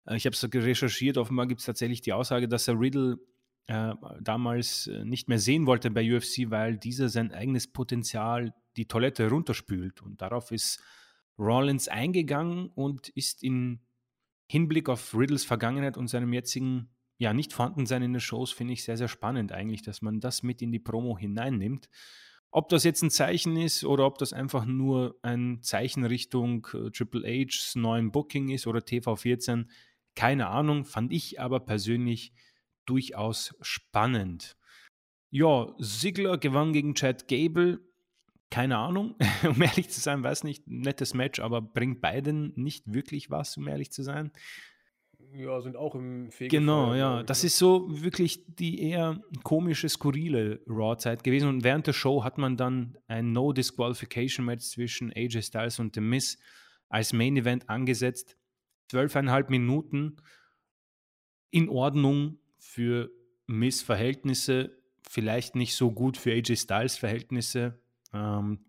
äh, 0.08 0.18
ich 0.18 0.26
habe 0.26 0.34
es 0.34 0.44
recherchiert, 0.44 1.20
offenbar 1.20 1.46
gibt 1.46 1.60
es 1.60 1.68
tatsächlich 1.68 2.02
die 2.02 2.14
Aussage, 2.14 2.48
dass 2.48 2.68
er 2.68 2.80
Riddle 2.80 3.20
äh, 3.68 3.94
damals 4.22 4.88
äh, 4.88 5.06
nicht 5.06 5.28
mehr 5.30 5.40
sehen 5.40 5.68
wollte 5.68 5.92
bei 5.92 6.16
UFC, 6.16 6.50
weil 6.50 6.78
dieser 6.78 7.10
sein 7.10 7.32
eigenes 7.32 7.72
Potenzial 7.72 8.56
die 8.76 8.88
Toilette 8.88 9.30
runterspült. 9.30 10.02
Und 10.02 10.22
darauf 10.22 10.52
ist 10.52 10.82
Rollins 11.38 11.88
eingegangen 11.88 12.70
und 12.74 13.10
ist 13.10 13.44
in 13.44 13.82
Hinblick 14.50 14.90
auf 14.90 15.14
Riddles 15.14 15.44
Vergangenheit 15.44 15.96
und 15.96 16.08
seinem 16.08 16.34
jetzigen 16.34 16.90
ja, 17.18 17.34
nicht 17.34 17.54
vorhanden 17.54 17.86
sein 17.86 18.04
in 18.04 18.14
den 18.14 18.20
Shows 18.20 18.52
finde 18.52 18.74
ich 18.74 18.84
sehr, 18.84 18.98
sehr 18.98 19.08
spannend 19.08 19.52
eigentlich, 19.52 19.82
dass 19.82 20.02
man 20.02 20.20
das 20.20 20.44
mit 20.44 20.62
in 20.62 20.72
die 20.72 20.80
Promo 20.80 21.18
hineinnimmt. 21.18 21.90
Ob 22.52 22.70
das 22.70 22.84
jetzt 22.84 23.02
ein 23.02 23.10
Zeichen 23.10 23.58
ist 23.58 23.84
oder 23.84 24.06
ob 24.06 24.18
das 24.20 24.34
einfach 24.34 24.66
nur 24.66 25.18
ein 25.22 25.62
Zeichen 25.62 26.06
Richtung 26.06 26.68
äh, 26.74 26.92
Triple 26.92 27.28
H's 27.28 27.76
neuen 27.76 28.12
Booking 28.12 28.50
ist 28.50 28.68
oder 28.68 28.80
TV14, 28.80 29.66
keine 30.16 30.48
Ahnung, 30.48 30.86
fand 30.86 31.12
ich 31.12 31.40
aber 31.40 31.60
persönlich 31.60 32.34
durchaus 32.86 33.56
spannend. 33.62 34.56
Ja, 35.30 35.76
Ziggler 35.82 36.38
gewann 36.38 36.72
gegen 36.72 36.96
Chad 36.96 37.28
Gable. 37.28 37.82
Keine 38.50 38.78
Ahnung, 38.78 39.16
um 39.44 39.62
ehrlich 39.62 39.90
zu 39.90 40.00
sein, 40.00 40.24
weiß 40.24 40.44
nicht, 40.46 40.68
nettes 40.68 41.14
Match, 41.14 41.40
aber 41.40 41.62
bringt 41.62 42.00
beiden 42.00 42.54
nicht 42.56 42.94
wirklich 42.94 43.30
was, 43.30 43.58
um 43.58 43.68
ehrlich 43.68 43.92
zu 43.92 44.04
sein 44.04 44.32
ja, 45.34 45.62
sind 45.62 45.76
auch 45.76 45.96
im 45.96 46.32
Fegefeuer. 46.32 46.60
Genau, 46.60 46.94
ja. 46.94 47.24
Das 47.24 47.44
ne? 47.44 47.48
ist 47.48 47.58
so 47.58 47.86
wirklich 48.02 48.44
die 48.48 48.82
eher 48.82 49.22
komische, 49.44 49.90
skurrile 49.90 50.62
Raw-Zeit 50.68 51.24
gewesen. 51.24 51.50
Und 51.50 51.64
während 51.64 51.88
der 51.88 51.94
Show 51.94 52.24
hat 52.24 52.38
man 52.38 52.58
dann 52.58 52.98
ein 53.08 53.32
No-Disqualification-Match 53.34 54.66
zwischen 54.66 55.12
AJ 55.14 55.44
Styles 55.44 55.80
und 55.80 55.96
The 55.96 56.02
Miz 56.02 56.38
als 56.90 57.14
Main-Event 57.14 57.70
angesetzt. 57.70 58.38
Zwölfeinhalb 58.90 59.50
Minuten 59.50 60.18
in 61.52 61.70
Ordnung 61.70 62.40
für 62.58 63.12
Miz-Verhältnisse, 63.48 64.78
vielleicht 65.08 65.56
nicht 65.56 65.76
so 65.76 65.92
gut 65.92 66.18
für 66.18 66.32
AJ 66.32 66.58
Styles 66.58 66.98
Verhältnisse. 66.98 67.80
Ähm, 68.14 68.60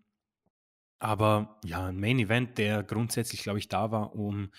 Aber 0.99 1.59
ja, 1.63 1.87
ein 1.87 1.99
Main 1.99 2.19
Event, 2.19 2.57
der 2.57 2.83
grundsätzlich, 2.83 3.43
glaube 3.43 3.59
ich, 3.59 3.69
da 3.69 3.91
war, 3.91 4.15
um 4.15 4.49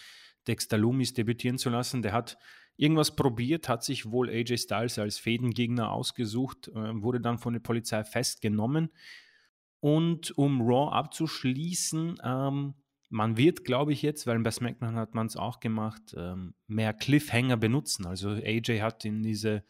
Dexter 0.47 0.79
Loomis 0.79 1.12
debütieren 1.15 1.59
zu 1.59 1.71
lassen. 1.71 2.03
Der 2.03 2.12
hat 2.12 2.39
irgendwas 2.77 3.15
probiert, 3.15 3.69
hat 3.69 3.85
sich 3.85 4.11
wohl 4.11 4.31
AJ 4.31 4.59
Styles 4.59 4.99
als 4.99 5.19
Fädengegner 5.19 5.91
ausgesucht, 5.91 6.69
äh, 6.69 7.03
wurde 7.03 7.21
dann 7.21 7.39
von 7.39 7.53
der 7.53 7.61
Polizei 7.61 8.05
festgenommen. 8.05 8.91
Und 9.81 10.37
um 10.37 10.61
Raw 10.62 10.93
abzuschließen, 10.93 12.19
ähm, 12.23 12.75
man 13.09 13.37
wird, 13.37 13.65
glaube 13.65 13.93
ich, 13.93 14.03
jetzt, 14.03 14.27
weil 14.27 14.39
bei 14.39 14.51
SmackDown 14.51 14.97
hat 14.97 15.15
man 15.15 15.27
es 15.27 15.37
auch 15.37 15.61
gemacht, 15.61 16.15
ähm, 16.17 16.55
mehr 16.69 16.95
Cliffhanger 16.95 17.57
benutzen. 17.57 18.07
Also 18.07 18.31
AJ 18.31 18.81
hat 18.81 19.05
in 19.05 19.23
diese 19.23 19.65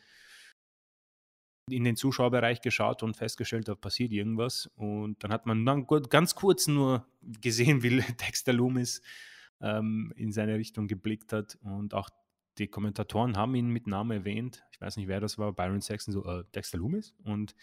in 1.69 1.85
den 1.85 1.97
Zuschauerbereich 1.97 2.61
geschaut 2.61 3.03
und 3.03 3.17
festgestellt, 3.17 3.69
da 3.69 3.75
passiert 3.75 4.13
irgendwas. 4.13 4.71
Und 4.75 5.23
dann 5.23 5.33
hat 5.33 5.47
man 5.47 5.65
dann 5.65 5.87
ganz 6.09 6.35
kurz 6.35 6.67
nur 6.67 7.07
gesehen, 7.41 7.83
wie 7.83 8.01
Dexter 8.27 8.53
Loomis 8.53 9.03
ähm, 9.61 10.13
in 10.17 10.33
seine 10.33 10.57
Richtung 10.57 10.89
geblickt 10.89 11.33
hat. 11.33 11.59
Und 11.63 11.95
auch 11.95 12.11
die 12.59 12.69
Kommentatoren 12.69 13.37
haben 13.37 13.55
ihn 13.55 13.69
mit 13.69 13.87
Namen 13.87 14.11
erwähnt. 14.11 14.63
Ich 14.73 14.81
weiß 14.81 14.97
nicht, 14.97 15.09
wer 15.09 15.21
das 15.21 15.39
war, 15.39 15.53
Byron 15.53 15.81
Saxon, 15.81 16.13
so 16.13 16.25
äh, 16.25 16.45
Dexter 16.55 16.79
Loomis. 16.79 17.15
Und 17.25 17.55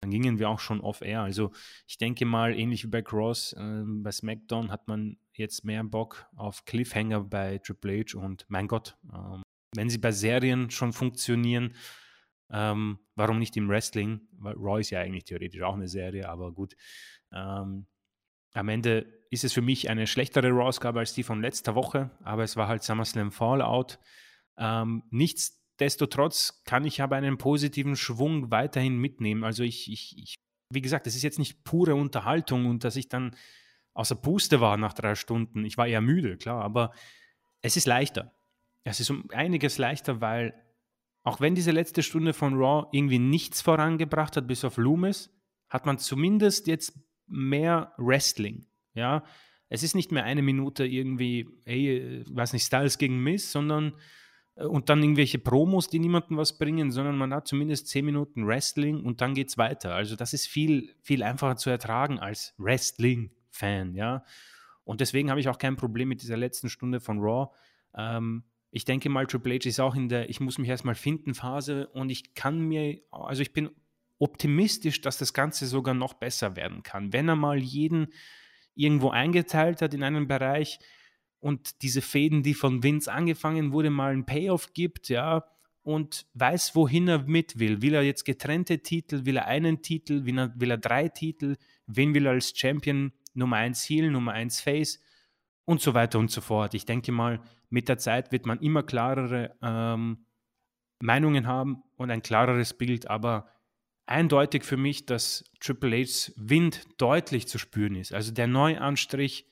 dann 0.00 0.10
gingen 0.10 0.38
wir 0.38 0.48
auch 0.48 0.60
schon 0.60 0.80
off-air. 0.80 1.22
Also 1.22 1.52
ich 1.86 1.98
denke 1.98 2.26
mal, 2.26 2.54
ähnlich 2.54 2.84
wie 2.84 2.88
bei 2.88 3.02
Cross, 3.02 3.54
äh, 3.54 3.82
bei 3.84 4.12
SmackDown 4.12 4.70
hat 4.70 4.88
man 4.88 5.18
jetzt 5.32 5.64
mehr 5.64 5.84
Bock 5.84 6.26
auf 6.36 6.64
Cliffhanger 6.64 7.24
bei 7.24 7.58
Triple 7.58 8.04
H 8.04 8.18
und 8.18 8.44
mein 8.48 8.68
Gott, 8.68 8.96
ähm, 9.12 9.42
wenn 9.74 9.90
sie 9.90 9.98
bei 9.98 10.12
Serien 10.12 10.70
schon 10.70 10.92
funktionieren, 10.92 11.74
ähm, 12.50 12.98
warum 13.14 13.38
nicht 13.38 13.56
im 13.56 13.68
Wrestling? 13.68 14.20
Weil 14.32 14.54
Raw 14.56 14.80
ist 14.80 14.90
ja 14.90 15.00
eigentlich 15.00 15.24
theoretisch 15.24 15.62
auch 15.62 15.74
eine 15.74 15.88
Serie, 15.88 16.28
aber 16.28 16.52
gut. 16.52 16.76
Ähm, 17.32 17.86
am 18.52 18.68
Ende 18.68 19.15
ist 19.30 19.44
es 19.44 19.52
für 19.52 19.62
mich 19.62 19.90
eine 19.90 20.06
schlechtere 20.06 20.50
Raw-Ausgabe 20.50 21.00
als 21.00 21.14
die 21.14 21.22
von 21.22 21.40
letzter 21.40 21.74
Woche, 21.74 22.10
aber 22.22 22.44
es 22.44 22.56
war 22.56 22.68
halt 22.68 22.82
SummerSlam 22.82 23.30
Fallout. 23.30 23.98
Ähm, 24.56 25.02
nichtsdestotrotz 25.10 26.62
kann 26.64 26.84
ich 26.84 27.02
aber 27.02 27.16
einen 27.16 27.38
positiven 27.38 27.96
Schwung 27.96 28.50
weiterhin 28.50 28.96
mitnehmen. 28.98 29.44
Also 29.44 29.62
ich, 29.62 29.90
ich, 29.90 30.16
ich 30.18 30.36
wie 30.72 30.80
gesagt, 30.80 31.06
es 31.06 31.16
ist 31.16 31.22
jetzt 31.22 31.38
nicht 31.38 31.64
pure 31.64 31.94
Unterhaltung 31.94 32.66
und 32.66 32.84
dass 32.84 32.96
ich 32.96 33.08
dann 33.08 33.36
außer 33.94 34.16
Puste 34.16 34.60
war 34.60 34.76
nach 34.76 34.92
drei 34.92 35.14
Stunden. 35.14 35.64
Ich 35.64 35.76
war 35.76 35.86
eher 35.86 36.00
müde, 36.00 36.36
klar, 36.36 36.62
aber 36.62 36.92
es 37.62 37.76
ist 37.76 37.86
leichter. 37.86 38.32
Es 38.84 39.00
ist 39.00 39.10
um 39.10 39.28
einiges 39.30 39.78
leichter, 39.78 40.20
weil 40.20 40.54
auch 41.24 41.40
wenn 41.40 41.56
diese 41.56 41.72
letzte 41.72 42.02
Stunde 42.02 42.32
von 42.32 42.54
Raw 42.54 42.86
irgendwie 42.92 43.18
nichts 43.18 43.60
vorangebracht 43.60 44.36
hat, 44.36 44.46
bis 44.46 44.64
auf 44.64 44.76
Loomis, 44.76 45.30
hat 45.68 45.84
man 45.84 45.98
zumindest 45.98 46.68
jetzt 46.68 46.96
mehr 47.26 47.92
Wrestling. 47.96 48.66
Ja, 48.96 49.22
es 49.68 49.82
ist 49.82 49.94
nicht 49.94 50.10
mehr 50.10 50.24
eine 50.24 50.42
Minute 50.42 50.84
irgendwie, 50.84 51.48
hey, 51.64 52.24
weiß 52.28 52.52
nicht, 52.52 52.64
Styles 52.64 52.98
gegen 52.98 53.22
Miss, 53.22 53.52
sondern 53.52 53.94
äh, 54.56 54.64
und 54.64 54.88
dann 54.88 55.02
irgendwelche 55.02 55.38
Promos, 55.38 55.88
die 55.88 55.98
niemandem 55.98 56.36
was 56.36 56.58
bringen, 56.58 56.90
sondern 56.90 57.16
man 57.16 57.32
hat 57.32 57.46
zumindest 57.46 57.88
zehn 57.88 58.04
Minuten 58.04 58.46
Wrestling 58.46 59.04
und 59.04 59.20
dann 59.20 59.34
geht's 59.34 59.58
weiter. 59.58 59.94
Also 59.94 60.16
das 60.16 60.32
ist 60.32 60.48
viel, 60.48 60.94
viel 61.02 61.22
einfacher 61.22 61.56
zu 61.56 61.70
ertragen 61.70 62.18
als 62.18 62.54
Wrestling-Fan, 62.58 63.94
ja. 63.94 64.24
Und 64.84 65.00
deswegen 65.00 65.30
habe 65.30 65.40
ich 65.40 65.48
auch 65.48 65.58
kein 65.58 65.76
Problem 65.76 66.08
mit 66.08 66.22
dieser 66.22 66.36
letzten 66.36 66.68
Stunde 66.68 67.00
von 67.00 67.18
Raw. 67.18 67.52
Ähm, 67.94 68.44
ich 68.70 68.84
denke 68.84 69.08
mal, 69.08 69.26
Triple 69.26 69.54
H 69.54 69.68
ist 69.68 69.80
auch 69.80 69.96
in 69.96 70.08
der 70.08 70.30
Ich 70.30 70.38
muss 70.40 70.58
mich 70.58 70.68
erstmal 70.68 70.94
finden 70.94 71.34
Phase 71.34 71.88
und 71.88 72.10
ich 72.10 72.34
kann 72.34 72.60
mir, 72.60 73.00
also 73.10 73.42
ich 73.42 73.52
bin 73.52 73.70
optimistisch, 74.18 75.00
dass 75.00 75.18
das 75.18 75.32
Ganze 75.32 75.66
sogar 75.66 75.94
noch 75.94 76.14
besser 76.14 76.56
werden 76.56 76.82
kann. 76.82 77.12
Wenn 77.12 77.28
er 77.28 77.36
mal 77.36 77.58
jeden 77.58 78.08
irgendwo 78.76 79.10
eingeteilt 79.10 79.82
hat 79.82 79.94
in 79.94 80.04
einen 80.04 80.28
Bereich 80.28 80.78
und 81.40 81.82
diese 81.82 82.02
Fäden, 82.02 82.42
die 82.42 82.54
von 82.54 82.82
Vince 82.82 83.12
angefangen 83.12 83.72
wurde, 83.72 83.90
mal 83.90 84.12
einen 84.12 84.26
Payoff 84.26 84.72
gibt, 84.72 85.08
ja, 85.08 85.44
und 85.82 86.26
weiß, 86.34 86.74
wohin 86.74 87.06
er 87.06 87.22
mit 87.22 87.60
will. 87.60 87.80
Will 87.80 87.94
er 87.94 88.02
jetzt 88.02 88.24
getrennte 88.24 88.80
Titel, 88.80 89.24
will 89.24 89.36
er 89.36 89.46
einen 89.46 89.82
Titel, 89.82 90.24
will 90.24 90.38
er, 90.38 90.52
will 90.56 90.72
er 90.72 90.78
drei 90.78 91.08
Titel, 91.08 91.56
wen 91.86 92.12
will 92.12 92.26
er 92.26 92.32
als 92.32 92.52
Champion 92.58 93.12
Nummer 93.34 93.56
1 93.58 93.88
Heel, 93.88 94.10
Nummer 94.10 94.32
1 94.32 94.60
Face 94.60 95.00
und 95.64 95.80
so 95.80 95.94
weiter 95.94 96.18
und 96.18 96.30
so 96.30 96.40
fort. 96.40 96.74
Ich 96.74 96.86
denke 96.86 97.12
mal, 97.12 97.40
mit 97.70 97.88
der 97.88 97.98
Zeit 97.98 98.32
wird 98.32 98.46
man 98.46 98.58
immer 98.58 98.82
klarere 98.82 99.54
ähm, 99.62 100.26
Meinungen 101.00 101.46
haben 101.46 101.84
und 101.96 102.10
ein 102.10 102.22
klareres 102.22 102.76
Bild, 102.76 103.08
aber 103.08 103.48
eindeutig 104.06 104.64
für 104.64 104.76
mich, 104.76 105.06
dass 105.06 105.44
Triple 105.60 105.96
H's 105.96 106.32
Wind 106.36 106.86
deutlich 106.98 107.48
zu 107.48 107.58
spüren 107.58 107.96
ist. 107.96 108.12
Also 108.12 108.32
der 108.32 108.46
Neuanstrich, 108.46 109.46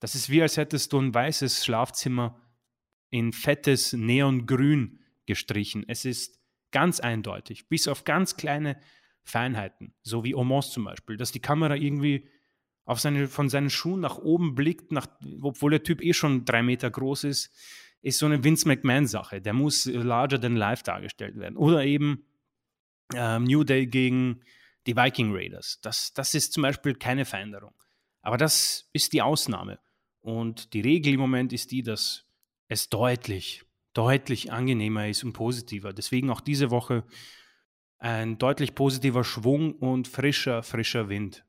das 0.00 0.14
ist 0.14 0.30
wie 0.30 0.42
als 0.42 0.56
hättest 0.56 0.92
du 0.92 1.00
ein 1.00 1.14
weißes 1.14 1.64
Schlafzimmer 1.64 2.40
in 3.10 3.32
fettes 3.32 3.92
Neongrün 3.92 5.00
gestrichen. 5.26 5.84
Es 5.88 6.04
ist 6.04 6.40
ganz 6.70 7.00
eindeutig, 7.00 7.68
bis 7.68 7.88
auf 7.88 8.04
ganz 8.04 8.36
kleine 8.36 8.78
Feinheiten, 9.22 9.94
so 10.02 10.24
wie 10.24 10.34
Omos 10.34 10.72
zum 10.72 10.84
Beispiel, 10.84 11.16
dass 11.16 11.32
die 11.32 11.40
Kamera 11.40 11.76
irgendwie 11.76 12.28
auf 12.84 12.98
seine, 12.98 13.28
von 13.28 13.48
seinen 13.48 13.70
Schuhen 13.70 14.00
nach 14.00 14.18
oben 14.18 14.54
blickt, 14.54 14.90
nach, 14.90 15.06
obwohl 15.42 15.70
der 15.70 15.82
Typ 15.82 16.02
eh 16.02 16.12
schon 16.12 16.44
drei 16.44 16.62
Meter 16.62 16.90
groß 16.90 17.24
ist, 17.24 17.52
ist 18.02 18.18
so 18.18 18.26
eine 18.26 18.42
Vince 18.42 18.66
McMahon-Sache. 18.66 19.40
Der 19.40 19.52
muss 19.52 19.84
larger 19.84 20.40
than 20.40 20.56
life 20.56 20.82
dargestellt 20.82 21.38
werden. 21.38 21.56
Oder 21.56 21.84
eben 21.84 22.24
ähm, 23.14 23.44
New 23.44 23.64
Day 23.64 23.86
gegen 23.86 24.42
die 24.86 24.96
Viking 24.96 25.34
Raiders. 25.34 25.78
Das, 25.82 26.12
das 26.12 26.34
ist 26.34 26.52
zum 26.52 26.62
Beispiel 26.62 26.94
keine 26.94 27.24
Veränderung. 27.24 27.74
Aber 28.22 28.36
das 28.36 28.88
ist 28.92 29.12
die 29.12 29.22
Ausnahme. 29.22 29.78
Und 30.20 30.74
die 30.74 30.80
Regel 30.80 31.14
im 31.14 31.20
Moment 31.20 31.52
ist 31.52 31.70
die, 31.70 31.82
dass 31.82 32.26
es 32.68 32.88
deutlich, 32.88 33.64
deutlich 33.94 34.52
angenehmer 34.52 35.08
ist 35.08 35.24
und 35.24 35.32
positiver. 35.32 35.92
Deswegen 35.92 36.30
auch 36.30 36.40
diese 36.40 36.70
Woche 36.70 37.04
ein 37.98 38.38
deutlich 38.38 38.74
positiver 38.74 39.24
Schwung 39.24 39.74
und 39.74 40.08
frischer, 40.08 40.62
frischer 40.62 41.08
Wind. 41.08 41.44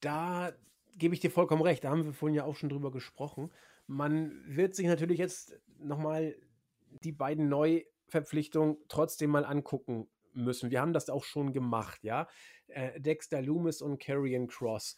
Da 0.00 0.52
gebe 0.96 1.14
ich 1.14 1.20
dir 1.20 1.30
vollkommen 1.30 1.62
recht. 1.62 1.84
Da 1.84 1.90
haben 1.90 2.04
wir 2.04 2.12
vorhin 2.12 2.36
ja 2.36 2.44
auch 2.44 2.56
schon 2.56 2.68
drüber 2.68 2.90
gesprochen. 2.90 3.50
Man 3.86 4.42
wird 4.46 4.74
sich 4.74 4.86
natürlich 4.86 5.18
jetzt 5.18 5.58
nochmal 5.78 6.36
die 7.02 7.12
beiden 7.12 7.48
Neuverpflichtungen 8.06 8.76
trotzdem 8.88 9.30
mal 9.30 9.44
angucken 9.44 10.08
müssen. 10.32 10.70
Wir 10.70 10.80
haben 10.80 10.92
das 10.92 11.08
auch 11.08 11.24
schon 11.24 11.52
gemacht, 11.52 12.02
ja. 12.02 12.28
Äh, 12.68 13.00
Dexter 13.00 13.42
Loomis 13.42 13.80
und 13.80 13.98
Carrion 13.98 14.48
Cross. 14.48 14.96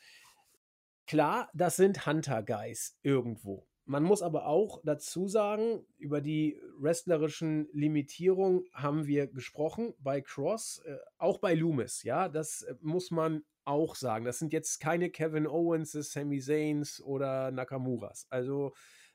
Klar, 1.06 1.48
das 1.54 1.76
sind 1.76 2.06
Hunter-Guys 2.06 2.98
irgendwo. 3.02 3.66
Man 3.84 4.02
muss 4.02 4.20
aber 4.20 4.46
auch 4.46 4.82
dazu 4.84 5.28
sagen, 5.28 5.86
über 5.96 6.20
die 6.20 6.60
wrestlerischen 6.78 7.68
Limitierungen 7.72 8.64
haben 8.74 9.06
wir 9.06 9.28
gesprochen 9.28 9.94
bei 9.98 10.20
Cross, 10.20 10.82
äh, 10.84 10.98
auch 11.16 11.38
bei 11.38 11.54
Loomis, 11.54 12.02
ja, 12.02 12.28
das 12.28 12.62
äh, 12.62 12.74
muss 12.80 13.10
man 13.10 13.44
auch 13.64 13.94
sagen. 13.94 14.24
Das 14.24 14.38
sind 14.38 14.52
jetzt 14.52 14.80
keine 14.80 15.10
Kevin 15.10 15.46
Owens, 15.46 15.92
Sami 15.92 16.40
Zayns 16.40 17.00
oder 17.00 17.50
Nakamuras. 17.50 18.26
Also 18.28 18.74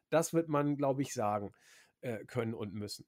das 0.09 0.33
wird 0.33 0.47
man, 0.47 0.77
glaube 0.77 1.01
ich, 1.01 1.13
sagen 1.13 1.51
äh, 2.03 2.25
können 2.25 2.53
und 2.53 2.73
müssen. 2.73 3.05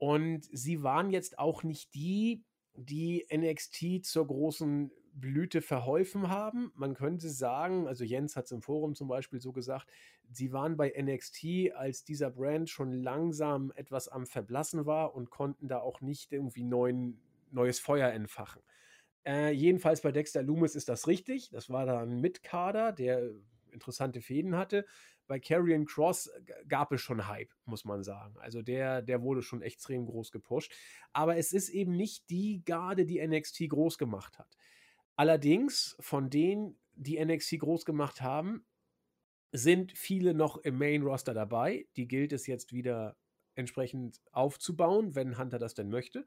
Und 0.00 0.48
sie 0.50 0.82
waren 0.82 1.10
jetzt 1.10 1.38
auch 1.38 1.62
nicht 1.62 1.94
die, 1.94 2.42
die 2.74 3.26
NXT 3.30 4.02
zur 4.02 4.26
großen 4.26 4.90
Blüte 5.12 5.60
verholfen 5.60 6.30
haben. 6.30 6.72
Man 6.74 6.94
könnte 6.94 7.28
sagen, 7.28 7.86
also 7.86 8.02
Jens 8.02 8.34
hat 8.34 8.46
es 8.46 8.52
im 8.52 8.62
Forum 8.62 8.94
zum 8.94 9.08
Beispiel 9.08 9.42
so 9.42 9.52
gesagt, 9.52 9.86
sie 10.30 10.54
waren 10.54 10.78
bei 10.78 10.90
NXT, 10.98 11.74
als 11.74 12.02
dieser 12.02 12.30
Brand 12.30 12.70
schon 12.70 12.94
langsam 12.94 13.72
etwas 13.76 14.08
am 14.08 14.24
Verblassen 14.24 14.86
war 14.86 15.14
und 15.14 15.28
konnten 15.28 15.68
da 15.68 15.80
auch 15.80 16.00
nicht 16.00 16.32
irgendwie 16.32 16.64
neuen, 16.64 17.20
neues 17.50 17.78
Feuer 17.78 18.08
entfachen. 18.08 18.62
Äh, 19.26 19.50
jedenfalls 19.52 20.00
bei 20.00 20.12
Dexter 20.12 20.42
Loomis 20.42 20.76
ist 20.76 20.88
das 20.88 21.08
richtig. 21.08 21.50
Das 21.50 21.68
war 21.68 21.84
da 21.84 22.00
ein 22.00 22.22
Mitkader, 22.22 22.92
der 22.92 23.32
interessante 23.70 24.22
Fäden 24.22 24.56
hatte. 24.56 24.86
Bei 25.30 25.38
Carrion 25.38 25.84
Cross 25.86 26.28
gab 26.66 26.90
es 26.90 27.02
schon 27.02 27.28
Hype, 27.28 27.54
muss 27.64 27.84
man 27.84 28.02
sagen. 28.02 28.36
Also 28.40 28.62
der, 28.62 29.00
der 29.00 29.22
wurde 29.22 29.42
schon 29.42 29.62
extrem 29.62 30.04
groß 30.04 30.32
gepusht. 30.32 30.74
Aber 31.12 31.36
es 31.36 31.52
ist 31.52 31.68
eben 31.68 31.92
nicht 31.92 32.28
die 32.30 32.64
Garde, 32.64 33.06
die 33.06 33.24
NXT 33.24 33.68
groß 33.68 33.96
gemacht 33.96 34.40
hat. 34.40 34.56
Allerdings, 35.14 35.96
von 36.00 36.30
denen, 36.30 36.80
die 36.94 37.24
NXT 37.24 37.60
groß 37.60 37.84
gemacht 37.84 38.20
haben, 38.20 38.66
sind 39.52 39.96
viele 39.96 40.34
noch 40.34 40.56
im 40.56 40.76
Main 40.76 41.02
Roster 41.02 41.32
dabei. 41.32 41.86
Die 41.94 42.08
gilt 42.08 42.32
es 42.32 42.48
jetzt 42.48 42.72
wieder 42.72 43.16
entsprechend 43.54 44.20
aufzubauen, 44.32 45.14
wenn 45.14 45.38
Hunter 45.38 45.60
das 45.60 45.74
denn 45.74 45.90
möchte. 45.90 46.26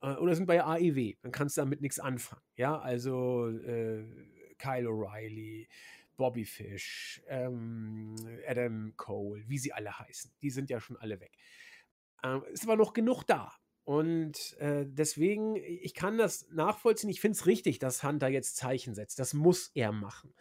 Äh, 0.00 0.14
oder 0.14 0.36
sind 0.36 0.46
bei 0.46 0.62
AEW. 0.62 1.14
Dann 1.22 1.32
kannst 1.32 1.56
du 1.56 1.62
damit 1.62 1.80
nichts 1.80 1.98
anfangen. 1.98 2.42
Ja, 2.54 2.78
also 2.78 3.48
äh, 3.48 4.04
Kyle 4.58 4.88
O'Reilly, 4.88 5.66
Bobby 6.18 6.44
Fish, 6.44 7.22
ähm, 7.28 8.14
Adam 8.46 8.92
Cole, 8.96 9.48
wie 9.48 9.56
sie 9.56 9.72
alle 9.72 9.98
heißen. 9.98 10.30
Die 10.42 10.50
sind 10.50 10.68
ja 10.68 10.80
schon 10.80 10.98
alle 10.98 11.20
weg. 11.20 11.32
Ähm, 12.22 12.44
ist 12.52 12.64
aber 12.64 12.76
noch 12.76 12.92
genug 12.92 13.22
da. 13.24 13.54
Und 13.84 14.54
äh, 14.58 14.84
deswegen, 14.86 15.56
ich 15.56 15.94
kann 15.94 16.18
das 16.18 16.46
nachvollziehen. 16.50 17.08
Ich 17.08 17.22
finde 17.22 17.38
es 17.38 17.46
richtig, 17.46 17.78
dass 17.78 18.02
Hunter 18.02 18.28
jetzt 18.28 18.56
Zeichen 18.56 18.94
setzt. 18.94 19.18
Das 19.18 19.32
muss 19.32 19.70
er 19.74 19.92
machen. 19.92 20.34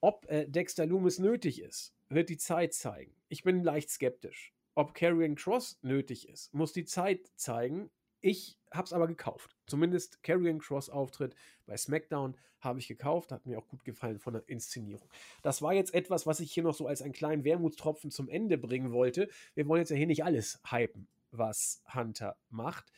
Ob 0.00 0.26
äh, 0.28 0.46
Dexter 0.46 0.86
Loomis 0.86 1.18
nötig 1.18 1.60
ist, 1.60 1.96
wird 2.08 2.28
die 2.28 2.36
Zeit 2.36 2.74
zeigen. 2.74 3.16
Ich 3.28 3.42
bin 3.42 3.64
leicht 3.64 3.90
skeptisch. 3.90 4.54
Ob 4.76 4.94
Karrion 4.94 5.34
Cross 5.34 5.78
nötig 5.82 6.28
ist, 6.28 6.54
muss 6.54 6.72
die 6.72 6.84
Zeit 6.84 7.26
zeigen. 7.34 7.90
Ich 8.20 8.58
habe 8.76 8.86
es 8.86 8.92
aber 8.92 9.06
gekauft. 9.06 9.56
Zumindest 9.66 10.22
Karrion 10.22 10.58
Cross 10.58 10.90
Auftritt 10.90 11.34
bei 11.66 11.76
SmackDown 11.76 12.36
habe 12.60 12.78
ich 12.78 12.88
gekauft. 12.88 13.32
Hat 13.32 13.46
mir 13.46 13.58
auch 13.58 13.68
gut 13.68 13.84
gefallen 13.84 14.18
von 14.18 14.34
der 14.34 14.48
Inszenierung. 14.48 15.08
Das 15.42 15.62
war 15.62 15.72
jetzt 15.72 15.94
etwas, 15.94 16.26
was 16.26 16.40
ich 16.40 16.52
hier 16.52 16.62
noch 16.62 16.74
so 16.74 16.86
als 16.86 17.02
einen 17.02 17.12
kleinen 17.12 17.44
Wermutstropfen 17.44 18.10
zum 18.10 18.28
Ende 18.28 18.58
bringen 18.58 18.92
wollte. 18.92 19.28
Wir 19.54 19.66
wollen 19.68 19.80
jetzt 19.80 19.90
ja 19.90 19.96
hier 19.96 20.06
nicht 20.06 20.24
alles 20.24 20.60
hypen 20.70 21.08
was 21.38 21.82
Hunter 21.92 22.36
macht. 22.50 22.92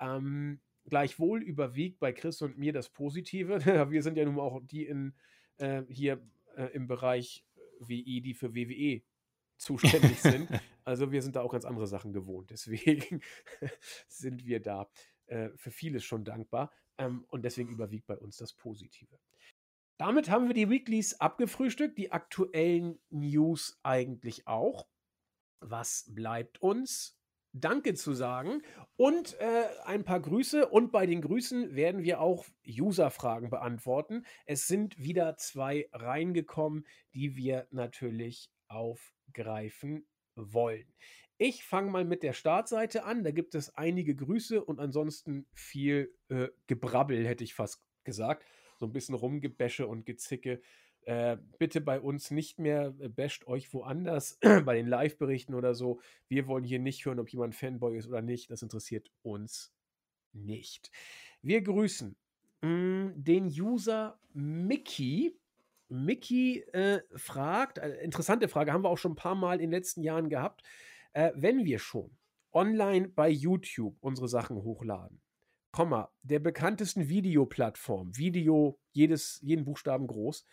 Ähm, 0.00 0.60
gleichwohl 0.86 1.42
überwiegt 1.42 1.98
bei 1.98 2.12
Chris 2.12 2.42
und 2.42 2.58
mir 2.58 2.72
das 2.72 2.88
Positive. 2.88 3.64
Wir 3.90 4.02
sind 4.02 4.16
ja 4.16 4.24
nun 4.24 4.38
auch 4.38 4.60
die 4.62 4.86
in, 4.86 5.14
äh, 5.58 5.82
hier 5.88 6.20
äh, 6.56 6.66
im 6.72 6.86
Bereich 6.86 7.44
WI, 7.80 8.20
die 8.20 8.34
für 8.34 8.54
WWE 8.54 9.02
zuständig 9.56 10.20
sind. 10.20 10.48
Also 10.84 11.12
wir 11.12 11.20
sind 11.20 11.36
da 11.36 11.42
auch 11.42 11.52
ganz 11.52 11.64
andere 11.64 11.86
Sachen 11.86 12.12
gewohnt. 12.12 12.50
Deswegen 12.50 13.20
sind 14.08 14.46
wir 14.46 14.60
da 14.60 14.88
äh, 15.28 15.50
für 15.56 15.70
vieles 15.70 16.04
schon 16.04 16.24
dankbar. 16.24 16.72
Ähm, 16.98 17.24
und 17.28 17.42
deswegen 17.44 17.70
überwiegt 17.70 18.06
bei 18.06 18.18
uns 18.18 18.36
das 18.36 18.52
Positive. 18.52 19.18
Damit 19.98 20.30
haben 20.30 20.46
wir 20.46 20.54
die 20.54 20.70
Weeklies 20.70 21.20
abgefrühstückt, 21.20 21.98
die 21.98 22.12
aktuellen 22.12 23.00
News 23.10 23.80
eigentlich 23.82 24.46
auch. 24.46 24.86
Was 25.60 26.12
bleibt 26.14 26.62
uns? 26.62 27.18
Danke 27.52 27.94
zu 27.94 28.12
sagen 28.12 28.62
und 28.96 29.34
äh, 29.40 29.64
ein 29.84 30.04
paar 30.04 30.20
Grüße. 30.20 30.68
Und 30.68 30.92
bei 30.92 31.06
den 31.06 31.22
Grüßen 31.22 31.74
werden 31.74 32.02
wir 32.02 32.20
auch 32.20 32.46
User-Fragen 32.68 33.50
beantworten. 33.50 34.24
Es 34.44 34.68
sind 34.68 34.98
wieder 34.98 35.36
zwei 35.36 35.88
reingekommen, 35.92 36.86
die 37.14 37.36
wir 37.36 37.66
natürlich 37.70 38.52
aufgreifen 38.68 40.06
wollen. 40.36 40.94
Ich 41.38 41.64
fange 41.64 41.90
mal 41.90 42.04
mit 42.04 42.22
der 42.22 42.32
Startseite 42.32 43.04
an. 43.04 43.24
Da 43.24 43.30
gibt 43.30 43.54
es 43.54 43.74
einige 43.76 44.14
Grüße 44.14 44.62
und 44.62 44.80
ansonsten 44.80 45.46
viel 45.54 46.12
äh, 46.28 46.48
Gebrabbel, 46.66 47.26
hätte 47.26 47.44
ich 47.44 47.54
fast 47.54 47.82
gesagt. 48.04 48.44
So 48.76 48.86
ein 48.86 48.92
bisschen 48.92 49.14
Rumgebäsche 49.14 49.86
und 49.86 50.04
Gezicke 50.04 50.60
äh, 51.08 51.38
bitte 51.58 51.80
bei 51.80 52.00
uns 52.00 52.30
nicht 52.30 52.58
mehr 52.58 52.94
äh, 53.00 53.08
basht 53.08 53.46
euch 53.46 53.72
woanders 53.72 54.38
bei 54.66 54.76
den 54.76 54.86
Live-Berichten 54.86 55.54
oder 55.54 55.74
so. 55.74 56.00
Wir 56.28 56.46
wollen 56.46 56.64
hier 56.64 56.78
nicht 56.78 57.06
hören, 57.06 57.18
ob 57.18 57.30
jemand 57.30 57.54
Fanboy 57.54 57.96
ist 57.96 58.08
oder 58.08 58.20
nicht. 58.20 58.50
Das 58.50 58.60
interessiert 58.60 59.10
uns 59.22 59.72
nicht. 60.34 60.90
Wir 61.40 61.62
grüßen 61.62 62.14
mh, 62.60 62.68
hm, 62.68 63.12
den 63.16 63.46
User 63.46 64.20
Mickey. 64.34 65.34
Mickey 65.88 66.60
äh, 66.74 67.00
fragt, 67.16 67.78
äh, 67.78 68.02
interessante 68.02 68.46
Frage, 68.46 68.74
haben 68.74 68.84
wir 68.84 68.90
auch 68.90 68.98
schon 68.98 69.12
ein 69.12 69.16
paar 69.16 69.34
Mal 69.34 69.54
in 69.54 69.70
den 69.70 69.70
letzten 69.70 70.02
Jahren 70.02 70.28
gehabt. 70.28 70.62
Äh, 71.12 71.32
wenn 71.34 71.64
wir 71.64 71.78
schon 71.78 72.16
online 72.52 73.08
bei 73.08 73.28
YouTube 73.28 73.96
unsere 74.00 74.28
Sachen 74.28 74.62
hochladen, 74.62 75.20
Komma, 75.70 76.10
der 76.22 76.38
bekanntesten 76.38 77.08
Videoplattform, 77.08 78.16
Video, 78.16 78.80
jedes, 78.92 79.38
jeden 79.42 79.64
Buchstaben 79.64 80.06
groß, 80.06 80.46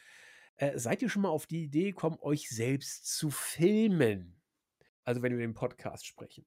äh, 0.58 0.78
seid 0.78 1.02
ihr 1.02 1.10
schon 1.10 1.22
mal 1.24 1.30
auf 1.30 1.48
die 1.48 1.64
Idee 1.64 1.86
gekommen, 1.86 2.18
euch 2.22 2.50
selbst 2.50 3.18
zu 3.18 3.30
filmen? 3.30 4.42
Also 5.04 5.22
wenn 5.22 5.32
wir 5.34 5.40
den 5.40 5.54
Podcast 5.54 6.06
sprechen. 6.06 6.46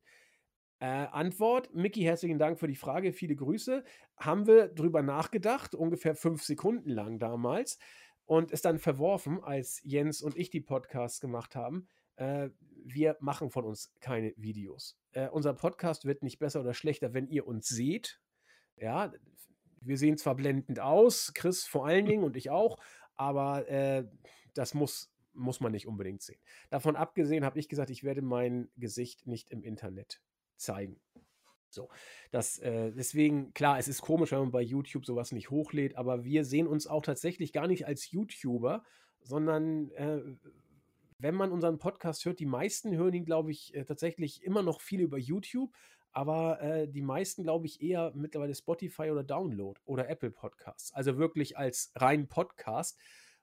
Äh, 0.80 0.86
Antwort, 0.86 1.74
Mickey, 1.74 2.02
herzlichen 2.02 2.38
Dank 2.38 2.60
für 2.60 2.68
die 2.68 2.76
Frage, 2.76 3.12
viele 3.12 3.34
Grüße. 3.34 3.84
Haben 4.16 4.46
wir 4.46 4.68
drüber 4.68 5.02
nachgedacht, 5.02 5.74
ungefähr 5.74 6.14
fünf 6.14 6.44
Sekunden 6.44 6.90
lang 6.90 7.18
damals, 7.18 7.78
und 8.26 8.52
es 8.52 8.60
dann 8.60 8.78
verworfen, 8.78 9.42
als 9.42 9.80
Jens 9.82 10.20
und 10.20 10.36
ich 10.36 10.50
die 10.50 10.60
Podcasts 10.60 11.18
gemacht 11.18 11.56
haben. 11.56 11.88
Äh, 12.18 12.50
wir 12.84 13.16
machen 13.20 13.50
von 13.50 13.64
uns 13.64 13.92
keine 14.00 14.32
Videos. 14.36 14.98
Äh, 15.12 15.28
unser 15.28 15.54
Podcast 15.54 16.04
wird 16.04 16.22
nicht 16.22 16.38
besser 16.38 16.60
oder 16.60 16.74
schlechter, 16.74 17.14
wenn 17.14 17.28
ihr 17.28 17.46
uns 17.46 17.68
seht. 17.68 18.20
Ja, 18.76 19.12
wir 19.80 19.98
sehen 19.98 20.18
zwar 20.18 20.34
blendend 20.34 20.80
aus, 20.80 21.32
Chris 21.34 21.64
vor 21.64 21.86
allen 21.86 22.06
Dingen 22.06 22.24
und 22.24 22.36
ich 22.36 22.50
auch, 22.50 22.78
aber 23.14 23.68
äh, 23.68 24.04
das 24.54 24.74
muss, 24.74 25.12
muss 25.32 25.60
man 25.60 25.72
nicht 25.72 25.86
unbedingt 25.86 26.22
sehen. 26.22 26.40
Davon 26.70 26.96
abgesehen 26.96 27.44
habe 27.44 27.58
ich 27.58 27.68
gesagt, 27.68 27.90
ich 27.90 28.04
werde 28.04 28.22
mein 28.22 28.70
Gesicht 28.76 29.26
nicht 29.26 29.50
im 29.50 29.62
Internet 29.62 30.20
zeigen. 30.56 31.00
So, 31.70 31.90
das, 32.30 32.58
äh, 32.58 32.92
deswegen, 32.92 33.52
klar, 33.52 33.78
es 33.78 33.88
ist 33.88 34.00
komisch, 34.00 34.32
wenn 34.32 34.40
man 34.40 34.50
bei 34.50 34.62
YouTube 34.62 35.04
sowas 35.04 35.32
nicht 35.32 35.50
hochlädt, 35.50 35.96
aber 35.96 36.24
wir 36.24 36.44
sehen 36.44 36.66
uns 36.66 36.86
auch 36.86 37.02
tatsächlich 37.02 37.52
gar 37.52 37.66
nicht 37.66 37.86
als 37.86 38.10
YouTuber, 38.10 38.82
sondern 39.20 39.90
äh, 39.92 40.22
wenn 41.18 41.34
man 41.34 41.52
unseren 41.52 41.78
Podcast 41.78 42.24
hört, 42.24 42.38
die 42.38 42.46
meisten 42.46 42.96
hören 42.96 43.14
ihn, 43.14 43.24
glaube 43.24 43.50
ich, 43.50 43.74
äh, 43.74 43.84
tatsächlich 43.84 44.42
immer 44.42 44.62
noch 44.62 44.80
viel 44.80 45.00
über 45.00 45.18
YouTube, 45.18 45.74
aber 46.12 46.60
äh, 46.62 46.88
die 46.88 47.02
meisten, 47.02 47.42
glaube 47.42 47.66
ich, 47.66 47.82
eher 47.82 48.12
mittlerweile 48.14 48.54
Spotify 48.54 49.10
oder 49.10 49.24
Download 49.24 49.78
oder 49.84 50.08
Apple 50.08 50.30
Podcasts. 50.30 50.92
Also 50.92 51.18
wirklich 51.18 51.58
als 51.58 51.92
rein 51.96 52.28
Podcast, 52.28 52.98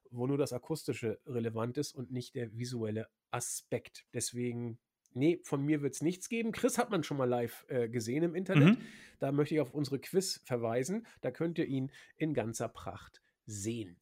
wo 0.10 0.27
nur 0.27 0.38
das 0.38 0.53
Akustische 0.53 1.19
relevant 1.26 1.77
ist 1.77 1.93
und 1.93 2.11
nicht 2.11 2.35
der 2.35 2.57
visuelle 2.57 3.07
Aspekt. 3.31 4.06
Deswegen, 4.14 4.80
nee, 5.14 5.39
von 5.43 5.64
mir 5.64 5.81
wird 5.81 5.95
es 5.95 6.02
nichts 6.02 6.30
geben. 6.30 6.52
Chris 6.52 6.77
hat 6.77 6.89
man 6.89 7.03
schon 7.03 7.18
mal 7.18 7.30
live 7.30 7.65
äh, 7.68 7.89
gesehen 7.89 8.23
im 8.23 8.35
Internet. 8.35 8.80
Mhm. 8.80 8.81
Da 9.19 9.31
möchte 9.31 9.56
ich 9.56 9.61
auf 9.61 9.73
unsere 9.73 9.99
Quiz 9.99 10.41
verweisen. 10.45 11.06
Da 11.22 11.31
könnt 11.31 11.57
ihr 11.57 11.65
ihn 11.65 11.91
in 12.18 12.34
ganzer 12.34 12.69
Pracht 12.69 13.22
sehen. 13.45 13.97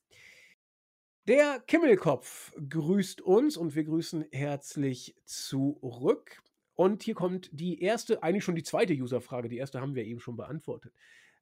Der 1.25 1.61
Kimmelkopf 1.67 2.53
grüßt 2.67 3.21
uns 3.21 3.55
und 3.55 3.75
wir 3.75 3.85
grüßen 3.85 4.25
herzlich 4.33 5.15
zurück. 5.23 6.43
Und 6.75 7.01
hier 7.03 7.15
kommt 7.15 7.49
die 7.53 7.81
erste, 7.81 8.21
eigentlich 8.23 8.43
schon 8.43 8.57
die 8.57 8.63
zweite 8.63 8.91
User-Frage. 8.91 9.47
Die 9.47 9.55
erste 9.55 9.79
haben 9.79 9.95
wir 9.95 10.03
eben 10.03 10.19
schon 10.19 10.35
beantwortet. 10.35 10.91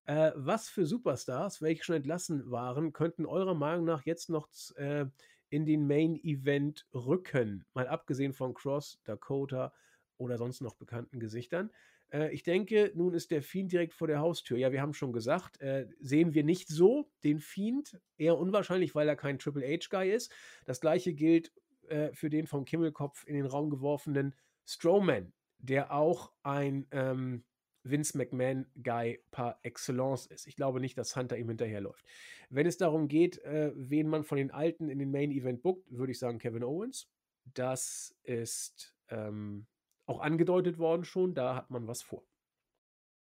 Äh, 0.06 0.34
was 0.36 0.70
für 0.70 0.86
Superstars, 0.86 1.64
welche 1.64 1.84
schon 1.84 1.96
entlassen 1.96 2.52
waren, 2.52 2.94
könnten 2.94 3.26
eurer 3.26 3.56
Meinung 3.56 3.86
nach 3.86 4.06
jetzt 4.06 4.30
noch 4.30 4.50
äh, 4.76 5.08
in 5.50 5.66
den 5.66 5.88
Main-Event 5.88 6.86
rücken? 6.94 7.66
Mal 7.74 7.88
abgesehen 7.88 8.34
von 8.34 8.54
Cross, 8.54 9.02
Dakota 9.04 9.74
oder 10.18 10.38
sonst 10.38 10.62
noch 10.62 10.76
bekannten 10.76 11.20
Gesichtern. 11.20 11.72
Äh, 12.12 12.34
ich 12.34 12.44
denke, 12.44 12.92
nun 12.96 13.14
ist 13.14 13.32
der 13.32 13.42
Fiend 13.42 13.72
direkt 13.72 13.94
vor 13.94 14.08
der 14.08 14.20
Haustür. 14.20 14.58
Ja, 14.58 14.72
wir 14.72 14.82
haben 14.82 14.94
schon 14.94 15.14
gesagt, 15.14 15.60
äh, 15.62 15.88
sehen 16.00 16.34
wir 16.34 16.44
nicht 16.44 16.70
so 16.70 17.10
den 17.24 17.40
Fiend. 17.40 18.00
Eher 18.18 18.38
unwahrscheinlich, 18.38 18.96
weil 18.96 19.08
er 19.08 19.16
kein 19.16 19.40
Triple 19.40 19.66
H-Guy 19.66 20.12
ist. 20.12 20.32
Das 20.66 20.82
gleiche 20.82 21.14
gilt 21.14 21.52
äh, 21.88 22.14
für 22.14 22.30
den 22.30 22.48
vom 22.48 22.66
Kimmelkopf 22.66 23.26
in 23.28 23.36
den 23.36 23.46
Raum 23.46 23.70
geworfenen 23.70 24.36
Strowman, 24.66 25.34
der 25.58 25.92
auch 25.92 26.32
ein 26.44 26.88
ähm, 26.92 27.44
Vince 27.84 28.18
McMahon-Guy 28.18 29.24
par 29.32 29.60
excellence 29.64 30.28
ist. 30.28 30.48
Ich 30.48 30.56
glaube 30.56 30.80
nicht, 30.80 30.98
dass 30.98 31.16
Hunter 31.16 31.38
ihm 31.38 31.50
hinterherläuft. 31.50 32.06
Wenn 32.50 32.68
es 32.68 32.78
darum 32.78 33.08
geht, 33.08 33.40
äh, 33.40 33.72
wen 33.76 34.08
man 34.08 34.24
von 34.24 34.38
den 34.38 34.52
Alten 34.52 34.90
in 34.90 35.00
den 35.00 35.12
Main 35.12 35.32
Event 35.32 35.62
bookt, 35.62 35.90
würde 35.92 36.12
ich 36.12 36.20
sagen 36.20 36.38
Kevin 36.38 36.64
Owens. 36.64 37.10
Das 37.44 38.16
ist 38.24 38.96
ähm, 39.10 39.66
auch 40.12 40.20
angedeutet 40.20 40.78
worden 40.78 41.04
schon, 41.04 41.34
da 41.34 41.56
hat 41.56 41.72
man 41.72 41.88
was 41.88 42.02
vor. 42.02 42.24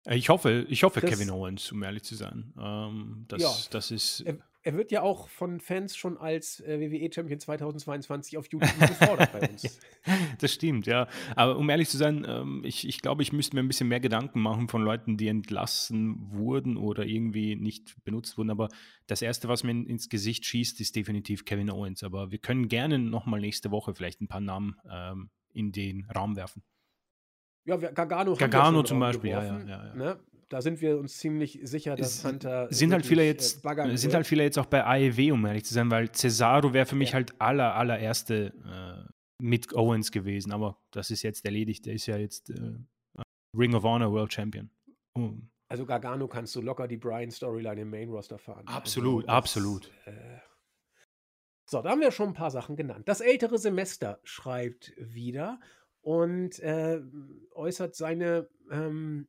Ich 0.09 0.29
hoffe, 0.29 0.67
ich 0.69 0.85
hoffe 0.85 1.01
Kevin 1.01 1.31
Owens, 1.31 1.73
um 1.73 1.83
ehrlich 1.83 2.05
zu 2.05 2.15
sein. 2.15 2.53
Ähm, 2.61 3.25
das, 3.27 3.43
ja, 3.43 3.51
das 3.71 3.91
ist. 3.91 4.21
Er, 4.21 4.39
er, 4.63 4.77
wird 4.77 4.93
ja 4.93 5.03
auch 5.03 5.29
von 5.29 5.59
Fans 5.59 5.97
schon 5.97 6.17
als 6.17 6.61
äh, 6.61 6.79
WWE-Champion 6.79 7.41
2022 7.41 8.39
auf 8.39 8.47
YouTube 8.47 8.79
gefordert 8.79 9.33
bei 9.33 9.49
uns. 9.49 9.81
Das 10.39 10.53
stimmt, 10.53 10.87
ja. 10.87 11.09
Aber 11.35 11.57
um 11.57 11.69
ehrlich 11.69 11.89
zu 11.89 11.97
sein, 11.97 12.25
ähm, 12.29 12.63
ich, 12.65 12.87
ich 12.87 13.01
glaube, 13.01 13.25
ich 13.25 13.33
müsste 13.33 13.57
mir 13.57 13.63
ein 13.63 13.67
bisschen 13.67 13.89
mehr 13.89 13.99
Gedanken 13.99 14.41
machen 14.41 14.69
von 14.69 14.83
Leuten, 14.83 15.17
die 15.17 15.27
entlassen 15.27 16.31
wurden 16.31 16.77
oder 16.77 17.05
irgendwie 17.05 17.57
nicht 17.57 17.97
benutzt 18.05 18.39
wurden. 18.39 18.51
Aber 18.51 18.69
das 19.09 19.23
Erste, 19.23 19.49
was 19.49 19.65
mir 19.65 19.73
ins 19.73 20.09
Gesicht 20.09 20.45
schießt, 20.45 20.81
ist 20.81 20.95
definitiv 20.95 21.45
Kevin 21.45 21.71
Owens. 21.71 22.05
Aber 22.05 22.31
wir 22.31 22.39
können 22.39 22.69
gerne 22.69 23.01
nochmal 23.01 23.41
nächste 23.41 23.73
Woche 23.73 23.95
vielleicht 23.95 24.21
ein 24.21 24.29
paar 24.29 24.41
Namen 24.41 24.77
ähm, 24.89 25.31
in 25.53 25.73
den 25.73 26.05
Raum 26.15 26.37
werfen. 26.37 26.63
Ja, 27.67 27.77
Gargano, 27.77 28.35
Gargano 28.35 28.83
zum 28.83 29.01
Beispiel, 29.01 29.31
ja, 29.31 29.45
ja, 29.45 29.61
ja, 29.67 29.95
ne? 29.95 30.21
Da 30.49 30.63
sind 30.63 30.81
wir 30.81 30.97
uns 30.97 31.19
ziemlich 31.19 31.59
sicher, 31.65 31.97
dass 31.97 32.19
es 32.19 32.25
Hunter. 32.25 32.69
Sind 32.71 32.93
halt 32.93 33.05
viele 33.05 33.25
jetzt, 33.25 33.67
äh, 33.67 33.97
sind 33.97 34.15
halt 34.15 34.29
viele 34.29 34.45
jetzt 34.45 34.59
auch 34.59 34.67
bei 34.67 34.85
AEW, 34.85 35.33
um 35.33 35.45
ehrlich 35.45 35.65
zu 35.65 35.75
sein, 35.75 35.91
weil 35.91 36.13
Cesaro 36.13 36.73
wäre 36.73 36.87
für 36.87 36.95
mich 36.95 37.15
halt 37.15 37.35
aller, 37.41 37.75
allererste 37.75 38.53
äh, 38.65 39.13
mit 39.43 39.75
Owens 39.75 40.13
gewesen, 40.13 40.53
aber 40.53 40.79
das 40.93 41.11
ist 41.11 41.23
jetzt 41.23 41.45
erledigt. 41.45 41.87
Der 41.87 41.95
ist 41.95 42.07
ja 42.07 42.17
jetzt 42.17 42.51
äh, 42.51 42.77
Ring 43.57 43.75
of 43.75 43.83
Honor 43.83 44.13
World 44.13 44.33
Champion. 44.33 44.71
Oh. 45.15 45.33
Also 45.69 45.85
Gargano 45.85 46.29
kannst 46.29 46.55
du 46.55 46.61
locker 46.61 46.87
die 46.87 46.97
Brian-Storyline 46.97 47.81
im 47.81 47.91
Main-Roster 47.91 48.39
fahren. 48.39 48.69
Absolut, 48.69 49.25
also, 49.25 49.37
absolut. 49.37 49.91
Äh, 50.05 50.39
so, 51.69 51.83
da 51.83 51.91
haben 51.91 52.01
wir 52.01 52.13
schon 52.13 52.29
ein 52.29 52.35
paar 52.35 52.53
Sachen 52.53 52.77
genannt. 52.77 53.09
Das 53.09 53.21
ältere 53.21 53.59
Semester 53.59 54.21
schreibt 54.23 54.93
wieder 54.97 55.59
und 56.07 56.61
äh, 56.61 57.01
äußert 57.57 57.97
seine 57.97 58.49
ähm, 58.71 59.27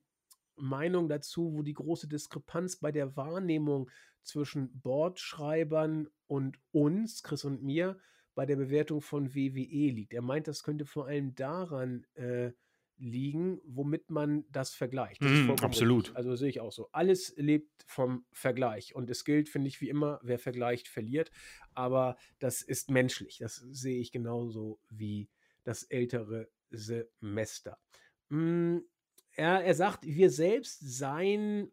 Meinung 0.58 1.10
dazu, 1.10 1.52
wo 1.56 1.64
die 1.64 1.74
große 1.74 2.08
Diskrepanz 2.08 2.76
bei 2.76 2.92
der 2.92 3.18
Wahrnehmung 3.18 3.90
zwischen 4.22 4.80
Bordschreibern 4.80 6.08
und 6.28 6.60
uns, 6.70 7.24
Chris 7.24 7.46
und 7.46 7.64
mir, 7.64 7.98
bei 8.36 8.46
der 8.46 8.58
Bewertung 8.58 9.02
von 9.02 9.34
WWE 9.34 9.90
liegt. 9.90 10.14
Er 10.14 10.22
meint, 10.22 10.48
das 10.48 10.62
könnte 10.62 10.86
vor 10.86 11.08
allem 11.08 11.34
daran 11.34 12.06
äh, 12.14 12.52
liegen, 12.98 13.60
womit 13.66 14.12
man 14.12 14.46
das 14.52 14.76
vergleicht. 14.76 15.24
Das 15.24 15.32
mm, 15.32 15.50
absolut. 15.64 16.04
Richtig. 16.04 16.16
Also 16.16 16.36
sehe 16.36 16.50
ich 16.50 16.60
auch 16.60 16.72
so. 16.72 16.90
Alles 16.92 17.34
lebt 17.38 17.86
vom 17.88 18.24
Vergleich. 18.32 18.94
Und 18.94 19.10
es 19.10 19.26
gilt, 19.26 19.50
finde 19.50 19.68
ich, 19.68 19.82
wie 19.82 19.90
immer, 19.90 20.20
wer 20.22 20.38
vergleicht, 20.38 20.88
verliert. 20.88 21.32
Aber 21.74 22.18
das 22.38 22.62
ist 22.62 22.92
menschlich. 22.92 23.40
Das 23.40 23.56
sehe 23.56 24.00
ich 24.00 24.12
genauso 24.12 24.80
wie 24.90 25.28
das 25.64 25.82
ältere 25.82 26.50
Semester. 26.70 27.78
Mm, 28.30 28.80
er, 29.34 29.64
er 29.64 29.76
sagt, 29.76 30.06
wir 30.06 30.30
selbst 30.30 30.80
seien 30.80 31.72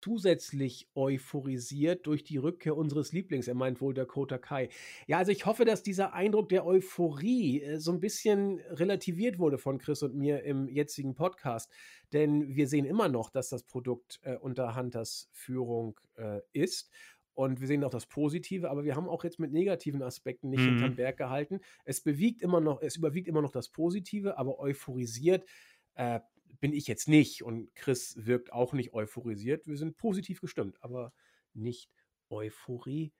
zusätzlich 0.00 0.88
euphorisiert 0.94 2.06
durch 2.06 2.24
die 2.24 2.36
Rückkehr 2.36 2.76
unseres 2.76 3.12
Lieblings. 3.12 3.48
Er 3.48 3.54
meint 3.54 3.80
wohl 3.80 3.94
Dakota 3.94 4.38
Kai. 4.38 4.68
Ja, 5.06 5.18
also 5.18 5.32
ich 5.32 5.46
hoffe, 5.46 5.64
dass 5.64 5.82
dieser 5.82 6.12
Eindruck 6.12 6.48
der 6.48 6.66
Euphorie 6.66 7.62
äh, 7.62 7.78
so 7.78 7.92
ein 7.92 8.00
bisschen 8.00 8.60
relativiert 8.70 9.38
wurde 9.38 9.58
von 9.58 9.78
Chris 9.78 10.02
und 10.02 10.14
mir 10.14 10.44
im 10.44 10.68
jetzigen 10.68 11.14
Podcast. 11.14 11.70
Denn 12.12 12.54
wir 12.54 12.68
sehen 12.68 12.84
immer 12.84 13.08
noch, 13.08 13.30
dass 13.30 13.48
das 13.48 13.64
Produkt 13.64 14.20
äh, 14.22 14.36
unter 14.36 14.76
Hunters 14.76 15.28
Führung 15.32 15.98
äh, 16.16 16.40
ist. 16.52 16.90
Und 17.38 17.60
wir 17.60 17.68
sehen 17.68 17.84
auch 17.84 17.90
das 17.90 18.06
Positive, 18.06 18.68
aber 18.68 18.82
wir 18.82 18.96
haben 18.96 19.08
auch 19.08 19.22
jetzt 19.22 19.38
mit 19.38 19.52
negativen 19.52 20.02
Aspekten 20.02 20.50
nicht 20.50 20.58
mhm. 20.58 20.70
hinterm 20.70 20.96
Berg 20.96 21.18
gehalten. 21.18 21.60
Es 21.84 22.00
bewegt 22.00 22.42
immer 22.42 22.58
noch, 22.60 22.82
es 22.82 22.96
überwiegt 22.96 23.28
immer 23.28 23.42
noch 23.42 23.52
das 23.52 23.68
Positive, 23.68 24.36
aber 24.38 24.58
euphorisiert 24.58 25.48
äh, 25.94 26.18
bin 26.58 26.72
ich 26.72 26.88
jetzt 26.88 27.06
nicht 27.06 27.44
und 27.44 27.72
Chris 27.76 28.16
wirkt 28.18 28.52
auch 28.52 28.72
nicht 28.72 28.92
euphorisiert. 28.92 29.68
Wir 29.68 29.76
sind 29.76 29.96
positiv 29.96 30.40
gestimmt, 30.40 30.82
aber 30.82 31.12
nicht 31.54 31.92
euphorisiert. 32.28 33.12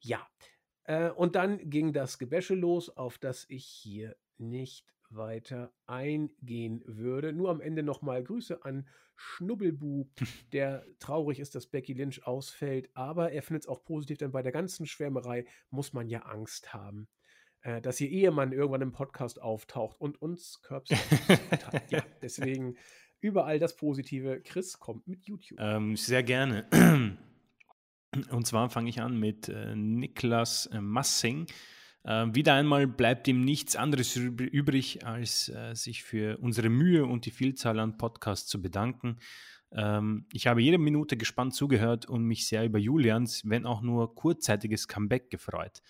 Ja, 0.00 0.28
äh, 0.84 1.08
und 1.08 1.34
dann 1.34 1.70
ging 1.70 1.94
das 1.94 2.18
Gebäsche 2.18 2.54
los, 2.54 2.90
auf 2.90 3.16
das 3.16 3.46
ich 3.48 3.64
hier 3.64 4.18
nicht 4.36 4.84
weiter 5.10 5.72
eingehen 5.86 6.82
würde. 6.86 7.32
Nur 7.32 7.50
am 7.50 7.60
Ende 7.60 7.82
nochmal 7.82 8.22
Grüße 8.22 8.64
an 8.64 8.88
Schnubbelbu, 9.16 10.06
der 10.52 10.86
traurig 10.98 11.40
ist, 11.40 11.54
dass 11.54 11.66
Becky 11.66 11.94
Lynch 11.94 12.26
ausfällt, 12.26 12.90
aber 12.94 13.32
er 13.32 13.42
findet 13.42 13.64
es 13.64 13.68
auch 13.68 13.84
positiv, 13.84 14.18
denn 14.18 14.32
bei 14.32 14.42
der 14.42 14.52
ganzen 14.52 14.86
Schwärmerei 14.86 15.46
muss 15.70 15.92
man 15.92 16.08
ja 16.08 16.20
Angst 16.20 16.72
haben 16.72 17.08
äh, 17.62 17.80
dass 17.80 18.00
ihr 18.00 18.08
Ehemann 18.08 18.52
irgendwann 18.52 18.82
im 18.82 18.92
Podcast 18.92 19.42
auftaucht 19.42 20.00
und 20.00 20.20
uns 20.22 20.62
Curbs 20.62 20.90
hat. 21.72 21.90
Ja, 21.90 22.04
deswegen 22.22 22.76
überall 23.20 23.58
das 23.58 23.76
Positive. 23.76 24.40
Chris 24.42 24.78
kommt 24.78 25.06
mit 25.08 25.26
YouTube. 25.26 25.58
Ähm, 25.60 25.96
sehr 25.96 26.22
gerne. 26.22 26.66
Und 28.30 28.46
zwar 28.46 28.70
fange 28.70 28.88
ich 28.88 29.00
an 29.00 29.18
mit 29.18 29.48
äh, 29.48 29.74
Niklas 29.74 30.66
äh, 30.66 30.80
Massing. 30.80 31.46
Äh, 32.06 32.34
wieder 32.34 32.54
einmal 32.54 32.86
bleibt 32.86 33.26
ihm 33.26 33.44
nichts 33.44 33.74
anderes 33.74 34.16
übrig, 34.16 35.04
als 35.04 35.48
äh, 35.48 35.74
sich 35.74 36.04
für 36.04 36.38
unsere 36.38 36.68
Mühe 36.68 37.04
und 37.04 37.26
die 37.26 37.32
Vielzahl 37.32 37.80
an 37.80 37.98
Podcasts 37.98 38.48
zu 38.48 38.62
bedanken. 38.62 39.18
Ähm, 39.72 40.26
ich 40.32 40.46
habe 40.46 40.62
jede 40.62 40.78
Minute 40.78 41.16
gespannt 41.16 41.54
zugehört 41.54 42.06
und 42.06 42.22
mich 42.24 42.46
sehr 42.46 42.64
über 42.64 42.78
Julians, 42.78 43.42
wenn 43.44 43.66
auch 43.66 43.82
nur 43.82 44.14
kurzzeitiges 44.14 44.86
Comeback 44.86 45.30
gefreut. 45.30 45.82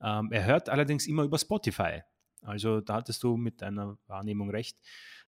Ähm, 0.00 0.30
er 0.30 0.44
hört 0.44 0.68
allerdings 0.68 1.08
immer 1.08 1.24
über 1.24 1.38
Spotify. 1.38 2.02
Also 2.42 2.80
da 2.80 2.94
hattest 2.94 3.22
du 3.24 3.36
mit 3.36 3.60
deiner 3.60 3.98
Wahrnehmung 4.06 4.50
recht. 4.50 4.78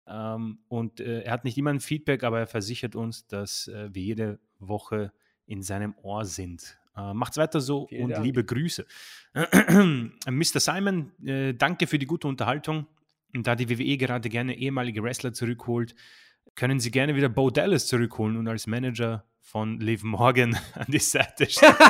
Ähm, 0.05 0.59
und 0.67 0.99
äh, 0.99 1.21
er 1.21 1.31
hat 1.31 1.43
nicht 1.43 1.57
immer 1.57 1.71
ein 1.71 1.79
Feedback, 1.79 2.23
aber 2.23 2.39
er 2.39 2.47
versichert 2.47 2.95
uns, 2.95 3.25
dass 3.25 3.67
äh, 3.67 3.89
wir 3.91 4.03
jede 4.03 4.39
Woche 4.59 5.11
in 5.47 5.63
seinem 5.63 5.95
Ohr 6.03 6.25
sind. 6.25 6.77
Äh, 6.95 7.13
macht's 7.13 7.37
weiter 7.37 7.61
so 7.61 7.87
Vielen 7.87 8.05
und 8.05 8.09
Dank. 8.11 8.25
liebe 8.25 8.43
Grüße. 8.43 8.85
Mr. 9.33 10.59
Simon, 10.59 11.11
äh, 11.25 11.53
danke 11.53 11.87
für 11.87 11.99
die 11.99 12.05
gute 12.05 12.27
Unterhaltung. 12.27 12.87
Und 13.33 13.47
da 13.47 13.55
die 13.55 13.69
WWE 13.69 13.97
gerade 13.97 14.29
gerne 14.29 14.57
ehemalige 14.57 15.03
Wrestler 15.03 15.33
zurückholt, 15.33 15.93
können 16.55 16.79
Sie 16.79 16.91
gerne 16.91 17.15
wieder 17.15 17.27
Bo 17.27 17.49
Dallas 17.49 17.87
zurückholen 17.87 18.37
und 18.37 18.47
als 18.47 18.65
Manager 18.65 19.25
von 19.41 19.79
Liv 19.79 20.03
Morgan 20.03 20.57
an 20.73 20.85
die 20.87 20.99
Seite 20.99 21.49
stellen. 21.49 21.75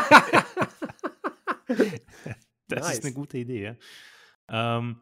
Das 2.68 2.82
nice. 2.82 2.98
ist 2.98 3.06
eine 3.06 3.14
gute 3.14 3.38
Idee, 3.38 3.64
ja. 3.64 3.76
Ähm, 4.78 5.00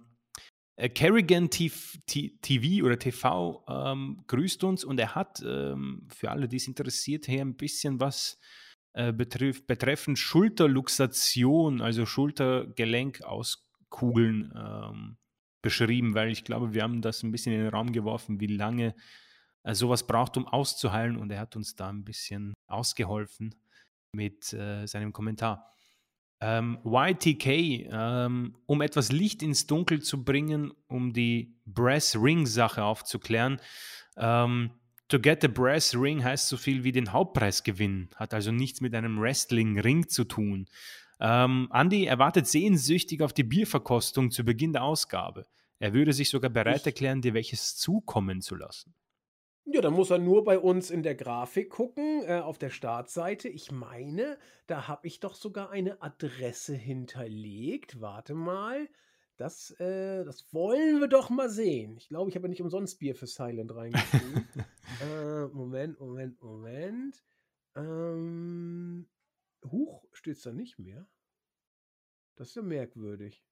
äh, 0.75 0.89
Kerrigan 0.89 1.49
TV 1.49 2.85
oder 2.85 2.99
TV 2.99 3.63
ähm, 3.67 4.23
grüßt 4.27 4.63
uns 4.65 4.83
und 4.83 4.99
er 4.99 5.15
hat 5.15 5.41
ähm, 5.45 6.07
für 6.13 6.31
alle, 6.31 6.47
die 6.47 6.57
es 6.57 6.67
interessiert, 6.67 7.25
hier 7.25 7.41
ein 7.41 7.55
bisschen 7.55 7.99
was 7.99 8.37
äh, 8.93 9.11
betreffend 9.11 10.19
Schulterluxation, 10.19 11.81
also 11.81 12.05
Schultergelenk 12.05 13.23
auskugeln 13.23 14.53
ähm, 14.55 15.17
beschrieben, 15.63 16.13
weil 16.13 16.29
ich 16.29 16.43
glaube, 16.43 16.73
wir 16.73 16.83
haben 16.83 17.01
das 17.01 17.23
ein 17.23 17.31
bisschen 17.31 17.53
in 17.53 17.61
den 17.61 17.69
Raum 17.69 17.91
geworfen, 17.91 18.39
wie 18.39 18.47
lange 18.47 18.93
äh, 19.63 19.73
sowas 19.73 20.05
braucht, 20.05 20.37
um 20.37 20.47
auszuheilen 20.47 21.17
und 21.17 21.31
er 21.31 21.39
hat 21.39 21.55
uns 21.55 21.75
da 21.75 21.89
ein 21.89 22.03
bisschen 22.03 22.53
ausgeholfen 22.67 23.55
mit 24.13 24.53
äh, 24.53 24.85
seinem 24.85 25.11
Kommentar. 25.11 25.73
Ähm, 26.41 26.77
YTK, 26.83 27.47
ähm, 27.89 28.57
um 28.65 28.81
etwas 28.81 29.11
Licht 29.11 29.41
ins 29.41 29.65
Dunkel 29.65 30.01
zu 30.01 30.23
bringen, 30.23 30.73
um 30.87 31.13
die 31.13 31.57
Brass 31.65 32.15
Ring 32.15 32.45
Sache 32.45 32.83
aufzuklären. 32.83 33.61
Ähm, 34.17 34.71
to 35.07 35.19
get 35.19 35.41
the 35.41 35.47
Brass 35.47 35.95
Ring 35.95 36.23
heißt 36.23 36.47
so 36.47 36.57
viel 36.57 36.83
wie 36.83 36.91
den 36.91 37.11
Hauptpreis 37.11 37.63
gewinnen, 37.63 38.09
hat 38.15 38.33
also 38.33 38.51
nichts 38.51 38.81
mit 38.81 38.95
einem 38.95 39.19
Wrestling-Ring 39.19 40.07
zu 40.07 40.23
tun. 40.23 40.67
Ähm, 41.19 41.69
Andy 41.71 42.05
erwartet 42.05 42.47
sehnsüchtig 42.47 43.21
auf 43.21 43.33
die 43.33 43.43
Bierverkostung 43.43 44.31
zu 44.31 44.43
Beginn 44.43 44.73
der 44.73 44.83
Ausgabe. 44.83 45.45
Er 45.79 45.93
würde 45.93 46.13
sich 46.13 46.29
sogar 46.29 46.49
bereit 46.49 46.85
erklären, 46.85 47.21
dir 47.21 47.33
welches 47.33 47.75
zukommen 47.75 48.41
zu 48.41 48.55
lassen. 48.55 48.95
Ja, 49.65 49.79
dann 49.79 49.93
muss 49.93 50.09
er 50.09 50.17
nur 50.17 50.43
bei 50.43 50.59
uns 50.59 50.91
in 50.91 51.03
der 51.03 51.15
Grafik 51.15 51.69
gucken, 51.69 52.23
äh, 52.25 52.39
auf 52.39 52.57
der 52.57 52.69
Startseite. 52.69 53.47
Ich 53.47 53.71
meine, 53.71 54.37
da 54.67 54.89
habe 54.89 55.07
ich 55.07 55.21
doch 55.21 55.35
sogar 55.35 55.69
eine 55.69 56.01
Adresse 56.01 56.75
hinterlegt. 56.75 58.01
Warte 58.01 58.33
mal. 58.33 58.89
Das, 59.37 59.71
äh, 59.79 60.23
das 60.23 60.53
wollen 60.53 60.99
wir 60.99 61.07
doch 61.07 61.29
mal 61.29 61.49
sehen. 61.49 61.97
Ich 61.97 62.07
glaube, 62.07 62.29
ich 62.29 62.35
habe 62.35 62.47
nicht 62.49 62.61
umsonst 62.61 62.99
Bier 62.99 63.15
für 63.15 63.27
Silent 63.27 63.75
reingeschrieben. 63.75 64.47
äh, 65.01 65.45
Moment, 65.47 65.99
Moment, 65.99 66.41
Moment. 66.41 67.23
Ähm, 67.75 69.09
Huch, 69.65 70.05
steht 70.11 70.37
es 70.37 70.43
da 70.43 70.51
nicht 70.51 70.77
mehr? 70.77 71.07
Das 72.35 72.49
ist 72.49 72.55
ja 72.55 72.61
merkwürdig. 72.61 73.43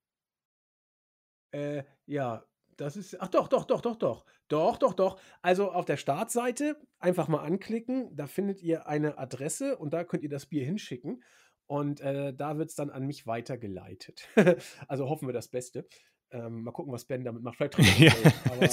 Äh, 1.51 1.83
ja, 2.05 2.45
das 2.77 2.95
ist. 2.95 3.19
Ach 3.19 3.27
doch, 3.27 3.47
doch, 3.47 3.65
doch, 3.65 3.81
doch, 3.81 3.95
doch. 3.95 4.25
Doch, 4.47 4.77
doch, 4.77 4.93
doch. 4.93 5.19
Also 5.41 5.71
auf 5.71 5.85
der 5.85 5.97
Startseite 5.97 6.77
einfach 6.99 7.27
mal 7.27 7.43
anklicken. 7.43 8.15
Da 8.15 8.27
findet 8.27 8.61
ihr 8.61 8.87
eine 8.87 9.17
Adresse 9.17 9.77
und 9.77 9.93
da 9.93 10.03
könnt 10.03 10.23
ihr 10.23 10.29
das 10.29 10.45
Bier 10.45 10.65
hinschicken. 10.65 11.23
Und 11.72 12.02
äh, 12.02 12.34
da 12.34 12.57
wird 12.57 12.68
es 12.68 12.76
dann 12.76 12.89
an 12.89 13.07
mich 13.07 13.27
weitergeleitet. 13.27 14.27
also 14.89 15.07
hoffen 15.07 15.30
wir 15.30 15.34
das 15.34 15.48
Beste. 15.48 15.88
Ähm, 16.30 16.64
mal 16.64 16.72
gucken, 16.72 16.91
was 16.91 17.06
Ben 17.06 17.23
damit 17.23 17.43
macht. 17.43 17.56
Vielleicht 17.60 17.98
ja, 17.98 18.11
aber 18.52 18.69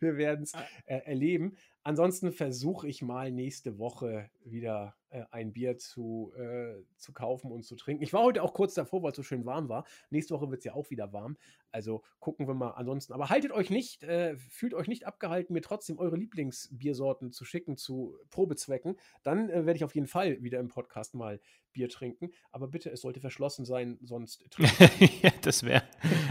wir 0.00 0.16
werden 0.16 0.42
es 0.42 0.54
äh, 0.86 0.96
erleben. 1.04 1.56
Ansonsten 1.84 2.32
versuche 2.32 2.86
ich 2.86 3.02
mal 3.02 3.30
nächste 3.30 3.78
Woche 3.78 4.30
wieder 4.44 4.94
äh, 5.10 5.24
ein 5.30 5.52
Bier 5.52 5.78
zu, 5.78 6.32
äh, 6.36 6.82
zu 6.96 7.12
kaufen 7.12 7.50
und 7.50 7.64
zu 7.64 7.76
trinken. 7.76 8.02
Ich 8.02 8.12
war 8.12 8.22
heute 8.22 8.42
auch 8.42 8.52
kurz 8.52 8.74
davor, 8.74 9.02
weil 9.02 9.12
es 9.12 9.16
so 9.16 9.22
schön 9.22 9.46
warm 9.46 9.68
war. 9.68 9.86
Nächste 10.10 10.34
Woche 10.34 10.50
wird 10.50 10.58
es 10.58 10.64
ja 10.64 10.74
auch 10.74 10.90
wieder 10.90 11.12
warm. 11.12 11.38
Also 11.70 12.02
gucken 12.18 12.46
wir 12.46 12.54
mal 12.54 12.72
ansonsten. 12.72 13.12
Aber 13.12 13.30
haltet 13.30 13.52
euch 13.52 13.70
nicht, 13.70 14.02
äh, 14.02 14.36
fühlt 14.36 14.74
euch 14.74 14.88
nicht 14.88 15.06
abgehalten, 15.06 15.54
mir 15.54 15.62
trotzdem 15.62 15.98
eure 15.98 16.16
Lieblingsbiersorten 16.16 17.32
zu 17.32 17.44
schicken 17.44 17.76
zu 17.76 18.18
Probezwecken. 18.30 18.98
Dann 19.22 19.48
äh, 19.48 19.64
werde 19.64 19.76
ich 19.76 19.84
auf 19.84 19.94
jeden 19.94 20.08
Fall 20.08 20.42
wieder 20.42 20.60
im 20.60 20.68
Podcast 20.68 21.14
mal 21.14 21.40
Bier 21.72 21.88
trinken. 21.88 22.30
Aber 22.50 22.68
bitte, 22.68 22.90
es 22.90 23.00
sollte 23.00 23.20
verschlossen 23.20 23.64
sein, 23.64 23.98
sonst 24.02 24.44
ja, 25.22 25.30
das 25.42 25.62
wäre 25.62 25.84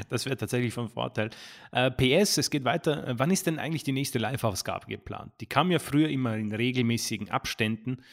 das 0.10 0.26
wär 0.26 0.38
tatsächlich 0.38 0.74
von 0.74 0.90
Vorteil. 0.90 1.30
Äh, 1.72 1.92
PS, 1.92 2.38
es 2.38 2.50
geht 2.50 2.64
weiter. 2.64 3.14
Wann 3.18 3.32
ist 3.32 3.48
denn 3.48 3.60
eigentlich 3.60 3.84
die 3.84 3.92
nächste 3.92 4.20
Live-Ausgabe 4.20 4.88
geplant? 4.88 5.34
Die 5.42 5.46
kam 5.46 5.72
ja 5.72 5.80
früher 5.80 6.10
immer 6.10 6.38
in 6.38 6.52
regelmäßigen 6.52 7.30
Abständen. 7.30 8.04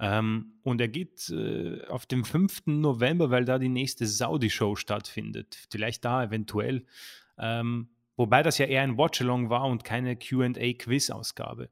Ähm, 0.00 0.54
und 0.62 0.80
er 0.80 0.88
geht 0.88 1.30
äh, 1.30 1.84
auf 1.86 2.06
den 2.06 2.24
5. 2.24 2.66
November, 2.66 3.30
weil 3.30 3.44
da 3.44 3.58
die 3.58 3.68
nächste 3.68 4.06
Saudi-Show 4.06 4.76
stattfindet. 4.76 5.66
Vielleicht 5.70 6.04
da 6.04 6.24
eventuell. 6.24 6.84
Ähm, 7.38 7.88
wobei 8.16 8.42
das 8.42 8.58
ja 8.58 8.66
eher 8.66 8.82
ein 8.82 8.98
Watchalong 8.98 9.50
war 9.50 9.64
und 9.64 9.84
keine 9.84 10.16
QA-Quiz-Ausgabe. 10.16 11.70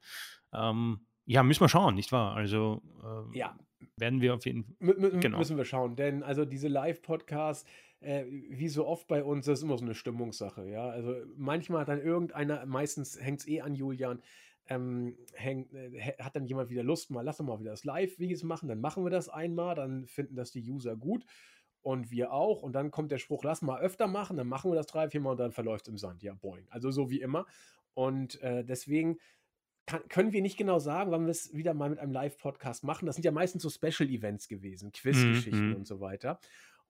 Ähm, 0.52 1.00
ja, 1.24 1.42
müssen 1.42 1.60
wir 1.60 1.68
schauen, 1.68 1.94
nicht 1.94 2.12
wahr? 2.12 2.36
Also 2.36 2.82
äh, 3.02 3.38
ja. 3.38 3.56
werden 3.96 4.20
wir 4.20 4.34
auf 4.34 4.44
jeden 4.44 4.64
Fall. 4.64 5.20
Genau. 5.20 5.38
Müssen 5.38 5.56
wir 5.56 5.64
schauen, 5.64 5.96
denn 5.96 6.22
also 6.22 6.44
diese 6.44 6.68
Live-Podcasts, 6.68 7.68
äh, 8.00 8.24
wie 8.28 8.68
so 8.68 8.86
oft 8.86 9.06
bei 9.06 9.22
uns, 9.22 9.46
das 9.46 9.60
ist 9.60 9.64
immer 9.64 9.78
so 9.78 9.84
eine 9.84 9.94
Stimmungssache, 9.94 10.68
ja. 10.68 10.88
Also 10.88 11.14
manchmal 11.36 11.82
hat 11.82 11.88
dann 11.88 12.02
irgendeiner, 12.02 12.66
meistens 12.66 13.20
hängt 13.20 13.40
es 13.40 13.48
eh 13.48 13.60
an 13.60 13.74
Julian, 13.74 14.20
ähm, 14.68 15.16
häng, 15.34 15.68
äh, 15.74 16.12
hat 16.18 16.36
dann 16.36 16.46
jemand 16.46 16.70
wieder 16.70 16.82
Lust, 16.82 17.10
mal 17.10 17.22
lass 17.22 17.38
doch 17.38 17.44
mal 17.44 17.60
wieder 17.60 17.70
das 17.70 17.84
Live-Videos 17.84 18.42
machen, 18.42 18.68
dann 18.68 18.80
machen 18.80 19.04
wir 19.04 19.10
das 19.10 19.28
einmal, 19.28 19.74
dann 19.74 20.06
finden 20.06 20.36
das 20.36 20.52
die 20.52 20.70
User 20.70 20.96
gut 20.96 21.24
und 21.82 22.10
wir 22.10 22.32
auch. 22.32 22.62
Und 22.62 22.72
dann 22.72 22.90
kommt 22.90 23.10
der 23.10 23.18
Spruch, 23.18 23.44
lass 23.44 23.62
mal 23.62 23.80
öfter 23.80 24.06
machen, 24.06 24.36
dann 24.36 24.48
machen 24.48 24.70
wir 24.70 24.76
das 24.76 24.86
drei, 24.86 25.08
vier 25.10 25.20
Mal 25.20 25.32
und 25.32 25.40
dann 25.40 25.52
verläuft 25.52 25.86
es 25.86 25.92
im 25.92 25.98
Sand. 25.98 26.22
Ja, 26.22 26.34
boing. 26.34 26.66
Also 26.70 26.90
so 26.90 27.10
wie 27.10 27.20
immer. 27.20 27.46
Und 27.94 28.40
äh, 28.42 28.64
deswegen 28.64 29.18
kann, 29.86 30.06
können 30.08 30.32
wir 30.32 30.42
nicht 30.42 30.56
genau 30.56 30.78
sagen, 30.78 31.10
wann 31.10 31.26
wir 31.26 31.32
es 31.32 31.54
wieder 31.54 31.74
mal 31.74 31.90
mit 31.90 31.98
einem 31.98 32.12
Live-Podcast 32.12 32.84
machen. 32.84 33.06
Das 33.06 33.16
sind 33.16 33.24
ja 33.24 33.32
meistens 33.32 33.62
so 33.62 33.70
Special-Events 33.70 34.48
gewesen, 34.48 34.92
Quiz-Geschichten 34.92 35.70
mhm. 35.70 35.76
und 35.76 35.86
so 35.86 36.00
weiter. 36.00 36.38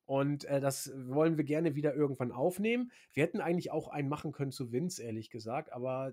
Und 0.05 0.45
äh, 0.45 0.61
das 0.61 0.93
wollen 0.95 1.37
wir 1.37 1.45
gerne 1.45 1.75
wieder 1.75 1.95
irgendwann 1.95 2.33
aufnehmen. 2.33 2.91
Wir 3.15 3.23
hätten 3.23 3.41
eigentlich 3.41 3.71
auch 3.71 3.89
einen 3.89 4.09
machen 4.09 4.33
können 4.33 4.53
zu 4.53 4.73
Vince, 4.73 5.03
ehrlich 5.03 5.31
gesagt, 5.31 5.73
aber 5.73 6.09
äh, 6.09 6.13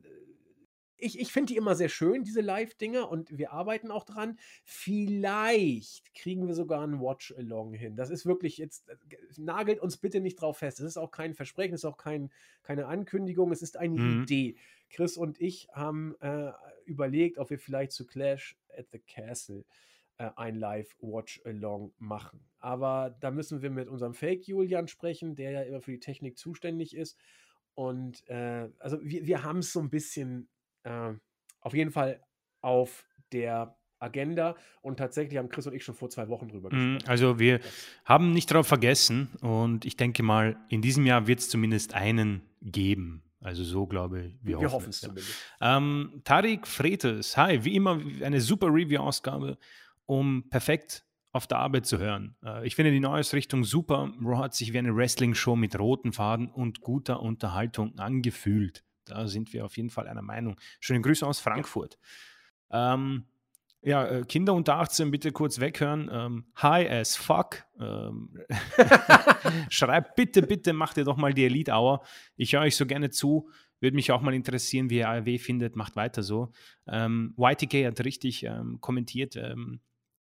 ich, 1.00 1.20
ich 1.20 1.32
finde 1.32 1.54
die 1.54 1.58
immer 1.58 1.76
sehr 1.76 1.90
schön, 1.90 2.24
diese 2.24 2.42
Live-Dinger, 2.42 3.10
und 3.10 3.38
wir 3.38 3.52
arbeiten 3.52 3.92
auch 3.92 4.04
dran. 4.04 4.38
Vielleicht 4.64 6.14
kriegen 6.14 6.48
wir 6.48 6.56
sogar 6.56 6.86
ein 6.86 7.00
Watch-Along 7.00 7.74
hin. 7.74 7.96
Das 7.96 8.10
ist 8.10 8.26
wirklich 8.26 8.58
jetzt, 8.58 8.90
äh, 8.90 8.96
nagelt 9.38 9.80
uns 9.80 9.98
bitte 9.98 10.20
nicht 10.20 10.42
drauf 10.42 10.58
fest. 10.60 10.80
Es 10.80 10.86
ist 10.86 10.98
auch 10.98 11.12
kein 11.12 11.34
Versprechen, 11.34 11.74
es 11.74 11.82
ist 11.82 11.90
auch 11.90 11.98
kein, 11.98 12.32
keine 12.64 12.88
Ankündigung, 12.88 13.52
es 13.52 13.62
ist 13.62 13.78
eine 13.78 14.00
mhm. 14.00 14.24
Idee. 14.24 14.56
Chris 14.90 15.18
und 15.18 15.40
ich 15.40 15.68
haben 15.74 16.16
äh, 16.22 16.52
überlegt, 16.86 17.38
ob 17.38 17.50
wir 17.50 17.60
vielleicht 17.60 17.92
zu 17.92 18.06
Clash 18.06 18.58
at 18.78 18.90
the 18.92 19.00
Castle 19.00 19.66
äh, 20.18 20.30
ein 20.36 20.56
Live-Watch-Along 20.56 21.94
machen. 21.98 22.42
Aber 22.60 23.16
da 23.20 23.32
müssen 23.32 23.62
wir 23.62 23.70
mit 23.70 23.88
unserem 23.88 24.14
Fake-Julian 24.14 24.88
sprechen, 24.88 25.36
der 25.36 25.52
ja 25.52 25.62
immer 25.62 25.82
für 25.82 25.92
die 25.92 26.00
Technik 26.00 26.38
zuständig 26.38 26.96
ist. 26.96 27.18
Und 27.74 28.28
äh, 28.28 28.70
also 28.80 29.00
wir, 29.02 29.26
wir 29.26 29.44
haben 29.44 29.60
es 29.60 29.72
so 29.72 29.80
ein 29.80 29.90
bisschen 29.90 30.50
äh, 30.84 31.14
auf 31.62 31.74
jeden 31.74 31.92
Fall 31.92 32.22
auf 32.62 33.06
der 33.32 33.76
Agenda 34.00 34.56
und 34.82 34.98
tatsächlich 34.98 35.38
haben 35.38 35.50
Chris 35.50 35.68
und 35.68 35.74
ich 35.74 35.84
schon 35.84 35.96
vor 35.96 36.10
zwei 36.10 36.30
Wochen 36.30 36.48
drüber 36.48 36.74
mhm, 36.74 36.96
gesprochen. 36.96 37.10
Also 37.10 37.40
wir 37.40 37.60
haben 38.06 38.32
nicht 38.32 38.50
darauf 38.50 38.68
vergessen 38.68 39.30
und 39.42 39.86
ich 39.86 39.98
denke 39.98 40.24
mal, 40.24 40.58
in 40.70 40.82
diesem 40.82 41.06
Jahr 41.06 41.28
wird 41.28 41.40
es 41.40 41.50
zumindest 41.50 41.94
einen 41.94 42.42
geben. 42.62 43.24
Also 43.42 43.64
so 43.64 43.86
glaube 43.88 44.22
ich. 44.22 44.40
Wir, 44.42 44.60
wir 44.60 44.72
hoffen 44.72 44.90
es 44.90 45.02
ja. 45.02 45.10
zumindest. 45.10 45.36
Ähm, 45.62 46.22
Tarik 46.24 46.68
Fretes, 46.68 47.38
hi, 47.38 47.64
wie 47.64 47.76
immer 47.76 48.02
eine 48.24 48.42
super 48.42 48.68
Review-Ausgabe, 48.68 49.58
um 50.06 50.50
perfekt 50.50 51.06
auf 51.32 51.46
der 51.48 51.60
Arbeit 51.60 51.86
zu 51.86 52.00
hören. 52.00 52.36
Äh, 52.44 52.66
ich 52.66 52.76
finde 52.76 52.92
die 52.92 53.00
Neuausrichtung 53.00 53.64
super. 53.64 54.12
Raw 54.22 54.38
hat 54.38 54.56
sich 54.56 54.74
wie 54.74 54.80
eine 54.80 54.96
Wrestling-Show 54.96 55.56
mit 55.56 55.78
roten 55.78 56.12
Faden 56.12 56.50
und 56.50 56.82
guter 56.82 57.22
Unterhaltung 57.22 57.98
angefühlt. 58.00 58.84
Da 59.10 59.28
sind 59.28 59.54
wir 59.54 59.66
auf 59.66 59.78
jeden 59.78 59.90
Fall 59.90 60.08
einer 60.08 60.22
Meinung. 60.22 60.60
Schöne 60.80 61.02
Grüße 61.02 61.26
aus 61.26 61.40
Frankfurt. 61.40 61.98
Ja. 62.72 62.94
Ähm, 62.94 63.26
ja, 63.82 64.06
äh, 64.06 64.24
Kinder 64.26 64.54
unter 64.54 64.76
18 64.76 65.10
bitte 65.10 65.32
kurz 65.32 65.60
weghören. 65.60 66.10
Ähm, 66.12 66.46
high 66.62 66.90
as 66.90 67.16
fuck. 67.16 67.64
Ähm, 67.80 68.38
schreibt 69.70 70.16
bitte, 70.16 70.42
bitte, 70.42 70.74
macht 70.74 70.98
ihr 70.98 71.06
doch 71.06 71.18
mal 71.18 71.34
die 71.34 71.46
Elite 71.46 71.72
Hour. 71.72 72.04
Ich 72.36 72.54
höre 72.54 72.62
euch 72.62 72.76
so 72.76 72.86
gerne 72.86 73.10
zu. 73.10 73.50
Würde 73.80 73.96
mich 73.96 74.12
auch 74.12 74.22
mal 74.22 74.34
interessieren, 74.34 74.90
wie 74.90 74.98
ihr 74.98 75.08
ARW 75.10 75.38
findet. 75.38 75.78
Macht 75.78 75.96
weiter 75.96 76.24
so. 76.24 76.52
Ähm, 76.88 77.34
YTK 77.38 77.86
hat 77.86 78.04
richtig 78.04 78.44
ähm, 78.44 78.82
kommentiert. 78.82 79.38
Ähm, 79.38 79.80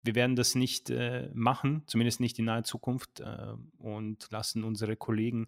wir 0.04 0.16
werden 0.16 0.36
das 0.36 0.54
nicht 0.54 0.92
äh, 0.92 1.30
machen, 1.34 1.84
zumindest 1.88 2.20
nicht 2.20 2.38
in 2.40 2.46
naher 2.46 2.64
Zukunft, 2.64 3.20
äh, 3.20 3.54
und 3.80 4.28
lassen 4.32 4.64
unsere 4.64 4.96
Kollegen 4.96 5.48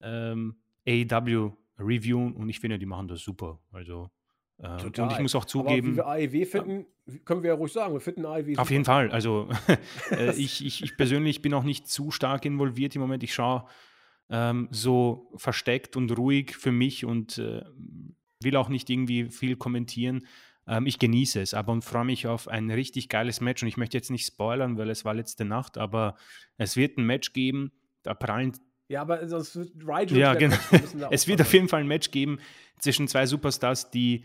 ähm, 0.00 0.56
AEW 0.86 1.52
reviewen 1.78 2.32
und 2.34 2.48
ich 2.48 2.60
finde, 2.60 2.78
die 2.78 2.86
machen 2.86 3.08
das 3.08 3.20
super. 3.20 3.60
Also 3.72 4.10
äh, 4.58 4.84
und 4.84 5.12
ich 5.12 5.20
muss 5.20 5.34
auch 5.34 5.44
zugeben. 5.44 5.98
Aber 5.98 6.18
wie 6.18 6.32
wir 6.32 6.40
AEW 6.40 6.46
finden, 6.46 6.86
können 7.24 7.42
wir 7.42 7.50
ja 7.50 7.54
ruhig 7.54 7.72
sagen, 7.72 7.94
wir 7.94 8.00
finden 8.00 8.26
AEW 8.26 8.50
super. 8.50 8.62
Auf 8.62 8.70
jeden 8.70 8.84
Fall. 8.84 9.10
Also 9.10 9.48
äh, 10.10 10.34
ich, 10.36 10.64
ich, 10.64 10.82
ich, 10.82 10.96
persönlich 10.96 11.42
bin 11.42 11.54
auch 11.54 11.62
nicht 11.62 11.88
zu 11.88 12.10
stark 12.10 12.44
involviert 12.44 12.94
im 12.94 13.00
Moment. 13.00 13.22
Ich 13.22 13.34
schaue 13.34 13.64
ähm, 14.30 14.68
so 14.70 15.30
versteckt 15.36 15.96
und 15.96 16.16
ruhig 16.16 16.56
für 16.56 16.72
mich 16.72 17.04
und 17.04 17.38
äh, 17.38 17.62
will 18.42 18.56
auch 18.56 18.68
nicht 18.68 18.90
irgendwie 18.90 19.30
viel 19.30 19.56
kommentieren. 19.56 20.26
Ähm, 20.66 20.86
ich 20.86 20.98
genieße 20.98 21.40
es 21.40 21.54
aber 21.54 21.72
und 21.72 21.84
freue 21.84 22.04
mich 22.04 22.26
auf 22.26 22.48
ein 22.48 22.70
richtig 22.70 23.08
geiles 23.08 23.40
Match. 23.40 23.62
Und 23.62 23.68
ich 23.68 23.76
möchte 23.76 23.96
jetzt 23.96 24.10
nicht 24.10 24.26
spoilern, 24.26 24.76
weil 24.76 24.90
es 24.90 25.04
war 25.04 25.14
letzte 25.14 25.44
Nacht, 25.44 25.78
aber 25.78 26.16
es 26.56 26.76
wird 26.76 26.98
ein 26.98 27.06
Match 27.06 27.32
geben. 27.32 27.72
Da 28.02 28.14
prallen 28.14 28.52
ja, 28.88 29.02
aber 29.02 29.28
sonst 29.28 29.56
wird 29.56 29.70
Rigel 29.86 30.18
Ja, 30.18 30.34
genau. 30.34 30.56
es 31.10 31.28
wird 31.28 31.40
auf 31.40 31.52
jeden 31.52 31.68
Fall 31.68 31.80
ein 31.80 31.86
Match 31.86 32.10
geben 32.10 32.38
zwischen 32.78 33.06
zwei 33.06 33.26
Superstars, 33.26 33.90
die 33.90 34.24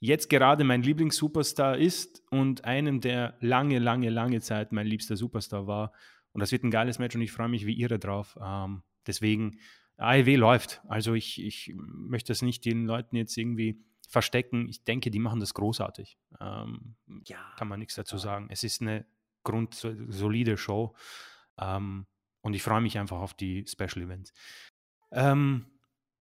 jetzt 0.00 0.28
gerade 0.28 0.64
mein 0.64 0.82
Lieblings-Superstar 0.82 1.78
ist 1.78 2.22
und 2.30 2.64
einem, 2.64 3.00
der 3.00 3.36
lange, 3.40 3.78
lange, 3.78 4.10
lange 4.10 4.40
Zeit 4.40 4.72
mein 4.72 4.86
liebster 4.86 5.16
Superstar 5.16 5.66
war. 5.66 5.92
Und 6.32 6.40
das 6.40 6.52
wird 6.52 6.64
ein 6.64 6.70
geiles 6.70 6.98
Match 6.98 7.14
und 7.14 7.22
ich 7.22 7.32
freue 7.32 7.48
mich 7.48 7.66
wie 7.66 7.80
irre 7.80 7.98
drauf. 7.98 8.36
Ähm, 8.42 8.82
deswegen, 9.06 9.58
AEW 9.98 10.36
läuft. 10.36 10.82
Also 10.88 11.14
ich, 11.14 11.42
ich 11.42 11.72
möchte 11.76 12.32
das 12.32 12.42
nicht 12.42 12.64
den 12.64 12.86
Leuten 12.86 13.16
jetzt 13.16 13.36
irgendwie 13.36 13.80
verstecken. 14.08 14.68
Ich 14.68 14.84
denke, 14.84 15.10
die 15.10 15.18
machen 15.18 15.40
das 15.40 15.54
großartig. 15.54 16.18
Ähm, 16.40 16.96
ja. 17.26 17.38
Kann 17.56 17.68
man 17.68 17.78
nichts 17.78 17.94
dazu 17.94 18.18
sagen. 18.18 18.48
Es 18.50 18.64
ist 18.64 18.82
eine 18.82 19.06
grundsolide 19.44 20.56
Show. 20.56 20.94
Ähm, 21.58 22.06
und 22.42 22.54
ich 22.54 22.62
freue 22.62 22.80
mich 22.80 22.98
einfach 22.98 23.20
auf 23.20 23.34
die 23.34 23.64
Special 23.66 24.04
Events. 24.04 24.32
Ähm, 25.12 25.66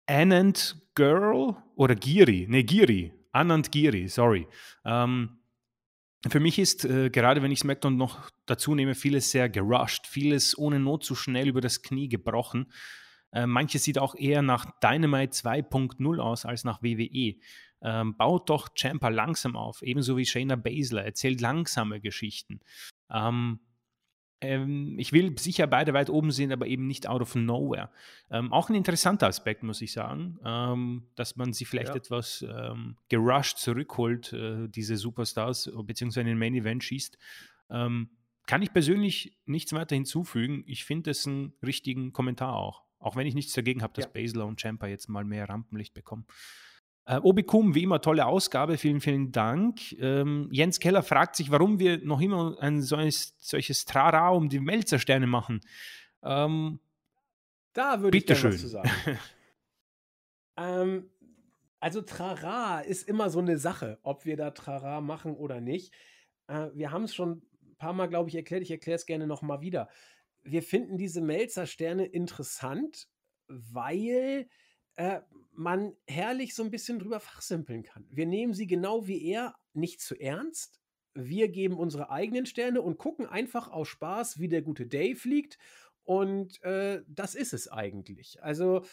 Anand 0.07 0.77
Girl 0.95 1.57
oder 1.77 1.95
Giri, 1.95 2.47
ne, 2.49 2.65
Giri, 2.65 3.13
Anand 3.33 3.71
Giri, 3.73 4.09
sorry. 4.09 4.47
Ähm, 4.85 5.39
für 6.29 6.41
mich 6.41 6.59
ist, 6.59 6.85
äh, 6.85 7.11
gerade 7.11 7.43
wenn 7.43 7.51
ich 7.51 7.61
SmackDown 7.61 7.97
noch 7.97 8.31
dazu 8.47 8.75
nehme, 8.75 8.95
vieles 8.95 9.31
sehr 9.31 9.49
gerusht, 9.49 10.07
vieles 10.07 10.57
ohne 10.59 10.79
Not 10.79 11.05
zu 11.05 11.15
schnell 11.15 11.49
über 11.49 11.61
das 11.61 11.83
Knie 11.83 12.09
gebrochen. 12.09 12.71
Äh, 13.33 13.47
manches 13.47 13.85
sieht 13.85 13.99
auch 13.99 14.15
eher 14.15 14.43
nach 14.43 14.79
Dynamite 14.81 15.33
2.0 15.33 16.19
aus 16.19 16.45
als 16.45 16.65
nach 16.65 16.83
WWE. 16.83 17.37
Ähm, 17.83 18.17
baut 18.17 18.51
doch 18.51 18.69
Champa 18.75 19.09
langsam 19.09 19.57
auf, 19.57 19.81
ebenso 19.83 20.17
wie 20.19 20.27
Shayna 20.27 20.57
Baszler, 20.57 21.05
erzählt 21.05 21.41
langsame 21.41 22.01
Geschichten. 22.01 22.61
Ähm, 23.11 23.61
ähm, 24.41 24.99
ich 24.99 25.13
will 25.13 25.39
sicher 25.39 25.67
beide 25.67 25.93
weit 25.93 26.11
oben 26.11 26.31
sehen, 26.31 26.53
aber 26.53 26.67
eben 26.67 26.87
nicht 26.87 27.07
out 27.07 27.21
of 27.21 27.35
nowhere. 27.35 27.91
Ähm, 28.31 28.53
auch 28.53 28.69
ein 28.69 28.75
interessanter 28.75 29.27
Aspekt, 29.27 29.63
muss 29.63 29.83
ich 29.83 29.93
sagen, 29.93 30.39
ähm, 30.45 31.03
dass 31.15 31.37
man 31.37 31.53
sie 31.53 31.65
vielleicht 31.65 31.91
ja. 31.91 31.97
etwas 31.97 32.45
ähm, 32.49 32.97
gerusht 33.09 33.59
zurückholt, 33.59 34.33
äh, 34.33 34.69
diese 34.69 34.97
Superstars, 34.97 35.71
beziehungsweise 35.85 36.23
in 36.23 36.27
den 36.29 36.39
Main 36.39 36.55
Event 36.55 36.83
schießt. 36.85 37.19
Ähm, 37.71 38.11
kann 38.47 38.63
ich 38.63 38.73
persönlich 38.73 39.39
nichts 39.47 39.73
weiter 39.73 39.95
hinzufügen. 39.95 40.65
Ich 40.67 40.85
finde 40.85 41.11
es 41.11 41.27
einen 41.27 41.53
richtigen 41.63 42.13
Kommentar 42.13 42.55
auch. 42.55 42.83
Auch 42.99 43.17
wenn 43.17 43.27
ich 43.27 43.35
nichts 43.35 43.53
dagegen 43.53 43.83
habe, 43.83 43.93
dass 43.95 44.07
ja. 44.07 44.11
Basler 44.11 44.47
und 44.47 44.61
Champa 44.61 44.87
jetzt 44.87 45.09
mal 45.09 45.25
mehr 45.25 45.49
Rampenlicht 45.49 45.95
bekommen. 45.95 46.27
Äh, 47.11 47.19
Obikum, 47.25 47.75
wie 47.75 47.83
immer, 47.83 48.01
tolle 48.01 48.25
Ausgabe. 48.25 48.79
Vielen, 48.79 49.01
vielen 49.01 49.33
Dank. 49.33 49.81
Ähm, 50.01 50.49
Jens 50.53 50.79
Keller 50.79 51.03
fragt 51.03 51.35
sich, 51.35 51.51
warum 51.51 51.81
wir 51.81 51.99
noch 51.99 52.21
immer 52.21 52.57
ein 52.61 52.83
solches, 52.83 53.35
solches 53.41 53.85
Trara 53.85 54.29
um 54.29 54.49
die 54.49 54.61
Melzersterne 54.61 55.27
machen. 55.27 55.61
Ähm, 56.23 56.79
da 57.73 58.01
würde 58.01 58.17
ich 58.17 58.27
gerne 58.27 58.41
schön. 58.41 58.53
was 58.53 58.61
zu 58.61 58.69
sagen. 58.69 58.91
ähm, 60.57 61.11
also 61.81 62.01
Trara 62.01 62.79
ist 62.79 63.09
immer 63.09 63.29
so 63.29 63.41
eine 63.41 63.59
Sache, 63.59 63.99
ob 64.03 64.25
wir 64.25 64.37
da 64.37 64.53
Trara 64.53 65.01
machen 65.01 65.35
oder 65.35 65.61
nicht. 65.61 65.93
Äh, 66.47 66.69
wir 66.75 66.93
haben 66.93 67.05
es 67.05 67.15
schon 67.17 67.43
ein 67.65 67.77
paar 67.77 67.93
Mal, 67.93 68.07
glaube 68.07 68.29
ich, 68.29 68.37
erklärt. 68.37 68.63
Ich 68.63 68.71
erkläre 68.71 68.95
es 68.95 69.07
gerne 69.07 69.27
noch 69.27 69.43
mal 69.43 69.61
wieder. 69.61 69.89
Wir 70.45 70.63
finden 70.63 70.97
diese 70.97 71.23
Melzersterne 71.23 72.07
interessant, 72.07 73.09
weil 73.49 74.49
äh, 75.01 75.23
man 75.53 75.97
herrlich 76.07 76.55
so 76.55 76.63
ein 76.63 76.71
bisschen 76.71 76.99
drüber 76.99 77.21
fachsimpeln 77.21 77.83
kann. 77.83 78.07
Wir 78.11 78.27
nehmen 78.27 78.53
sie 78.53 78.67
genau 78.67 79.07
wie 79.07 79.25
er 79.31 79.55
nicht 79.73 80.03
zu 80.03 80.15
ernst. 80.15 80.79
Wir 81.15 81.49
geben 81.49 81.79
unsere 81.79 82.11
eigenen 82.11 82.45
Sterne 82.45 82.83
und 82.83 82.99
gucken 82.99 83.27
einfach 83.27 83.69
aus 83.69 83.89
Spaß, 83.89 84.41
wie 84.41 84.49
der 84.49 84.61
gute 84.61 84.87
Dave 84.87 85.27
liegt. 85.27 85.59
Und 86.05 86.63
äh, 86.65 87.03
das 87.09 87.35
ist 87.35 87.55
es 87.55 87.69
eigentlich. 87.69 88.43
Also, 88.43 88.85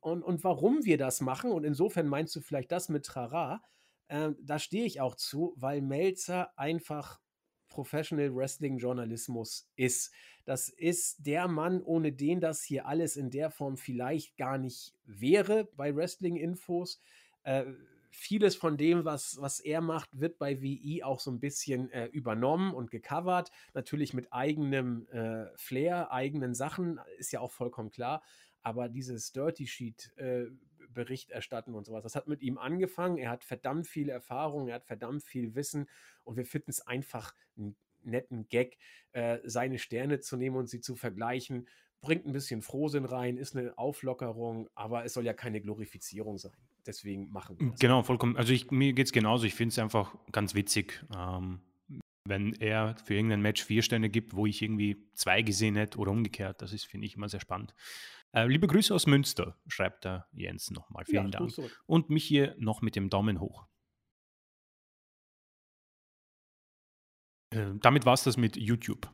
und, 0.00 0.22
und 0.22 0.44
warum 0.44 0.84
wir 0.84 0.96
das 0.96 1.20
machen, 1.20 1.50
und 1.50 1.64
insofern 1.64 2.06
meinst 2.06 2.34
du 2.36 2.40
vielleicht 2.40 2.70
das 2.70 2.88
mit 2.88 3.04
Trara, 3.04 3.62
äh, 4.06 4.30
da 4.40 4.60
stehe 4.60 4.84
ich 4.84 5.00
auch 5.00 5.16
zu, 5.16 5.54
weil 5.56 5.82
Melzer 5.82 6.56
einfach 6.56 7.20
Professional 7.68 8.34
Wrestling 8.34 8.78
Journalismus 8.78 9.68
ist. 9.76 10.12
Das 10.44 10.68
ist 10.68 11.26
der 11.26 11.48
Mann, 11.48 11.82
ohne 11.82 12.12
den 12.12 12.40
das 12.40 12.62
hier 12.62 12.86
alles 12.86 13.16
in 13.16 13.30
der 13.30 13.50
Form 13.50 13.76
vielleicht 13.76 14.36
gar 14.36 14.58
nicht 14.58 14.94
wäre 15.04 15.68
bei 15.76 15.94
Wrestling 15.94 16.36
Infos. 16.36 17.00
Äh, 17.42 17.64
vieles 18.10 18.56
von 18.56 18.76
dem, 18.76 19.04
was, 19.04 19.38
was 19.40 19.60
er 19.60 19.80
macht, 19.80 20.08
wird 20.18 20.38
bei 20.38 20.62
WI 20.62 21.02
auch 21.02 21.20
so 21.20 21.30
ein 21.30 21.40
bisschen 21.40 21.90
äh, 21.90 22.06
übernommen 22.06 22.72
und 22.72 22.90
gecovert. 22.90 23.50
Natürlich 23.74 24.14
mit 24.14 24.32
eigenem 24.32 25.06
äh, 25.08 25.46
Flair, 25.56 26.12
eigenen 26.12 26.54
Sachen, 26.54 26.98
ist 27.18 27.32
ja 27.32 27.40
auch 27.40 27.52
vollkommen 27.52 27.90
klar. 27.90 28.22
Aber 28.62 28.88
dieses 28.88 29.32
Dirty 29.32 29.66
Sheet 29.66 30.12
äh, 30.16 30.46
Bericht 30.92 31.30
erstatten 31.30 31.74
und 31.74 31.84
sowas, 31.84 32.02
das 32.02 32.16
hat 32.16 32.28
mit 32.28 32.42
ihm 32.42 32.58
angefangen. 32.58 33.18
Er 33.18 33.30
hat 33.30 33.44
verdammt 33.44 33.86
viel 33.86 34.08
Erfahrung, 34.08 34.68
er 34.68 34.76
hat 34.76 34.86
verdammt 34.86 35.22
viel 35.22 35.54
Wissen 35.54 35.88
und 36.24 36.36
wir 36.36 36.46
finden 36.46 36.70
es 36.70 36.80
einfach 36.86 37.34
einen 37.56 37.76
netten 38.02 38.48
Gag, 38.48 38.78
äh, 39.12 39.38
seine 39.44 39.78
Sterne 39.78 40.20
zu 40.20 40.36
nehmen 40.36 40.56
und 40.56 40.68
sie 40.68 40.80
zu 40.80 40.96
vergleichen. 40.96 41.68
Bringt 42.00 42.26
ein 42.26 42.32
bisschen 42.32 42.62
Frohsinn 42.62 43.04
rein, 43.04 43.36
ist 43.36 43.56
eine 43.56 43.76
Auflockerung, 43.78 44.68
aber 44.74 45.04
es 45.04 45.14
soll 45.14 45.24
ja 45.24 45.32
keine 45.32 45.60
Glorifizierung 45.60 46.38
sein 46.38 46.56
deswegen 46.86 47.30
machen 47.30 47.58
wir 47.58 47.70
das. 47.70 47.78
Genau, 47.78 48.02
vollkommen. 48.02 48.36
Also 48.36 48.52
ich, 48.52 48.70
mir 48.70 48.92
geht 48.92 49.06
es 49.06 49.12
genauso. 49.12 49.44
Ich 49.44 49.54
finde 49.54 49.72
es 49.72 49.78
einfach 49.78 50.14
ganz 50.32 50.54
witzig, 50.54 51.04
ähm, 51.16 51.60
wenn 52.24 52.54
er 52.54 52.96
für 53.04 53.14
irgendein 53.14 53.42
Match 53.42 53.64
vier 53.64 53.82
Sterne 53.82 54.08
gibt, 54.08 54.34
wo 54.34 54.46
ich 54.46 54.62
irgendwie 54.62 55.08
zwei 55.14 55.42
gesehen 55.42 55.76
hätte 55.76 55.98
oder 55.98 56.10
umgekehrt. 56.10 56.62
Das 56.62 56.72
ist, 56.72 56.84
finde 56.84 57.06
ich, 57.06 57.16
immer 57.16 57.28
sehr 57.28 57.40
spannend. 57.40 57.74
Äh, 58.32 58.46
liebe 58.46 58.66
Grüße 58.66 58.94
aus 58.94 59.06
Münster, 59.06 59.58
schreibt 59.66 60.04
der 60.04 60.28
Jens 60.32 60.70
nochmal. 60.70 61.04
Vielen 61.04 61.30
ja, 61.30 61.40
Dank. 61.40 61.52
Und 61.86 62.10
mich 62.10 62.24
hier 62.24 62.54
noch 62.58 62.82
mit 62.82 62.96
dem 62.96 63.08
Daumen 63.08 63.40
hoch. 63.40 63.66
Äh, 67.50 67.72
damit 67.80 68.04
war 68.04 68.14
es 68.14 68.24
das 68.24 68.36
mit 68.36 68.56
YouTube. 68.56 69.10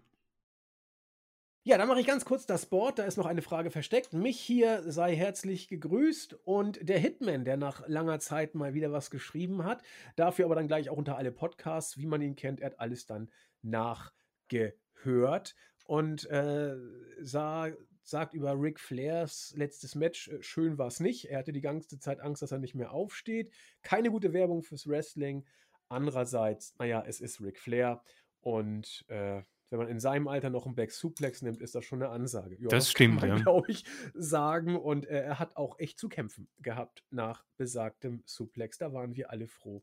Ja, 1.65 1.79
dann 1.79 1.87
mache 1.87 2.01
ich 2.01 2.07
ganz 2.09 2.25
kurz 2.25 2.45
das 2.45 2.67
Board. 2.67 2.99
Da 2.99 3.05
ist 3.05 3.17
noch 3.17 3.27
eine 3.27 3.41
Frage 3.41 3.71
versteckt. 3.71 4.13
Mich 4.13 4.41
hier 4.41 4.83
sei 4.91 5.15
herzlich 5.15 5.69
gegrüßt 5.69 6.35
und 6.45 6.89
der 6.89 6.99
Hitman, 6.99 7.45
der 7.45 7.57
nach 7.57 7.87
langer 7.87 8.19
Zeit 8.19 8.57
mal 8.57 8.75
wieder 8.75 8.91
was 8.91 9.11
geschrieben 9.11 9.63
hat. 9.63 9.81
Dafür 10.17 10.47
aber 10.47 10.57
dann 10.57 10.67
gleich 10.67 10.91
auch 10.91 10.97
unter 10.97 11.17
alle 11.17 11.31
Podcasts, 11.31 11.99
wie 11.99 12.07
man 12.07 12.21
ihn 12.21 12.35
kennt. 12.35 12.61
Er 12.61 12.71
hat 12.71 12.81
alles 12.81 13.07
dann 13.07 13.31
nachgehört 13.63 15.55
und 15.85 16.29
äh, 16.31 16.75
sah, 17.21 17.69
sagt 18.03 18.35
über 18.35 18.61
Ric 18.61 18.81
Flairs 18.81 19.55
letztes 19.57 19.95
Match, 19.95 20.29
äh, 20.29 20.43
schön 20.43 20.79
war 20.79 20.89
es 20.89 21.01
nicht. 21.01 21.31
Er 21.31 21.39
hatte 21.39 21.53
die 21.53 21.61
ganze 21.61 21.99
Zeit 21.99 22.21
Angst, 22.21 22.43
dass 22.43 22.53
er 22.53 22.59
nicht 22.59 22.75
mehr 22.75 22.93
aufsteht. 22.93 23.53
Keine 23.83 24.11
gute 24.11 24.33
Werbung 24.33 24.63
fürs 24.63 24.87
Wrestling. 24.89 25.45
Andererseits, 25.89 26.75
naja, 26.79 27.05
es 27.07 27.21
ist 27.21 27.41
Ric 27.41 27.59
Flair 27.59 28.03
und 28.41 29.05
äh, 29.09 29.43
wenn 29.73 29.79
man 29.79 29.89
in 29.89 30.01
seinem 30.01 30.29
Alter 30.29 30.51
noch 30.51 30.67
einen 30.67 30.75
Back 30.75 30.91
Suplex 30.91 31.41
nimmt, 31.41 31.63
ist 31.63 31.75
das 31.75 31.87
schon 31.87 32.03
eine 32.03 32.13
Ansage. 32.13 32.57
Ja, 32.61 32.69
das, 32.69 32.91
stimmt, 32.91 33.23
ja. 33.23 33.37
glaube 33.37 33.71
ich, 33.71 33.85
sagen. 34.13 34.77
Und 34.77 35.07
äh, 35.07 35.23
er 35.23 35.39
hat 35.39 35.57
auch 35.57 35.79
echt 35.79 35.99
zu 35.99 36.11
kämpfen 36.11 36.47
gehabt 36.59 37.05
nach 37.11 37.47
besagtem 37.57 38.23
Suplex. 38.27 38.77
Da 38.77 38.93
waren 38.93 39.17
wir 39.17 39.31
alle 39.31 39.49
froh, 39.49 39.83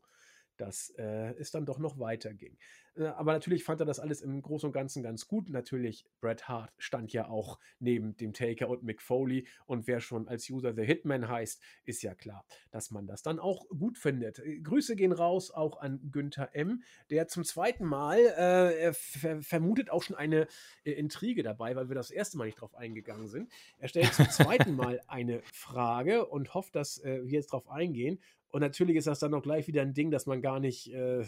dass 0.60 0.90
äh, 0.98 1.34
es 1.38 1.50
dann 1.50 1.66
doch 1.66 1.78
noch 1.78 1.98
weiterging. 1.98 2.56
Äh, 2.96 3.04
aber 3.04 3.32
natürlich 3.32 3.64
fand 3.64 3.80
er 3.80 3.86
das 3.86 4.00
alles 4.00 4.20
im 4.20 4.40
Großen 4.42 4.66
und 4.68 4.72
Ganzen 4.72 5.02
ganz 5.02 5.26
gut. 5.26 5.48
Natürlich, 5.48 6.04
Bret 6.20 6.48
Hart 6.48 6.72
stand 6.78 7.12
ja 7.12 7.28
auch 7.28 7.58
neben 7.78 8.16
dem 8.16 8.32
Taker 8.32 8.68
und 8.68 8.82
Mick 8.82 9.00
Foley. 9.00 9.46
Und 9.66 9.86
wer 9.86 10.00
schon 10.00 10.28
als 10.28 10.48
User 10.50 10.74
The 10.74 10.82
Hitman 10.82 11.28
heißt, 11.28 11.62
ist 11.84 12.02
ja 12.02 12.14
klar, 12.14 12.44
dass 12.70 12.90
man 12.90 13.06
das 13.06 13.22
dann 13.22 13.38
auch 13.38 13.66
gut 13.68 13.98
findet. 13.98 14.38
Äh, 14.38 14.60
Grüße 14.60 14.96
gehen 14.96 15.12
raus 15.12 15.50
auch 15.50 15.80
an 15.80 16.10
Günther 16.10 16.54
M., 16.54 16.82
der 17.10 17.28
zum 17.28 17.44
zweiten 17.44 17.84
Mal 17.84 18.18
äh, 18.18 18.92
ver 18.92 19.40
vermutet 19.42 19.90
auch 19.90 20.02
schon 20.02 20.16
eine 20.16 20.46
äh, 20.84 20.92
Intrige 20.92 21.42
dabei, 21.42 21.76
weil 21.76 21.88
wir 21.88 21.94
das 21.94 22.10
erste 22.10 22.36
Mal 22.36 22.46
nicht 22.46 22.60
drauf 22.60 22.74
eingegangen 22.74 23.28
sind. 23.28 23.50
Er 23.78 23.88
stellt 23.88 24.12
zum 24.14 24.28
zweiten 24.30 24.74
Mal 24.76 25.00
eine 25.06 25.40
Frage 25.52 26.26
und 26.26 26.54
hofft, 26.54 26.74
dass 26.74 27.02
wir 27.02 27.24
jetzt 27.24 27.52
drauf 27.52 27.68
eingehen. 27.68 28.20
Und 28.50 28.60
natürlich 28.60 28.96
ist 28.96 29.06
das 29.06 29.20
dann 29.20 29.34
auch 29.34 29.42
gleich 29.42 29.66
wieder 29.68 29.82
ein 29.82 29.94
Ding, 29.94 30.10
das 30.10 30.26
man 30.26 30.42
gar 30.42 30.60
nicht 30.60 30.92
äh, 30.92 31.24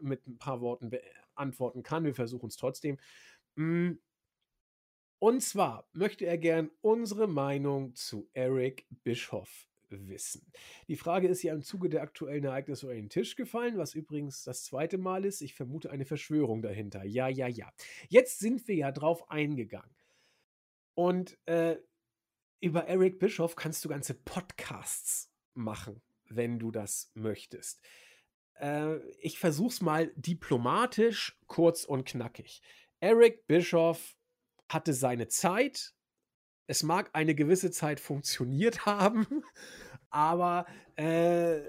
mit 0.00 0.26
ein 0.26 0.38
paar 0.38 0.60
Worten 0.60 0.90
beantworten 0.90 1.82
kann. 1.82 2.04
Wir 2.04 2.14
versuchen 2.14 2.48
es 2.48 2.56
trotzdem. 2.56 2.98
Hm. 3.56 4.00
Und 5.20 5.42
zwar 5.42 5.88
möchte 5.92 6.26
er 6.26 6.38
gern 6.38 6.70
unsere 6.80 7.26
Meinung 7.26 7.94
zu 7.94 8.28
Eric 8.34 8.86
Bischoff 9.02 9.68
wissen. 9.88 10.46
Die 10.86 10.96
Frage 10.96 11.28
ist 11.28 11.42
ja 11.42 11.54
im 11.54 11.62
Zuge 11.62 11.88
der 11.88 12.02
aktuellen 12.02 12.44
Ereignisse 12.44 12.86
über 12.86 12.94
den 12.94 13.08
Tisch 13.08 13.36
gefallen, 13.36 13.78
was 13.78 13.94
übrigens 13.94 14.44
das 14.44 14.64
zweite 14.64 14.98
Mal 14.98 15.24
ist. 15.24 15.40
Ich 15.40 15.54
vermute 15.54 15.90
eine 15.90 16.04
Verschwörung 16.04 16.62
dahinter. 16.62 17.04
Ja, 17.04 17.28
ja, 17.28 17.48
ja. 17.48 17.72
Jetzt 18.08 18.38
sind 18.38 18.68
wir 18.68 18.76
ja 18.76 18.92
drauf 18.92 19.30
eingegangen. 19.30 19.94
Und 20.94 21.38
äh, 21.46 21.76
über 22.60 22.86
Eric 22.86 23.18
Bischoff 23.18 23.56
kannst 23.56 23.84
du 23.84 23.88
ganze 23.88 24.14
Podcasts 24.14 25.32
machen 25.54 26.02
wenn 26.30 26.58
du 26.58 26.70
das 26.70 27.10
möchtest. 27.14 27.80
Äh, 28.60 28.96
ich 29.20 29.38
versuch's 29.38 29.80
mal 29.80 30.12
diplomatisch, 30.16 31.38
kurz 31.46 31.84
und 31.84 32.06
knackig. 32.06 32.62
Eric 33.00 33.46
Bischoff 33.46 34.16
hatte 34.68 34.92
seine 34.92 35.28
Zeit. 35.28 35.94
Es 36.66 36.82
mag 36.82 37.10
eine 37.14 37.34
gewisse 37.34 37.70
Zeit 37.70 38.00
funktioniert 38.00 38.86
haben, 38.86 39.44
aber 40.10 40.66
äh, 40.96 41.60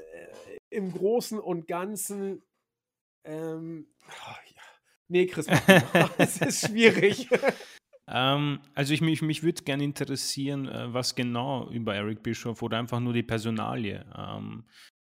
im 0.69 0.91
Großen 0.91 1.39
und 1.39 1.67
Ganzen. 1.67 2.43
Ähm, 3.23 3.87
oh, 4.07 4.35
ja. 4.55 4.61
Nee, 5.07 5.25
Chris, 5.25 5.47
es 6.17 6.41
ist 6.41 6.67
schwierig. 6.67 7.29
Ähm, 8.11 8.59
also 8.73 8.93
ich, 8.93 9.01
mich, 9.01 9.21
mich 9.21 9.43
würde 9.43 9.63
gerne 9.63 9.83
interessieren, 9.83 10.67
äh, 10.67 10.93
was 10.93 11.15
genau 11.15 11.69
über 11.69 11.95
Eric 11.95 12.23
Bischoff 12.23 12.61
oder 12.61 12.79
einfach 12.79 12.99
nur 12.99 13.13
die 13.13 13.23
Personalie. 13.23 14.05
Ähm, 14.17 14.65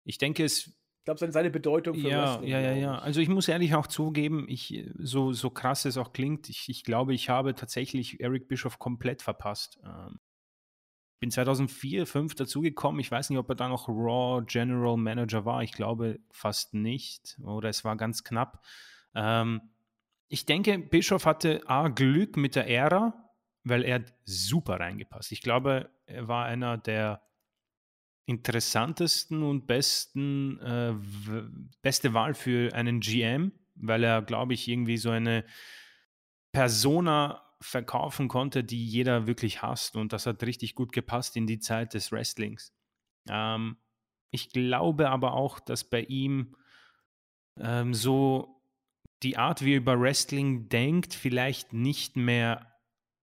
ich 0.03 0.17
denke, 0.17 0.43
es 0.43 0.67
ich 0.99 1.05
glaube, 1.05 1.31
seine 1.31 1.49
Bedeutung 1.49 1.95
für 1.95 2.09
ja, 2.09 2.23
Wrestling. 2.23 2.49
Ja, 2.49 2.59
ja, 2.59 2.73
ja. 2.73 2.97
Also 2.99 3.21
ich 3.21 3.29
muss 3.29 3.47
ehrlich 3.47 3.73
auch 3.73 3.87
zugeben, 3.87 4.45
ich, 4.47 4.85
so, 4.97 5.31
so 5.33 5.49
krass 5.49 5.85
es 5.85 5.97
auch 5.97 6.11
klingt, 6.13 6.49
ich, 6.49 6.67
ich 6.67 6.83
glaube, 6.83 7.13
ich 7.13 7.29
habe 7.29 7.55
tatsächlich 7.55 8.19
Eric 8.19 8.47
Bischoff 8.47 8.77
komplett 8.79 9.21
verpasst. 9.21 9.79
Ähm, 9.83 10.19
bin 11.19 11.31
2004, 11.31 12.05
2005 12.05 12.35
dazugekommen. 12.35 12.99
Ich 12.99 13.11
weiß 13.11 13.29
nicht, 13.29 13.39
ob 13.39 13.49
er 13.49 13.55
da 13.55 13.69
noch 13.69 13.87
Raw 13.87 14.43
General 14.45 14.97
Manager 14.97 15.45
war. 15.45 15.63
Ich 15.63 15.71
glaube 15.71 16.19
fast 16.31 16.73
nicht. 16.73 17.37
Oder 17.43 17.69
es 17.69 17.83
war 17.83 17.95
ganz 17.95 18.23
knapp. 18.23 18.63
Ähm, 19.15 19.61
ich 20.29 20.45
denke, 20.45 20.77
Bischof 20.77 21.25
hatte 21.25 21.67
A, 21.67 21.89
Glück 21.89 22.37
mit 22.37 22.55
der 22.55 22.67
Ära, 22.67 23.29
weil 23.63 23.83
er 23.83 24.05
super 24.25 24.79
reingepasst. 24.79 25.31
Ich 25.31 25.41
glaube, 25.41 25.89
er 26.05 26.27
war 26.27 26.45
einer 26.45 26.77
der 26.77 27.21
interessantesten 28.25 29.41
und 29.41 29.65
besten, 29.65 30.59
äh, 30.59 30.93
beste 31.81 32.13
Wahl 32.13 32.35
für 32.35 32.73
einen 32.75 32.99
GM, 32.99 33.51
weil 33.73 34.03
er, 34.03 34.21
glaube 34.21 34.53
ich, 34.53 34.67
irgendwie 34.67 34.97
so 34.97 35.09
eine 35.09 35.45
Persona 36.51 37.43
verkaufen 37.59 38.27
konnte, 38.27 38.63
die 38.63 38.85
jeder 38.85 39.25
wirklich 39.25 39.63
hasst. 39.63 39.95
Und 39.95 40.13
das 40.13 40.27
hat 40.27 40.43
richtig 40.43 40.75
gut 40.75 40.91
gepasst 40.91 41.35
in 41.37 41.47
die 41.47 41.59
Zeit 41.59 41.95
des 41.95 42.11
Wrestlings. 42.11 42.71
Ähm, 43.27 43.77
ich 44.29 44.51
glaube 44.51 45.09
aber 45.09 45.33
auch, 45.33 45.59
dass 45.59 45.89
bei 45.89 46.01
ihm 46.01 46.55
ähm, 47.57 47.95
so 47.95 48.58
die 49.23 49.37
Art, 49.37 49.63
wie 49.63 49.73
er 49.73 49.77
über 49.77 49.99
Wrestling 49.99 50.69
denkt, 50.69 51.13
vielleicht 51.13 51.73
nicht 51.73 52.15
mehr 52.15 52.79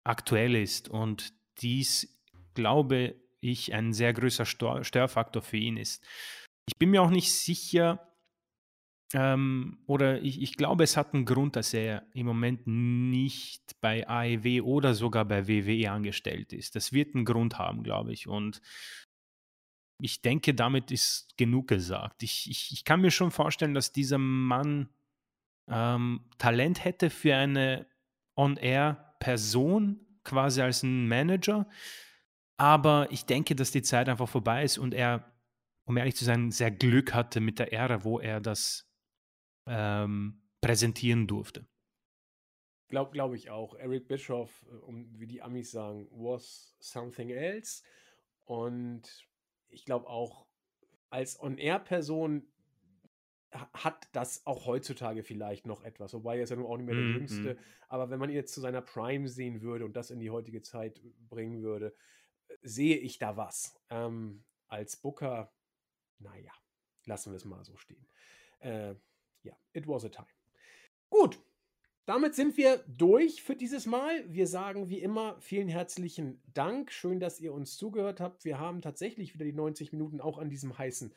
aktuell 0.05 0.55
ist. 0.57 0.89
Und 0.89 1.33
dies, 1.59 2.21
glaube 2.55 3.15
ich, 3.41 3.75
ein 3.75 3.93
sehr 3.93 4.12
größer 4.12 4.45
Störfaktor 4.47 5.43
für 5.43 5.57
ihn 5.57 5.77
ist. 5.77 6.05
Ich 6.66 6.79
bin 6.79 6.91
mir 6.91 7.03
auch 7.03 7.11
nicht 7.11 7.33
sicher, 7.33 8.15
ähm, 9.12 9.79
oder 9.87 10.21
ich, 10.23 10.43
ich, 10.43 10.57
glaube, 10.57 10.83
es 10.83 10.97
hat 10.97 11.15
einen 11.15 11.25
Grund, 11.25 11.57
dass 11.57 11.75
er 11.75 12.07
im 12.15 12.27
Moment 12.27 12.66
nicht 12.66 13.81
bei 13.81 14.09
AEW 14.09 14.62
oder 14.62 14.95
sogar 14.95 15.25
bei 15.25 15.47
WWE 15.47 15.91
angestellt 15.91 16.53
ist. 16.53 16.75
Das 16.75 16.93
wird 16.93 17.15
einen 17.15 17.25
Grund 17.25 17.59
haben, 17.59 17.83
glaube 17.83 18.12
ich. 18.12 18.27
Und 18.27 18.61
ich 20.01 20.23
denke, 20.23 20.55
damit 20.55 20.91
ist 20.91 21.37
genug 21.37 21.69
gesagt. 21.69 22.23
Ich, 22.23 22.51
ich, 22.51 22.73
ich 22.73 22.85
kann 22.85 23.01
mir 23.01 23.11
schon 23.11 23.31
vorstellen, 23.31 23.75
dass 23.75 23.93
dieser 23.93 24.19
Mann 24.19 24.89
ähm, 25.69 26.20
Talent 26.39 26.85
hätte 26.85 27.11
für 27.11 27.35
eine 27.35 27.86
On-Air-Person, 28.36 30.01
quasi 30.24 30.62
als 30.62 30.82
ein 30.82 31.09
Manager. 31.09 31.69
Aber 32.57 33.09
ich 33.11 33.27
denke, 33.27 33.55
dass 33.55 33.70
die 33.70 33.82
Zeit 33.82 34.09
einfach 34.09 34.28
vorbei 34.28 34.65
ist 34.65 34.78
und 34.78 34.95
er, 34.95 35.32
um 35.85 35.97
ehrlich 35.97 36.16
zu 36.16 36.24
sein, 36.24 36.51
sehr 36.51 36.70
Glück 36.70 37.12
hatte 37.15 37.41
mit 37.41 37.59
der 37.59 37.73
Ära, 37.73 38.05
wo 38.05 38.20
er 38.20 38.41
das 38.41 38.89
ähm, 39.66 40.43
präsentieren 40.61 41.27
durfte. 41.27 41.66
Glaube 42.89 43.11
glaub 43.11 43.35
ich 43.35 43.51
auch. 43.51 43.74
Eric 43.74 44.09
Bischoff, 44.09 44.65
äh, 44.69 44.77
um, 44.77 45.19
wie 45.19 45.27
die 45.27 45.43
Amis 45.43 45.70
sagen, 45.70 46.07
was 46.11 46.77
something 46.78 47.31
else. 47.31 47.82
Und 48.45 49.27
ich 49.69 49.85
glaube 49.85 50.07
auch, 50.07 50.47
als 51.11 51.41
On-Air-Person 51.41 52.47
hat 53.73 54.09
das 54.13 54.47
auch 54.47 54.67
heutzutage 54.67 55.23
vielleicht 55.23 55.67
noch 55.67 55.85
etwas, 55.85 56.13
wobei 56.15 56.39
er 56.39 56.45
ist 56.45 56.51
ja 56.51 56.57
nun 56.57 56.67
auch 56.67 56.77
nicht 56.77 56.87
mehr 56.87 56.95
der 56.95 57.05
mm, 57.05 57.15
Jüngste. 57.15 57.55
Mm. 57.55 57.59
Aber 57.89 58.11
wenn 58.11 58.19
man 58.19 58.31
ihn 58.31 58.37
jetzt 58.37 58.53
zu 58.53 58.61
seiner 58.61 58.83
Prime 58.83 59.29
sehen 59.29 59.63
würde 59.63 59.85
und 59.85 59.95
das 59.97 60.11
in 60.11 60.19
die 60.19 60.31
heutige 60.31 60.63
Zeit 60.63 61.01
bringen 61.29 61.63
würde, 61.63 61.95
sehe 62.63 62.97
ich 62.97 63.19
da 63.19 63.37
was. 63.37 63.81
Ähm, 63.91 64.45
als 64.69 64.97
Booker, 64.97 65.53
naja, 66.19 66.53
Lassen 67.07 67.33
wir 67.33 67.37
es 67.37 67.45
mal 67.45 67.65
so 67.65 67.77
stehen. 67.77 68.07
Äh, 68.61 68.95
ja, 69.43 69.57
it 69.73 69.87
was 69.87 70.05
a 70.05 70.09
time. 70.09 70.27
Gut, 71.11 71.39
damit 72.07 72.35
sind 72.35 72.57
wir 72.57 72.79
durch 72.89 73.43
für 73.43 73.57
dieses 73.57 73.87
Mal. 73.87 74.25
Wir 74.33 74.47
sagen 74.47 74.89
wie 74.89 75.01
immer 75.01 75.39
vielen 75.41 75.69
herzlichen 75.69 76.43
Dank. 76.47 76.91
Schön, 76.93 77.21
dass 77.21 77.41
ihr 77.41 77.53
uns 77.53 77.77
zugehört 77.77 78.21
habt. 78.21 78.45
Wir 78.45 78.59
haben 78.59 78.81
tatsächlich 78.81 79.35
wieder 79.35 79.45
die 79.45 79.53
90 79.53 79.93
Minuten 79.93 80.21
auch 80.21 80.39
an 80.39 80.49
diesem 80.49 80.77
heißen 80.77 81.15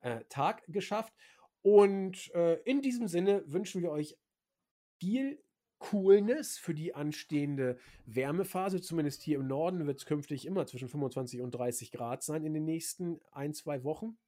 äh, 0.00 0.24
Tag 0.28 0.62
geschafft. 0.68 1.14
Und 1.62 2.32
äh, 2.34 2.54
in 2.62 2.82
diesem 2.82 3.08
Sinne 3.08 3.42
wünschen 3.46 3.82
wir 3.82 3.90
euch 3.90 4.16
viel 4.98 5.42
Coolness 5.78 6.58
für 6.58 6.74
die 6.74 6.94
anstehende 6.94 7.78
Wärmephase. 8.04 8.80
Zumindest 8.80 9.22
hier 9.22 9.38
im 9.38 9.46
Norden 9.46 9.86
wird 9.86 9.98
es 9.98 10.06
künftig 10.06 10.46
immer 10.46 10.66
zwischen 10.66 10.88
25 10.88 11.40
und 11.40 11.52
30 11.52 11.90
Grad 11.90 12.22
sein 12.22 12.44
in 12.44 12.54
den 12.54 12.64
nächsten 12.64 13.20
ein, 13.32 13.54
zwei 13.54 13.82
Wochen. 13.82 14.18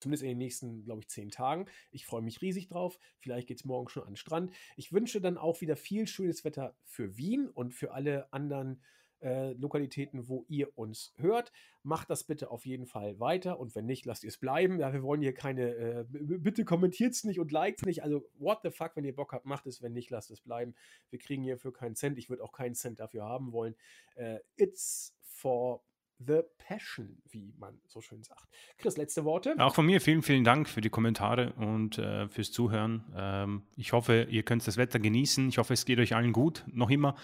Zumindest 0.00 0.22
in 0.22 0.30
den 0.30 0.38
nächsten, 0.38 0.84
glaube 0.84 1.02
ich, 1.02 1.08
zehn 1.08 1.30
Tagen. 1.30 1.66
Ich 1.90 2.06
freue 2.06 2.22
mich 2.22 2.40
riesig 2.40 2.68
drauf. 2.68 2.98
Vielleicht 3.18 3.48
geht 3.48 3.58
es 3.58 3.64
morgen 3.64 3.88
schon 3.88 4.04
an 4.04 4.10
den 4.10 4.16
Strand. 4.16 4.52
Ich 4.76 4.92
wünsche 4.92 5.20
dann 5.20 5.36
auch 5.36 5.60
wieder 5.60 5.76
viel 5.76 6.06
schönes 6.06 6.44
Wetter 6.44 6.76
für 6.84 7.16
Wien 7.16 7.48
und 7.48 7.74
für 7.74 7.92
alle 7.92 8.32
anderen 8.32 8.80
äh, 9.20 9.52
Lokalitäten, 9.52 10.28
wo 10.28 10.44
ihr 10.48 10.76
uns 10.76 11.12
hört. 11.16 11.52
Macht 11.82 12.10
das 12.10 12.24
bitte 12.24 12.50
auf 12.50 12.66
jeden 12.66 12.86
Fall 12.86 13.18
weiter 13.18 13.58
und 13.58 13.74
wenn 13.74 13.86
nicht, 13.86 14.04
lasst 14.04 14.24
ihr 14.24 14.28
es 14.28 14.38
bleiben. 14.38 14.78
Ja, 14.78 14.92
wir 14.92 15.02
wollen 15.02 15.20
hier 15.20 15.34
keine, 15.34 15.74
äh, 15.74 16.04
bitte 16.08 16.64
kommentiert 16.64 17.14
es 17.14 17.24
nicht 17.24 17.40
und 17.40 17.52
liked 17.52 17.80
es 17.80 17.86
nicht. 17.86 18.02
Also, 18.02 18.24
what 18.38 18.60
the 18.62 18.70
fuck, 18.70 18.92
wenn 18.94 19.04
ihr 19.04 19.14
Bock 19.14 19.32
habt, 19.32 19.46
macht 19.46 19.66
es. 19.66 19.82
Wenn 19.82 19.92
nicht, 19.92 20.10
lasst 20.10 20.30
es 20.30 20.40
bleiben. 20.40 20.74
Wir 21.10 21.18
kriegen 21.18 21.42
hierfür 21.42 21.72
keinen 21.72 21.94
Cent. 21.94 22.18
Ich 22.18 22.28
würde 22.28 22.42
auch 22.42 22.52
keinen 22.52 22.74
Cent 22.74 23.00
dafür 23.00 23.24
haben 23.24 23.52
wollen. 23.52 23.74
Äh, 24.16 24.38
it's 24.56 25.14
for 25.20 25.82
The 26.20 26.42
Passion, 26.58 27.22
wie 27.30 27.54
man 27.58 27.80
so 27.86 28.00
schön 28.00 28.24
sagt. 28.24 28.48
Chris, 28.76 28.96
letzte 28.96 29.24
Worte. 29.24 29.54
Auch 29.58 29.74
von 29.74 29.86
mir 29.86 30.00
vielen, 30.00 30.22
vielen 30.22 30.42
Dank 30.42 30.68
für 30.68 30.80
die 30.80 30.90
Kommentare 30.90 31.52
und 31.52 31.98
äh, 31.98 32.28
fürs 32.28 32.50
Zuhören. 32.50 33.04
Ähm, 33.14 33.62
ich 33.76 33.92
hoffe, 33.92 34.26
ihr 34.28 34.42
könnt 34.42 34.66
das 34.66 34.76
Wetter 34.76 34.98
genießen. 34.98 35.48
Ich 35.48 35.58
hoffe, 35.58 35.74
es 35.74 35.84
geht 35.84 36.00
euch 36.00 36.16
allen 36.16 36.32
gut, 36.32 36.64
noch 36.72 36.90
immer. 36.90 37.14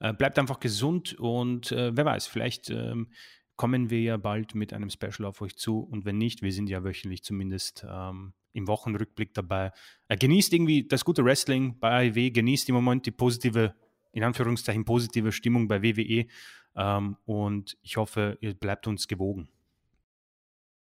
Äh, 0.00 0.14
bleibt 0.14 0.38
einfach 0.38 0.60
gesund 0.60 1.14
und 1.18 1.72
äh, 1.72 1.94
wer 1.94 2.04
weiß, 2.04 2.26
vielleicht 2.26 2.70
ähm, 2.70 3.08
kommen 3.56 3.90
wir 3.90 4.00
ja 4.00 4.16
bald 4.16 4.54
mit 4.54 4.72
einem 4.72 4.88
Special 4.88 5.26
auf 5.26 5.42
euch 5.42 5.56
zu 5.56 5.80
und 5.80 6.06
wenn 6.06 6.16
nicht, 6.16 6.40
wir 6.40 6.52
sind 6.52 6.70
ja 6.70 6.82
wöchentlich 6.82 7.22
zumindest 7.22 7.84
ähm, 7.88 8.32
im 8.52 8.66
Wochenrückblick 8.66 9.34
dabei. 9.34 9.72
Äh, 10.08 10.16
genießt 10.16 10.54
irgendwie 10.54 10.88
das 10.88 11.04
gute 11.04 11.24
Wrestling 11.24 11.78
bei 11.78 12.08
AEW, 12.08 12.30
genießt 12.30 12.70
im 12.70 12.76
Moment 12.76 13.04
die 13.04 13.10
positive, 13.10 13.74
in 14.12 14.24
Anführungszeichen 14.24 14.86
positive 14.86 15.32
Stimmung 15.32 15.68
bei 15.68 15.82
WWE 15.82 16.26
ähm, 16.74 17.16
und 17.26 17.76
ich 17.82 17.98
hoffe, 17.98 18.38
ihr 18.40 18.54
bleibt 18.54 18.86
uns 18.86 19.06
gewogen. 19.06 19.50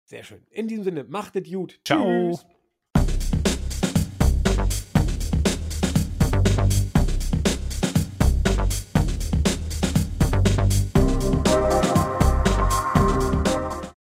Sehr 0.04 0.24
schön. 0.24 0.44
In 0.50 0.68
diesem 0.68 0.84
Sinne, 0.84 1.04
macht 1.04 1.36
es 1.36 1.50
gut. 1.50 1.80
Ciao. 1.84 2.32
Tschüss. 2.32 2.46